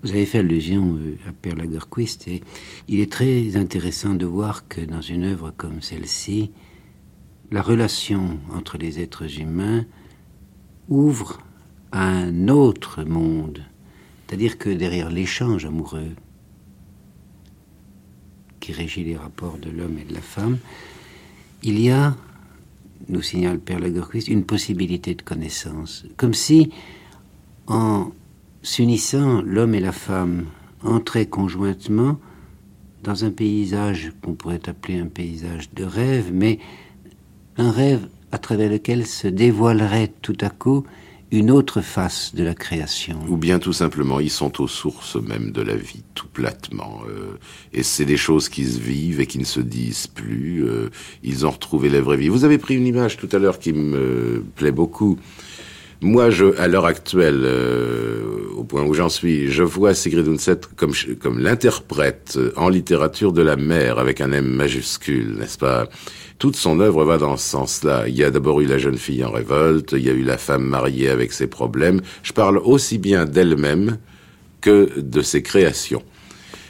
Vous 0.03 0.09
avez 0.09 0.25
fait 0.25 0.39
allusion 0.39 0.97
à 1.27 1.31
Père 1.31 1.55
Lagerquist 1.55 2.27
et 2.27 2.41
il 2.87 2.99
est 3.01 3.11
très 3.11 3.55
intéressant 3.55 4.15
de 4.15 4.25
voir 4.25 4.67
que 4.67 4.81
dans 4.81 5.01
une 5.01 5.23
œuvre 5.23 5.51
comme 5.55 5.81
celle-ci, 5.83 6.51
la 7.51 7.61
relation 7.61 8.39
entre 8.51 8.79
les 8.79 8.99
êtres 8.99 9.39
humains 9.39 9.85
ouvre 10.89 11.39
à 11.91 12.07
un 12.07 12.47
autre 12.47 13.03
monde. 13.03 13.63
C'est-à-dire 14.25 14.57
que 14.57 14.69
derrière 14.69 15.11
l'échange 15.11 15.65
amoureux 15.65 16.15
qui 18.59 18.73
régit 18.73 19.03
les 19.03 19.17
rapports 19.17 19.59
de 19.59 19.69
l'homme 19.69 19.99
et 19.99 20.05
de 20.05 20.15
la 20.15 20.21
femme, 20.21 20.57
il 21.61 21.79
y 21.79 21.91
a, 21.91 22.15
nous 23.07 23.21
signale 23.21 23.59
Père 23.59 23.79
Lagerquist, 23.79 24.29
une 24.29 24.45
possibilité 24.45 25.13
de 25.13 25.21
connaissance. 25.21 26.05
Comme 26.17 26.33
si, 26.33 26.71
en 27.67 28.11
s'unissant 28.63 29.41
l'homme 29.41 29.75
et 29.75 29.79
la 29.79 29.91
femme 29.91 30.45
entraient 30.83 31.25
conjointement 31.25 32.17
dans 33.03 33.25
un 33.25 33.31
paysage 33.31 34.11
qu'on 34.21 34.33
pourrait 34.33 34.61
appeler 34.67 34.99
un 34.99 35.07
paysage 35.07 35.71
de 35.73 35.83
rêve, 35.83 36.31
mais 36.31 36.59
un 37.57 37.71
rêve 37.71 38.07
à 38.31 38.37
travers 38.37 38.69
lequel 38.69 39.05
se 39.05 39.27
dévoilerait 39.27 40.13
tout 40.21 40.37
à 40.41 40.49
coup 40.49 40.85
une 41.31 41.49
autre 41.49 41.79
face 41.79 42.35
de 42.35 42.43
la 42.43 42.53
création. 42.53 43.17
Ou 43.29 43.37
bien 43.37 43.57
tout 43.57 43.71
simplement, 43.71 44.19
ils 44.19 44.29
sont 44.29 44.61
aux 44.61 44.67
sources 44.67 45.15
même 45.15 45.51
de 45.51 45.61
la 45.61 45.77
vie, 45.77 46.03
tout 46.13 46.27
platement. 46.27 47.01
Euh, 47.07 47.37
et 47.71 47.83
c'est 47.83 48.03
des 48.03 48.17
choses 48.17 48.49
qui 48.49 48.65
se 48.65 48.79
vivent 48.79 49.21
et 49.21 49.25
qui 49.25 49.39
ne 49.39 49.45
se 49.45 49.61
disent 49.61 50.07
plus. 50.07 50.65
Euh, 50.65 50.89
ils 51.23 51.45
ont 51.45 51.51
retrouvé 51.51 51.89
la 51.89 52.01
vraie 52.01 52.17
vie. 52.17 52.27
Vous 52.27 52.43
avez 52.43 52.57
pris 52.57 52.75
une 52.75 52.85
image 52.85 53.15
tout 53.15 53.29
à 53.31 53.39
l'heure 53.39 53.59
qui 53.59 53.71
me 53.71 54.43
plaît 54.55 54.73
beaucoup. 54.73 55.17
Moi, 56.03 56.31
je, 56.31 56.59
à 56.59 56.67
l'heure 56.67 56.87
actuelle, 56.87 57.43
euh, 57.43 58.47
au 58.55 58.63
point 58.63 58.81
où 58.81 58.95
j'en 58.95 59.07
suis, 59.07 59.51
je 59.51 59.61
vois 59.61 59.93
Sigrid 59.93 60.27
Undset 60.27 60.61
comme, 60.75 60.93
comme 61.19 61.37
l'interprète 61.37 62.39
en 62.55 62.69
littérature 62.69 63.31
de 63.31 63.43
la 63.43 63.55
mère 63.55 63.99
avec 63.99 64.19
un 64.19 64.31
M 64.31 64.47
majuscule, 64.47 65.35
n'est-ce 65.37 65.59
pas? 65.59 65.87
Toute 66.39 66.55
son 66.55 66.79
œuvre 66.79 67.05
va 67.05 67.19
dans 67.19 67.37
ce 67.37 67.47
sens-là. 67.47 68.05
Il 68.07 68.15
y 68.15 68.23
a 68.23 68.31
d'abord 68.31 68.61
eu 68.61 68.65
la 68.65 68.79
jeune 68.79 68.97
fille 68.97 69.23
en 69.23 69.29
révolte, 69.29 69.91
il 69.95 70.03
y 70.03 70.09
a 70.09 70.13
eu 70.13 70.23
la 70.23 70.39
femme 70.39 70.63
mariée 70.63 71.09
avec 71.09 71.31
ses 71.33 71.45
problèmes. 71.45 72.01
Je 72.23 72.33
parle 72.33 72.57
aussi 72.57 72.97
bien 72.97 73.25
d'elle-même 73.25 73.99
que 74.59 74.99
de 74.99 75.21
ses 75.21 75.43
créations. 75.43 76.01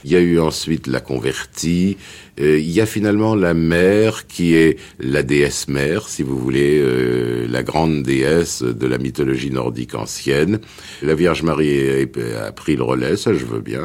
Il 0.03 0.11
y 0.11 0.17
a 0.17 0.19
eu 0.19 0.41
ensuite 0.41 0.87
la 0.87 0.99
convertie, 0.99 1.95
euh, 2.39 2.57
il 2.57 2.71
y 2.71 2.81
a 2.81 2.85
finalement 2.85 3.35
la 3.35 3.53
mère 3.53 4.27
qui 4.27 4.55
est 4.55 4.77
la 4.99 5.23
déesse 5.23 5.67
mère, 5.67 6.07
si 6.07 6.23
vous 6.23 6.37
voulez, 6.37 6.79
euh, 6.79 7.45
la 7.49 7.63
grande 7.63 8.03
déesse 8.03 8.63
de 8.63 8.87
la 8.87 8.97
mythologie 8.97 9.51
nordique 9.51 9.95
ancienne. 9.95 10.59
La 11.01 11.15
Vierge 11.15 11.43
Marie 11.43 12.07
a 12.41 12.51
pris 12.51 12.75
le 12.75 12.83
relais, 12.83 13.17
ça 13.17 13.33
je 13.33 13.45
veux 13.45 13.59
bien, 13.59 13.83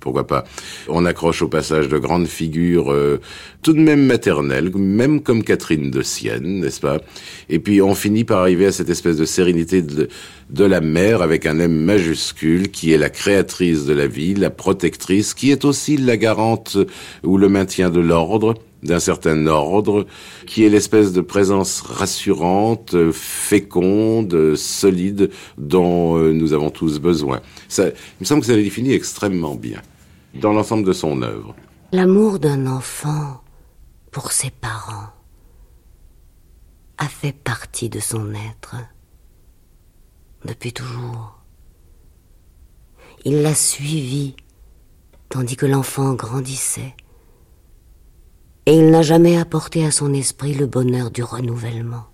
pourquoi 0.00 0.26
pas. 0.26 0.44
On 0.88 1.04
accroche 1.06 1.42
au 1.42 1.48
passage 1.48 1.88
de 1.88 1.98
grandes 1.98 2.26
figures 2.26 2.92
euh, 2.92 3.20
tout 3.62 3.72
de 3.72 3.80
même 3.80 4.04
maternelles, 4.04 4.70
même 4.76 5.22
comme 5.22 5.42
Catherine 5.42 5.90
de 5.90 6.02
Sienne, 6.02 6.60
n'est-ce 6.60 6.80
pas? 6.80 7.00
Et 7.48 7.58
puis 7.58 7.80
on 7.80 7.94
finit 7.94 8.24
par 8.24 8.40
arriver 8.40 8.66
à 8.66 8.72
cette 8.72 8.90
espèce 8.90 9.16
de 9.16 9.24
sérénité 9.24 9.82
de, 9.82 10.08
de 10.50 10.64
la 10.64 10.80
mère 10.80 11.22
avec 11.22 11.46
un 11.46 11.58
M 11.58 11.72
majuscule 11.72 12.70
qui 12.70 12.92
est 12.92 12.98
la 12.98 13.10
créatrice 13.10 13.84
de 13.84 13.92
la 13.92 14.06
vie, 14.06 14.34
la 14.34 14.50
protectrice, 14.50 15.34
qui 15.34 15.50
est 15.50 15.64
aussi 15.64 15.96
la 15.96 16.16
garante 16.16 16.76
ou 17.24 17.38
le 17.38 17.48
maintien 17.48 17.85
de 17.90 18.00
l'ordre, 18.00 18.54
d'un 18.82 18.98
certain 18.98 19.46
ordre, 19.46 20.06
qui 20.46 20.64
est 20.64 20.68
l'espèce 20.68 21.12
de 21.12 21.20
présence 21.20 21.80
rassurante, 21.80 23.10
féconde, 23.12 24.54
solide, 24.56 25.30
dont 25.58 26.16
euh, 26.16 26.32
nous 26.32 26.52
avons 26.52 26.70
tous 26.70 26.98
besoin. 26.98 27.40
Il 27.78 27.92
me 28.20 28.24
semble 28.24 28.40
que 28.40 28.46
ça 28.46 28.56
le 28.56 28.62
définit 28.62 28.92
extrêmement 28.92 29.54
bien, 29.54 29.82
dans 30.34 30.52
l'ensemble 30.52 30.84
de 30.84 30.92
son 30.92 31.22
œuvre. 31.22 31.54
L'amour 31.92 32.38
d'un 32.38 32.66
enfant 32.66 33.42
pour 34.10 34.32
ses 34.32 34.50
parents 34.50 35.10
a 36.98 37.08
fait 37.08 37.32
partie 37.32 37.88
de 37.88 38.00
son 38.00 38.32
être 38.32 38.76
depuis 40.44 40.72
toujours. 40.72 41.42
Il 43.24 43.42
l'a 43.42 43.54
suivi 43.54 44.34
tandis 45.28 45.56
que 45.56 45.66
l'enfant 45.66 46.14
grandissait 46.14 46.94
et 48.66 48.74
il 48.74 48.90
n'a 48.90 49.02
jamais 49.02 49.38
apporté 49.38 49.86
à 49.86 49.92
son 49.92 50.12
esprit 50.12 50.52
le 50.52 50.66
bonheur 50.66 51.10
du 51.10 51.22
renouvellement. 51.22 52.06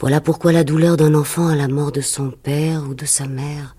Voilà 0.00 0.20
pourquoi 0.20 0.52
la 0.52 0.64
douleur 0.64 0.96
d'un 0.96 1.14
enfant 1.14 1.48
à 1.48 1.56
la 1.56 1.68
mort 1.68 1.92
de 1.92 2.00
son 2.00 2.30
père 2.30 2.84
ou 2.88 2.94
de 2.94 3.04
sa 3.04 3.26
mère 3.26 3.76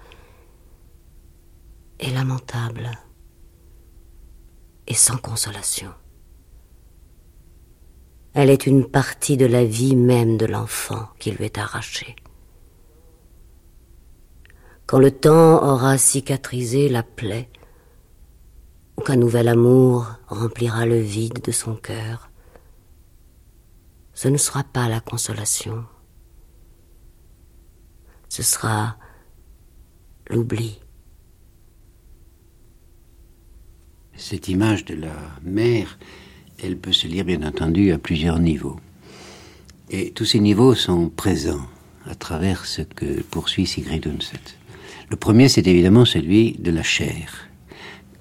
est 1.99 2.11
lamentable 2.11 2.91
et 4.87 4.93
sans 4.93 5.17
consolation. 5.17 5.91
Elle 8.33 8.49
est 8.49 8.67
une 8.67 8.85
partie 8.85 9.37
de 9.37 9.45
la 9.45 9.63
vie 9.63 9.95
même 9.95 10.37
de 10.37 10.45
l'enfant 10.45 11.07
qui 11.17 11.31
lui 11.31 11.45
est 11.45 11.57
arrachée. 11.57 12.15
Quand 14.85 14.99
le 14.99 15.09
temps 15.09 15.63
aura 15.63 15.97
cicatrisé 15.97 16.89
la 16.89 17.01
plaie, 17.01 17.49
ou 18.97 19.01
qu'un 19.01 19.15
nouvel 19.15 19.47
amour 19.47 20.07
remplira 20.27 20.85
le 20.85 20.99
vide 20.99 21.41
de 21.43 21.51
son 21.51 21.75
cœur. 21.75 22.29
Ce 24.13 24.27
ne 24.27 24.37
sera 24.37 24.63
pas 24.63 24.87
la 24.87 25.01
consolation. 25.01 25.85
Ce 28.29 28.43
sera 28.43 28.97
l'oubli. 30.29 30.79
Cette 34.15 34.47
image 34.47 34.85
de 34.85 34.95
la 34.95 35.15
mère, 35.43 35.99
elle 36.63 36.77
peut 36.77 36.93
se 36.93 37.07
lire 37.07 37.25
bien 37.25 37.43
entendu 37.43 37.91
à 37.91 37.97
plusieurs 37.97 38.39
niveaux. 38.39 38.79
Et 39.89 40.11
tous 40.11 40.25
ces 40.25 40.39
niveaux 40.39 40.73
sont 40.73 41.09
présents 41.09 41.67
à 42.05 42.15
travers 42.15 42.65
ce 42.65 42.81
que 42.81 43.21
poursuit 43.23 43.67
Sigrid 43.67 44.07
Undset. 44.07 44.39
Le 45.09 45.17
premier, 45.17 45.49
c'est 45.49 45.67
évidemment 45.67 46.05
celui 46.05 46.53
de 46.53 46.71
la 46.71 46.83
chair, 46.83 47.49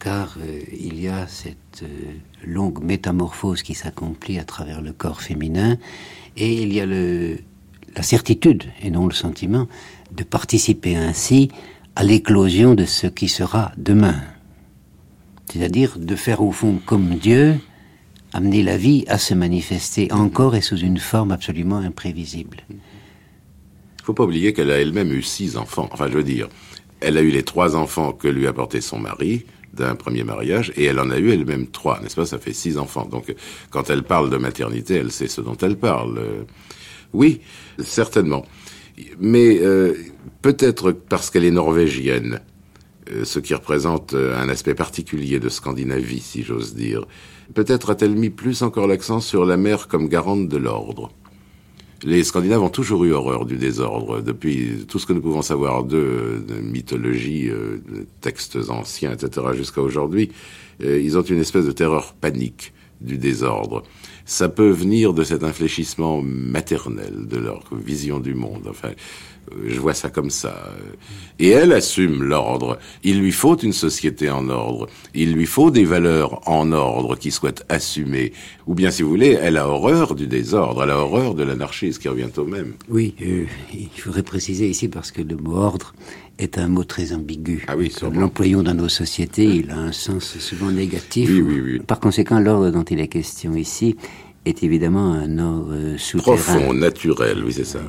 car 0.05 0.37
euh, 0.39 0.61
il 0.79 1.01
y 1.01 1.09
a 1.09 1.27
cette 1.27 1.83
euh, 1.83 2.13
longue 2.45 2.85
métamorphose 2.85 3.63
qui 3.63 3.73
s'accomplit 3.73 4.39
à 4.39 4.45
travers 4.45 4.83
le 4.83 4.93
corps 4.93 5.23
féminin, 5.23 5.79
et 6.37 6.63
il 6.63 6.75
y 6.75 6.81
a 6.81 6.87
la 6.87 8.03
certitude, 8.03 8.65
et 8.83 8.91
non 8.91 9.07
le 9.07 9.15
sentiment, 9.15 9.67
de 10.13 10.23
participer 10.23 10.95
ainsi 10.95 11.49
à 11.97 12.05
l'éclosion 12.05 12.75
de 12.75 12.85
ce 12.85 13.07
qui 13.07 13.29
sera 13.29 13.73
demain. 13.79 14.17
C'est-à-dire 15.51 15.99
de 15.99 16.17
faire 16.17 16.43
au 16.43 16.53
fond 16.53 16.81
comme 16.85 17.15
Dieu, 17.15 17.59
amener 18.35 18.63
la 18.63 18.77
vie 18.77 19.05
à 19.09 19.17
se 19.17 19.33
manifester 19.33 20.13
encore 20.13 20.55
et 20.55 20.61
sous 20.61 20.77
une 20.77 20.99
forme 20.99 21.33
absolument 21.33 21.79
imprévisible. 21.79 22.59
Il 22.69 22.77
ne 22.77 24.05
faut 24.05 24.13
pas 24.13 24.25
oublier 24.25 24.53
qu'elle 24.53 24.71
a 24.71 24.79
elle-même 24.79 25.13
eu 25.13 25.23
six 25.23 25.57
enfants. 25.57 25.89
Enfin, 25.93 26.09
je 26.09 26.15
veux 26.15 26.25
dire, 26.25 26.49
elle 27.01 27.17
a 27.17 27.23
eu 27.23 27.31
les 27.31 27.43
trois 27.43 27.75
enfants 27.75 28.13
que 28.13 28.29
lui 28.29 28.47
a 28.47 28.53
portés 28.53 28.83
son 28.83 28.99
mari 28.99 29.47
d'un 29.75 29.95
premier 29.95 30.25
mariage, 30.25 30.73
et 30.77 30.85
elle 30.85 31.01
en 31.01 31.11
a 31.11 31.19
eu 31.19 31.31
elle-même 31.31 31.67
trois, 31.67 32.01
n'est-ce 32.01 32.17
pas? 32.17 32.27
Ça 32.27 32.39
fait 32.39 32.53
six 32.53 32.79
enfants. 32.79 33.07
Donc, 33.07 33.35
quand 33.71 33.91
elle 33.91 34.03
parle 34.03 34.31
de 34.31 34.37
maternité, 34.37 34.95
elle 34.95 35.13
sait 35.13 35.29
ce 35.29 35.41
dont 35.41 35.57
elle 35.57 35.77
parle. 35.77 36.21
Oui, 37.13 37.41
certainement. 37.79 38.45
Mais 39.19 39.61
euh, 39.63 39.95
peut-être 40.43 40.93
parce 40.93 41.31
qu'elle 41.31 41.45
est 41.45 41.51
norvégienne, 41.51 42.41
euh, 43.13 43.25
ce 43.25 43.39
qui 43.39 43.55
représente 43.55 44.15
euh, 44.15 44.41
un 44.41 44.49
aspect 44.49 44.75
particulier 44.75 45.41
de 45.41 45.49
Scandinavie, 45.49 46.21
si 46.21 46.43
j'ose 46.43 46.75
dire. 46.75 47.07
Peut-être 47.55 47.91
a-t-elle 47.91 48.15
mis 48.15 48.31
plus 48.31 48.63
encore 48.63 48.87
l'accent 48.87 49.21
sur 49.21 49.45
la 49.45 49.57
mer 49.57 49.89
comme 49.89 50.09
garante 50.09 50.49
de 50.49 50.57
l'ordre. 50.57 51.13
Les 52.05 52.23
Scandinaves 52.23 52.63
ont 52.63 52.69
toujours 52.69 53.05
eu 53.05 53.13
horreur 53.13 53.47
du 53.47 53.57
désordre, 53.57 54.21
depuis 54.21 54.85
tout 54.87 54.99
ce 54.99 55.07
que 55.07 55.13
nous 55.13 55.23
pouvons 55.23 55.43
savoir 55.43 55.85
d'eux, 55.85 56.45
de 56.47 56.55
mythologie, 56.57 57.49
de 57.49 58.07
textes 58.21 58.59
anciens, 58.69 59.13
etc., 59.13 59.47
jusqu'à 59.55 59.81
aujourd'hui. 59.81 60.31
Ils 60.81 61.17
ont 61.17 61.23
une 61.23 61.41
espèce 61.41 61.65
de 61.65 61.73
terreur 61.73 62.13
panique 62.13 62.75
du 63.01 63.17
désordre 63.17 63.83
ça 64.25 64.49
peut 64.49 64.71
venir 64.71 65.13
de 65.13 65.23
cet 65.23 65.45
infléchissement 65.45 66.23
maternel 66.23 67.27
de 67.27 67.37
leur 67.37 67.63
vision 67.73 68.21
du 68.21 68.35
monde. 68.35 68.67
Enfin, 68.69 68.89
euh, 68.89 68.93
je 69.67 69.81
vois 69.81 69.95
ça 69.95 70.11
comme 70.11 70.31
ça. 70.31 70.71
Et 71.39 71.49
elle 71.49 71.73
assume 71.73 72.23
l'ordre. 72.23 72.79
Il 73.03 73.21
lui 73.21 73.33
faut 73.33 73.57
une 73.57 73.73
société 73.73 74.31
en 74.31 74.49
ordre. 74.49 74.89
Il 75.15 75.33
lui 75.33 75.47
faut 75.47 75.71
des 75.71 75.85
valeurs 75.85 76.49
en 76.49 76.73
ordre 76.73 77.17
qui 77.17 77.31
soient 77.31 77.63
assumées. 77.69 78.33
Ou 78.67 78.75
bien, 78.75 78.91
si 78.91 79.03
vous 79.03 79.11
voulez, 79.11 79.37
elle 79.41 79.57
a 79.57 79.69
horreur 79.69 80.15
du 80.15 80.27
désordre, 80.27 80.85
elle 80.85 80.91
a 80.91 80.99
horreur 80.99 81.35
de 81.35 81.43
l'anarchie, 81.43 81.93
ce 81.93 81.99
qui 81.99 82.09
revient 82.09 82.31
au 82.37 82.45
même. 82.45 82.75
Oui, 82.89 83.15
euh, 83.23 83.45
il 83.73 84.01
faudrait 84.01 84.23
préciser 84.23 84.69
ici 84.69 84.89
parce 84.89 85.11
que 85.11 85.23
le 85.23 85.37
mot 85.37 85.57
ordre 85.57 85.95
est 86.39 86.59
un 86.59 86.69
mot 86.69 86.85
très 86.85 87.13
ambigu. 87.13 87.65
Ah 87.69 87.77
oui, 87.77 87.93
l'employons 88.13 88.63
dans 88.63 88.75
nos 88.75 88.89
sociétés, 88.89 89.45
il 89.45 89.71
a 89.71 89.79
un 89.79 89.93
sens 89.93 90.39
souvent 90.39 90.71
négatif. 90.71 91.31
Oui, 91.31 91.41
oui, 91.41 91.61
oui. 91.61 91.79
Par 91.81 92.01
conséquent, 92.01 92.41
l'ordre 92.41 92.71
dont 92.71 92.83
il 92.83 93.01
est 93.01 93.09
question 93.09 93.55
ici 93.55 93.97
est 94.45 94.63
évidemment 94.63 95.13
un 95.13 95.39
ordre 95.39 95.97
souterrain. 95.97 96.37
Profond, 96.37 96.75
naturel, 96.75 97.43
oui, 97.45 97.53
c'est 97.53 97.65
ça. 97.65 97.81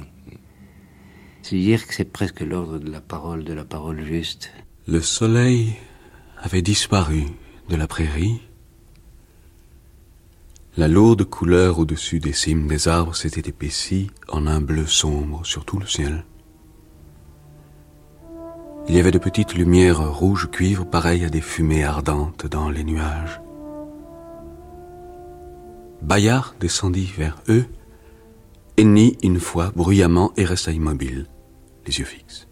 C'est-à-dire 1.45 1.85
que 1.85 1.93
c'est 1.93 2.11
presque 2.11 2.41
l'ordre 2.41 2.79
de 2.79 2.89
la 2.89 3.01
parole, 3.01 3.43
de 3.43 3.53
la 3.53 3.65
parole 3.65 4.03
juste. 4.03 4.49
Le 4.87 4.99
soleil 4.99 5.75
avait 6.41 6.63
disparu 6.63 7.25
de 7.69 7.75
la 7.75 7.85
prairie. 7.85 8.41
La 10.75 10.87
lourde 10.87 11.23
couleur 11.23 11.77
au-dessus 11.77 12.19
des 12.19 12.33
cimes 12.33 12.65
des 12.65 12.87
arbres 12.87 13.15
s'était 13.15 13.47
épaissie 13.47 14.09
en 14.27 14.47
un 14.47 14.59
bleu 14.59 14.87
sombre 14.87 15.45
sur 15.45 15.65
tout 15.65 15.77
le 15.77 15.85
ciel. 15.85 16.25
Il 18.89 18.95
y 18.95 18.99
avait 18.99 19.11
de 19.11 19.19
petites 19.19 19.53
lumières 19.53 20.11
rouges 20.17 20.49
cuivre 20.49 20.83
pareilles 20.83 21.25
à 21.25 21.29
des 21.29 21.41
fumées 21.41 21.83
ardentes 21.83 22.47
dans 22.47 22.71
les 22.71 22.83
nuages. 22.83 23.39
Bayard 26.01 26.55
descendit 26.59 27.11
vers 27.15 27.37
eux, 27.49 27.67
hennit 28.77 29.15
une 29.21 29.39
fois 29.39 29.71
bruyamment 29.75 30.33
et 30.37 30.45
resta 30.45 30.71
immobile, 30.71 31.27
les 31.85 31.99
yeux 31.99 32.05
fixes. 32.05 32.47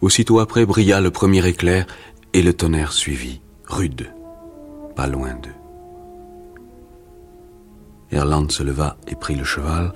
Aussitôt 0.00 0.38
après 0.40 0.66
brilla 0.66 1.00
le 1.00 1.10
premier 1.10 1.46
éclair 1.46 1.86
et 2.32 2.42
le 2.42 2.52
tonnerre 2.52 2.92
suivit, 2.92 3.40
rude, 3.66 4.12
pas 4.96 5.06
loin 5.06 5.34
d'eux. 5.34 5.50
Erland 8.10 8.50
se 8.50 8.62
leva 8.62 8.96
et 9.08 9.16
prit 9.16 9.34
le 9.34 9.44
cheval. 9.44 9.92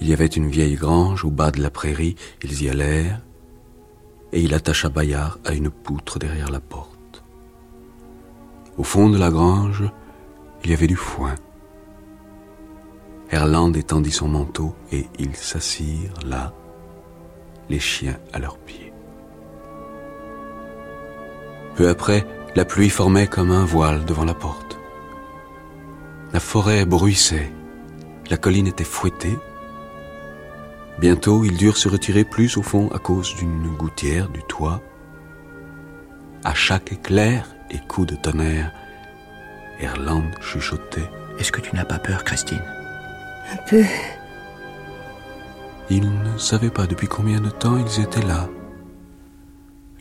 Il 0.00 0.08
y 0.08 0.12
avait 0.12 0.26
une 0.26 0.48
vieille 0.48 0.76
grange 0.76 1.24
au 1.24 1.30
bas 1.30 1.50
de 1.50 1.60
la 1.60 1.70
prairie, 1.70 2.16
ils 2.42 2.62
y 2.62 2.70
allèrent, 2.70 3.20
et 4.32 4.40
il 4.40 4.54
attacha 4.54 4.88
Bayard 4.88 5.38
à 5.44 5.52
une 5.52 5.70
poutre 5.70 6.18
derrière 6.18 6.50
la 6.50 6.60
porte. 6.60 7.22
Au 8.78 8.82
fond 8.82 9.10
de 9.10 9.18
la 9.18 9.30
grange, 9.30 9.84
il 10.64 10.70
y 10.70 10.74
avait 10.74 10.86
du 10.86 10.96
foin. 10.96 11.34
Erland 13.30 13.72
étendit 13.74 14.10
son 14.10 14.28
manteau 14.28 14.74
et 14.92 15.06
ils 15.18 15.36
s'assirent 15.36 16.14
là, 16.26 16.52
les 17.68 17.78
chiens 17.78 18.18
à 18.32 18.38
leurs 18.38 18.58
pieds. 18.58 18.92
Peu 21.76 21.88
après, 21.88 22.26
la 22.56 22.64
pluie 22.64 22.90
formait 22.90 23.28
comme 23.28 23.52
un 23.52 23.64
voile 23.64 24.04
devant 24.04 24.24
la 24.24 24.34
porte. 24.34 24.78
La 26.32 26.40
forêt 26.40 26.84
bruissait, 26.84 27.52
la 28.30 28.36
colline 28.36 28.66
était 28.66 28.84
fouettée, 28.84 29.38
Bientôt, 31.00 31.44
ils 31.44 31.56
durent 31.56 31.78
se 31.78 31.88
retirer 31.88 32.24
plus 32.24 32.58
au 32.58 32.62
fond 32.62 32.90
à 32.92 32.98
cause 32.98 33.34
d'une 33.36 33.74
gouttière 33.74 34.28
du 34.28 34.42
toit. 34.42 34.82
À 36.44 36.52
chaque 36.52 36.92
éclair 36.92 37.46
et 37.70 37.78
coup 37.88 38.04
de 38.04 38.16
tonnerre, 38.16 38.70
Erland 39.80 40.30
chuchotait. 40.42 41.08
Est-ce 41.38 41.52
que 41.52 41.62
tu 41.62 41.74
n'as 41.74 41.86
pas 41.86 41.98
peur, 41.98 42.22
Christine? 42.22 42.79
Un 43.52 43.56
peu. 43.68 43.84
Ils 45.90 46.08
ne 46.22 46.38
savaient 46.38 46.70
pas 46.70 46.86
depuis 46.86 47.08
combien 47.08 47.40
de 47.40 47.50
temps 47.50 47.76
ils 47.76 48.02
étaient 48.02 48.26
là. 48.26 48.48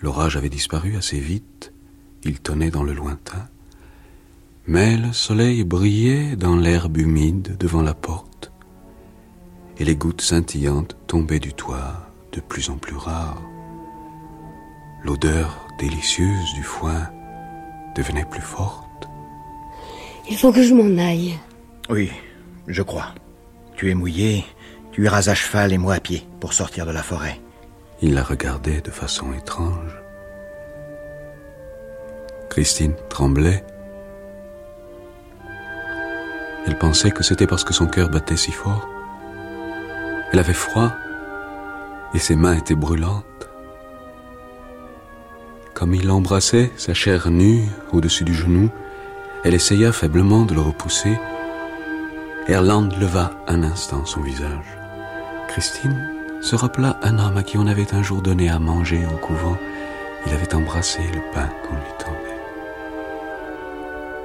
L'orage 0.01 0.37
avait 0.37 0.49
disparu 0.49 0.95
assez 0.95 1.19
vite, 1.19 1.73
il 2.23 2.39
tonnait 2.39 2.71
dans 2.71 2.83
le 2.83 2.93
lointain, 2.93 3.47
mais 4.67 4.97
le 4.97 5.11
soleil 5.13 5.63
brillait 5.63 6.35
dans 6.35 6.55
l'herbe 6.55 6.97
humide 6.97 7.57
devant 7.57 7.81
la 7.81 7.93
porte 7.93 8.29
et 9.79 9.85
les 9.85 9.95
gouttes 9.95 10.21
scintillantes 10.21 10.95
tombaient 11.07 11.39
du 11.39 11.53
toit 11.53 12.11
de 12.33 12.41
plus 12.41 12.69
en 12.69 12.77
plus 12.77 12.95
rares. 12.95 13.41
L'odeur 15.03 15.67
délicieuse 15.79 16.53
du 16.53 16.63
foin 16.63 17.09
devenait 17.95 18.25
plus 18.25 18.41
forte. 18.41 19.09
Il 20.29 20.37
faut 20.37 20.51
que 20.51 20.61
je 20.61 20.73
m'en 20.73 21.01
aille. 21.01 21.39
Oui, 21.89 22.11
je 22.67 22.81
crois. 22.83 23.15
Tu 23.79 23.89
es 23.89 23.95
mouillé, 23.95 24.43
tu 24.91 25.05
iras 25.05 25.29
à 25.29 25.33
cheval 25.33 25.71
et 25.71 25.77
moi 25.77 25.93
à 25.93 25.99
pied 26.01 26.27
pour 26.41 26.51
sortir 26.51 26.85
de 26.85 26.91
la 26.91 27.01
forêt. 27.01 27.39
Il 28.01 28.13
la 28.13 28.23
regardait 28.23 28.81
de 28.81 28.91
façon 28.91 29.31
étrange. 29.31 29.97
Christine 32.49 32.93
tremblait. 33.07 33.63
Elle 36.67 36.77
pensait 36.77 37.11
que 37.11 37.23
c'était 37.23 37.47
parce 37.47 37.63
que 37.63 37.73
son 37.73 37.87
cœur 37.87 38.09
battait 38.09 38.35
si 38.35 38.51
fort. 38.51 38.85
Elle 40.33 40.39
avait 40.39 40.51
froid 40.51 40.91
et 42.13 42.19
ses 42.19 42.35
mains 42.35 42.57
étaient 42.57 42.75
brûlantes. 42.75 43.49
Comme 45.73 45.95
il 45.95 46.05
l'embrassait, 46.05 46.69
sa 46.75 46.93
chair 46.93 47.31
nue 47.31 47.63
au-dessus 47.93 48.25
du 48.25 48.33
genou, 48.33 48.69
elle 49.45 49.53
essaya 49.53 49.93
faiblement 49.93 50.43
de 50.43 50.53
le 50.53 50.59
repousser. 50.59 51.17
Erland 52.49 52.89
leva 52.99 53.29
un 53.47 53.61
instant 53.61 54.07
son 54.07 54.21
visage. 54.21 54.65
Christine 55.49 56.15
se 56.41 56.55
rappela 56.55 56.99
un 57.03 57.19
homme 57.19 57.37
à 57.37 57.43
qui 57.43 57.59
on 57.59 57.67
avait 57.67 57.93
un 57.93 58.01
jour 58.01 58.23
donné 58.23 58.49
à 58.49 58.57
manger 58.57 59.05
au 59.05 59.17
couvent. 59.17 59.55
Il 60.25 60.33
avait 60.33 60.55
embrassé 60.55 60.99
le 61.13 61.21
pain 61.31 61.47
qu'on 61.61 61.75
lui 61.75 61.93
tendait. 61.99 62.41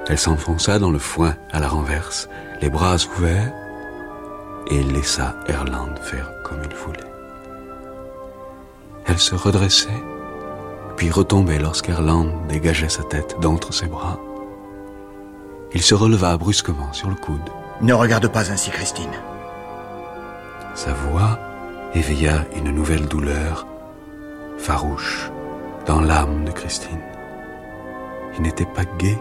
Elle 0.07 0.17
s'enfonça 0.17 0.79
dans 0.79 0.89
le 0.89 0.97
foin 0.97 1.35
à 1.51 1.59
la 1.59 1.67
renverse, 1.67 2.27
les 2.63 2.69
bras 2.71 2.95
ouverts, 3.15 3.53
et 4.71 4.81
laissa 4.81 5.35
Erland 5.47 5.95
faire 6.01 6.31
comme 6.43 6.63
il 6.67 6.75
voulait. 6.75 7.11
Elle 9.05 9.19
se 9.19 9.35
redressait, 9.35 10.03
puis 10.97 11.11
retombait 11.11 11.59
lorsqu'Erland 11.59 12.31
dégageait 12.49 12.89
sa 12.89 13.03
tête 13.03 13.35
d'entre 13.39 13.71
ses 13.71 13.85
bras. 13.85 14.19
Il 15.75 15.83
se 15.83 15.93
releva 15.93 16.35
brusquement 16.37 16.91
sur 16.91 17.07
le 17.07 17.15
coude. 17.15 17.51
Ne 17.81 17.93
regarde 17.93 18.27
pas 18.27 18.51
ainsi, 18.51 18.71
Christine. 18.71 19.11
Sa 20.75 20.93
voix 20.93 21.39
éveilla 21.93 22.45
une 22.55 22.71
nouvelle 22.71 23.07
douleur, 23.07 23.67
farouche, 24.57 25.29
dans 25.85 26.01
l'âme 26.01 26.45
de 26.45 26.51
Christine. 26.51 27.01
Il 28.35 28.43
n'était 28.43 28.65
pas 28.65 28.85
gai. 28.97 29.17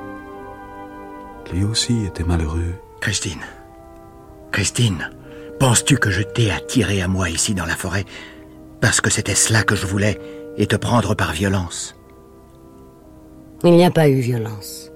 Lui 1.52 1.64
aussi 1.64 2.04
était 2.04 2.24
malheureux. 2.24 2.74
Christine. 3.00 3.42
Christine, 4.50 5.10
penses-tu 5.60 5.98
que 5.98 6.10
je 6.10 6.22
t'ai 6.22 6.50
attiré 6.50 7.02
à 7.02 7.08
moi 7.08 7.30
ici 7.30 7.54
dans 7.54 7.66
la 7.66 7.76
forêt 7.76 8.04
parce 8.80 9.00
que 9.00 9.10
c'était 9.10 9.34
cela 9.34 9.62
que 9.62 9.76
je 9.76 9.86
voulais 9.86 10.20
et 10.56 10.66
te 10.66 10.76
prendre 10.76 11.14
par 11.14 11.32
violence? 11.32 11.96
Il 13.62 13.72
n'y 13.72 13.84
a 13.84 13.90
pas 13.90 14.08
eu 14.08 14.20
violence. 14.20 14.90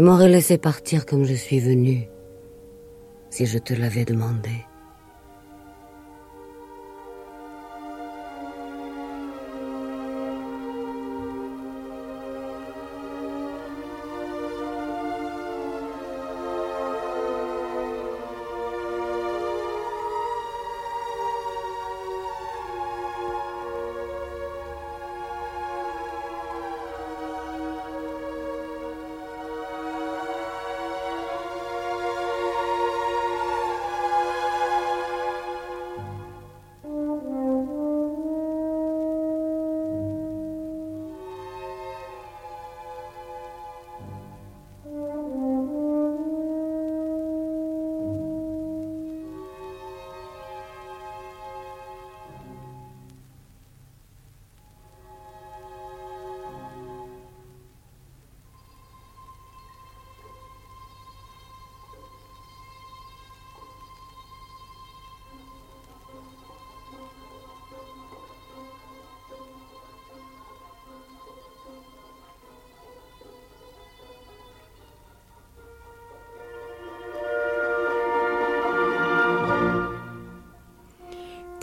Tu 0.00 0.04
m'aurais 0.04 0.30
laissé 0.30 0.56
partir 0.56 1.04
comme 1.04 1.24
je 1.24 1.34
suis 1.34 1.60
venu 1.60 2.08
si 3.28 3.44
je 3.44 3.58
te 3.58 3.74
l'avais 3.74 4.06
demandé. 4.06 4.64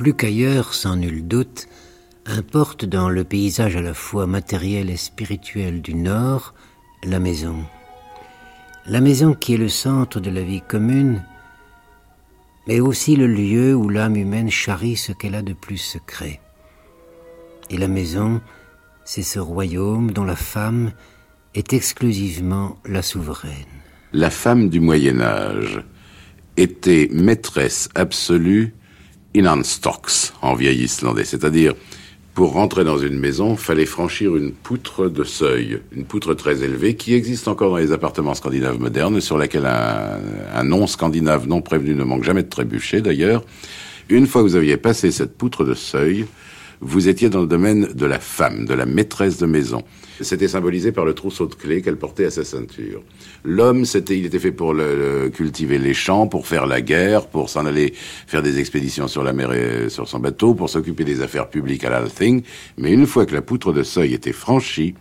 Plus 0.08 0.14
qu'ailleurs, 0.14 0.74
sans 0.74 0.96
nul 0.96 1.28
doute, 1.28 1.68
importe 2.26 2.86
dans 2.86 3.10
le 3.10 3.26
paysage 3.26 3.76
à 3.76 3.82
la 3.82 3.94
fois 3.94 4.26
matériel 4.26 4.90
et 4.90 4.96
spirituel 4.96 5.82
du 5.82 5.96
Nord 5.96 6.54
la 7.04 7.20
maison. 7.20 7.58
La 8.86 9.02
maison 9.02 9.34
qui 9.34 9.56
est 9.56 9.58
le 9.58 9.68
centre 9.68 10.22
de 10.22 10.30
la 10.30 10.44
vie 10.44 10.62
commune, 10.62 11.26
mais 12.70 12.80
aussi 12.80 13.18
le 13.18 13.28
lieu 13.28 13.76
où 13.76 13.90
l'âme 13.90 14.16
humaine 14.16 14.50
charrie 14.50 14.96
ce 14.96 15.12
qu'elle 15.12 15.36
a 15.36 15.42
de 15.42 15.52
plus 15.52 15.76
secret. 15.76 16.40
Et 17.70 17.78
la 17.78 17.90
maison, 17.90 18.40
c'est 19.04 19.24
ce 19.24 19.40
royaume 19.40 20.12
dont 20.12 20.24
la 20.24 20.38
femme 20.38 20.94
est 21.54 21.74
exclusivement 21.74 22.78
la 22.86 23.02
souveraine. 23.02 23.52
La 24.14 24.30
femme 24.30 24.70
du 24.70 24.80
Moyen 24.80 25.20
Âge 25.20 25.84
était 26.56 27.10
maîtresse 27.12 27.90
absolue 27.94 28.74
Inanstocks 29.38 30.34
en 30.42 30.56
vieil 30.56 30.84
islandais, 30.84 31.24
c'est-à-dire 31.24 31.76
pour 32.34 32.54
rentrer 32.54 32.84
dans 32.84 32.98
une 32.98 33.18
maison, 33.20 33.56
fallait 33.56 33.86
franchir 33.86 34.36
une 34.36 34.52
poutre 34.52 35.10
de 35.10 35.24
seuil, 35.24 35.80
une 35.92 36.06
poutre 36.06 36.34
très 36.34 36.64
élevée 36.64 36.96
qui 36.96 37.14
existe 37.14 37.48
encore 37.48 37.70
dans 37.72 37.78
les 37.78 37.92
appartements 37.92 38.34
scandinaves 38.34 38.80
modernes, 38.80 39.22
sur 39.22 39.38
laquelle 39.38 39.66
un, 39.66 40.20
un 40.54 40.64
nom 40.64 40.88
scandinave 40.88 41.48
non 41.48 41.62
prévenu 41.62 41.94
ne 41.94 42.04
manque 42.04 42.24
jamais 42.24 42.44
de 42.44 42.50
trébucher 42.50 43.02
d'ailleurs. 43.02 43.44
Une 44.10 44.26
fois 44.26 44.42
que 44.42 44.48
vous 44.48 44.56
aviez 44.56 44.78
passé 44.78 45.12
cette 45.12 45.38
poutre 45.38 45.66
de 45.66 45.74
seuil, 45.74 46.26
vous 46.82 47.08
étiez 47.08 47.30
dans 47.30 47.42
le 47.42 47.48
domaine 47.48 47.88
de 47.94 48.06
la 48.06 48.20
femme, 48.20 48.66
de 48.66 48.74
la 48.74 48.86
maîtresse 48.86 49.38
de 49.38 49.46
maison. 49.46 49.84
C'était 50.22 50.48
symbolisé 50.48 50.92
par 50.92 51.06
le 51.06 51.14
trousseau 51.14 51.46
de 51.48 51.56
clés 51.56 51.82
qu'elle 51.82 51.98
portait 51.98 52.26
à 52.26 52.32
sa 52.32 52.44
ceinture. 52.44 53.04
L'homme, 53.44 53.84
il 54.10 54.26
était 54.26 54.40
fait 54.40 54.52
pour 54.52 54.76
cultiver 55.34 55.78
les 55.78 55.94
champs, 55.94 56.28
pour 56.28 56.48
faire 56.48 56.66
la 56.66 56.82
guerre, 56.82 57.28
pour 57.28 57.50
s'en 57.50 57.66
aller 57.66 57.94
faire 57.96 58.42
des 58.42 58.60
expéditions 58.60 59.08
sur 59.08 59.24
la 59.24 59.34
mer 59.34 59.54
et 59.54 59.90
sur 59.90 60.08
son 60.08 60.20
bateau, 60.20 60.56
pour 60.56 60.70
s'occuper 60.70 61.04
des 61.04 61.22
affaires 61.22 61.50
publiques 61.50 61.84
à 61.84 61.90
l'Althing. 61.90 62.42
Mais 62.78 62.92
une 62.92 63.06
fois 63.06 63.26
que 63.26 63.36
la 63.36 63.42
poutre 63.42 63.74
de 63.74 63.84
seuil 63.84 64.14
était 64.14 64.34
franchie, 64.34 64.96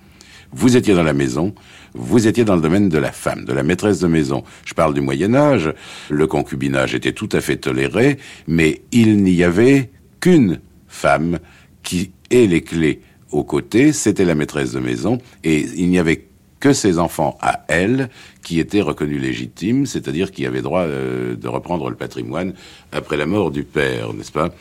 vous 0.53 0.77
étiez 0.77 0.95
dans 0.95 1.03
la 1.03 1.13
maison, 1.13 1.55
vous 1.95 2.27
étiez 2.29 2.45
dans 2.45 2.57
le 2.57 2.63
domaine 2.63 2.89
de 2.89 2.99
la 2.99 3.11
femme, 3.11 3.45
de 3.45 3.53
la 3.53 3.63
maîtresse 3.63 4.01
de 4.01 4.07
maison. 4.07 4.45
Je 4.65 4.75
parle 4.75 4.95
du 4.95 5.01
Moyen 5.01 5.35
Âge, 5.35 5.73
le 6.09 6.27
concubinage 6.27 6.95
était 6.95 7.13
tout 7.13 7.29
à 7.33 7.41
fait 7.41 7.57
toléré, 7.57 8.19
mais 8.47 8.83
il 8.93 9.23
n'y 9.23 9.43
avait 9.43 9.91
qu'une 10.21 10.61
femme 10.87 11.39
qui 11.87 12.11
ait 12.31 12.49
les 12.49 12.63
clés 12.63 13.01
aux 13.31 13.45
côtés, 13.45 13.93
c'était 13.93 14.25
la 14.25 14.35
maîtresse 14.35 14.73
de 14.73 14.81
maison, 14.81 15.19
et 15.45 15.61
il 15.77 15.89
n'y 15.89 16.01
avait 16.01 16.27
que 16.59 16.73
ses 16.73 16.99
enfants 16.99 17.39
à 17.41 17.65
elle 17.69 18.11
qui 18.43 18.59
étaient 18.59 18.81
reconnus 18.81 19.23
légitimes, 19.23 19.87
c'est-à-dire 19.87 20.33
qui 20.33 20.47
avaient 20.47 20.63
droit 20.63 20.83
euh, 20.83 21.37
de 21.37 21.49
reprendre 21.49 21.89
le 21.89 21.95
patrimoine 21.95 22.55
après 22.91 23.17
la 23.17 23.27
mort 23.27 23.53
du 23.53 23.63
père, 23.63 24.13
n'est-ce 24.15 24.33
pas? 24.33 24.53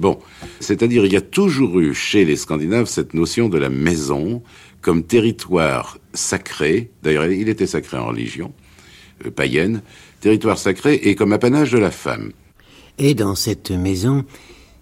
Bon, 0.00 0.18
c'est-à-dire 0.58 1.04
il 1.04 1.12
y 1.12 1.16
a 1.16 1.20
toujours 1.20 1.78
eu 1.78 1.94
chez 1.94 2.24
les 2.24 2.34
Scandinaves 2.34 2.86
cette 2.86 3.14
notion 3.14 3.48
de 3.48 3.58
la 3.58 3.68
maison 3.68 4.42
comme 4.80 5.04
territoire 5.04 5.98
sacré, 6.12 6.90
d'ailleurs 7.04 7.26
il 7.26 7.48
était 7.48 7.68
sacré 7.68 7.98
en 7.98 8.06
religion 8.06 8.52
euh, 9.24 9.30
païenne, 9.30 9.82
territoire 10.20 10.58
sacré 10.58 10.94
et 10.94 11.14
comme 11.14 11.32
apanage 11.32 11.70
de 11.70 11.78
la 11.78 11.92
femme. 11.92 12.32
Et 12.98 13.14
dans 13.14 13.36
cette 13.36 13.70
maison, 13.70 14.24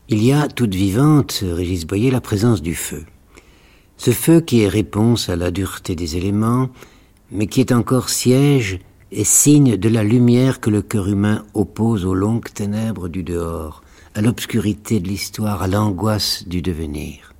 il 0.08 0.22
y 0.22 0.32
a 0.32 0.48
toute 0.48 0.74
vivante, 0.74 1.42
Régis 1.42 1.86
Boyer, 1.86 2.10
la 2.10 2.20
présence 2.20 2.60
du 2.60 2.74
feu. 2.74 3.04
Ce 3.96 4.10
feu 4.10 4.40
qui 4.40 4.62
est 4.62 4.68
réponse 4.68 5.28
à 5.28 5.36
la 5.36 5.50
dureté 5.50 5.94
des 5.94 6.16
éléments, 6.16 6.70
mais 7.30 7.46
qui 7.46 7.60
est 7.60 7.72
encore 7.72 8.08
siège 8.08 8.80
et 9.12 9.24
signe 9.24 9.76
de 9.76 9.88
la 9.88 10.02
lumière 10.02 10.60
que 10.60 10.70
le 10.70 10.82
cœur 10.82 11.08
humain 11.08 11.44
oppose 11.54 12.04
aux 12.04 12.14
longues 12.14 12.52
ténèbres 12.52 13.08
du 13.08 13.22
dehors, 13.22 13.82
à 14.14 14.20
l'obscurité 14.20 15.00
de 15.00 15.08
l'histoire, 15.08 15.62
à 15.62 15.68
l'angoisse 15.68 16.48
du 16.48 16.62
devenir. 16.62 17.32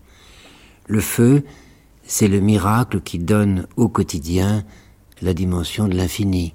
Le 0.87 1.01
feu, 1.01 1.43
c'est 2.05 2.29
le 2.29 2.41
miracle 2.41 3.01
qui 3.01 3.19
donne 3.19 3.67
au 3.77 3.89
quotidien 3.89 4.65
la 5.21 5.35
dimension 5.35 5.89
de 5.89 5.97
l'infini, 5.97 6.55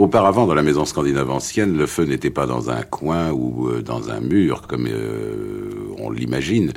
Auparavant, 0.00 0.46
dans 0.46 0.54
la 0.54 0.62
maison 0.62 0.86
scandinave 0.86 1.28
ancienne, 1.28 1.76
le 1.76 1.84
feu 1.84 2.04
n'était 2.04 2.30
pas 2.30 2.46
dans 2.46 2.70
un 2.70 2.80
coin 2.80 3.32
ou 3.32 3.68
euh, 3.68 3.82
dans 3.82 4.08
un 4.08 4.20
mur, 4.20 4.62
comme 4.66 4.86
euh, 4.88 5.92
on 5.98 6.10
l'imagine. 6.10 6.72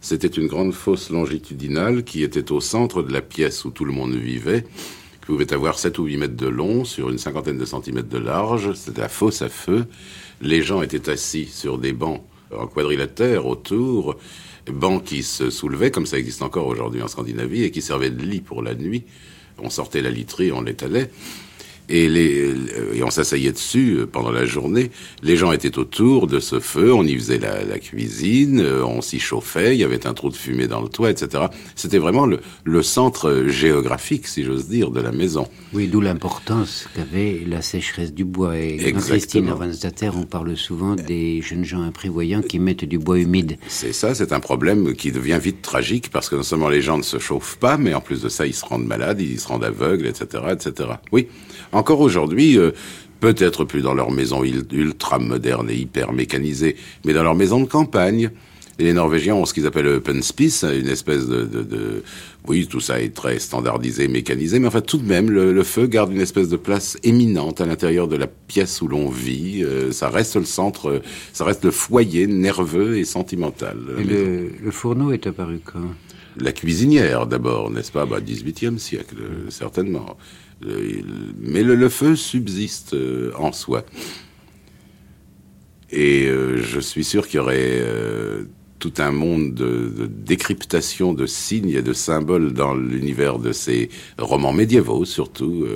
C'était 0.00 0.28
une 0.28 0.46
grande 0.46 0.72
fosse 0.72 1.10
longitudinale 1.10 2.04
qui 2.04 2.22
était 2.22 2.52
au 2.52 2.60
centre 2.60 3.02
de 3.02 3.12
la 3.12 3.22
pièce 3.22 3.64
où 3.64 3.72
tout 3.72 3.84
le 3.84 3.90
monde 3.90 4.14
vivait, 4.14 4.62
qui 5.20 5.26
pouvait 5.26 5.52
avoir 5.52 5.80
7 5.80 5.98
ou 5.98 6.04
8 6.04 6.16
mètres 6.18 6.36
de 6.36 6.46
long 6.46 6.84
sur 6.84 7.10
une 7.10 7.18
cinquantaine 7.18 7.58
de 7.58 7.64
centimètres 7.64 8.08
de 8.08 8.18
large. 8.18 8.72
C'était 8.74 9.00
la 9.00 9.08
fosse 9.08 9.42
à 9.42 9.48
feu. 9.48 9.86
Les 10.40 10.62
gens 10.62 10.80
étaient 10.80 11.10
assis 11.10 11.46
sur 11.46 11.76
des 11.76 11.92
bancs 11.92 12.22
en 12.56 12.68
quadrilatère 12.68 13.46
autour, 13.46 14.14
bancs 14.72 15.02
qui 15.02 15.24
se 15.24 15.50
soulevaient, 15.50 15.90
comme 15.90 16.06
ça 16.06 16.18
existe 16.20 16.42
encore 16.42 16.68
aujourd'hui 16.68 17.02
en 17.02 17.08
Scandinavie, 17.08 17.64
et 17.64 17.72
qui 17.72 17.82
servaient 17.82 18.10
de 18.10 18.22
lit 18.22 18.42
pour 18.42 18.62
la 18.62 18.76
nuit. 18.76 19.02
On 19.58 19.70
sortait 19.70 20.02
la 20.02 20.10
literie, 20.10 20.52
on 20.52 20.62
l'étalait. 20.62 21.10
Et, 21.90 22.08
les, 22.08 22.54
et 22.94 23.02
on 23.02 23.10
s'asseyait 23.10 23.52
dessus 23.52 23.98
euh, 23.98 24.06
pendant 24.06 24.30
la 24.30 24.46
journée. 24.46 24.90
Les 25.22 25.36
gens 25.36 25.52
étaient 25.52 25.78
autour 25.78 26.26
de 26.26 26.38
ce 26.40 26.60
feu, 26.60 26.92
on 26.94 27.04
y 27.04 27.14
faisait 27.14 27.38
la, 27.38 27.64
la 27.64 27.78
cuisine, 27.78 28.60
euh, 28.60 28.84
on 28.84 29.02
s'y 29.02 29.18
chauffait, 29.18 29.74
il 29.74 29.80
y 29.80 29.84
avait 29.84 30.06
un 30.06 30.14
trou 30.14 30.30
de 30.30 30.36
fumée 30.36 30.66
dans 30.66 30.80
le 30.80 30.88
toit, 30.88 31.10
etc. 31.10 31.44
C'était 31.74 31.98
vraiment 31.98 32.26
le, 32.26 32.40
le, 32.64 32.82
centre 32.82 33.44
géographique, 33.48 34.26
si 34.26 34.44
j'ose 34.44 34.68
dire, 34.68 34.90
de 34.90 35.00
la 35.00 35.12
maison. 35.12 35.48
Oui, 35.72 35.88
d'où 35.88 36.00
l'importance 36.00 36.88
qu'avait 36.94 37.42
la 37.46 37.62
sécheresse 37.62 38.12
du 38.14 38.24
bois. 38.24 38.56
Et 38.56 38.92
dans 38.92 39.00
Christine 39.00 39.50
Ransdatter, 39.50 40.10
on 40.14 40.24
parle 40.24 40.56
souvent 40.56 40.94
des 40.94 41.42
jeunes 41.42 41.64
gens 41.64 41.82
imprévoyants 41.82 42.42
qui 42.42 42.58
mettent 42.58 42.84
du 42.84 42.98
bois 42.98 43.18
humide. 43.18 43.58
C'est 43.68 43.92
ça, 43.92 44.14
c'est 44.14 44.32
un 44.32 44.40
problème 44.40 44.94
qui 44.94 45.12
devient 45.12 45.38
vite 45.40 45.62
tragique 45.62 46.10
parce 46.10 46.28
que 46.28 46.36
non 46.36 46.42
seulement 46.42 46.68
les 46.68 46.82
gens 46.82 46.98
ne 46.98 47.02
se 47.02 47.18
chauffent 47.18 47.58
pas, 47.58 47.76
mais 47.76 47.94
en 47.94 48.00
plus 48.00 48.22
de 48.22 48.28
ça, 48.28 48.46
ils 48.46 48.54
se 48.54 48.64
rendent 48.64 48.86
malades, 48.86 49.20
ils 49.20 49.40
se 49.40 49.48
rendent 49.48 49.64
aveugles, 49.64 50.06
etc., 50.06 50.44
etc. 50.52 50.90
Oui. 51.12 51.28
Encore 51.80 52.00
aujourd'hui, 52.00 52.58
euh, 52.58 52.72
peut-être 53.20 53.64
plus 53.64 53.80
dans 53.80 53.94
leur 53.94 54.10
maison 54.10 54.44
ultra 54.44 55.18
moderne 55.18 55.70
et 55.70 55.76
hyper 55.76 56.12
mécanisée, 56.12 56.76
mais 57.06 57.14
dans 57.14 57.22
leur 57.22 57.34
maison 57.34 57.58
de 57.58 57.64
campagne. 57.64 58.28
Et 58.78 58.84
les 58.84 58.92
Norvégiens 58.92 59.34
ont 59.34 59.46
ce 59.46 59.54
qu'ils 59.54 59.66
appellent 59.66 59.86
open 59.86 60.22
space, 60.22 60.62
une 60.62 60.88
espèce 60.88 61.26
de, 61.26 61.44
de, 61.44 61.62
de, 61.62 62.02
Oui, 62.46 62.66
tout 62.66 62.80
ça 62.80 63.00
est 63.00 63.14
très 63.14 63.38
standardisé, 63.38 64.08
mécanisé, 64.08 64.58
mais 64.58 64.66
enfin 64.66 64.82
tout 64.82 64.98
de 64.98 65.06
même, 65.06 65.30
le, 65.30 65.62
feu 65.62 65.86
garde 65.86 66.12
une 66.12 66.20
espèce 66.20 66.50
de 66.50 66.58
place 66.58 66.98
éminente 67.02 67.62
à 67.62 67.66
l'intérieur 67.66 68.08
de 68.08 68.16
la 68.16 68.26
pièce 68.26 68.82
où 68.82 68.86
l'on 68.86 69.08
vit. 69.08 69.64
Euh, 69.64 69.90
ça 69.90 70.10
reste 70.10 70.36
le 70.36 70.44
centre, 70.44 71.00
ça 71.32 71.46
reste 71.46 71.64
le 71.64 71.70
foyer 71.70 72.26
nerveux 72.26 72.98
et 72.98 73.06
sentimental. 73.06 73.78
Et 73.98 74.04
le, 74.04 74.50
le, 74.62 74.70
fourneau 74.70 75.12
est 75.12 75.26
apparu 75.26 75.60
quand? 75.64 75.94
La 76.36 76.52
cuisinière 76.52 77.26
d'abord, 77.26 77.70
n'est-ce 77.70 77.90
pas? 77.90 78.04
Bah, 78.04 78.20
18e 78.20 78.76
siècle, 78.76 79.16
certainement 79.48 80.18
mais 80.62 81.62
le, 81.62 81.88
feu 81.88 82.16
subsiste 82.16 82.94
euh, 82.94 83.32
en 83.38 83.52
soi. 83.52 83.84
Et 85.90 86.26
euh, 86.26 86.62
je 86.62 86.80
suis 86.80 87.04
sûr 87.04 87.26
qu'il 87.26 87.38
y 87.38 87.40
aurait 87.40 87.56
euh, 87.58 88.44
tout 88.78 88.92
un 88.98 89.10
monde 89.10 89.54
de, 89.54 90.06
décryptation 90.06 91.12
de 91.12 91.26
signes 91.26 91.70
et 91.70 91.82
de 91.82 91.92
symboles 91.92 92.52
dans 92.52 92.74
l'univers 92.74 93.38
de 93.38 93.52
ces 93.52 93.88
romans 94.18 94.52
médiévaux, 94.52 95.04
surtout, 95.04 95.66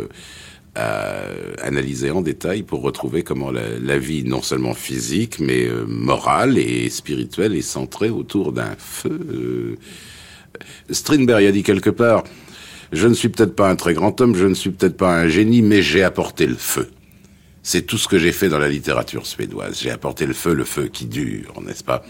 à 0.75 1.25
analyser 1.63 2.11
en 2.11 2.23
détail 2.23 2.63
pour 2.63 2.81
retrouver 2.83 3.23
comment 3.23 3.51
la, 3.51 3.99
vie, 3.99 4.25
non 4.25 4.41
seulement 4.41 4.75
physique, 4.75 5.39
mais 5.39 5.69
morale 5.87 6.57
et 6.57 6.89
spirituelle, 6.89 7.55
est 7.55 7.63
centrée 7.63 8.09
autour 8.11 8.53
d'un 8.53 8.75
feu. 8.79 9.77
Strindberg 10.89 11.45
a 11.45 11.53
dit 11.53 11.63
quelque 11.63 11.91
part, 11.91 12.25
je 12.95 13.09
ne 13.09 13.15
suis 13.15 13.29
peut-être 13.29 13.55
pas 13.55 13.69
un 13.71 13.77
très 13.77 13.95
grand 13.95 14.21
homme, 14.21 14.35
je 14.35 14.47
ne 14.47 14.55
suis 14.55 14.71
peut-être 14.71 14.97
pas 14.97 15.17
un 15.17 15.29
génie, 15.29 15.63
mais 15.63 15.83
j'ai 15.83 16.03
apporté 16.03 16.47
le 16.47 16.55
feu. 16.55 16.91
C'est 17.63 17.83
tout 17.83 17.97
ce 17.97 18.09
que 18.09 18.19
j'ai 18.19 18.33
fait 18.33 18.49
dans 18.49 18.59
la 18.59 18.69
littérature 18.69 19.27
suédoise. 19.27 19.81
J'ai 19.81 19.91
apporté 19.91 20.27
le 20.27 20.35
feu, 20.35 20.53
le 20.53 20.65
feu 20.65 20.89
qui 20.89 21.07
dure, 21.07 21.63
n'est-ce 21.65 21.83
pas? 21.83 22.05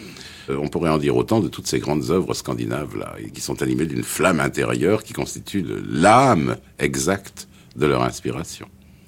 Euh, 0.51 0.59
On 0.61 0.69
pourrait 0.69 0.91
en 0.91 0.99
dire 0.99 1.17
autant 1.17 1.41
de 1.41 1.49
toutes 1.49 1.67
ces 1.69 1.79
grandes 1.79 2.11
œuvres 2.11 2.35
scandinaves 2.35 2.97
là, 2.99 3.15
qui 3.33 3.41
sont 3.41 3.63
animées 3.63 3.87
d'une 3.87 4.03
flamme 4.03 4.41
intérieure 4.41 5.05
qui 5.05 5.13
constitue 5.13 5.65
l'âme 5.89 6.57
exacte 6.79 7.49
de 7.77 7.87
leur 7.87 8.03
inspiration. 8.03 8.67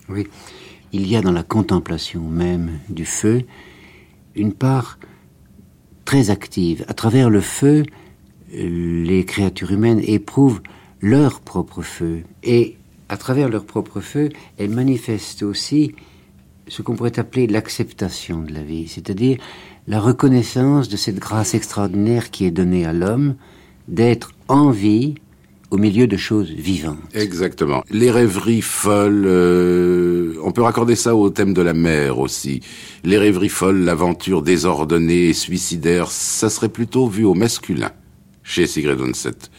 Oui, 0.09 0.29
il 0.93 1.07
y 1.09 1.17
a 1.17 1.21
dans 1.21 1.33
la 1.33 1.43
contemplation 1.43 2.23
même 2.23 2.79
du 2.89 3.05
feu 3.05 3.43
une 4.37 4.53
part 4.53 4.99
très 6.05 6.31
active. 6.31 6.85
À 6.89 6.95
travers 6.95 7.29
le 7.29 7.41
feu, 7.41 7.85
les 8.53 9.25
créatures 9.25 9.73
humaines 9.73 10.01
éprouvent 10.05 10.61
leur 11.01 11.41
propre 11.41 11.83
feu. 11.83 12.23
Et 12.43 12.77
à 13.09 13.17
travers 13.17 13.49
leur 13.49 13.65
propre 13.65 14.01
feu, 14.01 14.31
elles 14.59 14.71
manifestent 14.71 15.43
aussi 15.43 15.95
ce 16.69 16.83
qu'on 16.83 16.97
pourrait 16.97 17.19
appeler 17.19 17.47
l'acceptation 17.47 18.41
de 18.41 18.53
la 18.53 18.63
vie, 18.63 18.89
c'est-à-dire 18.89 19.39
la 19.87 20.01
reconnaissance 20.01 20.89
de 20.89 20.97
cette 20.97 21.19
grâce 21.19 21.55
extraordinaire 21.55 22.31
qui 22.31 22.45
est 22.45 22.51
donnée 22.51 22.85
à 22.85 22.93
l'homme 22.93 23.37
d'être 23.87 24.33
en 24.49 24.71
vie 24.71 25.15
au 25.71 25.79
milieu 25.79 26.07
de 26.07 26.17
choses 26.17 26.51
vivantes. 26.51 26.99
Exactement. 27.13 27.83
Les 27.91 28.11
rêveries 28.11 28.63
folles, 28.63 29.25
euh, 29.27 30.35
on 30.43 30.53
peut 30.53 30.63
raccorder 30.63 30.97
ça 30.97 31.15
au 31.15 31.31
thème 31.31 31.55
de 31.55 31.63
la 31.63 31.75
mer 31.75 32.19
aussi. 32.19 32.61
Les 33.05 33.19
rêveries 33.19 33.49
folles, 33.49 33.81
l'aventure 33.81 34.43
désordonnée 34.43 35.29
et 35.29 35.33
suicidaire, 35.33 36.11
ça 36.11 36.51
serait 36.51 36.69
plutôt 36.69 37.09
vu 37.09 37.25
au 37.25 37.35
masculin 37.35 37.91
chez 38.43 38.67
Sigrid 38.67 39.01
Undset. 39.01 39.51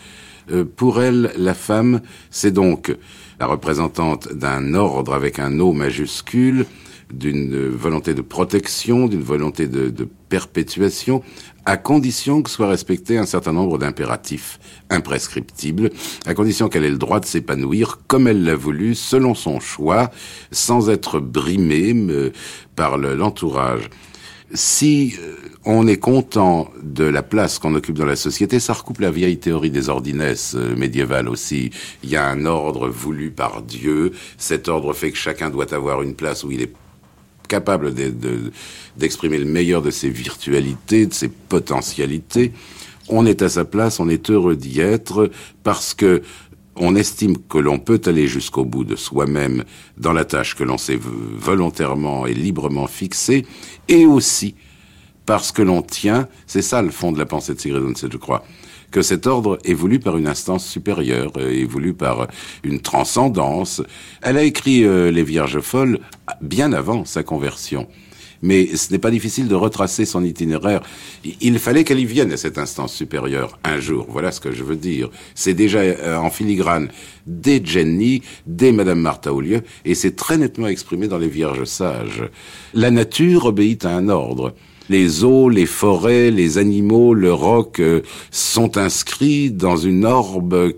Euh, 0.51 0.63
pour 0.63 1.01
elle, 1.01 1.31
la 1.37 1.53
femme, 1.53 2.01
c'est 2.29 2.51
donc 2.51 2.95
la 3.39 3.45
représentante 3.45 4.33
d'un 4.33 4.73
ordre 4.73 5.13
avec 5.13 5.39
un 5.39 5.59
O 5.59 5.73
majuscule, 5.73 6.65
d'une 7.13 7.69
volonté 7.69 8.13
de 8.13 8.21
protection, 8.21 9.07
d'une 9.07 9.21
volonté 9.21 9.67
de, 9.67 10.09
perpétuation, 10.29 11.23
à 11.65 11.77
condition 11.77 12.41
que 12.41 12.49
soit 12.49 12.67
respecté 12.67 13.17
un 13.17 13.25
certain 13.25 13.53
nombre 13.53 13.77
d'impératifs 13.77 14.59
imprescriptibles, 14.89 15.89
à 16.25 16.33
condition 16.33 16.67
qu'elle 16.67 16.83
ait 16.83 16.89
le 16.89 16.97
droit 16.97 17.21
de 17.21 17.25
s'épanouir 17.25 17.99
comme 18.07 18.27
elle 18.27 18.43
l'a 18.43 18.55
voulu, 18.55 18.93
selon 18.93 19.35
son 19.35 19.61
choix, 19.61 20.11
sans 20.51 20.89
être 20.89 21.19
brimée 21.19 21.93
euh, 21.95 22.31
par 22.75 22.97
l'entourage. 22.97 23.89
Si 24.53 25.15
euh, 25.19 25.35
on 25.65 25.85
est 25.85 25.97
content 25.97 26.71
de 26.81 27.03
la 27.03 27.21
place 27.21 27.59
qu'on 27.59 27.75
occupe 27.75 27.97
dans 27.97 28.05
la 28.05 28.15
société. 28.15 28.59
Ça 28.61 28.71
recoupe 28.71 29.01
la 29.01 29.11
vieille 29.11 29.37
théorie 29.37 29.69
des 29.69 29.89
ordinesses 29.89 30.55
euh, 30.55 30.75
médiévales 30.77 31.27
aussi. 31.27 31.71
Il 32.03 32.09
y 32.09 32.15
a 32.15 32.25
un 32.25 32.45
ordre 32.45 32.87
voulu 32.87 33.31
par 33.31 33.61
Dieu. 33.61 34.13
Cet 34.37 34.69
ordre 34.69 34.93
fait 34.93 35.11
que 35.11 35.17
chacun 35.17 35.49
doit 35.49 35.73
avoir 35.73 36.01
une 36.01 36.15
place 36.15 36.45
où 36.45 36.51
il 36.51 36.61
est 36.61 36.71
capable 37.49 37.93
d'exprimer 38.97 39.37
le 39.37 39.45
meilleur 39.45 39.81
de 39.81 39.91
ses 39.91 40.09
virtualités, 40.09 41.05
de 41.05 41.13
ses 41.13 41.27
potentialités. 41.27 42.53
On 43.09 43.25
est 43.25 43.41
à 43.41 43.49
sa 43.49 43.65
place, 43.65 43.99
on 43.99 44.09
est 44.09 44.29
heureux 44.29 44.55
d'y 44.55 44.81
être 44.81 45.29
parce 45.63 45.93
que 45.93 46.21
on 46.79 46.95
estime 46.95 47.37
que 47.37 47.57
l'on 47.57 47.79
peut 47.79 48.01
aller 48.05 48.27
jusqu'au 48.27 48.65
bout 48.65 48.83
de 48.83 48.95
soi-même 48.95 49.63
dans 49.97 50.13
la 50.13 50.25
tâche 50.25 50.55
que 50.55 50.63
l'on 50.63 50.77
s'est 50.77 50.99
volontairement 50.99 52.25
et 52.25 52.33
librement 52.33 52.87
fixée, 52.87 53.45
et 53.87 54.05
aussi 54.05 54.55
parce 55.25 55.51
que 55.51 55.61
l'on 55.61 55.81
tient, 55.81 56.27
c'est 56.47 56.61
ça 56.61 56.81
le 56.81 56.89
fond 56.89 57.11
de 57.11 57.19
la 57.19 57.25
pensée 57.25 57.53
de 57.53 57.59
Sigrid 57.59 57.83
Undset, 57.83 58.07
je 58.11 58.17
crois, 58.17 58.45
que 58.91 59.01
cet 59.01 59.27
ordre 59.27 59.59
est 59.65 59.73
voulu 59.73 59.99
par 59.99 60.17
une 60.17 60.27
instance 60.27 60.65
supérieure, 60.65 61.33
euh, 61.37 61.51
est 61.51 61.65
voulu 61.65 61.93
par 61.93 62.27
une 62.63 62.79
transcendance. 62.79 63.83
Elle 64.21 64.37
a 64.37 64.43
écrit 64.43 64.85
euh, 64.85 65.11
Les 65.11 65.23
Vierges 65.23 65.59
folles 65.59 65.99
bien 66.41 66.71
avant 66.71 67.03
sa 67.03 67.23
conversion. 67.23 67.87
Mais 68.41 68.75
ce 68.75 68.91
n'est 68.91 68.99
pas 68.99 69.11
difficile 69.11 69.47
de 69.47 69.55
retracer 69.55 70.05
son 70.05 70.23
itinéraire. 70.23 70.81
Il 71.41 71.59
fallait 71.59 71.83
qu'elle 71.83 71.99
y 71.99 72.05
vienne 72.05 72.31
à 72.31 72.37
cette 72.37 72.57
instance 72.57 72.93
supérieure 72.93 73.59
un 73.63 73.79
jour. 73.79 74.05
Voilà 74.09 74.31
ce 74.31 74.39
que 74.39 74.51
je 74.51 74.63
veux 74.63 74.75
dire. 74.75 75.09
C'est 75.35 75.53
déjà 75.53 75.79
euh, 75.79 76.17
en 76.17 76.29
filigrane 76.29 76.89
dès 77.25 77.61
Jenny, 77.63 78.21
dès 78.45 78.71
Madame 78.71 78.99
Martha 78.99 79.33
Aulieu, 79.33 79.61
et 79.85 79.95
c'est 79.95 80.15
très 80.15 80.37
nettement 80.37 80.67
exprimé 80.67 81.07
dans 81.07 81.17
les 81.17 81.27
Vierges 81.27 81.65
sages. 81.65 82.23
La 82.73 82.91
nature 82.91 83.45
obéit 83.45 83.85
à 83.85 83.91
un 83.91 84.09
ordre 84.09 84.53
les 84.89 85.23
eaux, 85.23 85.49
les 85.49 85.65
forêts, 85.65 86.31
les 86.31 86.57
animaux, 86.57 87.13
le 87.13 87.33
roc 87.33 87.79
euh, 87.79 88.01
sont 88.31 88.77
inscrits 88.77 89.51
dans 89.51 89.75
une 89.75 90.05
orbe 90.05 90.73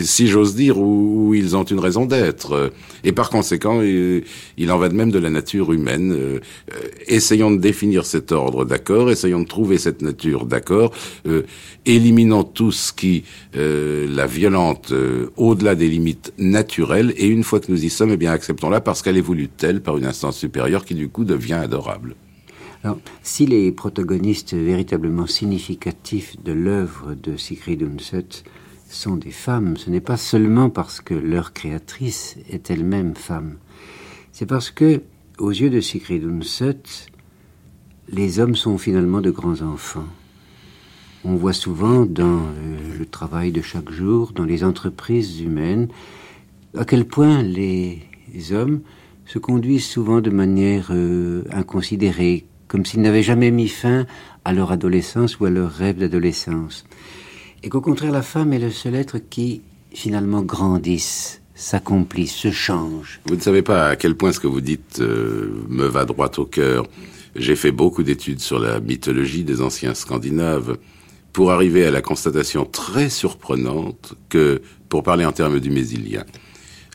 si 0.00 0.28
j'ose 0.28 0.54
dire, 0.54 0.78
où, 0.78 1.34
ils 1.34 1.56
ont 1.56 1.64
une 1.64 1.80
raison 1.80 2.06
d'être. 2.06 2.72
Et 3.04 3.12
par 3.12 3.30
conséquent, 3.30 3.80
il, 3.82 4.72
en 4.72 4.78
va 4.78 4.88
de 4.88 4.94
même 4.94 5.10
de 5.10 5.18
la 5.18 5.30
nature 5.30 5.72
humaine. 5.72 6.12
Euh, 6.12 6.40
essayons 7.06 7.50
de 7.50 7.58
définir 7.58 8.06
cet 8.06 8.32
ordre, 8.32 8.64
d'accord 8.64 9.10
Essayons 9.10 9.40
de 9.40 9.48
trouver 9.48 9.78
cette 9.78 10.02
nature, 10.02 10.46
d'accord 10.46 10.92
euh, 11.26 11.42
Éliminons 11.84 12.44
tout 12.44 12.72
ce 12.72 12.92
qui 12.92 13.24
la 13.54 14.26
violente 14.26 14.92
au-delà 15.36 15.74
des 15.74 15.88
limites 15.88 16.32
naturelles. 16.38 17.12
Et 17.16 17.26
une 17.26 17.44
fois 17.44 17.60
que 17.60 17.70
nous 17.70 17.84
y 17.84 17.90
sommes, 17.90 18.10
eh 18.10 18.16
bien, 18.16 18.32
acceptons-la 18.32 18.80
parce 18.80 19.02
qu'elle 19.02 19.16
est 19.16 19.22
voulue 19.22 19.48
telle 19.48 19.82
par 19.82 19.96
une 19.96 20.06
instance 20.06 20.38
supérieure 20.38 20.84
qui, 20.84 20.94
du 20.94 21.08
coup, 21.08 21.24
devient 21.24 21.54
adorable. 21.54 22.14
Alors, 22.84 22.98
si 23.22 23.46
les 23.46 23.70
protagonistes 23.70 24.54
véritablement 24.54 25.26
significatifs 25.26 26.36
de 26.42 26.52
l'œuvre 26.52 27.14
de 27.14 27.36
Sigrid 27.36 27.82
Undset 27.82 28.42
sont 28.94 29.16
des 29.16 29.30
femmes, 29.30 29.76
ce 29.76 29.90
n'est 29.90 30.00
pas 30.00 30.16
seulement 30.16 30.70
parce 30.70 31.00
que 31.00 31.14
leur 31.14 31.52
créatrice 31.52 32.36
est 32.50 32.70
elle-même 32.70 33.14
femme. 33.14 33.56
C'est 34.32 34.46
parce 34.46 34.70
que, 34.70 35.02
aux 35.38 35.50
yeux 35.50 35.70
de 35.70 35.80
Sigrid 35.80 36.24
Undset, 36.24 36.82
les 38.08 38.38
hommes 38.38 38.56
sont 38.56 38.78
finalement 38.78 39.20
de 39.20 39.30
grands 39.30 39.62
enfants. 39.62 40.06
On 41.24 41.36
voit 41.36 41.52
souvent 41.52 42.04
dans 42.04 42.40
euh, 42.40 42.98
le 42.98 43.06
travail 43.06 43.52
de 43.52 43.62
chaque 43.62 43.90
jour, 43.90 44.32
dans 44.32 44.44
les 44.44 44.64
entreprises 44.64 45.40
humaines, 45.40 45.88
à 46.76 46.84
quel 46.84 47.04
point 47.04 47.42
les 47.42 48.02
hommes 48.52 48.80
se 49.26 49.38
conduisent 49.38 49.86
souvent 49.86 50.20
de 50.20 50.30
manière 50.30 50.88
euh, 50.90 51.44
inconsidérée, 51.50 52.44
comme 52.68 52.84
s'ils 52.84 53.00
n'avaient 53.00 53.22
jamais 53.22 53.50
mis 53.50 53.68
fin 53.68 54.06
à 54.44 54.52
leur 54.52 54.72
adolescence 54.72 55.38
ou 55.38 55.44
à 55.44 55.50
leur 55.50 55.70
rêve 55.70 55.98
d'adolescence. 55.98 56.84
Et 57.64 57.68
qu'au 57.68 57.80
contraire, 57.80 58.12
la 58.12 58.22
femme 58.22 58.52
est 58.52 58.58
le 58.58 58.70
seul 58.70 58.94
être 58.94 59.18
qui, 59.18 59.62
finalement, 59.92 60.42
grandisse 60.42 61.40
s'accomplit, 61.54 62.26
se 62.26 62.50
change. 62.50 63.20
Vous 63.26 63.36
ne 63.36 63.40
savez 63.40 63.62
pas 63.62 63.88
à 63.88 63.96
quel 63.96 64.16
point 64.16 64.32
ce 64.32 64.40
que 64.40 64.48
vous 64.48 64.60
dites 64.60 64.98
euh, 65.00 65.64
me 65.68 65.86
va 65.86 66.04
droit 66.04 66.30
au 66.38 66.44
cœur. 66.44 66.86
J'ai 67.36 67.54
fait 67.54 67.70
beaucoup 67.70 68.02
d'études 68.02 68.40
sur 68.40 68.58
la 68.58 68.80
mythologie 68.80 69.44
des 69.44 69.60
anciens 69.62 69.94
Scandinaves 69.94 70.76
pour 71.32 71.52
arriver 71.52 71.86
à 71.86 71.90
la 71.90 72.02
constatation 72.02 72.64
très 72.64 73.08
surprenante 73.08 74.14
que, 74.28 74.60
pour 74.88 75.02
parler 75.02 75.24
en 75.24 75.32
termes 75.32 75.60
du 75.60 75.70
Mésilien, 75.70 76.24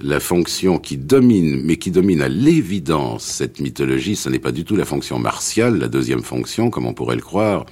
la 0.01 0.19
fonction 0.19 0.77
qui 0.77 0.97
domine, 0.97 1.61
mais 1.63 1.77
qui 1.77 1.89
domine 1.89 2.21
à 2.21 2.29
l'évidence 2.29 3.23
cette 3.23 3.59
mythologie, 3.59 4.15
ce 4.15 4.29
n'est 4.29 4.37
pas 4.37 4.51
du 4.51 4.63
tout 4.63 4.75
la 4.75 4.85
fonction 4.85 5.17
martiale, 5.17 5.79
la 5.79 5.87
deuxième 5.87 6.21
fonction, 6.21 6.69
comme 6.69 6.85
on 6.85 6.93
pourrait 6.93 7.15
le 7.15 7.21
croire. 7.21 7.65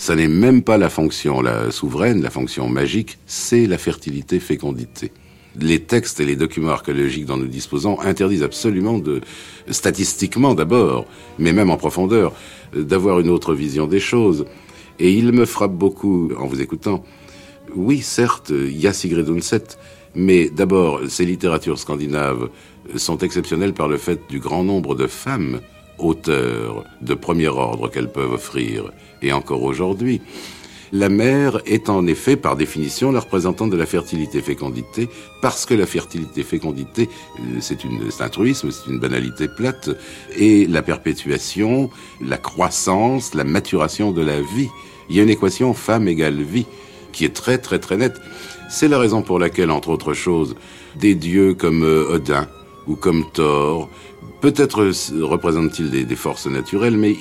Ce 0.00 0.14
n'est 0.14 0.28
même 0.28 0.62
pas 0.62 0.78
la 0.78 0.88
fonction 0.88 1.42
la 1.42 1.70
souveraine, 1.70 2.22
la 2.22 2.30
fonction 2.30 2.70
magique, 2.70 3.18
c'est 3.26 3.66
la 3.66 3.76
fertilité-fécondité. 3.76 5.12
Les 5.60 5.80
textes 5.80 6.20
et 6.20 6.24
les 6.24 6.36
documents 6.36 6.70
archéologiques 6.70 7.26
dont 7.26 7.36
nous 7.36 7.48
disposons 7.48 8.00
interdisent 8.00 8.42
absolument 8.42 8.98
de, 8.98 9.20
statistiquement 9.68 10.54
d'abord, 10.54 11.04
mais 11.38 11.52
même 11.52 11.68
en 11.68 11.76
profondeur, 11.76 12.32
d'avoir 12.74 13.20
une 13.20 13.28
autre 13.28 13.52
vision 13.52 13.86
des 13.86 14.00
choses. 14.00 14.46
Et 15.00 15.12
il 15.12 15.32
me 15.32 15.44
frappe 15.44 15.74
beaucoup 15.74 16.30
en 16.38 16.46
vous 16.46 16.62
écoutant. 16.62 17.04
Oui, 17.76 18.00
certes, 18.00 18.48
il 18.48 18.80
y 18.80 18.86
a 18.86 18.94
mais 20.14 20.48
d'abord, 20.48 21.02
ces 21.10 21.26
littératures 21.26 21.78
scandinaves 21.78 22.48
sont 22.96 23.18
exceptionnelles 23.18 23.74
par 23.74 23.86
le 23.86 23.98
fait 23.98 24.18
du 24.30 24.40
grand 24.40 24.64
nombre 24.64 24.94
de 24.94 25.06
femmes 25.06 25.60
auteurs 26.04 26.84
de 27.00 27.14
premier 27.14 27.48
ordre 27.48 27.88
qu'elles 27.88 28.12
peuvent 28.12 28.32
offrir, 28.32 28.90
et 29.22 29.32
encore 29.32 29.62
aujourd'hui. 29.62 30.20
La 30.92 31.08
mère 31.08 31.60
est 31.66 31.88
en 31.88 32.04
effet, 32.08 32.34
par 32.34 32.56
définition, 32.56 33.12
la 33.12 33.20
représentante 33.20 33.70
de 33.70 33.76
la 33.76 33.86
fertilité-fécondité, 33.86 35.08
parce 35.40 35.64
que 35.64 35.74
la 35.74 35.86
fertilité-fécondité, 35.86 37.08
euh, 37.38 37.60
c'est 37.60 38.22
un 38.22 38.28
truisme, 38.28 38.72
c'est 38.72 38.90
une 38.90 38.98
banalité 38.98 39.46
plate, 39.46 39.90
et 40.36 40.66
la 40.66 40.82
perpétuation, 40.82 41.90
la 42.20 42.38
croissance, 42.38 43.34
la 43.34 43.44
maturation 43.44 44.10
de 44.10 44.22
la 44.22 44.40
vie. 44.40 44.68
Il 45.08 45.16
y 45.16 45.20
a 45.20 45.22
une 45.22 45.30
équation 45.30 45.74
femme 45.74 46.08
égale 46.08 46.42
vie 46.42 46.66
qui 47.12 47.24
est 47.24 47.34
très 47.34 47.58
très 47.58 47.78
très 47.78 47.96
nette. 47.96 48.20
C'est 48.68 48.88
la 48.88 48.98
raison 48.98 49.22
pour 49.22 49.38
laquelle, 49.38 49.70
entre 49.70 49.90
autres 49.90 50.14
choses, 50.14 50.56
des 50.96 51.14
dieux 51.14 51.54
comme 51.54 51.84
euh, 51.84 52.14
Odin 52.14 52.48
ou 52.88 52.96
comme 52.96 53.24
Thor, 53.32 53.88
peut-être 54.40 54.90
représentent-ils 55.22 55.90
des, 55.90 56.16
forces 56.16 56.46
naturelles, 56.46 56.96
mais 56.96 57.16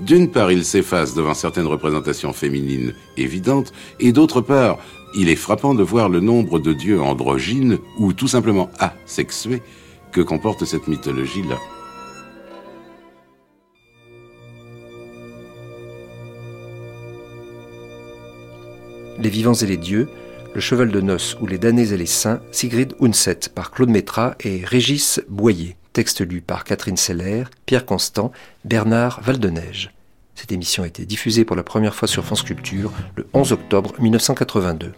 d'une 0.00 0.30
part, 0.30 0.52
ils 0.52 0.64
s'effacent 0.64 1.14
devant 1.14 1.34
certaines 1.34 1.66
représentations 1.66 2.32
féminines 2.32 2.94
évidentes, 3.16 3.72
et 4.00 4.12
d'autre 4.12 4.40
part, 4.40 4.78
il 5.16 5.28
est 5.28 5.36
frappant 5.36 5.74
de 5.74 5.82
voir 5.82 6.08
le 6.08 6.20
nombre 6.20 6.58
de 6.58 6.72
dieux 6.72 7.00
androgynes 7.00 7.78
ou 7.98 8.12
tout 8.12 8.28
simplement 8.28 8.68
asexués 8.78 9.62
que 10.10 10.20
comporte 10.20 10.64
cette 10.64 10.88
mythologie-là. 10.88 11.58
Les 19.18 19.30
vivants 19.30 19.54
et 19.54 19.66
les 19.66 19.76
dieux, 19.76 20.08
le 20.54 20.60
cheval 20.60 20.90
de 20.90 21.00
noces 21.00 21.36
ou 21.40 21.46
les 21.46 21.58
damnés 21.58 21.92
et 21.92 21.96
les 21.96 22.06
saints, 22.06 22.40
Sigrid 22.50 22.94
Undset 23.00 23.50
par 23.54 23.70
Claude 23.70 23.90
Métra 23.90 24.34
et 24.40 24.64
Régis 24.64 25.20
Boyer. 25.28 25.76
Texte 25.94 26.28
lu 26.28 26.40
par 26.40 26.64
Catherine 26.64 26.96
Seller, 26.96 27.44
Pierre 27.66 27.86
Constant, 27.86 28.32
Bernard 28.64 29.20
Valdeneige. 29.22 29.94
Cette 30.34 30.50
émission 30.50 30.82
a 30.82 30.88
été 30.88 31.06
diffusée 31.06 31.44
pour 31.44 31.54
la 31.54 31.62
première 31.62 31.94
fois 31.94 32.08
sur 32.08 32.24
France 32.24 32.42
Culture 32.42 32.92
le 33.14 33.28
11 33.32 33.52
octobre 33.52 33.94
1982. 34.00 34.92